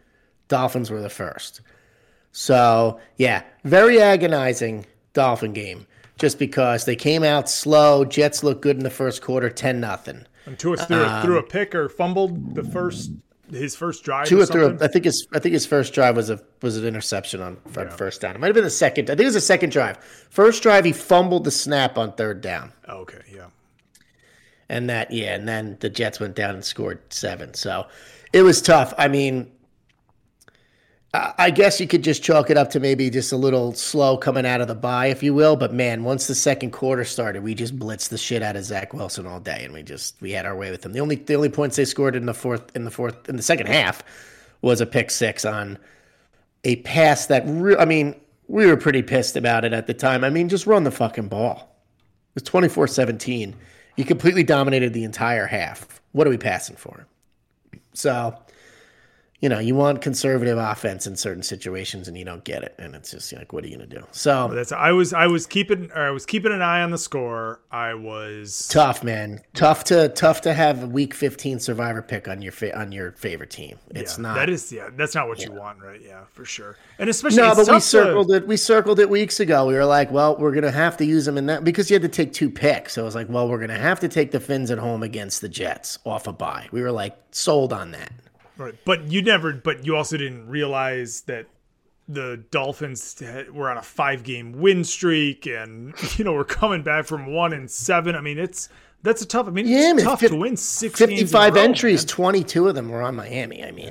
Dolphins 0.48 0.90
were 0.90 1.00
the 1.00 1.10
first. 1.10 1.60
So 2.32 3.00
yeah, 3.16 3.42
very 3.64 4.00
agonizing 4.00 4.86
Dolphin 5.12 5.52
game. 5.52 5.86
Just 6.18 6.38
because 6.38 6.84
they 6.84 6.96
came 6.96 7.24
out 7.24 7.48
slow, 7.48 8.04
Jets 8.04 8.42
looked 8.44 8.60
good 8.60 8.76
in 8.76 8.82
the 8.82 8.90
first 8.90 9.22
quarter, 9.22 9.48
ten 9.48 9.80
nothing. 9.80 10.26
And 10.44 10.58
Tua 10.58 10.76
threw, 10.76 11.02
a, 11.02 11.22
threw 11.22 11.38
Um, 11.38 11.44
a 11.44 11.46
pick 11.46 11.74
or 11.74 11.88
fumbled 11.88 12.54
the 12.54 12.64
first 12.64 13.10
his 13.50 13.74
first 13.74 14.04
drive. 14.04 14.28
Tua 14.28 14.46
threw. 14.46 14.78
I 14.80 14.86
think 14.86 15.06
his. 15.06 15.26
I 15.32 15.38
think 15.38 15.54
his 15.54 15.66
first 15.66 15.92
drive 15.94 16.16
was 16.16 16.30
a 16.30 16.40
was 16.62 16.76
an 16.76 16.84
interception 16.84 17.40
on, 17.40 17.56
on 17.76 17.90
first 17.90 18.20
down. 18.20 18.34
It 18.34 18.38
might 18.40 18.48
have 18.48 18.54
been 18.54 18.64
the 18.64 18.70
second. 18.70 19.06
I 19.10 19.14
think 19.14 19.22
it 19.22 19.24
was 19.26 19.34
the 19.34 19.40
second 19.40 19.70
drive. 19.72 19.98
First 20.30 20.62
drive, 20.62 20.84
he 20.84 20.92
fumbled 20.92 21.44
the 21.44 21.50
snap 21.50 21.98
on 21.98 22.12
third 22.12 22.40
down. 22.42 22.72
Oh, 22.86 22.98
okay, 22.98 23.22
yeah. 23.32 23.46
And 24.70 24.88
that, 24.88 25.10
yeah, 25.10 25.34
and 25.34 25.48
then 25.48 25.76
the 25.80 25.90
Jets 25.90 26.20
went 26.20 26.36
down 26.36 26.54
and 26.54 26.64
scored 26.64 27.00
seven. 27.12 27.54
So 27.54 27.86
it 28.32 28.42
was 28.42 28.62
tough. 28.62 28.94
I 28.96 29.08
mean, 29.08 29.50
I 31.12 31.50
guess 31.50 31.80
you 31.80 31.88
could 31.88 32.04
just 32.04 32.22
chalk 32.22 32.50
it 32.50 32.56
up 32.56 32.70
to 32.70 32.78
maybe 32.78 33.10
just 33.10 33.32
a 33.32 33.36
little 33.36 33.74
slow 33.74 34.16
coming 34.16 34.46
out 34.46 34.60
of 34.60 34.68
the 34.68 34.76
bye, 34.76 35.06
if 35.06 35.24
you 35.24 35.34
will. 35.34 35.56
But 35.56 35.74
man, 35.74 36.04
once 36.04 36.28
the 36.28 36.36
second 36.36 36.70
quarter 36.70 37.04
started, 37.04 37.42
we 37.42 37.52
just 37.52 37.76
blitzed 37.76 38.10
the 38.10 38.18
shit 38.18 38.44
out 38.44 38.54
of 38.54 38.62
Zach 38.62 38.94
Wilson 38.94 39.26
all 39.26 39.40
day, 39.40 39.64
and 39.64 39.74
we 39.74 39.82
just 39.82 40.14
we 40.22 40.30
had 40.30 40.46
our 40.46 40.56
way 40.56 40.70
with 40.70 40.86
him. 40.86 40.92
The 40.92 41.00
only 41.00 41.16
the 41.16 41.34
only 41.34 41.48
points 41.48 41.74
they 41.74 41.84
scored 41.84 42.14
in 42.14 42.26
the 42.26 42.34
fourth 42.34 42.70
in 42.76 42.84
the 42.84 42.92
fourth 42.92 43.28
in 43.28 43.34
the 43.34 43.42
second 43.42 43.66
half 43.66 44.04
was 44.62 44.80
a 44.80 44.86
pick 44.86 45.10
six 45.10 45.44
on 45.44 45.78
a 46.62 46.76
pass 46.76 47.26
that 47.26 47.42
re- 47.44 47.76
I 47.76 47.86
mean 47.86 48.14
we 48.46 48.66
were 48.66 48.76
pretty 48.76 49.02
pissed 49.02 49.36
about 49.36 49.64
it 49.64 49.72
at 49.72 49.88
the 49.88 49.94
time. 49.94 50.22
I 50.22 50.30
mean, 50.30 50.48
just 50.48 50.68
run 50.68 50.84
the 50.84 50.92
fucking 50.92 51.26
ball. 51.26 51.56
It 51.56 52.34
was 52.34 52.42
24 52.44 52.86
17. 54.00 54.04
You 54.04 54.04
completely 54.06 54.42
dominated 54.42 54.92
the 54.92 55.04
entire 55.04 55.46
half. 55.46 56.00
What 56.12 56.26
are 56.26 56.30
we 56.30 56.38
passing 56.38 56.76
for? 56.76 57.06
So, 57.92 58.36
you 59.40 59.48
know, 59.48 59.58
you 59.58 59.74
want 59.74 60.02
conservative 60.02 60.58
offense 60.58 61.06
in 61.06 61.16
certain 61.16 61.42
situations 61.42 62.08
and 62.08 62.18
you 62.18 62.24
don't 62.26 62.44
get 62.44 62.62
it. 62.62 62.74
And 62.78 62.94
it's 62.94 63.10
just 63.10 63.32
like, 63.32 63.52
what 63.54 63.64
are 63.64 63.68
you 63.68 63.76
going 63.78 63.88
to 63.88 63.96
do? 64.00 64.04
So 64.12 64.48
That's 64.52 64.70
I 64.70 64.92
was 64.92 65.14
I 65.14 65.26
was 65.26 65.46
keeping 65.46 65.90
or 65.92 66.02
I 66.02 66.10
was 66.10 66.26
keeping 66.26 66.52
an 66.52 66.60
eye 66.60 66.82
on 66.82 66.90
the 66.90 66.98
score. 66.98 67.60
I 67.70 67.94
was 67.94 68.68
tough, 68.68 69.02
man. 69.02 69.40
Tough 69.54 69.84
to 69.84 70.10
tough 70.10 70.42
to 70.42 70.52
have 70.52 70.82
a 70.82 70.86
week 70.86 71.14
15 71.14 71.58
survivor 71.58 72.02
pick 72.02 72.28
on 72.28 72.42
your 72.42 72.52
fa- 72.52 72.78
on 72.78 72.92
your 72.92 73.12
favorite 73.12 73.50
team. 73.50 73.78
It's 73.90 74.18
yeah, 74.18 74.22
not. 74.22 74.34
that 74.34 74.50
is 74.50 74.70
yeah 74.72 74.90
that's 74.96 75.14
not 75.14 75.26
what 75.28 75.42
you 75.44 75.52
want 75.52 75.80
right 75.82 76.00
yeah 76.04 76.24
for 76.32 76.44
sure 76.44 76.76
and 76.98 77.08
especially 77.08 77.38
No, 77.38 77.50
but 77.54 77.60
we 77.60 77.64
tough 77.66 77.82
to- 77.82 77.88
circled 77.88 78.30
it. 78.32 78.46
We 78.46 78.56
circled 78.58 79.00
it 79.00 79.08
weeks 79.08 79.40
ago. 79.40 79.66
We 79.66 79.74
were 79.74 79.86
like, 79.86 80.10
well, 80.10 80.36
we're 80.36 80.52
gonna 80.52 80.70
have 80.70 80.98
to 80.98 81.06
use 81.06 81.24
them 81.24 81.38
in 81.38 81.46
that 81.46 81.64
because 81.64 81.88
you 81.90 81.94
had 81.94 82.02
to 82.02 82.08
take 82.08 82.34
two 82.34 82.50
picks. 82.50 82.92
So 82.94 83.02
it 83.02 83.04
was 83.06 83.14
like, 83.14 83.28
well, 83.30 83.48
we're 83.48 83.60
gonna 83.60 83.78
have 83.78 84.00
to 84.00 84.08
take 84.08 84.32
the 84.32 84.40
Finns 84.40 84.70
at 84.70 84.78
home 84.78 85.02
against 85.02 85.40
the 85.40 85.48
Jets 85.48 85.98
off 86.04 86.26
a 86.26 86.32
bye. 86.32 86.68
We 86.72 86.82
were 86.82 86.92
like 86.92 87.16
sold 87.30 87.72
on 87.72 87.92
that. 87.92 88.12
Right. 88.60 88.74
But 88.84 89.10
you 89.10 89.22
never, 89.22 89.54
but 89.54 89.86
you 89.86 89.96
also 89.96 90.18
didn't 90.18 90.46
realize 90.46 91.22
that 91.22 91.46
the 92.06 92.44
Dolphins 92.50 93.22
were 93.52 93.70
on 93.70 93.78
a 93.78 93.82
five 93.82 94.22
game 94.22 94.52
win 94.52 94.84
streak 94.84 95.46
and, 95.46 95.94
you 96.18 96.24
know, 96.24 96.34
we're 96.34 96.44
coming 96.44 96.82
back 96.82 97.06
from 97.06 97.32
one 97.32 97.54
and 97.54 97.70
seven. 97.70 98.14
I 98.14 98.20
mean, 98.20 98.38
it's, 98.38 98.68
that's 99.02 99.22
a 99.22 99.26
tough, 99.26 99.48
I 99.48 99.50
mean, 99.50 99.66
Yeah, 99.66 99.92
it's 99.92 99.96
man, 99.96 100.04
tough 100.04 100.20
to 100.20 100.36
win 100.36 100.58
six 100.58 100.98
games 100.98 101.10
in 101.10 101.16
a 101.16 101.20
55 101.20 101.54
row, 101.54 101.62
entries, 101.62 102.02
man. 102.02 102.08
22 102.08 102.68
of 102.68 102.74
them 102.74 102.90
were 102.90 103.00
on 103.00 103.16
Miami. 103.16 103.64
I 103.64 103.70
mean, 103.70 103.88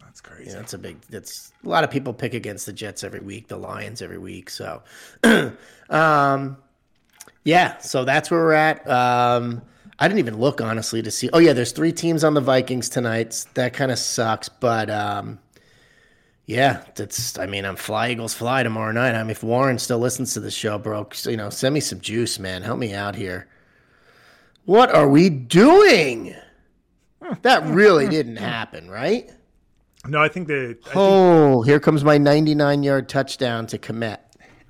That's 0.00 0.22
crazy. 0.22 0.50
Yeah, 0.50 0.56
that's 0.56 0.72
a 0.72 0.78
big. 0.78 0.98
That's 1.10 1.52
a 1.62 1.68
lot 1.68 1.84
of 1.84 1.90
people 1.90 2.14
pick 2.14 2.32
against 2.32 2.64
the 2.64 2.72
Jets 2.72 3.04
every 3.04 3.20
week, 3.20 3.48
the 3.48 3.58
Lions 3.58 4.00
every 4.00 4.16
week. 4.16 4.48
So, 4.48 4.82
um, 5.90 6.56
yeah. 7.44 7.76
So 7.78 8.06
that's 8.06 8.30
where 8.30 8.40
we're 8.40 8.52
at. 8.52 8.88
Um, 8.88 9.60
I 10.02 10.08
didn't 10.08 10.18
even 10.18 10.40
look 10.40 10.60
honestly 10.60 11.00
to 11.00 11.12
see. 11.12 11.30
Oh 11.32 11.38
yeah, 11.38 11.52
there's 11.52 11.70
three 11.70 11.92
teams 11.92 12.24
on 12.24 12.34
the 12.34 12.40
Vikings 12.40 12.88
tonight. 12.88 13.46
That 13.54 13.72
kind 13.72 13.92
of 13.92 14.00
sucks, 14.00 14.48
but 14.48 14.90
um, 14.90 15.38
yeah, 16.44 16.82
that's. 16.96 17.38
I 17.38 17.46
mean, 17.46 17.64
I'm 17.64 17.76
fly 17.76 18.10
Eagles 18.10 18.34
fly 18.34 18.64
tomorrow 18.64 18.90
night. 18.90 19.14
I 19.14 19.22
mean, 19.22 19.30
if 19.30 19.44
Warren 19.44 19.78
still 19.78 20.00
listens 20.00 20.34
to 20.34 20.40
the 20.40 20.50
show, 20.50 20.76
bro, 20.76 21.08
you 21.24 21.36
know, 21.36 21.50
send 21.50 21.72
me 21.72 21.78
some 21.78 22.00
juice, 22.00 22.40
man. 22.40 22.62
Help 22.62 22.80
me 22.80 22.92
out 22.92 23.14
here. 23.14 23.46
What 24.64 24.92
are 24.92 25.06
we 25.08 25.30
doing? 25.30 26.34
That 27.42 27.64
really 27.66 28.08
didn't 28.08 28.38
happen, 28.38 28.90
right? 28.90 29.30
No, 30.08 30.20
I 30.20 30.26
think 30.26 30.48
they, 30.48 30.70
I 30.70 30.72
think, 30.72 30.96
Oh, 30.96 31.62
here 31.62 31.78
comes 31.78 32.02
my 32.02 32.18
99 32.18 32.82
yard 32.82 33.08
touchdown 33.08 33.68
to 33.68 33.78
commit. 33.78 34.20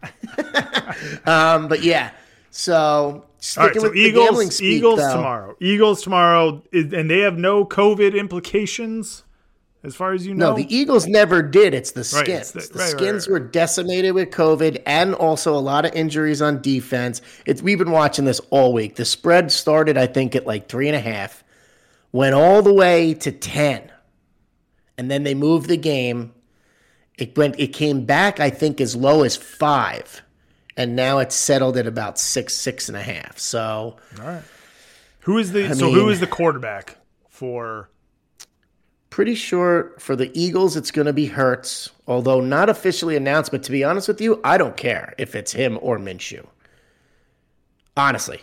um, 1.25 1.69
but 1.69 1.83
yeah, 1.83 2.11
so 2.51 3.25
all 3.59 3.67
right. 3.67 3.75
So 3.75 3.83
with 3.83 3.93
the 3.93 4.01
Eagles, 4.01 4.57
speak, 4.57 4.69
Eagles 4.69 5.01
though, 5.01 5.15
tomorrow, 5.17 5.57
Eagles 5.61 6.03
tomorrow, 6.03 6.63
is, 6.73 6.93
and 6.93 7.11
they 7.11 7.21
have 7.21 7.37
no 7.37 7.65
COVID 7.65 8.17
implications 8.19 9.25
as 9.85 9.97
far 9.97 10.13
as 10.13 10.25
you 10.25 10.33
know. 10.35 10.51
No, 10.51 10.57
the 10.57 10.75
Eagles 10.75 11.07
never 11.09 11.43
did. 11.43 11.75
It's 11.75 11.91
the 11.91 12.01
Right, 12.15 12.25
skins. 12.25 12.55
it's 12.55 12.69
the- 12.69 12.73
the 12.75 12.79
right, 12.79 12.85
right, 12.93 13.01
skins 13.01 13.27
right. 13.27 13.33
were 13.33 13.41
decimated 13.41 14.15
with 14.15 14.31
COVID 14.31 14.81
and 14.87 15.13
also 15.15 15.57
a 15.57 15.59
lot 15.59 15.85
of 15.85 15.93
injuries 15.93 16.41
on 16.41 16.63
defense. 16.63 17.21
It's 17.47 17.61
we've 17.63 17.79
been 17.79 17.91
watching 17.91 18.25
this 18.25 18.41
all 18.51 18.73
week. 18.73 18.95
The 18.95 19.05
spread 19.05 19.51
started, 19.51 19.97
I 19.99 20.07
think, 20.07 20.37
at 20.37 20.47
like 20.47 20.69
three 20.69 20.87
and 20.89 20.97
a 20.97 21.01
half, 21.01 21.43
went 22.13 22.35
all 22.35 22.63
the 22.63 22.73
way 22.73 23.15
to 23.15 23.33
ten, 23.33 23.91
and 24.97 25.11
then 25.11 25.25
they 25.25 25.35
moved 25.35 25.69
the 25.69 25.77
game. 25.77 26.33
It 27.19 27.37
went. 27.37 27.59
It 27.59 27.69
came 27.69 28.05
back, 28.05 28.39
I 28.39 28.51
think, 28.51 28.81
as 28.81 28.95
low 28.95 29.23
as 29.25 29.37
five, 29.37 30.23
and 30.77 30.97
now 30.97 31.19
it's 31.19 31.35
settled 31.35 31.77
at 31.77 31.87
about 31.87 32.19
six, 32.19 32.55
six 32.55 32.89
and 32.89 32.97
a 32.97 33.03
half. 33.03 33.39
So 33.39 33.97
who 35.21 35.39
is 35.39 35.53
the, 35.53 35.67
I 35.67 35.73
so 35.73 35.91
who 35.91 36.03
mean- 36.05 36.11
is 36.13 36.21
the 36.21 36.27
quarterback 36.27 36.97
for, 37.29 37.89
pretty 39.11 39.35
sure 39.35 39.93
for 39.99 40.17
the 40.17 40.31
Eagles 40.39 40.77
it's 40.77 40.91
going 40.91 41.07
to 41.07 41.13
be 41.13 41.27
Hurts, 41.27 41.91
although 42.07 42.41
not 42.41 42.69
officially 42.71 43.17
announced. 43.17 43.51
But 43.51 43.63
to 43.65 43.71
be 43.71 43.85
honest 43.85 44.09
with 44.09 44.21
you, 44.21 44.41
I 44.45 44.57
don't 44.59 44.77
care 44.77 45.15
if 45.19 45.35
it's 45.35 45.53
him 45.53 45.79
or 45.83 45.99
Minshew. 45.99 46.47
Honestly, 47.97 48.41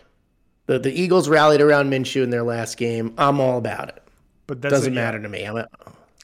the 0.68 0.78
the 0.78 0.92
Eagles 0.92 1.28
rallied 1.28 1.62
around 1.62 1.90
Minshew 1.90 2.24
in 2.24 2.30
their 2.30 2.44
last 2.44 2.78
game. 2.78 3.14
I'm 3.18 3.40
all 3.40 3.58
about 3.58 3.90
it. 3.90 4.04
but 4.46 4.62
that 4.62 4.70
Doesn't 4.70 4.94
matter 4.94 5.20
to 5.20 5.28
me. 5.28 5.44
I'm 5.44 5.58
a, 5.58 5.68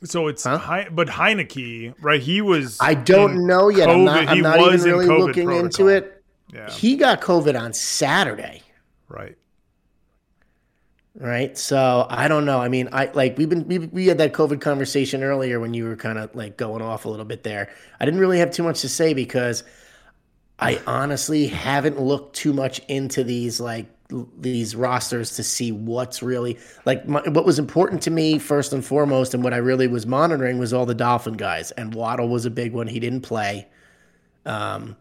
So 0.06 0.28
it's 0.28 0.44
Hei- 0.44 0.90
but 0.92 1.08
Heineke, 1.08 1.94
right? 2.02 2.22
He 2.22 2.42
was. 2.42 2.78
I 2.80 2.94
don't 2.94 3.46
know 3.46 3.70
yet. 3.70 3.90
I'm 3.90 4.06
not, 4.06 4.28
I'm 4.28 4.42
not 4.42 4.60
even 4.60 4.82
really 4.82 5.08
COVID 5.08 5.20
looking 5.20 5.52
into 5.52 5.88
it. 5.88 6.24
Yeah, 6.54 6.70
He 6.70 6.96
got 6.96 7.22
COVID 7.22 7.60
on 7.60 7.74
Saturday. 7.74 8.62
right. 9.10 9.36
right? 11.20 11.58
So 11.58 12.06
I 12.10 12.28
don't 12.28 12.46
know. 12.46 12.62
I 12.62 12.70
mean, 12.70 12.90
I 12.92 13.10
like 13.14 13.38
we've 13.38 13.50
been 13.50 13.68
we, 13.68 13.80
we 13.80 14.08
had 14.08 14.20
that 14.20 14.34
COVID 14.34 14.62
conversation 14.62 15.24
earlier 15.24 15.60
when 15.60 15.74
you 15.74 15.86
were 15.86 15.96
kind 15.96 16.18
of 16.18 16.34
like 16.36 16.58
going 16.58 16.82
off 16.82 17.06
a 17.06 17.10
little 17.10 17.26
bit 17.26 17.44
there. 17.44 17.70
I 18.00 18.06
didn't 18.06 18.20
really 18.20 18.40
have 18.40 18.52
too 18.52 18.64
much 18.64 18.82
to 18.82 18.90
say 18.90 19.14
because 19.14 19.64
I 20.60 20.80
honestly 20.88 21.48
haven't 21.48 22.00
looked 22.00 22.36
too 22.36 22.54
much 22.54 22.80
into 22.88 23.24
these 23.24 23.60
like 23.60 23.88
these 24.38 24.76
rosters 24.76 25.36
to 25.36 25.44
see 25.44 25.72
what's 25.72 26.22
really 26.22 26.60
like 26.86 27.08
my, 27.08 27.22
what 27.30 27.46
was 27.46 27.58
important 27.58 28.04
to 28.04 28.12
me 28.12 28.38
first 28.38 28.72
and 28.74 28.86
foremost, 28.86 29.34
and 29.34 29.44
what 29.44 29.54
I 29.54 29.58
really 29.58 29.88
was 29.88 30.06
monitoring 30.06 30.60
was 30.60 30.74
all 30.74 30.86
the 30.86 30.96
Dolphin 30.96 31.34
guys. 31.34 31.72
And 31.72 31.94
Waddle 31.94 32.30
was 32.30 32.46
a 32.46 32.52
big 32.52 32.74
one. 32.74 32.88
He 32.88 33.00
didn't 33.00 33.22
play, 33.22 33.68
um, 34.46 34.96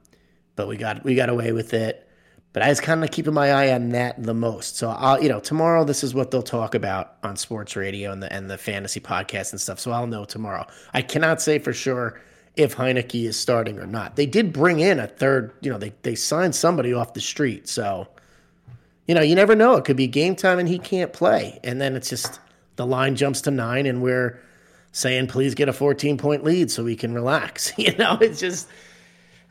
but 0.57 0.69
we 0.69 0.77
got 0.77 1.05
we 1.05 1.15
got 1.15 1.29
away 1.29 1.53
with 1.53 1.75
it. 1.75 2.09
But 2.55 2.63
I 2.63 2.69
was 2.69 2.81
kind 2.81 3.03
of 3.03 3.11
keeping 3.11 3.35
my 3.35 3.51
eye 3.51 3.73
on 3.73 3.89
that 3.91 4.23
the 4.23 4.33
most. 4.33 4.77
So 4.77 4.89
I'll, 4.91 5.21
you 5.21 5.29
know, 5.29 5.41
tomorrow 5.41 5.85
this 5.85 6.05
is 6.05 6.15
what 6.15 6.31
they'll 6.31 6.41
talk 6.41 6.77
about 6.77 7.17
on 7.25 7.37
sports 7.37 7.75
radio 7.75 8.13
and 8.13 8.23
the 8.23 8.33
and 8.33 8.49
the 8.49 8.57
fantasy 8.57 9.01
podcast 9.01 9.51
and 9.51 9.61
stuff. 9.61 9.81
So 9.81 9.91
I'll 9.91 10.07
know 10.07 10.25
tomorrow. 10.25 10.67
I 10.95 11.03
cannot 11.03 11.43
say 11.43 11.59
for 11.59 11.73
sure 11.73 12.21
if 12.57 12.77
Heineke 12.77 13.27
is 13.27 13.39
starting 13.39 13.81
or 13.81 13.87
not. 13.87 14.15
They 14.15 14.27
did 14.27 14.53
bring 14.53 14.81
in 14.81 15.01
a 15.01 15.09
third. 15.09 15.53
You 15.61 15.73
know, 15.73 15.79
they 15.79 15.93
they 16.03 16.15
signed 16.15 16.55
somebody 16.55 16.95
off 16.95 17.13
the 17.13 17.21
street. 17.21 17.69
So 17.69 18.07
you 19.07 19.15
know, 19.15 19.21
you 19.21 19.35
never 19.35 19.55
know. 19.55 19.77
It 19.77 19.85
could 19.85 19.97
be 19.97 20.07
game 20.07 20.37
time 20.37 20.59
and 20.59 20.69
he 20.69 20.79
can't 20.79 21.13
play, 21.13 21.61
and 21.65 21.81
then 21.81 21.97
it's 21.97 22.09
just 22.09 22.41
the 22.77 22.87
line 22.87 23.17
jumps 23.17 23.41
to 23.43 23.51
nine, 23.51 23.87
and 23.87 24.03
we're 24.03 24.41
saying 24.93 25.27
please 25.27 25.55
get 25.55 25.69
a 25.69 25.73
14 25.73 26.19
point 26.19 26.45
lead 26.45 26.71
so 26.71 26.85
we 26.85 26.97
can 26.97 27.15
relax. 27.15 27.73
You 27.79 27.97
know, 27.97 28.19
it's 28.21 28.41
just 28.41 28.69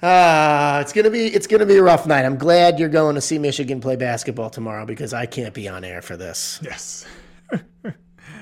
Ah, 0.05 0.81
it's 0.81 0.91
gonna 0.91 1.09
be 1.09 1.27
it's 1.27 1.47
gonna 1.47 1.65
be 1.65 1.77
a 1.77 1.83
rough 1.83 2.05
night. 2.05 2.25
I'm 2.25 2.37
glad 2.37 2.77
you're 2.77 2.89
going 2.89 3.15
to 3.15 3.21
see 3.21 3.39
Michigan 3.39 3.79
play 3.79 3.95
basketball 3.95 4.49
tomorrow 4.49 4.85
because 4.85 5.13
I 5.13 5.25
can't 5.25 5.53
be 5.53 5.69
on 5.69 5.85
air 5.85 6.01
for 6.01 6.17
this. 6.17 6.59
Yes. 6.61 7.05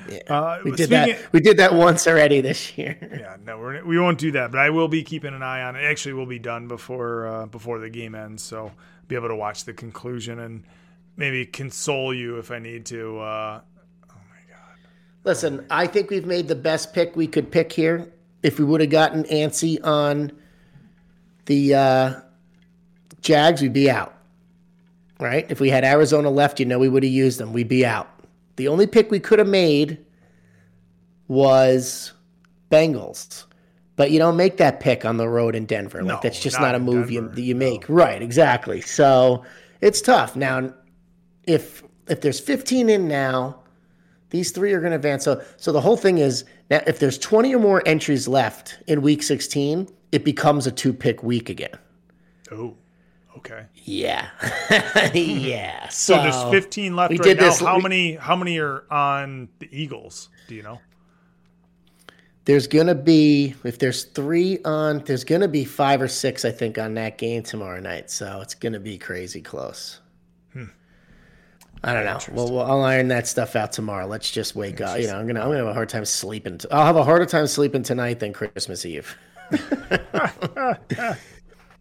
Yeah. 0.09 0.35
Uh, 0.35 0.59
we 0.65 0.71
did 0.71 0.89
that. 0.89 1.31
We 1.31 1.39
did 1.39 1.57
that 1.57 1.73
once 1.73 2.05
already 2.05 2.41
this 2.41 2.77
year. 2.77 2.97
Yeah, 3.21 3.37
no, 3.45 3.57
we're, 3.59 3.85
we 3.85 3.97
won't 3.97 4.17
do 4.17 4.31
that. 4.31 4.51
But 4.51 4.59
I 4.59 4.69
will 4.69 4.87
be 4.89 5.03
keeping 5.03 5.33
an 5.33 5.43
eye 5.43 5.61
on 5.61 5.75
it. 5.77 5.85
Actually, 5.85 6.13
we'll 6.13 6.25
be 6.25 6.39
done 6.39 6.67
before 6.67 7.27
uh, 7.27 7.45
before 7.45 7.79
the 7.79 7.89
game 7.89 8.15
ends, 8.15 8.43
so 8.43 8.71
be 9.07 9.15
able 9.15 9.29
to 9.29 9.35
watch 9.35 9.63
the 9.63 9.73
conclusion 9.73 10.39
and 10.39 10.63
maybe 11.17 11.45
console 11.45 12.13
you 12.13 12.37
if 12.37 12.51
I 12.51 12.59
need 12.59 12.85
to. 12.87 13.19
Uh, 13.19 13.61
Listen, 15.23 15.65
I 15.69 15.85
think 15.85 16.09
we've 16.09 16.25
made 16.25 16.47
the 16.47 16.55
best 16.55 16.93
pick 16.93 17.15
we 17.15 17.27
could 17.27 17.51
pick 17.51 17.71
here. 17.71 18.11
If 18.41 18.57
we 18.57 18.65
would 18.65 18.81
have 18.81 18.89
gotten 18.89 19.23
antsy 19.25 19.77
on 19.85 20.31
the 21.45 21.75
uh, 21.75 22.13
Jags, 23.21 23.61
we'd 23.61 23.73
be 23.73 23.89
out. 23.89 24.15
Right? 25.19 25.45
If 25.49 25.59
we 25.59 25.69
had 25.69 25.83
Arizona 25.83 26.31
left, 26.31 26.59
you 26.59 26.65
know 26.65 26.79
we 26.79 26.89
would 26.89 27.03
have 27.03 27.11
used 27.11 27.39
them. 27.39 27.53
We'd 27.53 27.67
be 27.67 27.85
out. 27.85 28.09
The 28.55 28.67
only 28.67 28.87
pick 28.87 29.11
we 29.11 29.19
could 29.19 29.37
have 29.37 29.47
made 29.47 30.03
was 31.27 32.13
Bengals. 32.71 33.45
But 33.95 34.09
you 34.09 34.17
don't 34.17 34.37
make 34.37 34.57
that 34.57 34.79
pick 34.79 35.05
on 35.05 35.17
the 35.17 35.29
road 35.29 35.53
in 35.53 35.67
Denver. 35.67 36.01
Like 36.01 36.21
that's 36.21 36.39
just 36.39 36.59
not 36.59 36.71
not, 36.71 36.75
a 36.75 36.79
move 36.79 37.11
you, 37.11 37.21
Denver. 37.21 37.41
you 37.41 37.53
make. 37.53 37.85
Right, 37.87 38.19
exactly. 38.19 38.81
So 38.81 39.45
it's 39.81 40.01
tough. 40.01 40.35
Now 40.35 40.73
if 41.45 41.83
if 42.07 42.21
there's 42.21 42.39
15 42.39 42.89
in 42.89 43.07
now, 43.07 43.59
these 44.31 44.51
three 44.51 44.73
are 44.73 44.79
going 44.79 44.91
to 44.91 44.95
advance. 44.95 45.23
So, 45.23 45.41
so 45.57 45.71
the 45.71 45.81
whole 45.81 45.97
thing 45.97 46.17
is 46.17 46.45
now 46.69 46.81
if 46.87 46.99
there's 46.99 47.17
20 47.17 47.53
or 47.55 47.59
more 47.59 47.83
entries 47.85 48.27
left 48.27 48.79
in 48.87 49.01
week 49.01 49.23
16, 49.23 49.87
it 50.11 50.23
becomes 50.25 50.67
a 50.67 50.71
two 50.71 50.93
pick 50.93 51.23
week 51.23 51.49
again. 51.49 51.73
oh, 52.51 52.75
okay. 53.37 53.65
Yeah. 53.83 54.29
yeah. 55.13 55.87
So, 55.89 56.15
So 56.15 56.21
there's 56.23 56.51
15 56.51 56.95
left 56.95 57.11
we 57.11 57.17
right 57.17 57.23
did 57.23 57.37
now. 57.37 57.43
this- 57.45 57.59
how 57.59 57.77
we- 57.77 57.83
many? 57.83 58.15
How 58.15 58.35
many 58.35 58.57
are 58.59 58.83
on 58.91 59.47
the 59.59 59.69
Eagles? 59.71 60.29
Do 60.47 60.55
you 60.55 60.63
know? 60.63 60.79
There's 62.45 62.65
going 62.67 62.87
to 62.87 62.95
be, 62.95 63.53
if 63.63 63.77
there's 63.77 64.03
three 64.05 64.57
on, 64.65 64.99
there's 65.05 65.23
going 65.23 65.41
to 65.41 65.47
be 65.47 65.63
five 65.63 66.01
or 66.01 66.07
six, 66.07 66.43
I 66.43 66.51
think, 66.51 66.79
on 66.79 66.95
that 66.95 67.19
game 67.19 67.43
tomorrow 67.43 67.79
night. 67.79 68.09
So 68.09 68.41
it's 68.41 68.55
going 68.55 68.73
to 68.73 68.79
be 68.79 68.97
crazy 68.97 69.41
close. 69.41 69.99
I 71.83 71.93
don't 71.93 72.05
know. 72.05 72.19
Well, 72.35 72.51
well, 72.53 72.71
I'll 72.71 72.81
iron 72.83 73.07
that 73.07 73.27
stuff 73.27 73.55
out 73.55 73.71
tomorrow. 73.71 74.05
Let's 74.05 74.29
just 74.29 74.55
wake 74.55 74.81
up. 74.81 74.99
You 74.99 75.07
know, 75.07 75.17
I'm 75.17 75.25
gonna 75.25 75.39
I'm 75.41 75.47
gonna 75.47 75.57
have 75.57 75.67
a 75.67 75.73
hard 75.73 75.89
time 75.89 76.05
sleeping. 76.05 76.59
T- 76.59 76.67
I'll 76.71 76.85
have 76.85 76.95
a 76.95 77.03
harder 77.03 77.25
time 77.25 77.47
sleeping 77.47 77.81
tonight 77.83 78.19
than 78.19 78.33
Christmas 78.33 78.85
Eve. 78.85 79.15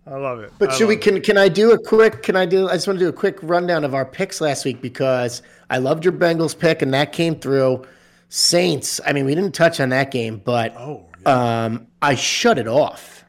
I 0.07 0.17
love 0.17 0.41
it. 0.41 0.53
But 0.59 0.71
I 0.71 0.75
should 0.77 0.89
we 0.89 0.95
love 0.95 1.03
it. 1.03 1.13
can 1.13 1.21
can 1.23 1.37
I 1.39 1.49
do 1.49 1.73
a 1.73 1.79
quick 1.79 2.23
can 2.23 2.37
I 2.37 2.47
do 2.47 2.69
I 2.69 2.73
just 2.75 2.87
want 2.87 2.99
to 2.99 3.05
do 3.05 3.09
a 3.09 3.13
quick 3.13 3.39
rundown 3.43 3.85
of 3.85 3.95
our 3.95 4.05
picks 4.05 4.41
last 4.41 4.65
week 4.65 4.81
because 4.81 5.43
I 5.69 5.79
loved 5.79 6.05
your 6.05 6.13
Bengals 6.13 6.59
pick 6.59 6.83
and 6.83 6.93
that 6.95 7.13
came 7.13 7.37
through. 7.37 7.85
Saints, 8.33 9.01
I 9.05 9.13
mean 9.13 9.25
we 9.27 9.35
didn't 9.35 9.55
touch 9.55 9.81
on 9.81 9.89
that 9.91 10.11
game, 10.13 10.41
but 10.45 10.75
Oh, 10.77 11.07
yeah. 11.27 11.65
um 11.65 11.87
I 12.01 12.15
shut 12.15 12.59
it 12.59 12.69
off. 12.69 13.25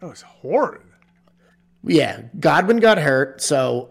that 0.00 0.06
was 0.08 0.22
horrid. 0.22 0.82
Yeah, 1.82 2.22
Godwin 2.38 2.76
got 2.78 2.98
hurt, 2.98 3.40
so 3.40 3.88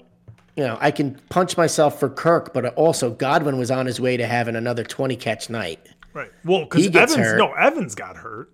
you 0.59 0.67
know, 0.67 0.77
I 0.81 0.91
can 0.91 1.17
punch 1.29 1.55
myself 1.55 2.01
for 2.01 2.09
Kirk, 2.09 2.53
but 2.53 2.65
also 2.73 3.11
Godwin 3.11 3.57
was 3.57 3.71
on 3.71 3.85
his 3.85 4.01
way 4.01 4.17
to 4.17 4.27
having 4.27 4.57
another 4.57 4.83
20 4.83 5.15
catch 5.15 5.49
night. 5.49 5.79
Right. 6.11 6.29
Well, 6.43 6.65
because 6.65 6.87
Evans, 6.87 7.15
hurt. 7.15 7.37
no, 7.37 7.53
Evans 7.53 7.95
got 7.95 8.17
hurt. 8.17 8.51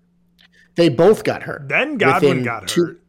They 0.76 0.90
both 0.90 1.24
got 1.24 1.42
hurt. 1.42 1.68
Then 1.68 1.98
Godwin 1.98 2.44
got 2.44 2.68
two- 2.68 2.86
hurt. 2.86 3.02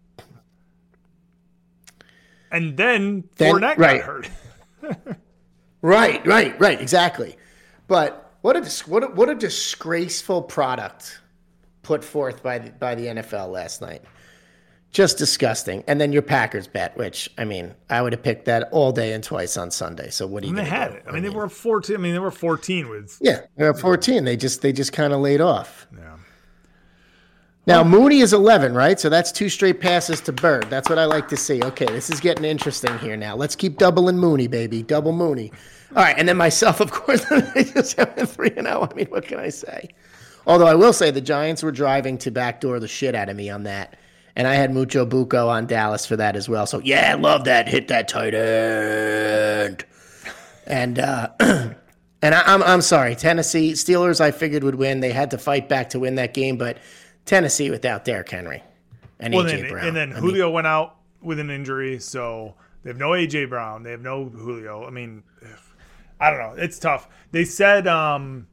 And 2.50 2.78
then, 2.78 3.24
Then- 3.36 3.54
Fournette 3.56 3.76
right. 3.76 4.00
got 4.00 4.06
hurt. 4.06 4.30
Right, 5.82 6.26
right, 6.26 6.58
right, 6.58 6.80
exactly. 6.80 7.36
But 7.86 8.32
what 8.40 8.56
a 8.56 8.64
what 8.90 9.04
a, 9.04 9.06
what 9.08 9.28
a 9.28 9.34
disgraceful 9.36 10.42
product 10.42 11.20
put 11.82 12.02
forth 12.02 12.42
by 12.42 12.58
the, 12.58 12.70
by 12.70 12.94
the 12.96 13.06
NFL 13.06 13.52
last 13.52 13.82
night. 13.82 14.02
Just 14.96 15.18
disgusting. 15.18 15.84
And 15.86 16.00
then 16.00 16.10
your 16.10 16.22
Packers 16.22 16.66
bet, 16.66 16.96
which 16.96 17.28
I 17.36 17.44
mean, 17.44 17.74
I 17.90 18.00
would 18.00 18.14
have 18.14 18.22
picked 18.22 18.46
that 18.46 18.70
all 18.72 18.92
day 18.92 19.12
and 19.12 19.22
twice 19.22 19.58
on 19.58 19.70
Sunday. 19.70 20.08
So 20.08 20.26
what 20.26 20.42
do 20.42 20.48
you? 20.48 20.56
And 20.56 20.58
they 20.58 20.70
had 20.70 20.88
do? 20.88 20.94
it. 20.94 21.04
I 21.06 21.12
mean, 21.12 21.22
they 21.22 21.28
were 21.28 21.50
14. 21.50 21.94
I 21.94 21.98
mean, 21.98 22.14
they 22.14 22.18
were 22.18 22.30
14 22.30 22.88
with. 22.88 23.18
Yeah, 23.20 23.42
they're 23.58 23.68
at 23.68 23.78
14. 23.78 24.24
They 24.24 24.38
just 24.38 24.62
they 24.62 24.72
just 24.72 24.94
kind 24.94 25.12
of 25.12 25.20
laid 25.20 25.42
off. 25.42 25.86
Yeah. 25.94 26.16
Now 27.66 27.84
Mooney 27.84 28.20
is 28.20 28.32
11, 28.32 28.72
right? 28.72 28.98
So 28.98 29.10
that's 29.10 29.30
two 29.30 29.50
straight 29.50 29.82
passes 29.82 30.22
to 30.22 30.32
Byrd. 30.32 30.70
That's 30.70 30.88
what 30.88 30.98
I 30.98 31.04
like 31.04 31.28
to 31.28 31.36
see. 31.36 31.62
Okay, 31.62 31.84
this 31.84 32.08
is 32.08 32.18
getting 32.18 32.46
interesting 32.46 32.98
here 33.00 33.18
now. 33.18 33.36
Let's 33.36 33.54
keep 33.54 33.76
doubling 33.76 34.16
Mooney, 34.16 34.46
baby. 34.46 34.82
Double 34.82 35.12
Mooney. 35.12 35.52
All 35.94 36.04
right, 36.04 36.16
and 36.16 36.26
then 36.26 36.38
myself, 36.38 36.80
of 36.80 36.90
course, 36.92 37.22
I 37.30 37.64
just 37.64 37.98
have 37.98 38.16
a 38.16 38.26
3 38.26 38.50
and 38.56 38.66
0. 38.66 38.88
I 38.90 38.94
mean, 38.94 39.08
what 39.08 39.26
can 39.26 39.40
I 39.40 39.50
say? 39.50 39.90
Although 40.46 40.68
I 40.68 40.74
will 40.74 40.94
say 40.94 41.10
the 41.10 41.20
Giants 41.20 41.62
were 41.62 41.70
driving 41.70 42.16
to 42.18 42.30
backdoor 42.30 42.80
the 42.80 42.88
shit 42.88 43.14
out 43.14 43.28
of 43.28 43.36
me 43.36 43.50
on 43.50 43.64
that. 43.64 43.98
And 44.36 44.46
I 44.46 44.54
had 44.54 44.72
Mucho 44.72 45.06
Buco 45.06 45.48
on 45.48 45.66
Dallas 45.66 46.04
for 46.04 46.16
that 46.16 46.36
as 46.36 46.48
well. 46.48 46.66
So 46.66 46.78
yeah, 46.80 47.14
love 47.18 47.44
that. 47.44 47.68
Hit 47.68 47.88
that 47.88 48.06
tight 48.06 48.34
end. 48.34 49.84
And 50.66 50.98
uh 50.98 51.28
And 52.22 52.34
I, 52.34 52.42
I'm 52.46 52.62
I'm 52.62 52.80
sorry, 52.80 53.14
Tennessee 53.14 53.72
Steelers. 53.72 54.20
I 54.20 54.30
figured 54.30 54.64
would 54.64 54.74
win. 54.76 55.00
They 55.00 55.12
had 55.12 55.30
to 55.32 55.38
fight 55.38 55.68
back 55.68 55.90
to 55.90 55.98
win 56.00 56.14
that 56.16 56.32
game, 56.34 56.56
but 56.56 56.78
Tennessee 57.24 57.70
without 57.70 58.04
Derrick 58.04 58.28
Henry 58.30 58.62
and 59.20 59.34
Well, 59.34 59.44
AJ 59.44 59.48
then, 59.60 59.70
Brown. 59.70 59.86
and 59.88 59.96
then 59.96 60.10
I 60.12 60.14
mean, 60.14 60.22
Julio 60.22 60.50
went 60.50 60.66
out 60.66 60.96
with 61.20 61.38
an 61.38 61.50
injury, 61.50 61.98
so 61.98 62.54
they 62.82 62.90
have 62.90 62.96
no 62.98 63.10
AJ 63.10 63.48
Brown. 63.50 63.82
They 63.82 63.90
have 63.90 64.00
no 64.00 64.24
Julio. 64.24 64.86
I 64.86 64.90
mean, 64.90 65.22
I 66.20 66.30
don't 66.30 66.38
know. 66.38 66.62
It's 66.62 66.78
tough. 66.78 67.06
They 67.32 67.44
said 67.44 67.86
um, 67.86 68.46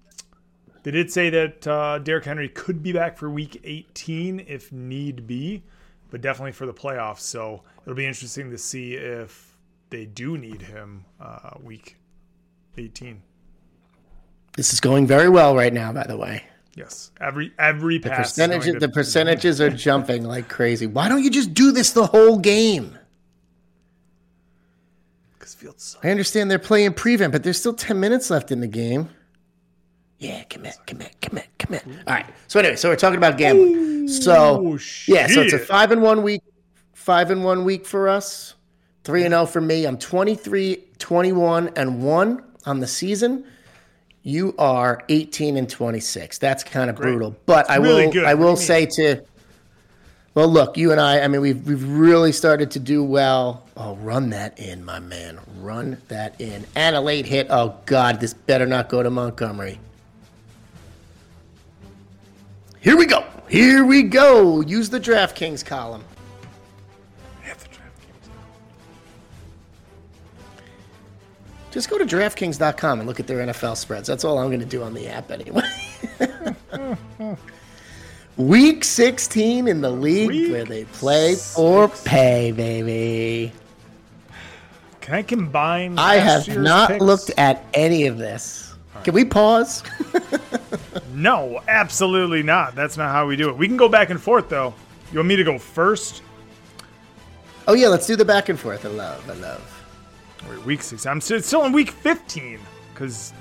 they 0.83 0.91
did 0.91 1.09
say 1.11 1.29
that 1.29 1.65
uh, 1.65 1.99
Derrick 1.99 2.25
Henry 2.25 2.49
could 2.49 2.83
be 2.83 2.91
back 2.91 3.17
for 3.17 3.29
Week 3.29 3.61
18 3.63 4.41
if 4.41 4.71
need 4.73 5.25
be, 5.25 5.63
but 6.13 6.21
definitely 6.21 6.51
for 6.51 6.67
the 6.67 6.73
playoffs. 6.73 7.21
So 7.21 7.63
it'll 7.81 7.95
be 7.95 8.05
interesting 8.05 8.51
to 8.51 8.57
see 8.59 8.93
if 8.93 9.57
they 9.89 10.05
do 10.05 10.37
need 10.37 10.61
him 10.61 11.05
uh, 11.19 11.49
Week 11.63 11.97
18. 12.77 13.19
this 14.55 14.71
is 14.73 14.79
going 14.79 15.07
very 15.07 15.27
well 15.27 15.55
right 15.55 15.73
now. 15.73 15.91
By 15.91 16.03
the 16.05 16.15
way, 16.15 16.43
Yes, 16.75 17.09
every 17.19 17.51
every 17.57 17.97
the 17.97 18.09
pass. 18.09 18.27
is 18.27 18.31
percentage 18.33 18.65
the 18.73 18.79
to- 18.87 18.89
percentages 18.89 19.59
are 19.59 19.69
jumping 19.87 20.23
like 20.23 20.49
crazy. 20.49 20.85
Why 20.85 21.09
don't 21.09 21.23
you 21.23 21.31
just 21.31 21.53
do 21.55 21.71
this 21.71 21.91
the 21.93 22.05
whole 22.05 22.37
game? 22.37 22.97
'cause 25.39 25.55
Fields. 25.55 25.97
I 26.03 26.09
understand 26.11 26.49
they're 26.51 26.59
playing 26.59 26.93
prevent, 26.93 27.31
but 27.31 27.41
there's 27.43 27.57
still 27.59 27.73
10 27.73 27.99
minutes 27.99 28.29
left 28.29 28.51
in 28.51 28.59
the 28.59 28.67
game. 28.67 29.09
Yeah, 30.23 30.43
commit, 30.43 30.77
commit, 30.85 31.19
commit, 31.21 31.49
commit. 31.59 31.83
All 31.85 32.13
right. 32.13 32.25
So 32.47 32.57
anyway, 32.57 32.77
so 32.77 32.87
we're 32.87 32.95
talking 32.95 33.17
about 33.17 33.37
gambling. 33.37 34.07
So 34.07 34.65
Oh, 34.65 34.79
yeah, 35.05 35.27
so 35.27 35.41
it's 35.41 35.51
a 35.51 35.59
five 35.59 35.91
and 35.91 36.01
one 36.01 36.23
week, 36.23 36.41
five 36.93 37.29
and 37.29 37.43
one 37.43 37.65
week 37.65 37.85
for 37.85 38.07
us, 38.07 38.53
three 39.03 39.25
and 39.25 39.33
zero 39.33 39.45
for 39.45 39.59
me. 39.59 39.85
I'm 39.85 39.97
23, 39.97 40.81
21 40.97 41.71
and 41.75 42.01
one 42.01 42.41
on 42.65 42.79
the 42.79 42.87
season. 42.87 43.43
You 44.21 44.55
are 44.57 45.03
18 45.09 45.57
and 45.57 45.69
26. 45.69 46.37
That's 46.37 46.63
kind 46.63 46.89
of 46.89 46.95
brutal, 46.95 47.35
but 47.45 47.69
I 47.69 47.75
really 47.75 48.05
will, 48.05 48.13
good. 48.13 48.23
I 48.23 48.35
will 48.35 48.55
say 48.55 48.85
to. 48.95 49.25
Well, 50.35 50.47
look, 50.47 50.77
you 50.77 50.93
and 50.93 51.01
I, 51.01 51.19
I 51.19 51.27
mean, 51.27 51.41
we've, 51.41 51.67
we've 51.67 51.87
really 51.87 52.31
started 52.31 52.71
to 52.71 52.79
do 52.79 53.03
well. 53.03 53.67
Oh, 53.75 53.97
run 53.97 54.29
that 54.29 54.57
in, 54.57 54.85
my 54.85 54.99
man. 54.99 55.39
Run 55.59 56.01
that 56.07 56.39
in. 56.39 56.65
And 56.75 56.95
a 56.95 57.01
late 57.01 57.25
hit. 57.25 57.47
Oh, 57.51 57.77
God, 57.85 58.19
this 58.21 58.33
better 58.33 58.65
not 58.65 58.89
go 58.89 59.03
to 59.03 59.11
Montgomery. 59.11 59.79
Here 62.83 62.97
we 62.97 63.05
go. 63.05 63.25
Here 63.47 63.85
we 63.85 64.03
go. 64.03 64.59
Use 64.59 64.89
the 64.89 64.99
DraftKings 64.99 65.65
column. 65.65 66.03
Just 71.71 71.89
go 71.89 71.97
to 71.97 72.05
DraftKings.com 72.05 72.99
and 72.99 73.07
look 73.07 73.19
at 73.19 73.25
their 73.25 73.39
NFL 73.47 73.77
spreads. 73.77 74.07
That's 74.07 74.23
all 74.23 74.37
I'm 74.37 74.49
going 74.49 74.59
to 74.59 74.65
do 74.65 74.83
on 74.83 74.93
the 74.93 75.07
app 75.07 75.31
anyway. 75.31 75.63
Week 78.37 78.83
16 78.83 79.67
in 79.67 79.81
the 79.81 79.89
league 79.89 80.27
Week 80.27 80.51
where 80.51 80.65
they 80.65 80.85
play 80.85 81.35
or 81.57 81.87
pay, 81.87 82.51
baby. 82.51 83.53
Can 85.01 85.15
I 85.15 85.23
combine? 85.23 85.97
I 85.97 86.15
have 86.15 86.47
not 86.59 86.89
picks? 86.89 87.01
looked 87.01 87.31
at 87.37 87.63
any 87.73 88.05
of 88.07 88.17
this. 88.17 88.72
Can 89.03 89.13
we 89.13 89.25
pause? 89.25 89.83
No, 91.13 91.61
absolutely 91.67 92.41
not. 92.41 92.73
That's 92.73 92.97
not 92.97 93.11
how 93.11 93.27
we 93.27 93.35
do 93.35 93.49
it. 93.49 93.55
We 93.57 93.67
can 93.67 93.77
go 93.77 93.87
back 93.87 94.09
and 94.09 94.19
forth 94.19 94.49
though. 94.49 94.73
You 95.11 95.19
want 95.19 95.27
me 95.27 95.35
to 95.35 95.43
go 95.43 95.59
first? 95.59 96.23
oh, 97.67 97.73
yeah, 97.73 97.87
let's 97.87 98.07
do 98.07 98.15
the 98.15 98.25
back 98.25 98.49
and 98.49 98.59
forth. 98.59 98.83
I 98.83 98.89
love, 98.89 99.29
I 99.29 99.33
love. 99.35 99.85
Wait, 100.49 100.65
week 100.65 100.81
six. 100.81 101.05
I'm 101.05 101.21
still, 101.21 101.65
in 101.65 101.71
week 101.71 101.91
15 101.91 102.59
because 102.93 103.31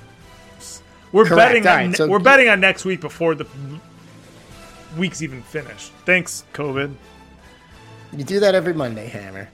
we're 1.11 1.25
Correct. 1.25 1.35
betting. 1.63 1.67
All 1.67 1.73
on, 1.73 1.87
right, 1.87 1.95
so- 1.95 2.07
we're 2.07 2.19
betting 2.19 2.47
on 2.47 2.59
next 2.59 2.85
week 2.85 3.01
before 3.01 3.33
the 3.35 3.47
week's 4.95 5.21
even 5.23 5.41
finished. 5.41 5.91
Thanks, 6.05 6.45
COVID. 6.53 6.93
You 8.15 8.23
do 8.23 8.39
that 8.39 8.53
every 8.53 8.73
Monday, 8.73 9.07
Hammer. 9.07 9.49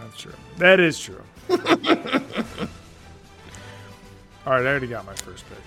That's 0.00 0.16
true. 0.16 0.34
That 0.58 0.78
is 0.78 0.98
true. 0.98 1.22
All 4.50 4.56
right, 4.56 4.66
I 4.66 4.68
already 4.68 4.88
got 4.88 5.06
my 5.06 5.14
first 5.14 5.48
pick. 5.48 5.58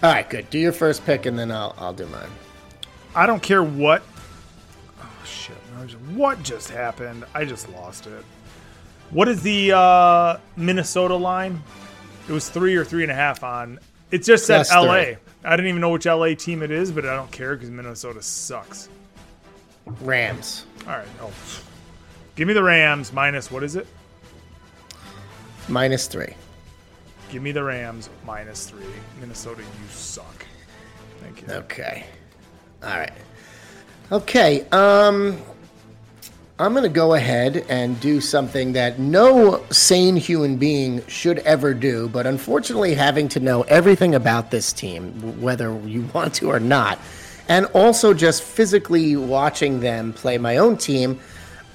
All 0.00 0.12
right, 0.12 0.30
good. 0.30 0.48
Do 0.50 0.58
your 0.60 0.70
first 0.70 1.04
pick, 1.04 1.26
and 1.26 1.36
then 1.36 1.50
I'll, 1.50 1.74
I'll 1.78 1.92
do 1.92 2.06
mine. 2.06 2.30
I 3.12 3.26
don't 3.26 3.42
care 3.42 3.60
what. 3.60 4.04
Oh 5.00 5.22
shit! 5.24 5.56
What 6.14 6.40
just 6.44 6.70
happened? 6.70 7.24
I 7.34 7.44
just 7.44 7.68
lost 7.70 8.06
it. 8.06 8.24
What 9.10 9.26
is 9.26 9.42
the 9.42 9.72
uh, 9.72 10.38
Minnesota 10.56 11.16
line? 11.16 11.60
It 12.28 12.32
was 12.32 12.48
three 12.48 12.76
or 12.76 12.84
three 12.84 13.02
and 13.02 13.10
a 13.10 13.16
half 13.16 13.42
on. 13.42 13.80
It 14.12 14.22
just 14.22 14.46
said 14.46 14.58
Plus 14.58 14.72
L.A. 14.72 15.04
three. 15.04 15.16
I 15.42 15.56
didn't 15.56 15.68
even 15.68 15.80
know 15.80 15.90
which 15.90 16.06
L.A. 16.06 16.36
team 16.36 16.62
it 16.62 16.70
is, 16.70 16.92
but 16.92 17.04
I 17.04 17.16
don't 17.16 17.32
care 17.32 17.56
because 17.56 17.70
Minnesota 17.70 18.22
sucks. 18.22 18.88
Rams. 20.02 20.66
All 20.86 20.92
right. 20.92 21.08
Oh, 21.20 21.32
give 22.36 22.46
me 22.46 22.54
the 22.54 22.62
Rams 22.62 23.12
minus 23.12 23.50
what 23.50 23.64
is 23.64 23.74
it? 23.74 23.88
Minus 25.68 26.06
three. 26.06 26.36
Give 27.36 27.42
me 27.42 27.52
the 27.52 27.64
Rams 27.64 28.08
minus 28.24 28.66
three. 28.66 28.82
Minnesota, 29.20 29.60
you 29.60 29.88
suck. 29.90 30.46
Thank 31.20 31.42
you. 31.42 31.48
Okay. 31.52 32.06
All 32.82 32.98
right. 32.98 33.12
Okay. 34.10 34.66
Um, 34.70 35.36
I'm 36.58 36.72
going 36.72 36.84
to 36.84 36.88
go 36.88 37.12
ahead 37.12 37.66
and 37.68 38.00
do 38.00 38.22
something 38.22 38.72
that 38.72 38.98
no 38.98 39.62
sane 39.70 40.16
human 40.16 40.56
being 40.56 41.06
should 41.08 41.40
ever 41.40 41.74
do, 41.74 42.08
but 42.08 42.26
unfortunately, 42.26 42.94
having 42.94 43.28
to 43.28 43.38
know 43.38 43.64
everything 43.64 44.14
about 44.14 44.50
this 44.50 44.72
team, 44.72 45.12
whether 45.38 45.78
you 45.80 46.08
want 46.14 46.32
to 46.36 46.50
or 46.50 46.58
not, 46.58 46.98
and 47.50 47.66
also 47.74 48.14
just 48.14 48.44
physically 48.44 49.14
watching 49.14 49.80
them 49.80 50.14
play 50.14 50.38
my 50.38 50.56
own 50.56 50.78
team. 50.78 51.20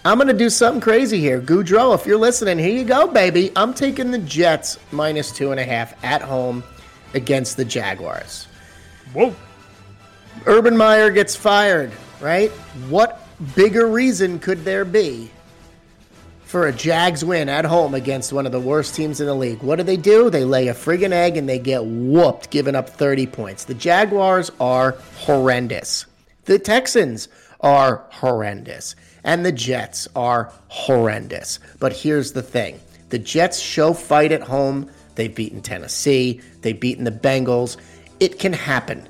I'm 0.03 0.18
going 0.18 0.30
to 0.30 0.34
do 0.34 0.49
something 0.49 0.82
crazy 0.82 1.19
here. 1.19 1.40
Goudreau, 1.40 1.94
if 1.94 2.07
you're 2.07 2.18
listening, 2.18 2.57
here 2.57 2.76
you 2.76 2.84
go, 2.84 3.07
baby. 3.07 3.52
I'm 3.56 3.72
taking 3.73 4.10
the 4.10 4.18
Jets 4.18 4.80
minus 4.91 5.32
two 5.32 5.52
and 5.52 5.60
a 5.60 5.64
half 5.64 6.03
at 6.03 6.23
home 6.23 6.64
against 7.14 7.56
the 7.56 7.65
Jaguars. 7.65 8.48
Whoa. 9.14 9.36
Urban 10.48 10.76
Meyer 10.76 11.11
gets 11.11 11.36
fired, 11.36 11.91
right? 12.19 12.49
What 12.90 13.28
bigger 13.56 13.86
reason 13.86 14.40
could 14.40 14.65
there 14.65 14.86
be 14.86 15.30
for 16.45 16.68
a 16.68 16.73
Jags 16.73 17.23
win 17.23 17.48
at 17.48 17.65
home 17.65 17.94
against 17.94 18.34
one 18.34 18.48
of 18.48 18.52
the 18.52 18.60
worst 18.60 18.95
teams 18.95 19.22
in 19.22 19.28
the 19.28 19.36
league? 19.36 19.61
What 19.61 19.76
do 19.76 19.84
they 19.84 19.98
do? 19.98 20.32
They 20.32 20.45
lay 20.45 20.69
a 20.69 20.73
friggin' 20.73 21.11
egg 21.11 21.38
and 21.38 21.48
they 21.48 21.60
get 21.60 21.86
whooped, 21.86 22.49
giving 22.49 22.73
up 22.73 22.90
30 22.90 23.28
points. 23.28 23.65
The 23.65 23.76
Jaguars 23.76 24.52
are 24.60 24.94
horrendous. 25.18 26.07
The 26.45 26.57
Texans 26.57 27.28
are 27.60 28.03
horrendous. 28.10 28.95
And 29.23 29.45
the 29.45 29.52
Jets 29.52 30.07
are 30.15 30.52
horrendous. 30.68 31.60
But 31.80 31.93
here's 31.93 32.34
the 32.34 32.41
thing 32.41 32.80
the 33.10 33.19
Jets 33.19 33.60
show 33.60 33.93
fight 33.93 34.31
at 34.31 34.41
home. 34.41 34.89
They've 35.15 35.34
beaten 35.34 35.61
Tennessee, 35.61 36.41
they've 36.61 36.80
beaten 36.80 37.03
the 37.03 37.11
Bengals. 37.11 37.77
It 38.19 38.39
can 38.39 38.53
happen. 38.53 39.07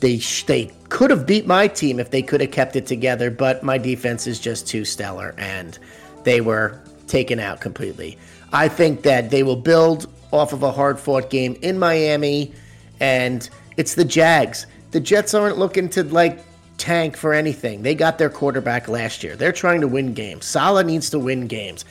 They 0.00 0.18
sh- 0.18 0.44
they 0.44 0.70
could 0.88 1.10
have 1.10 1.26
beat 1.26 1.46
my 1.46 1.68
team 1.68 2.00
if 2.00 2.10
they 2.10 2.22
could 2.22 2.40
have 2.40 2.50
kept 2.50 2.74
it 2.76 2.86
together, 2.86 3.30
but 3.30 3.62
my 3.62 3.78
defense 3.78 4.26
is 4.26 4.40
just 4.40 4.66
too 4.66 4.84
stellar, 4.84 5.34
and 5.38 5.78
they 6.24 6.40
were 6.40 6.80
taken 7.06 7.38
out 7.38 7.60
completely. 7.60 8.18
I 8.52 8.68
think 8.68 9.02
that 9.02 9.30
they 9.30 9.42
will 9.42 9.56
build 9.56 10.06
off 10.32 10.52
of 10.52 10.62
a 10.62 10.72
hard 10.72 10.98
fought 10.98 11.30
game 11.30 11.56
in 11.62 11.78
Miami, 11.78 12.52
and 13.00 13.48
it's 13.76 13.94
the 13.94 14.04
Jags. 14.04 14.66
The 14.90 15.00
Jets 15.00 15.34
aren't 15.34 15.58
looking 15.58 15.88
to 15.90 16.04
like 16.04 16.40
tank 16.82 17.16
for 17.16 17.32
anything. 17.32 17.82
They 17.82 17.94
got 17.94 18.18
their 18.18 18.28
quarterback 18.28 18.88
last 18.88 19.22
year. 19.22 19.36
They're 19.36 19.52
trying 19.52 19.82
to 19.82 19.88
win 19.88 20.14
games. 20.14 20.44
Salah 20.46 20.82
needs 20.82 21.10
to 21.10 21.18
win 21.20 21.46
games. 21.46 21.84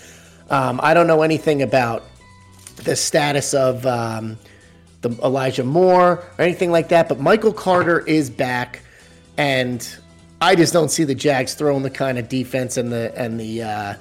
Um, 0.50 0.82
I 0.84 0.94
don't 0.94 1.08
know 1.08 1.22
anything 1.22 1.62
about 1.62 2.04
the 2.76 2.98
status 2.98 3.54
of 3.54 3.86
um, 3.86 4.38
the 5.00 5.12
Elijah 5.24 5.64
Moore 5.64 6.18
or 6.38 6.42
anything 6.42 6.72
like 6.72 6.90
that, 6.90 7.08
but 7.08 7.22
Michael 7.22 7.54
Carter 7.54 8.02
is 8.02 8.30
back, 8.30 8.82
and 9.38 9.88
I 10.42 10.56
just 10.56 10.74
don't 10.74 10.92
see 10.92 11.06
the 11.06 11.16
Jags 11.16 11.54
throwing 11.54 11.84
the 11.84 11.90
kind 11.90 12.18
of 12.18 12.28
defense 12.28 12.76
and 12.76 12.92
the 12.92 13.18
and 13.18 13.40
the 13.40 13.64
uh, 13.64 13.94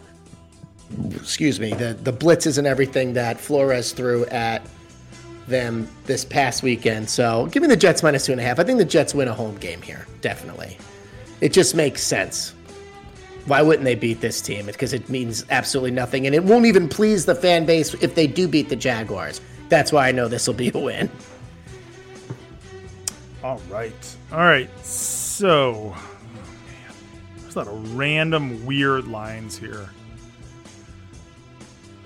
excuse 1.15 1.61
me 1.61 1.73
the 1.73 1.95
the 2.03 2.13
blitzes 2.13 2.59
and 2.59 2.67
everything 2.67 3.13
that 3.13 3.39
Flores 3.39 3.93
threw 3.93 4.27
at 4.27 4.67
them 5.51 5.89
this 6.05 6.25
past 6.25 6.63
weekend. 6.63 7.11
So 7.11 7.47
give 7.47 7.63
me 7.63 7.69
the 7.69 7.77
Jets 7.77 8.03
minus 8.03 8.25
two 8.25 8.33
and 8.33 8.41
a 8.41 8.45
half. 8.45 8.59
I 8.59 8.65
think 8.65 8.79
the 8.79 8.85
Jets 8.85 9.15
win 9.15 9.29
a 9.29 9.35
home 9.35 9.57
game 9.57 9.83
here, 9.83 10.07
definitely. 10.23 10.79
It 11.41 11.53
just 11.53 11.75
makes 11.75 12.03
sense. 12.03 12.55
Why 13.47 13.63
wouldn't 13.63 13.85
they 13.85 13.95
beat 13.95 14.21
this 14.21 14.41
team? 14.41 14.67
Because 14.67 14.93
it 14.93 15.09
means 15.09 15.45
absolutely 15.51 15.91
nothing, 15.91 16.27
and 16.27 16.35
it 16.35 16.45
won't 16.45 16.67
even 16.67 16.89
please 16.89 17.27
the 17.27 17.35
fan 17.35 17.67
base 17.67 17.95
if 17.95 18.15
they 18.15 18.27
do 18.27 18.47
beat 18.47 18.69
the 18.69 18.77
Jaguars. 18.77 19.41
That's 19.69 19.93
why 19.93 20.09
I 20.09 20.13
know 20.13 20.29
this 20.29 20.47
will 20.47 20.55
be 20.55 20.71
a 20.73 20.79
win. 20.79 21.11
All 23.43 23.61
right. 23.71 24.17
All 24.33 24.41
right. 24.41 24.69
So, 24.85 25.95
oh, 25.97 26.19
there's 27.39 27.57
a 27.57 27.59
lot 27.59 27.69
of 27.69 27.97
random 27.97 28.67
weird 28.67 29.09
lines 29.09 29.57
here. 29.57 29.89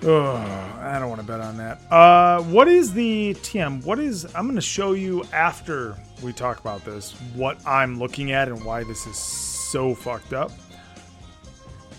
Oh, 0.07 0.35
I 0.81 0.99
don't 0.99 1.09
want 1.09 1.19
to 1.19 1.25
bet 1.25 1.41
on 1.41 1.57
that. 1.57 1.79
Uh, 1.91 2.43
what 2.43 2.67
is 2.67 2.93
the 2.93 3.33
TM? 3.41 3.83
What 3.83 3.97
is? 3.97 4.23
I'm 4.35 4.43
going 4.43 4.53
to 4.55 4.61
show 4.61 4.93
you 4.93 5.23
after 5.33 5.97
we 6.21 6.31
talk 6.31 6.59
about 6.59 6.85
this 6.85 7.13
what 7.33 7.57
I'm 7.65 7.97
looking 7.97 8.31
at 8.31 8.47
and 8.47 8.63
why 8.63 8.83
this 8.83 9.07
is 9.07 9.17
so 9.17 9.95
fucked 9.95 10.33
up. 10.33 10.51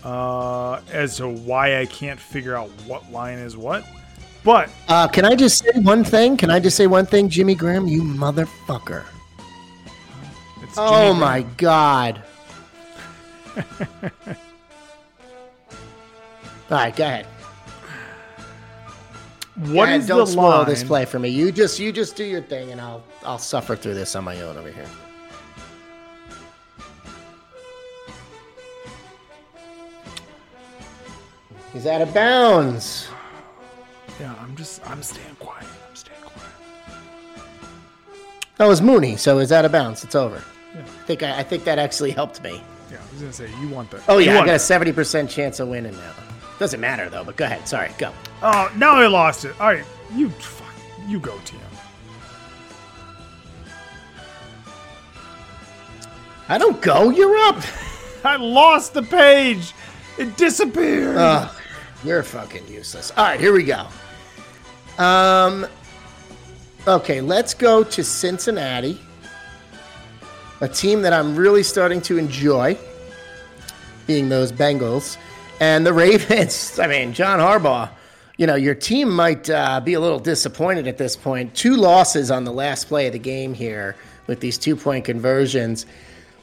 Uh, 0.05 0.79
as 0.91 1.17
to 1.17 1.27
why 1.27 1.81
I 1.81 1.85
can't 1.85 2.19
figure 2.19 2.55
out 2.55 2.69
what 2.85 3.11
line 3.11 3.39
is 3.39 3.57
what. 3.57 3.85
But 4.41 4.69
Uh, 4.87 5.09
can 5.09 5.25
I 5.25 5.35
just 5.35 5.57
say 5.57 5.77
one 5.81 6.05
thing? 6.05 6.37
Can 6.37 6.49
I 6.49 6.61
just 6.61 6.77
say 6.77 6.87
one 6.87 7.05
thing, 7.05 7.27
Jimmy 7.27 7.55
Graham? 7.55 7.87
You 7.87 8.03
motherfucker! 8.03 9.03
it's 10.63 10.77
Oh 10.77 11.09
Jimmy 11.09 11.19
my 11.19 11.41
god! 11.57 12.21
All 16.69 16.77
right, 16.77 16.95
go 16.95 17.03
ahead. 17.03 17.27
What 19.57 19.89
ahead, 19.89 20.01
is 20.01 20.07
don't 20.07 20.19
the 20.19 20.27
spoil 20.27 20.49
line? 20.49 20.65
this 20.67 20.83
play 20.83 21.05
for 21.05 21.17
me. 21.17 21.29
You 21.29 21.51
just 21.51 21.79
you 21.79 21.91
just 21.91 22.15
do 22.15 22.23
your 22.23 22.41
thing, 22.41 22.71
and 22.71 22.79
I'll 22.79 23.03
I'll 23.23 23.39
suffer 23.39 23.75
through 23.75 23.95
this 23.95 24.15
on 24.15 24.23
my 24.23 24.39
own 24.41 24.55
over 24.55 24.71
here. 24.71 24.85
He's 31.73 31.87
out 31.87 32.01
of 32.01 32.13
bounds. 32.13 33.07
Yeah, 34.19 34.33
I'm 34.39 34.55
just 34.55 34.87
I'm 34.87 35.01
staying 35.01 35.35
quiet. 35.39 35.67
I'm 35.89 35.95
staying 35.95 36.21
quiet. 36.21 36.51
Oh, 38.59 38.63
that 38.63 38.67
was 38.67 38.81
Mooney, 38.81 39.15
so 39.17 39.39
it's 39.39 39.51
out 39.51 39.65
of 39.65 39.71
bounds. 39.71 40.03
It's 40.03 40.15
over. 40.15 40.43
Yeah. 40.75 40.81
I 40.81 40.83
think 41.05 41.23
I, 41.23 41.39
I 41.39 41.43
think 41.43 41.63
that 41.63 41.79
actually 41.79 42.11
helped 42.11 42.43
me. 42.43 42.61
Yeah, 42.91 42.97
I 42.97 43.11
was 43.11 43.21
gonna 43.21 43.33
say 43.33 43.49
you 43.59 43.69
want 43.69 43.89
that. 43.91 44.01
Oh 44.07 44.19
You 44.19 44.27
yeah, 44.27 44.39
I 44.41 44.45
got 44.45 44.55
a 44.55 44.59
seventy 44.59 44.91
percent 44.91 45.29
chance 45.29 45.59
of 45.59 45.67
winning 45.67 45.93
now. 45.93 46.13
Doesn't 46.59 46.79
matter 46.79 47.09
though. 47.09 47.23
But 47.23 47.35
go 47.35 47.45
ahead. 47.45 47.67
Sorry, 47.67 47.91
go. 47.97 48.11
Oh, 48.41 48.71
now 48.75 48.95
I 48.95 49.07
lost 49.07 49.45
it. 49.45 49.59
All 49.59 49.67
right, 49.67 49.85
you 50.15 50.29
fuck, 50.29 50.73
you 51.07 51.19
go, 51.19 51.33
TM. 51.45 51.59
I 56.49 56.57
don't 56.57 56.81
go. 56.81 57.09
You're 57.09 57.37
up. 57.37 57.61
I 58.23 58.37
lost 58.37 58.93
the 58.93 59.03
page. 59.03 59.73
It 60.17 60.35
disappeared. 60.37 61.17
Ugh, 61.17 61.55
you're 62.03 62.23
fucking 62.23 62.67
useless. 62.67 63.11
All 63.15 63.23
right, 63.23 63.39
here 63.39 63.53
we 63.53 63.63
go. 63.63 63.87
Um, 64.97 65.67
okay, 66.87 67.21
let's 67.21 67.53
go 67.53 67.83
to 67.83 68.03
Cincinnati, 68.03 68.99
a 70.61 70.67
team 70.67 71.03
that 71.03 71.13
I'm 71.13 71.35
really 71.35 71.61
starting 71.61 72.01
to 72.01 72.17
enjoy, 72.17 72.77
being 74.07 74.27
those 74.27 74.51
Bengals, 74.51 75.17
and 75.59 75.85
the 75.85 75.93
Ravens. 75.93 76.79
I 76.81 76.87
mean, 76.87 77.13
John 77.13 77.39
Harbaugh, 77.39 77.89
you 78.37 78.47
know, 78.47 78.55
your 78.55 78.75
team 78.75 79.09
might 79.09 79.49
uh, 79.49 79.79
be 79.79 79.93
a 79.93 79.99
little 79.99 80.19
disappointed 80.19 80.87
at 80.87 80.97
this 80.97 81.15
point. 81.15 81.55
Two 81.55 81.75
losses 81.75 82.29
on 82.29 82.43
the 82.43 82.51
last 82.51 82.87
play 82.87 83.07
of 83.07 83.13
the 83.13 83.19
game 83.19 83.53
here 83.53 83.95
with 84.27 84.39
these 84.39 84.57
two 84.57 84.75
point 84.75 85.05
conversions. 85.05 85.85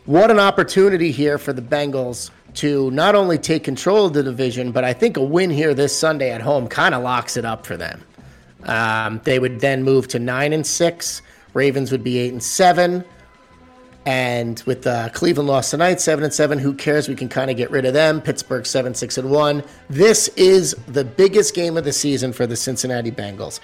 What 0.07 0.31
an 0.31 0.39
opportunity 0.39 1.13
here 1.13 1.39
for 1.39 1.53
the 1.53 1.63
Bengals 1.63 2.31
to 2.55 2.91
not 2.91 3.15
only 3.15 3.39
take 3.39 3.65
control 3.65 4.07
of 4.07 4.13
the 4.13 4.23
division, 4.23 4.71
but 4.73 4.85
I 4.85 4.93
think 4.93 5.17
a 5.17 5.23
win 5.23 5.51
here 5.51 5.75
this 5.75 5.97
Sunday 5.97 6.31
at 6.31 6.41
home 6.41 6.69
kind 6.69 6.95
of 6.95 7.03
locks 7.03 7.37
it 7.37 7.45
up 7.45 7.67
for 7.67 7.77
them. 7.77 8.03
Um, 8.65 9.21
they 9.25 9.39
would 9.39 9.61
then 9.61 9.83
move 9.83 10.09
to 10.09 10.19
nine 10.19 10.53
and 10.53 10.67
six. 10.67 11.23
Ravens 11.53 11.93
would 11.93 12.05
be 12.05 12.19
eight 12.19 12.33
and 12.33 12.43
seven. 12.43 13.05
And 14.07 14.63
with 14.67 14.87
uh, 14.87 15.09
Cleveland 15.11 15.49
lost 15.49 15.71
tonight, 15.71 16.01
seven 16.01 16.25
and 16.25 16.33
seven. 16.33 16.59
Who 16.59 16.75
cares? 16.75 17.09
We 17.09 17.15
can 17.15 17.29
kind 17.29 17.51
of 17.51 17.57
get 17.57 17.71
rid 17.71 17.87
of 17.87 17.95
them. 17.95 18.21
Pittsburgh 18.21 18.67
seven 18.67 18.95
six 18.95 19.17
and 19.17 19.31
one. 19.31 19.63
This 19.89 20.29
is 20.37 20.75
the 20.89 21.05
biggest 21.05 21.55
game 21.55 21.77
of 21.79 21.85
the 21.85 21.93
season 21.93 22.33
for 22.33 22.47
the 22.47 22.57
Cincinnati 22.57 23.11
Bengals. 23.11 23.61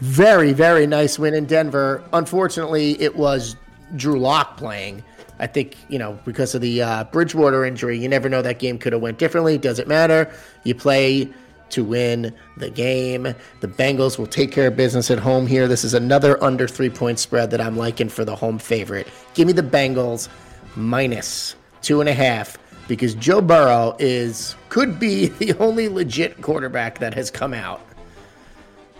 Very 0.00 0.52
very 0.52 0.86
nice 0.86 1.18
win 1.18 1.32
in 1.32 1.46
Denver. 1.46 2.04
Unfortunately, 2.12 3.00
it 3.00 3.16
was 3.16 3.56
Drew 3.96 4.20
Lock 4.20 4.58
playing. 4.58 5.02
I 5.38 5.46
think 5.46 5.76
you 5.88 5.98
know 5.98 6.18
because 6.26 6.54
of 6.54 6.60
the 6.60 6.82
uh, 6.82 7.04
Bridgewater 7.04 7.64
injury, 7.64 7.98
you 7.98 8.08
never 8.08 8.28
know 8.28 8.42
that 8.42 8.58
game 8.58 8.78
could 8.78 8.92
have 8.92 9.00
went 9.00 9.18
differently. 9.18 9.56
Doesn't 9.56 9.88
matter. 9.88 10.30
You 10.64 10.74
play 10.74 11.32
to 11.70 11.84
win 11.84 12.34
the 12.56 12.70
game. 12.70 13.34
The 13.60 13.68
Bengals 13.68 14.18
will 14.18 14.26
take 14.26 14.52
care 14.52 14.68
of 14.68 14.76
business 14.76 15.10
at 15.10 15.18
home 15.18 15.46
here. 15.46 15.68
This 15.68 15.84
is 15.84 15.94
another 15.94 16.42
under 16.42 16.68
three 16.68 16.90
point 16.90 17.18
spread 17.18 17.50
that 17.50 17.60
I'm 17.60 17.76
liking 17.76 18.08
for 18.08 18.24
the 18.24 18.36
home 18.36 18.58
favorite. 18.58 19.08
Give 19.34 19.46
me 19.46 19.52
the 19.52 19.62
Bengals 19.62 20.28
minus 20.76 21.56
two 21.82 22.00
and 22.00 22.08
a 22.08 22.14
half 22.14 22.58
because 22.88 23.14
Joe 23.14 23.40
Burrow 23.40 23.96
is 23.98 24.56
could 24.68 24.98
be 24.98 25.26
the 25.38 25.56
only 25.58 25.88
legit 25.88 26.40
quarterback 26.42 26.98
that 26.98 27.14
has 27.14 27.30
come 27.30 27.54
out 27.54 27.80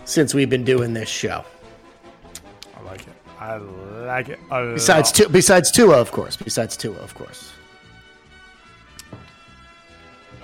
since 0.05 0.33
we've 0.33 0.49
been 0.49 0.63
doing 0.63 0.93
this 0.93 1.09
show. 1.09 1.45
I 2.75 2.81
like 2.81 3.01
it. 3.07 3.13
I 3.39 3.57
like 3.57 4.29
it. 4.29 4.39
Besides 4.49 5.11
two, 5.11 5.29
besides 5.29 5.71
Tua, 5.71 5.97
of 5.97 6.11
course. 6.11 6.37
Besides 6.37 6.77
Tua, 6.77 6.97
of 6.97 7.13
course. 7.15 7.51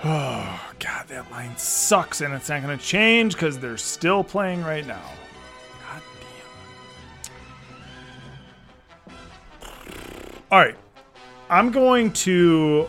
God, 0.80 1.08
that 1.08 1.30
line 1.30 1.56
sucks, 1.56 2.20
and 2.20 2.32
it's 2.34 2.48
not 2.48 2.62
going 2.62 2.76
to 2.76 2.84
change 2.84 3.32
because 3.34 3.58
they're 3.58 3.76
still 3.76 4.22
playing 4.22 4.62
right 4.62 4.86
now. 4.86 5.02
God 5.82 6.02
damn. 9.06 9.14
All 10.50 10.58
right, 10.58 10.76
I'm 11.50 11.70
going 11.72 12.12
to 12.12 12.88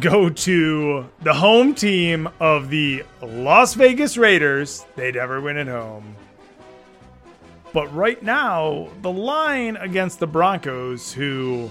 go 0.00 0.28
to 0.28 1.08
the 1.22 1.32
home 1.32 1.74
team 1.74 2.28
of 2.40 2.68
the 2.68 3.04
Las 3.22 3.74
Vegas 3.74 4.18
Raiders. 4.18 4.84
They 4.96 5.12
never 5.12 5.40
win 5.40 5.56
at 5.56 5.66
home. 5.66 6.14
But 7.72 7.94
right 7.94 8.22
now, 8.22 8.88
the 9.02 9.10
line 9.10 9.76
against 9.76 10.20
the 10.20 10.26
Broncos, 10.26 11.12
who 11.12 11.70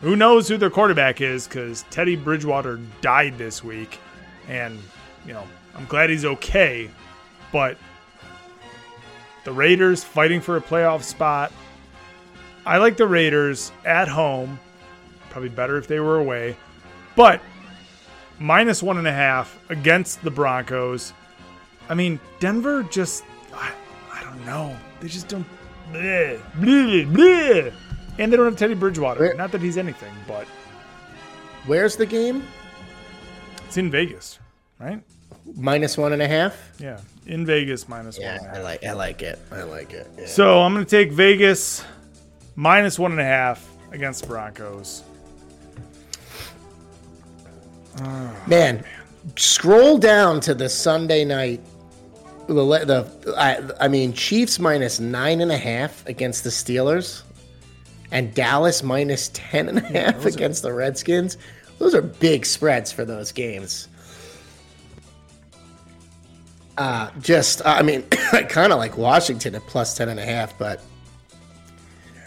who 0.00 0.16
knows 0.16 0.48
who 0.48 0.56
their 0.56 0.70
quarterback 0.70 1.20
is 1.20 1.46
because 1.46 1.84
Teddy 1.90 2.16
Bridgewater 2.16 2.78
died 3.00 3.36
this 3.36 3.64
week. 3.64 3.98
And, 4.48 4.78
you 5.26 5.32
know, 5.32 5.44
I'm 5.74 5.86
glad 5.86 6.10
he's 6.10 6.24
okay. 6.24 6.90
But 7.52 7.76
the 9.44 9.52
Raiders 9.52 10.04
fighting 10.04 10.40
for 10.40 10.56
a 10.56 10.60
playoff 10.60 11.02
spot. 11.02 11.52
I 12.64 12.78
like 12.78 12.96
the 12.96 13.06
Raiders 13.06 13.72
at 13.84 14.08
home. 14.08 14.60
Probably 15.30 15.48
better 15.48 15.78
if 15.78 15.88
they 15.88 16.00
were 16.00 16.18
away. 16.18 16.56
But 17.16 17.40
minus 18.38 18.82
one 18.82 18.98
and 18.98 19.08
a 19.08 19.12
half 19.12 19.58
against 19.70 20.22
the 20.22 20.30
Broncos. 20.30 21.12
I 21.88 21.94
mean, 21.94 22.20
Denver 22.40 22.82
just, 22.84 23.24
I, 23.54 23.72
I 24.12 24.22
don't 24.22 24.44
know. 24.44 24.76
They 25.00 25.08
just 25.08 25.28
don't. 25.28 25.46
Bleh, 25.92 26.38
bleh, 26.52 27.10
bleh. 27.10 27.72
And 28.18 28.32
they 28.32 28.36
don't 28.36 28.46
have 28.46 28.56
Teddy 28.56 28.74
Bridgewater. 28.74 29.20
Where- 29.20 29.34
Not 29.34 29.52
that 29.52 29.60
he's 29.62 29.76
anything, 29.76 30.12
but 30.26 30.46
Where's 31.66 31.96
the 31.96 32.06
game? 32.06 32.42
it's 33.66 33.76
in 33.76 33.90
Vegas, 33.90 34.38
right? 34.80 35.00
Minus 35.56 35.96
one 35.98 36.12
and 36.12 36.22
a 36.22 36.28
half. 36.28 36.56
Yeah, 36.78 36.98
in 37.26 37.44
Vegas 37.46 37.88
minus 37.88 38.18
Yeah, 38.18 38.38
one. 38.40 38.50
I 38.56 38.60
like. 38.62 38.84
I 38.84 38.92
like 38.92 39.22
it. 39.22 39.38
I 39.52 39.62
like 39.62 39.92
it. 39.92 40.06
Yeah. 40.18 40.26
So 40.26 40.60
I'm 40.60 40.72
going 40.74 40.84
to 40.84 40.90
take 40.90 41.12
Vegas 41.12 41.84
minus 42.56 42.98
one 42.98 43.12
and 43.12 43.20
a 43.20 43.24
half 43.24 43.66
against 43.92 44.22
the 44.22 44.26
Broncos. 44.28 45.02
Man, 48.46 48.84
scroll 49.36 49.98
down 49.98 50.40
to 50.40 50.54
the 50.54 50.68
Sunday 50.68 51.24
night. 51.24 51.60
The, 52.46 52.54
the 52.54 53.34
I, 53.36 53.84
I 53.84 53.88
mean, 53.88 54.12
Chiefs 54.14 54.58
minus 54.58 55.00
nine 55.00 55.40
and 55.42 55.52
a 55.52 55.58
half 55.58 56.06
against 56.06 56.44
the 56.44 56.50
Steelers, 56.50 57.22
and 58.10 58.34
Dallas 58.34 58.82
minus 58.82 59.28
ten 59.34 59.68
and 59.68 59.78
a 59.78 59.80
half 59.82 60.24
are- 60.24 60.28
against 60.28 60.62
the 60.62 60.72
Redskins. 60.72 61.36
Those 61.78 61.94
are 61.94 62.02
big 62.02 62.44
spreads 62.44 62.90
for 62.90 63.04
those 63.04 63.30
games. 63.30 63.88
Uh, 66.76 67.10
just, 67.20 67.60
I 67.64 67.82
mean, 67.82 68.04
I 68.32 68.42
kind 68.42 68.72
of 68.72 68.78
like 68.78 68.96
Washington 68.96 69.54
at 69.54 69.62
plus 69.66 69.96
ten 69.96 70.08
and 70.08 70.18
a 70.18 70.24
half, 70.24 70.58
but 70.58 70.80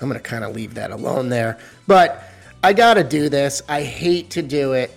I'm 0.02 0.08
going 0.08 0.14
to 0.14 0.20
kind 0.20 0.44
of 0.44 0.56
leave 0.56 0.74
that 0.76 0.92
alone 0.92 1.30
there. 1.30 1.58
But 1.88 2.24
I 2.64 2.74
got 2.74 2.96
to 2.96 3.04
do 3.04 3.30
this. 3.30 3.62
I 3.68 3.84
hate 3.84 4.30
to 4.32 4.42
do 4.42 4.74
it 4.74 4.92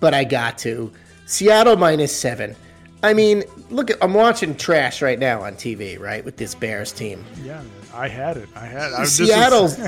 but 0.00 0.14
I 0.14 0.24
got 0.24 0.58
to. 0.58 0.90
Seattle 1.26 1.76
minus 1.76 2.16
seven. 2.16 2.56
I 3.02 3.14
mean, 3.14 3.44
look, 3.70 3.90
at, 3.90 3.98
I'm 4.02 4.14
watching 4.14 4.56
trash 4.56 5.00
right 5.00 5.18
now 5.18 5.42
on 5.42 5.54
TV, 5.54 5.98
right, 5.98 6.24
with 6.24 6.36
this 6.36 6.54
Bears 6.54 6.92
team. 6.92 7.24
Yeah, 7.44 7.62
I 7.94 8.08
had 8.08 8.36
it. 8.36 8.48
I 8.54 8.66
had. 8.66 8.92
I, 8.92 9.02
is- 9.02 9.16
Seattle. 9.16 9.68
Do 9.68 9.84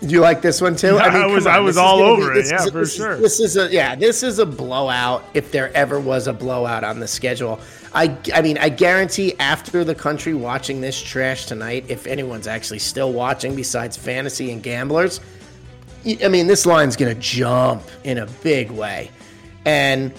you 0.08 0.20
like 0.20 0.42
this 0.42 0.60
one 0.60 0.76
too? 0.76 0.98
I 0.98 1.10
come 1.10 1.32
was- 1.32 1.46
I 1.46 1.58
was 1.58 1.76
all 1.76 1.98
gonna 1.98 2.12
over 2.12 2.32
it, 2.34 2.46
yeah, 2.46 2.62
is- 2.64 2.70
for 2.70 2.78
this 2.80 2.94
sure. 2.96 3.16
This 3.16 3.40
is 3.40 3.56
a 3.56 3.70
yeah. 3.72 3.94
This 3.94 4.22
is 4.22 4.38
a 4.38 4.46
blowout 4.46 5.24
if 5.34 5.50
there 5.52 5.72
ever 5.76 5.98
was 6.00 6.26
a 6.26 6.32
blowout 6.32 6.84
on 6.84 7.00
the 7.00 7.08
schedule. 7.08 7.60
I 7.94 8.16
I 8.34 8.42
mean 8.42 8.58
I 8.58 8.68
guarantee 8.68 9.34
after 9.38 9.84
the 9.84 9.94
country 9.94 10.34
watching 10.34 10.80
this 10.80 11.00
trash 11.00 11.46
tonight, 11.46 11.84
if 11.88 12.06
anyone's 12.06 12.46
actually 12.46 12.80
still 12.80 13.12
watching 13.12 13.54
besides 13.56 13.96
fantasy 13.96 14.50
and 14.52 14.62
gamblers, 14.62 15.20
I 16.22 16.28
mean, 16.28 16.46
this 16.46 16.66
line's 16.66 16.96
going 16.96 17.14
to 17.14 17.18
jump 17.20 17.82
in 18.04 18.18
a 18.18 18.26
big 18.42 18.70
way. 18.70 19.10
And 19.64 20.12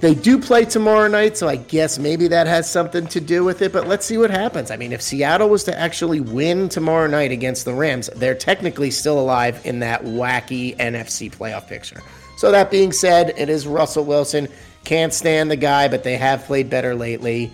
they 0.00 0.14
do 0.14 0.38
play 0.38 0.64
tomorrow 0.64 1.08
night, 1.08 1.36
so 1.36 1.48
I 1.48 1.56
guess 1.56 1.98
maybe 1.98 2.28
that 2.28 2.46
has 2.46 2.70
something 2.70 3.06
to 3.08 3.20
do 3.20 3.42
with 3.44 3.62
it. 3.62 3.72
But 3.72 3.88
let's 3.88 4.06
see 4.06 4.16
what 4.18 4.30
happens. 4.30 4.70
I 4.70 4.76
mean, 4.76 4.92
if 4.92 5.02
Seattle 5.02 5.48
was 5.48 5.64
to 5.64 5.78
actually 5.78 6.20
win 6.20 6.68
tomorrow 6.68 7.06
night 7.08 7.32
against 7.32 7.64
the 7.64 7.74
Rams, 7.74 8.08
they're 8.16 8.34
technically 8.34 8.90
still 8.90 9.18
alive 9.18 9.60
in 9.64 9.80
that 9.80 10.04
wacky 10.04 10.76
NFC 10.76 11.30
playoff 11.32 11.66
picture. 11.66 12.00
So, 12.36 12.52
that 12.52 12.70
being 12.70 12.92
said, 12.92 13.34
it 13.36 13.48
is 13.48 13.66
Russell 13.66 14.04
Wilson. 14.04 14.46
Can't 14.84 15.12
stand 15.12 15.50
the 15.50 15.56
guy, 15.56 15.88
but 15.88 16.04
they 16.04 16.16
have 16.16 16.44
played 16.44 16.70
better 16.70 16.94
lately. 16.94 17.52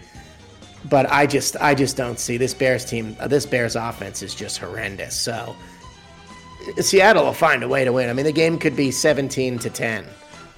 But 0.91 1.11
I 1.11 1.27
just, 1.27 1.57
I 1.57 1.75
just 1.75 1.97
don't 1.97 2.19
see 2.19 2.37
this 2.37 2.53
Bears 2.53 2.85
team. 2.85 3.17
uh, 3.19 3.27
This 3.27 3.47
Bears 3.47 3.77
offense 3.77 4.23
is 4.23 4.35
just 4.35 4.59
horrendous. 4.59 5.19
So, 5.19 5.57
Seattle 6.81 7.25
will 7.25 7.33
find 7.33 7.63
a 7.63 7.69
way 7.69 7.85
to 7.85 7.93
win. 7.93 8.11
I 8.11 8.13
mean, 8.13 8.27
the 8.27 8.33
game 8.33 8.59
could 8.59 8.77
be 8.77 8.91
17 8.91 9.59
to 9.61 9.71
10 9.71 10.05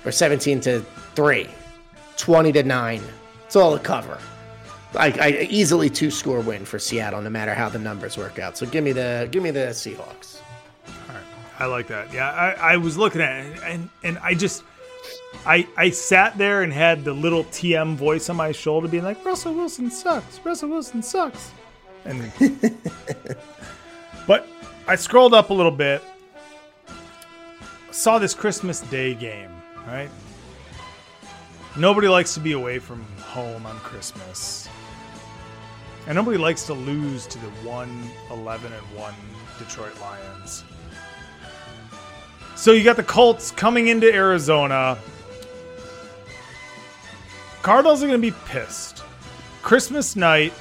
or 0.05 0.11
17 0.13 0.61
to 0.63 0.81
3, 1.15 1.49
20 2.17 2.53
to 2.53 2.63
9. 2.63 3.03
It's 3.45 3.57
all 3.57 3.75
a 3.75 3.81
cover. 3.81 4.19
I, 4.95 5.13
I 5.21 5.47
easily 5.51 5.91
two 5.91 6.11
score 6.11 6.41
win 6.41 6.65
for 6.65 6.79
Seattle, 6.79 7.21
no 7.21 7.31
matter 7.31 7.55
how 7.55 7.69
the 7.69 7.79
numbers 7.79 8.17
work 8.17 8.39
out. 8.39 8.57
So 8.57 8.67
give 8.67 8.83
me 8.83 8.93
the 8.93 9.29
give 9.31 9.43
me 9.43 9.51
the 9.51 9.69
Seahawks. 9.69 10.41
I 11.59 11.67
like 11.67 11.87
that. 11.89 12.13
Yeah, 12.13 12.31
I, 12.31 12.75
I 12.75 12.77
was 12.77 12.99
looking 12.99 13.21
at 13.21 13.47
it, 13.47 13.61
and 13.65 13.89
and 14.03 14.19
I 14.19 14.35
just. 14.35 14.63
I, 15.45 15.67
I 15.77 15.91
sat 15.91 16.37
there 16.39 16.63
and 16.63 16.73
had 16.73 17.05
the 17.05 17.13
little 17.13 17.45
TM 17.45 17.95
voice 17.95 18.29
on 18.31 18.37
my 18.37 18.53
shoulder 18.53 18.89
being 18.89 19.05
like, 19.05 19.23
Russell 19.25 19.55
Wilson 19.55 19.91
sucks. 19.91 20.41
Russell 20.45 20.71
Wilson 20.71 21.03
sucks. 21.03 21.53
And 22.05 22.33
but 24.27 24.49
I 24.89 24.97
scrolled 24.97 25.35
up 25.35 25.51
a 25.51 25.55
little 25.55 25.71
bit, 25.71 26.03
saw 27.91 28.19
this 28.19 28.35
Christmas 28.35 28.81
Day 28.81 29.15
game, 29.15 29.51
right? 29.87 30.11
Nobody 31.79 32.09
likes 32.09 32.33
to 32.35 32.41
be 32.41 32.53
away 32.53 32.79
from 32.79 33.03
home 33.21 33.67
on 33.67 33.79
Christmas. 33.81 34.67
And 36.07 36.15
nobody 36.15 36.39
likes 36.39 36.65
to 36.67 36.73
lose 36.73 37.27
to 37.27 37.39
the 37.39 37.49
1 37.69 38.11
11 38.31 38.73
and 38.73 38.97
1 38.97 39.15
Detroit 39.59 40.01
Lions. 40.01 40.65
So 42.55 42.73
you 42.73 42.83
got 42.83 42.97
the 42.97 43.03
Colts 43.03 43.51
coming 43.51 43.89
into 43.89 44.11
Arizona. 44.13 44.97
Cardinals 47.61 48.03
are 48.03 48.07
going 48.07 48.23
to 48.23 48.31
be 48.31 48.37
pissed. 48.47 49.03
Christmas 49.63 50.17
night, 50.17 50.55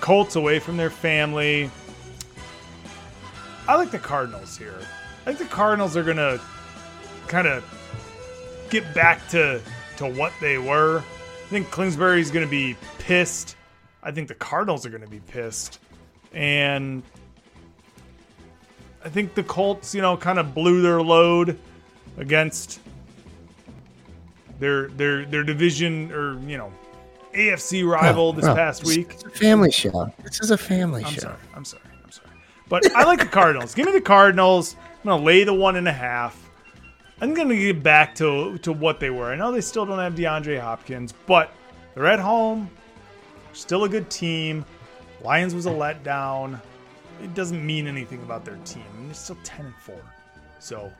Colts 0.00 0.36
away 0.36 0.58
from 0.58 0.78
their 0.78 0.90
family. 0.90 1.70
I 3.68 3.74
like 3.74 3.90
the 3.90 3.98
Cardinals 3.98 4.56
here. 4.56 4.78
I 5.26 5.34
think 5.34 5.38
the 5.38 5.54
Cardinals 5.54 5.98
are 5.98 6.02
going 6.02 6.16
to 6.16 6.40
kind 7.26 7.46
of 7.46 7.62
get 8.70 8.94
back 8.94 9.28
to 9.28 9.60
to 9.98 10.08
what 10.08 10.32
they 10.40 10.58
were. 10.58 10.98
I 10.98 11.50
think 11.50 11.70
Kingsbury's 11.72 12.30
going 12.30 12.44
to 12.44 12.50
be 12.50 12.76
pissed. 12.98 13.56
I 14.02 14.10
think 14.10 14.28
the 14.28 14.34
Cardinals 14.34 14.86
are 14.86 14.90
going 14.90 15.02
to 15.02 15.08
be 15.08 15.20
pissed, 15.20 15.80
and 16.32 17.02
I 19.04 19.08
think 19.08 19.34
the 19.34 19.42
Colts, 19.42 19.94
you 19.94 20.02
know, 20.02 20.16
kind 20.16 20.38
of 20.38 20.54
blew 20.54 20.82
their 20.82 21.02
load 21.02 21.58
against 22.16 22.80
their 24.58 24.88
their 24.88 25.24
their 25.24 25.44
division 25.44 26.10
or 26.12 26.38
you 26.40 26.56
know 26.56 26.72
AFC 27.34 27.88
rival 27.88 28.28
oh, 28.28 28.32
this 28.32 28.44
Oh, 28.44 28.54
past 28.54 28.84
week. 28.84 29.12
Family 29.34 29.70
show. 29.70 30.12
This 30.24 30.40
is 30.40 30.50
a 30.50 30.58
family 30.58 31.04
I'm 31.04 31.12
show. 31.12 31.20
sorry. 31.20 31.36
I'm 31.54 31.64
sorry. 31.64 31.82
I'm 32.04 32.10
sorry. 32.10 32.28
But 32.68 32.90
I 32.94 33.04
like 33.04 33.20
the 33.20 33.26
Cardinals. 33.26 33.74
Give 33.74 33.86
me 33.86 33.92
the 33.92 34.00
Cardinals. 34.00 34.76
I'm 34.80 35.10
gonna 35.10 35.22
lay 35.22 35.44
the 35.44 35.54
one 35.54 35.76
and 35.76 35.86
a 35.88 35.92
half. 35.92 36.47
I'm 37.20 37.34
gonna 37.34 37.56
get 37.56 37.82
back 37.82 38.14
to 38.16 38.58
to 38.58 38.72
what 38.72 39.00
they 39.00 39.10
were. 39.10 39.32
I 39.32 39.36
know 39.36 39.50
they 39.50 39.60
still 39.60 39.84
don't 39.84 39.98
have 39.98 40.14
DeAndre 40.14 40.60
Hopkins, 40.60 41.12
but 41.26 41.52
they're 41.94 42.06
at 42.06 42.20
home. 42.20 42.70
Still 43.52 43.84
a 43.84 43.88
good 43.88 44.08
team. 44.08 44.64
Lions 45.22 45.54
was 45.54 45.66
a 45.66 45.70
letdown. 45.70 46.60
It 47.22 47.34
doesn't 47.34 47.64
mean 47.64 47.88
anything 47.88 48.22
about 48.22 48.44
their 48.44 48.56
team. 48.64 48.84
I 48.92 48.96
mean, 48.98 49.06
they're 49.06 49.14
still 49.14 49.38
10 49.42 49.66
and 49.66 49.74
4. 49.74 49.96
So 50.60 50.92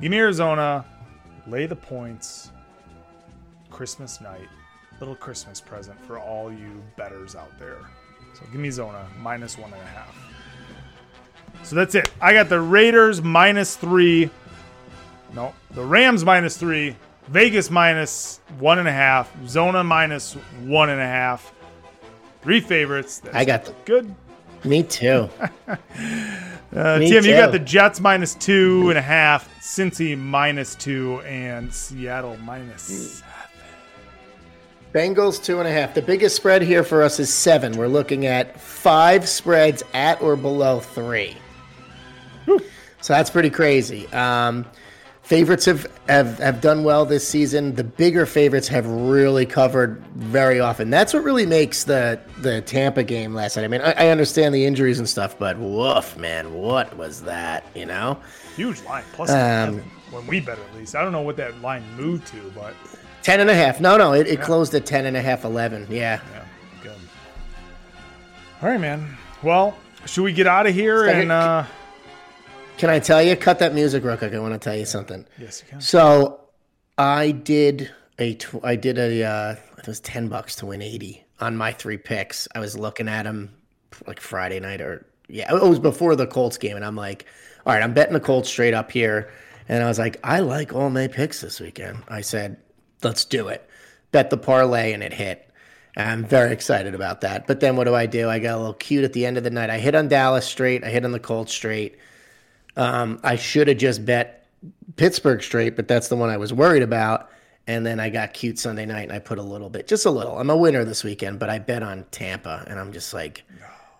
give 0.00 0.10
me 0.10 0.16
Arizona. 0.16 0.84
Lay 1.46 1.66
the 1.66 1.76
points. 1.76 2.52
Christmas 3.68 4.20
night. 4.22 4.48
Little 4.98 5.14
Christmas 5.14 5.60
present 5.60 6.00
for 6.06 6.18
all 6.18 6.50
you 6.50 6.82
betters 6.96 7.36
out 7.36 7.58
there. 7.58 7.80
So 8.32 8.42
give 8.50 8.60
me 8.60 8.70
Zona 8.70 9.06
minus 9.18 9.58
one 9.58 9.72
and 9.72 9.82
a 9.82 9.86
half. 9.86 10.16
So 11.62 11.76
that's 11.76 11.94
it. 11.94 12.10
I 12.20 12.32
got 12.32 12.48
the 12.48 12.60
Raiders 12.60 13.20
minus 13.22 13.76
three. 13.76 14.30
No, 15.34 15.54
the 15.72 15.84
Rams 15.84 16.24
minus 16.24 16.56
three. 16.56 16.96
Vegas 17.28 17.70
minus 17.70 18.40
one 18.58 18.78
and 18.78 18.88
a 18.88 18.92
half. 18.92 19.32
Zona 19.46 19.84
minus 19.84 20.34
one 20.64 20.90
and 20.90 21.00
a 21.00 21.06
half. 21.06 21.52
Three 22.42 22.60
favorites. 22.60 23.20
That's 23.20 23.36
I 23.36 23.44
got 23.44 23.64
the, 23.64 23.74
good. 23.84 24.14
me 24.64 24.82
too. 24.82 25.28
Uh, 26.72 26.98
Me 27.00 27.10
Tim, 27.10 27.24
you 27.24 27.32
got 27.32 27.50
the 27.50 27.58
Jets 27.58 27.98
minus 27.98 28.36
two 28.36 28.90
and 28.90 28.96
a 28.98 29.02
half. 29.02 29.48
Cincy 29.60 30.16
minus 30.16 30.76
two 30.76 31.20
and 31.22 31.74
Seattle 31.74 32.36
minus. 32.44 33.24
Bengals 34.94 35.42
two 35.42 35.58
and 35.58 35.66
a 35.66 35.72
half. 35.72 35.94
The 35.94 36.02
biggest 36.02 36.36
spread 36.36 36.62
here 36.62 36.84
for 36.84 37.02
us 37.02 37.18
is 37.18 37.32
seven. 37.34 37.76
We're 37.76 37.88
looking 37.88 38.26
at 38.26 38.60
five 38.60 39.28
spreads 39.28 39.82
at 39.94 40.22
or 40.22 40.36
below 40.36 40.78
three. 40.78 41.36
So 42.46 43.14
that's 43.14 43.30
pretty 43.30 43.50
crazy. 43.50 44.06
Um, 44.12 44.64
favorites 45.30 45.64
have, 45.64 45.86
have 46.08 46.38
have 46.40 46.60
done 46.60 46.82
well 46.82 47.06
this 47.06 47.26
season. 47.26 47.72
The 47.76 47.84
bigger 47.84 48.26
favorites 48.26 48.66
have 48.66 48.84
really 48.84 49.46
covered 49.46 50.02
very 50.16 50.58
often. 50.58 50.90
That's 50.90 51.14
what 51.14 51.22
really 51.22 51.46
makes 51.46 51.84
the 51.84 52.20
the 52.38 52.60
Tampa 52.62 53.04
game 53.04 53.32
last 53.32 53.56
night. 53.56 53.64
I 53.64 53.68
mean, 53.68 53.80
I, 53.80 53.92
I 53.92 54.08
understand 54.08 54.52
the 54.52 54.66
injuries 54.66 54.98
and 54.98 55.08
stuff, 55.08 55.38
but 55.38 55.56
woof, 55.56 56.16
man, 56.16 56.52
what 56.52 56.96
was 56.96 57.22
that? 57.22 57.64
You 57.76 57.86
know. 57.86 58.18
Huge 58.56 58.82
line. 58.82 59.04
Plus 59.12 59.30
Um, 59.30 59.78
When 60.10 60.26
we 60.26 60.40
bet 60.40 60.58
at 60.58 60.74
least. 60.76 60.96
I 60.96 61.02
don't 61.02 61.12
know 61.12 61.22
what 61.22 61.36
that 61.36 61.62
line 61.62 61.84
moved 61.96 62.26
to, 62.28 62.52
but 62.52 62.74
10 63.22 63.38
and 63.38 63.48
a 63.48 63.54
half. 63.54 63.80
No, 63.80 63.96
no, 63.96 64.12
it, 64.14 64.26
it 64.26 64.40
closed 64.40 64.74
at 64.74 64.84
10 64.84 65.06
and 65.06 65.16
a 65.16 65.22
half, 65.22 65.44
11. 65.44 65.86
Yeah. 65.88 66.20
yeah, 66.32 66.44
good. 66.82 66.92
All 68.60 68.68
right, 68.68 68.80
man. 68.80 69.16
Well, 69.44 69.76
should 70.06 70.24
we 70.24 70.32
get 70.32 70.48
out 70.48 70.66
of 70.66 70.74
here 70.74 71.04
Second- 71.06 71.20
and 71.22 71.32
uh 71.32 71.64
Can 72.80 72.88
I 72.88 72.98
tell 72.98 73.22
you? 73.22 73.36
Cut 73.36 73.58
that 73.58 73.74
music 73.74 74.02
real 74.04 74.16
quick. 74.16 74.32
I 74.32 74.38
want 74.38 74.54
to 74.54 74.58
tell 74.58 74.74
you 74.74 74.86
something. 74.86 75.26
yes, 75.38 75.62
you 75.62 75.68
can. 75.68 75.80
So 75.82 76.40
I 76.96 77.30
did 77.30 77.90
a 78.18 78.36
tw- 78.36 78.64
I 78.64 78.76
did 78.76 78.96
a 78.96 79.22
uh, 79.22 79.56
it 79.76 79.86
was 79.86 80.00
ten 80.00 80.28
bucks 80.28 80.56
to 80.56 80.66
win 80.66 80.80
eighty 80.80 81.22
on 81.40 81.58
my 81.58 81.72
three 81.72 81.98
picks. 81.98 82.48
I 82.54 82.58
was 82.58 82.78
looking 82.78 83.06
at 83.06 83.24
them 83.24 83.54
like 84.06 84.18
Friday 84.18 84.60
night 84.60 84.80
or 84.80 85.04
yeah, 85.28 85.54
it 85.54 85.62
was 85.62 85.78
before 85.78 86.16
the 86.16 86.26
Colts 86.26 86.56
game, 86.56 86.74
and 86.74 86.82
I'm 86.82 86.96
like, 86.96 87.26
all 87.66 87.74
right, 87.74 87.82
I'm 87.82 87.92
betting 87.92 88.14
the 88.14 88.20
Colts 88.20 88.48
straight 88.48 88.72
up 88.72 88.90
here, 88.90 89.30
and 89.68 89.84
I 89.84 89.86
was 89.86 89.98
like, 89.98 90.18
I 90.24 90.40
like 90.40 90.72
all 90.72 90.88
my 90.88 91.06
picks 91.06 91.42
this 91.42 91.60
weekend. 91.60 92.02
I 92.08 92.22
said, 92.22 92.56
let's 93.02 93.26
do 93.26 93.48
it. 93.48 93.68
Bet 94.10 94.30
the 94.30 94.38
parlay, 94.38 94.94
and 94.94 95.02
it 95.02 95.12
hit. 95.12 95.46
I'm 95.98 96.24
very 96.24 96.50
excited 96.50 96.94
about 96.94 97.20
that. 97.20 97.46
But 97.46 97.60
then 97.60 97.76
what 97.76 97.84
do 97.84 97.94
I 97.94 98.06
do? 98.06 98.30
I 98.30 98.38
got 98.38 98.54
a 98.54 98.56
little 98.56 98.72
cute 98.72 99.04
at 99.04 99.12
the 99.12 99.26
end 99.26 99.36
of 99.36 99.44
the 99.44 99.50
night. 99.50 99.68
I 99.68 99.78
hit 99.78 99.94
on 99.94 100.08
Dallas 100.08 100.46
straight. 100.46 100.82
I 100.82 100.88
hit 100.88 101.04
on 101.04 101.12
the 101.12 101.20
Colts 101.20 101.52
straight. 101.52 101.98
Um, 102.76 103.20
I 103.22 103.36
should 103.36 103.68
have 103.68 103.78
just 103.78 104.04
bet 104.04 104.46
Pittsburgh 104.96 105.42
straight, 105.42 105.76
but 105.76 105.88
that's 105.88 106.08
the 106.08 106.16
one 106.16 106.30
I 106.30 106.36
was 106.36 106.52
worried 106.52 106.82
about. 106.82 107.30
And 107.66 107.86
then 107.86 108.00
I 108.00 108.10
got 108.10 108.34
cute 108.34 108.58
Sunday 108.58 108.86
night 108.86 109.04
and 109.04 109.12
I 109.12 109.18
put 109.18 109.38
a 109.38 109.42
little 109.42 109.70
bit, 109.70 109.86
just 109.86 110.06
a 110.06 110.10
little. 110.10 110.38
I'm 110.38 110.50
a 110.50 110.56
winner 110.56 110.84
this 110.84 111.04
weekend, 111.04 111.38
but 111.38 111.50
I 111.50 111.58
bet 111.58 111.82
on 111.82 112.04
Tampa 112.10 112.64
and 112.66 112.80
I'm 112.80 112.92
just 112.92 113.14
like, 113.14 113.44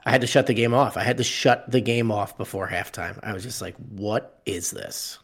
I 0.05 0.11
had 0.11 0.23
to 0.23 0.27
shut 0.27 0.47
the 0.47 0.55
game 0.55 0.75
off. 0.75 0.97
I 0.97 1.05
had 1.05 1.19
to 1.19 1.25
shut 1.25 1.71
the 1.71 1.81
game 1.81 2.11
off 2.11 2.37
before 2.37 2.69
halftime. 2.69 3.19
I 3.23 3.33
was 3.33 3.43
just 3.43 3.61
like, 3.61 3.77
what 3.91 4.41
is 4.47 4.71
this? 4.71 5.19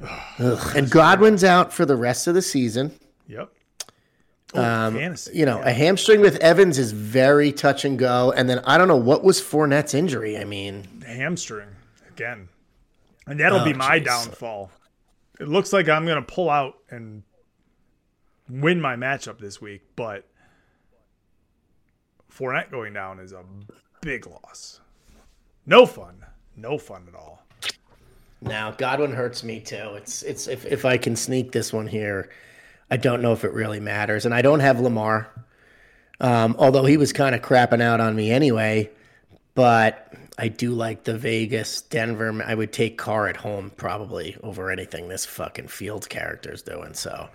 Ugh. 0.38 0.76
And 0.76 0.90
Godwin's 0.90 1.44
out 1.44 1.72
for 1.72 1.84
the 1.84 1.96
rest 1.96 2.26
of 2.26 2.34
the 2.34 2.42
season. 2.42 2.92
Yep. 3.26 3.50
Oh, 4.54 4.90
fantasy. 4.90 5.30
Um, 5.30 5.36
You 5.38 5.46
know, 5.46 5.60
a 5.62 5.72
hamstring 5.72 6.20
with 6.20 6.36
Evans 6.36 6.78
is 6.78 6.92
very 6.92 7.52
touch 7.52 7.84
and 7.84 7.98
go. 7.98 8.32
And 8.32 8.48
then 8.48 8.58
I 8.64 8.78
don't 8.78 8.88
know 8.88 8.96
what 8.96 9.22
was 9.22 9.40
Fournette's 9.40 9.94
injury. 9.94 10.36
I 10.38 10.44
mean, 10.44 10.86
hamstring 11.06 11.68
again. 12.08 12.48
And 13.26 13.38
that'll 13.38 13.64
be 13.64 13.74
Oh, 13.74 13.76
my 13.76 14.00
jeez. 14.00 14.04
downfall. 14.06 14.70
It 15.38 15.48
looks 15.48 15.72
like 15.72 15.88
I'm 15.88 16.04
going 16.04 16.22
to 16.22 16.34
pull 16.34 16.50
out 16.50 16.74
and 16.90 17.22
win 18.48 18.80
my 18.80 18.96
matchup 18.96 19.38
this 19.38 19.60
week, 19.60 19.82
but 19.94 20.26
Fournette 22.32 22.70
going 22.70 22.92
down 22.92 23.18
is 23.20 23.32
a 23.32 23.44
big 24.00 24.26
loss. 24.26 24.80
No 25.66 25.86
fun. 25.86 26.24
No 26.56 26.78
fun 26.78 27.06
at 27.08 27.14
all. 27.14 27.44
Now 28.40 28.70
Godwin 28.72 29.12
hurts 29.12 29.44
me 29.44 29.60
too. 29.60 29.92
It's 29.94 30.22
it's 30.22 30.48
if 30.48 30.64
if 30.66 30.84
I 30.84 30.96
can 30.96 31.14
sneak 31.14 31.52
this 31.52 31.72
one 31.72 31.86
here, 31.86 32.30
I 32.90 32.96
don't 32.96 33.22
know 33.22 33.32
if 33.32 33.44
it 33.44 33.52
really 33.52 33.80
matters, 33.80 34.26
and 34.26 34.34
I 34.34 34.42
don't 34.42 34.60
have 34.60 34.80
Lamar. 34.80 35.28
Um, 36.20 36.56
although 36.58 36.84
he 36.84 36.96
was 36.96 37.12
kind 37.12 37.34
of 37.34 37.40
crapping 37.40 37.80
out 37.80 38.00
on 38.00 38.14
me 38.14 38.30
anyway, 38.30 38.90
but 39.54 40.12
I 40.36 40.48
do 40.48 40.72
like 40.72 41.04
the 41.04 41.16
Vegas 41.16 41.82
Denver. 41.82 42.42
I 42.44 42.54
would 42.54 42.72
take 42.72 42.98
Carr 42.98 43.28
at 43.28 43.36
home 43.36 43.70
probably 43.76 44.36
over 44.42 44.70
anything 44.70 45.08
this 45.08 45.24
fucking 45.24 45.68
Fields 45.68 46.06
character's 46.06 46.62
doing. 46.62 46.94
So, 46.94 47.28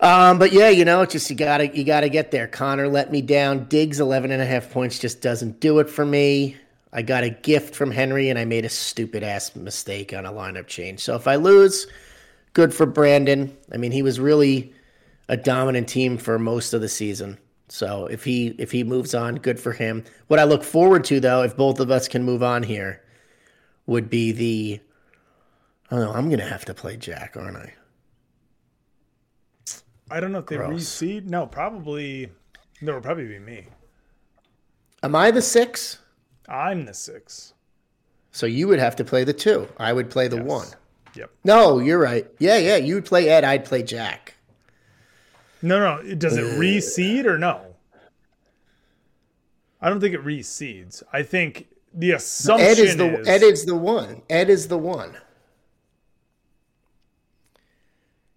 um, 0.00 0.38
but 0.38 0.52
yeah, 0.52 0.68
you 0.68 0.84
know, 0.84 1.04
just 1.04 1.28
you 1.30 1.36
gotta 1.36 1.68
you 1.76 1.84
gotta 1.84 2.08
get 2.08 2.30
there. 2.30 2.46
Conner 2.46 2.88
let 2.88 3.12
me 3.12 3.22
down. 3.22 3.64
Diggs 3.64 4.00
11 4.00 4.30
and 4.30 4.42
a 4.42 4.46
half 4.46 4.70
points 4.70 4.98
just 4.98 5.20
doesn't 5.20 5.60
do 5.60 5.78
it 5.78 5.90
for 5.90 6.04
me. 6.04 6.56
I 6.92 7.02
got 7.02 7.24
a 7.24 7.30
gift 7.30 7.74
from 7.74 7.90
Henry 7.90 8.30
and 8.30 8.38
I 8.38 8.44
made 8.44 8.64
a 8.64 8.70
stupid 8.70 9.22
ass 9.22 9.54
mistake 9.54 10.14
on 10.14 10.24
a 10.24 10.32
lineup 10.32 10.66
change. 10.66 11.00
So 11.00 11.16
if 11.16 11.28
I 11.28 11.36
lose, 11.36 11.86
good 12.52 12.72
for 12.72 12.86
Brandon. 12.86 13.54
I 13.72 13.76
mean, 13.76 13.92
he 13.92 14.02
was 14.02 14.18
really 14.18 14.72
a 15.28 15.36
dominant 15.36 15.88
team 15.88 16.16
for 16.18 16.38
most 16.38 16.72
of 16.72 16.80
the 16.80 16.88
season. 16.88 17.38
So 17.68 18.06
if 18.06 18.24
he 18.24 18.48
if 18.58 18.72
he 18.72 18.82
moves 18.84 19.14
on, 19.14 19.36
good 19.36 19.60
for 19.60 19.72
him. 19.72 20.04
What 20.28 20.38
I 20.40 20.44
look 20.44 20.64
forward 20.64 21.04
to 21.04 21.20
though, 21.20 21.42
if 21.42 21.56
both 21.56 21.80
of 21.80 21.90
us 21.90 22.08
can 22.08 22.22
move 22.24 22.42
on 22.42 22.62
here, 22.62 23.02
would 23.86 24.08
be 24.08 24.32
the 24.32 24.80
I 25.90 25.96
don't 25.96 26.04
know, 26.04 26.12
I'm 26.12 26.30
gonna 26.30 26.48
have 26.48 26.64
to 26.66 26.74
play 26.74 26.96
Jack, 26.96 27.36
aren't 27.36 27.56
I? 27.56 27.72
I 30.10 30.20
don't 30.20 30.32
know 30.32 30.38
if 30.38 30.46
they 30.46 30.56
Gross. 30.56 30.72
reseed. 30.84 31.24
No, 31.24 31.46
probably. 31.46 32.30
No, 32.80 32.92
it'll 32.92 33.02
probably 33.02 33.26
be 33.26 33.38
me. 33.38 33.66
Am 35.02 35.14
I 35.14 35.30
the 35.30 35.42
six? 35.42 35.98
I'm 36.48 36.86
the 36.86 36.94
six. 36.94 37.52
So 38.32 38.46
you 38.46 38.68
would 38.68 38.78
have 38.78 38.96
to 38.96 39.04
play 39.04 39.24
the 39.24 39.32
two. 39.34 39.68
I 39.76 39.92
would 39.92 40.10
play 40.10 40.28
the 40.28 40.36
Yes. 40.36 40.46
one. 40.46 40.66
Yep. 41.14 41.30
No, 41.44 41.78
you're 41.78 41.98
right. 41.98 42.26
Yeah, 42.38 42.56
yeah. 42.58 42.76
You 42.76 42.94
would 42.94 43.04
play 43.04 43.28
Ed, 43.28 43.44
I'd 43.44 43.64
play 43.64 43.82
Jack. 43.82 44.34
No, 45.62 46.02
no. 46.02 46.14
Does 46.14 46.36
it 46.36 46.58
reseed 46.58 47.24
or 47.24 47.38
no? 47.38 47.74
I 49.80 49.88
don't 49.88 50.00
think 50.00 50.14
it 50.14 50.24
reseeds. 50.24 51.02
I 51.12 51.22
think 51.22 51.68
the 51.94 52.12
assumption 52.12 52.68
Ed 52.68 52.78
is 52.78 52.96
the 52.96 53.20
is 53.20 53.28
Ed 53.28 53.42
is 53.42 53.64
the 53.64 53.76
one. 53.76 54.22
Ed 54.28 54.50
is 54.50 54.68
the 54.68 54.78
one. 54.78 55.16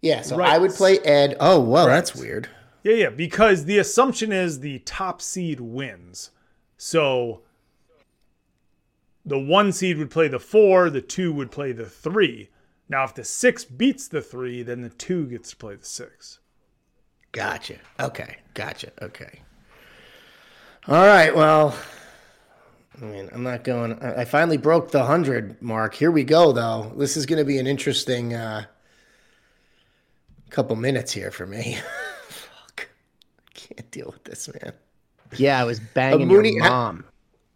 Yeah, 0.01 0.21
so 0.21 0.37
Right. 0.37 0.49
I 0.49 0.57
would 0.57 0.71
play 0.71 0.99
Ed. 0.99 1.37
Oh, 1.39 1.59
well, 1.59 1.85
that's 1.85 2.15
weird. 2.15 2.49
Yeah, 2.83 2.93
yeah, 2.93 3.09
because 3.09 3.65
the 3.65 3.77
assumption 3.77 4.31
is 4.31 4.59
the 4.59 4.79
top 4.79 5.21
seed 5.21 5.59
wins. 5.59 6.31
So 6.77 7.41
the 9.23 9.37
one 9.37 9.71
seed 9.71 9.99
would 9.99 10.09
play 10.09 10.27
the 10.27 10.39
four, 10.39 10.89
the 10.89 11.01
two 11.01 11.31
would 11.33 11.51
play 11.51 11.71
the 11.71 11.85
three. 11.85 12.49
Now, 12.89 13.03
if 13.03 13.13
the 13.13 13.23
six 13.23 13.63
beats 13.63 14.07
the 14.07 14.21
three, 14.21 14.63
then 14.63 14.81
the 14.81 14.89
two 14.89 15.27
gets 15.27 15.51
to 15.51 15.55
play 15.55 15.75
the 15.75 15.85
six. 15.85 16.39
Gotcha. 17.31 17.75
Okay. 17.99 18.37
Gotcha. 18.53 18.91
Okay. 19.01 19.39
All 20.87 21.05
right. 21.05 21.35
Well, 21.35 21.75
I 23.01 23.05
mean, 23.05 23.29
I'm 23.31 23.43
not 23.43 23.63
going. 23.63 23.93
I 24.01 24.25
finally 24.25 24.57
broke 24.57 24.91
the 24.91 25.03
hundred 25.05 25.61
mark. 25.61 25.93
Here 25.93 26.11
we 26.11 26.23
go, 26.23 26.51
though. 26.51 26.91
This 26.97 27.15
is 27.15 27.25
going 27.25 27.39
to 27.39 27.45
be 27.45 27.57
an 27.57 27.67
interesting, 27.67 28.33
uh, 28.33 28.65
couple 30.49 30.75
minutes 30.75 31.11
here 31.13 31.31
for 31.31 31.45
me. 31.45 31.77
Fuck. 32.27 32.89
I 33.39 33.51
can't 33.53 33.89
deal 33.91 34.07
with 34.11 34.23
this, 34.25 34.49
man. 34.53 34.73
Yeah, 35.37 35.59
I 35.61 35.63
was 35.63 35.79
banging 35.79 36.27
Mooney- 36.27 36.55
your 36.55 36.63
mom. 36.63 37.05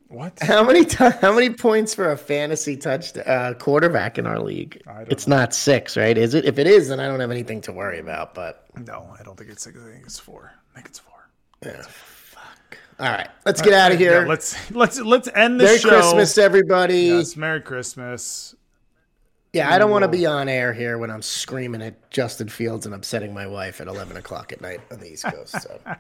What? 0.08 0.38
How 0.42 0.64
many 0.64 0.86
ti 0.86 1.10
how 1.22 1.34
many 1.34 1.50
points 1.50 1.96
for 1.96 2.12
a 2.12 2.18
fantasy 2.18 2.78
touch 2.78 3.18
uh, 3.18 3.54
quarterback 3.56 4.18
in 4.18 4.28
our 4.28 4.40
league? 4.40 4.82
It's 5.10 5.28
not 5.28 5.54
six, 5.54 5.98
right? 5.98 6.18
Is 6.18 6.34
it? 6.34 6.46
If 6.46 6.60
it 6.60 6.68
is, 6.68 6.90
then 6.90 7.00
I 7.00 7.08
don't 7.08 7.20
have 7.20 7.32
anything 7.32 7.60
to 7.62 7.72
worry 7.74 8.00
about. 8.00 8.34
But 8.36 8.66
No, 8.86 9.14
I 9.20 9.24
don't 9.24 9.36
think 9.38 9.50
it's 9.50 9.64
six. 9.64 9.78
I 9.80 9.92
think 9.92 10.06
it's 10.06 10.20
four. 10.20 10.54
I 10.72 10.76
think 10.76 10.88
it's 10.88 11.00
four. 11.00 11.30
yeah, 11.66 11.82
fuck. 11.88 12.78
All 13.00 13.08
right, 13.12 13.28
let's 13.46 13.62
get 13.62 13.74
out 13.74 13.92
of 13.92 13.98
here. 13.98 14.22
Yeah, 14.22 14.28
let's 14.28 14.72
let's 14.72 15.00
let's 15.02 15.28
end 15.34 15.60
the 15.60 15.66
Merry 15.66 15.80
show. 15.80 15.90
Christmas, 15.90 16.38
everybody. 16.38 17.00
Yes, 17.08 17.36
Merry 17.36 17.62
Christmas. 17.62 18.56
Yeah, 19.54 19.74
I 19.74 19.78
don't 19.80 19.90
want 19.90 20.04
to 20.04 20.10
be 20.10 20.26
on 20.26 20.50
air 20.50 20.74
here 20.74 20.98
when 20.98 21.10
I'm 21.10 21.22
screaming 21.22 21.82
at 21.82 22.12
Justin 22.12 22.50
Fields 22.50 22.86
and 22.86 22.94
upsetting 22.94 23.34
my 23.34 23.48
wife 23.48 23.80
at 23.80 23.88
11 23.88 24.18
o'clock 24.18 24.52
at 24.52 24.60
night 24.60 24.82
on 24.92 25.00
the 25.00 25.10
East 25.14 25.24
Coast. 25.24 25.62
So 25.62 25.80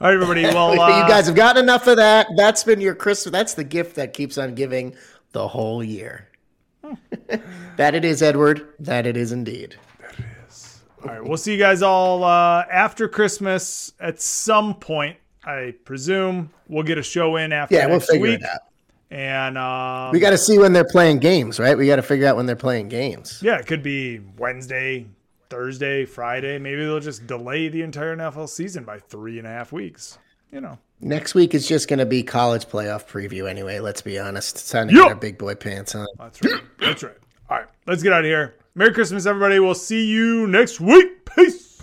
All 0.00 0.06
right, 0.08 0.14
everybody. 0.14 0.42
Well, 0.54 0.80
uh, 0.80 1.02
you 1.02 1.08
guys 1.08 1.26
have 1.26 1.34
gotten 1.36 1.62
enough 1.62 1.86
of 1.86 1.96
that. 1.96 2.28
That's 2.36 2.64
been 2.64 2.80
your 2.80 2.94
Christmas. 2.94 3.32
That's 3.32 3.54
the 3.54 3.64
gift 3.64 3.96
that 3.96 4.12
keeps 4.12 4.38
on 4.38 4.54
giving 4.54 4.94
the 5.32 5.46
whole 5.48 5.82
year. 5.82 6.28
that 7.76 7.94
it 7.94 8.04
is, 8.04 8.22
Edward. 8.22 8.68
That 8.78 9.06
it 9.06 9.16
is 9.16 9.32
indeed. 9.32 9.76
All 11.02 11.10
right, 11.14 11.22
we'll 11.24 11.36
see 11.36 11.52
you 11.52 11.58
guys 11.58 11.82
all 11.82 12.24
uh, 12.24 12.64
after 12.70 13.08
Christmas 13.08 13.92
at 14.00 14.20
some 14.20 14.74
point. 14.74 15.16
I 15.44 15.74
presume 15.84 16.50
we'll 16.68 16.82
get 16.82 16.98
a 16.98 17.02
show 17.02 17.36
in 17.36 17.52
after 17.52 17.76
Yeah, 17.76 17.86
we'll 17.86 18.00
figure 18.00 18.22
week, 18.28 18.40
it 18.40 18.46
out. 18.46 18.60
and 19.10 19.56
um, 19.56 20.10
We 20.12 20.18
got 20.20 20.30
to 20.30 20.38
see 20.38 20.58
when 20.58 20.72
they're 20.72 20.84
playing 20.84 21.20
games, 21.20 21.60
right? 21.60 21.78
We 21.78 21.86
got 21.86 21.96
to 21.96 22.02
figure 22.02 22.26
out 22.26 22.36
when 22.36 22.46
they're 22.46 22.56
playing 22.56 22.88
games. 22.88 23.40
yeah, 23.42 23.56
it 23.58 23.66
could 23.66 23.82
be 23.82 24.20
Wednesday, 24.36 25.06
Thursday, 25.50 26.04
Friday. 26.04 26.58
Maybe 26.58 26.82
they'll 26.84 27.00
just 27.00 27.26
delay 27.26 27.68
the 27.68 27.82
entire 27.82 28.16
NFL 28.16 28.48
season 28.48 28.84
by 28.84 28.98
three 28.98 29.38
and 29.38 29.46
a 29.46 29.50
half 29.50 29.72
weeks. 29.72 30.18
You 30.52 30.60
know, 30.62 30.78
Next 31.00 31.34
week 31.34 31.54
is 31.54 31.68
just 31.68 31.88
going 31.88 31.98
to 31.98 32.06
be 32.06 32.22
college 32.22 32.66
playoff 32.66 33.06
preview 33.06 33.48
anyway. 33.48 33.80
Let's 33.80 34.00
be 34.02 34.18
honest. 34.18 34.56
It's 34.56 34.70
time 34.70 34.88
to 34.88 34.94
Yup. 34.94 35.02
get 35.04 35.08
our 35.10 35.16
big 35.16 35.38
boy 35.38 35.54
pants 35.54 35.94
on. 35.94 36.06
that's 36.18 36.42
right. 36.42 36.62
That's 36.80 37.02
right. 37.02 37.16
All 37.50 37.58
right, 37.58 37.66
let's 37.86 38.02
get 38.02 38.12
out 38.12 38.20
of 38.20 38.26
here. 38.26 38.54
Merry 38.74 38.92
Christmas, 38.92 39.26
everybody. 39.26 39.58
We'll 39.58 39.74
see 39.74 40.06
you 40.06 40.46
next 40.46 40.80
week. 40.80 41.24
Peace. 41.34 41.82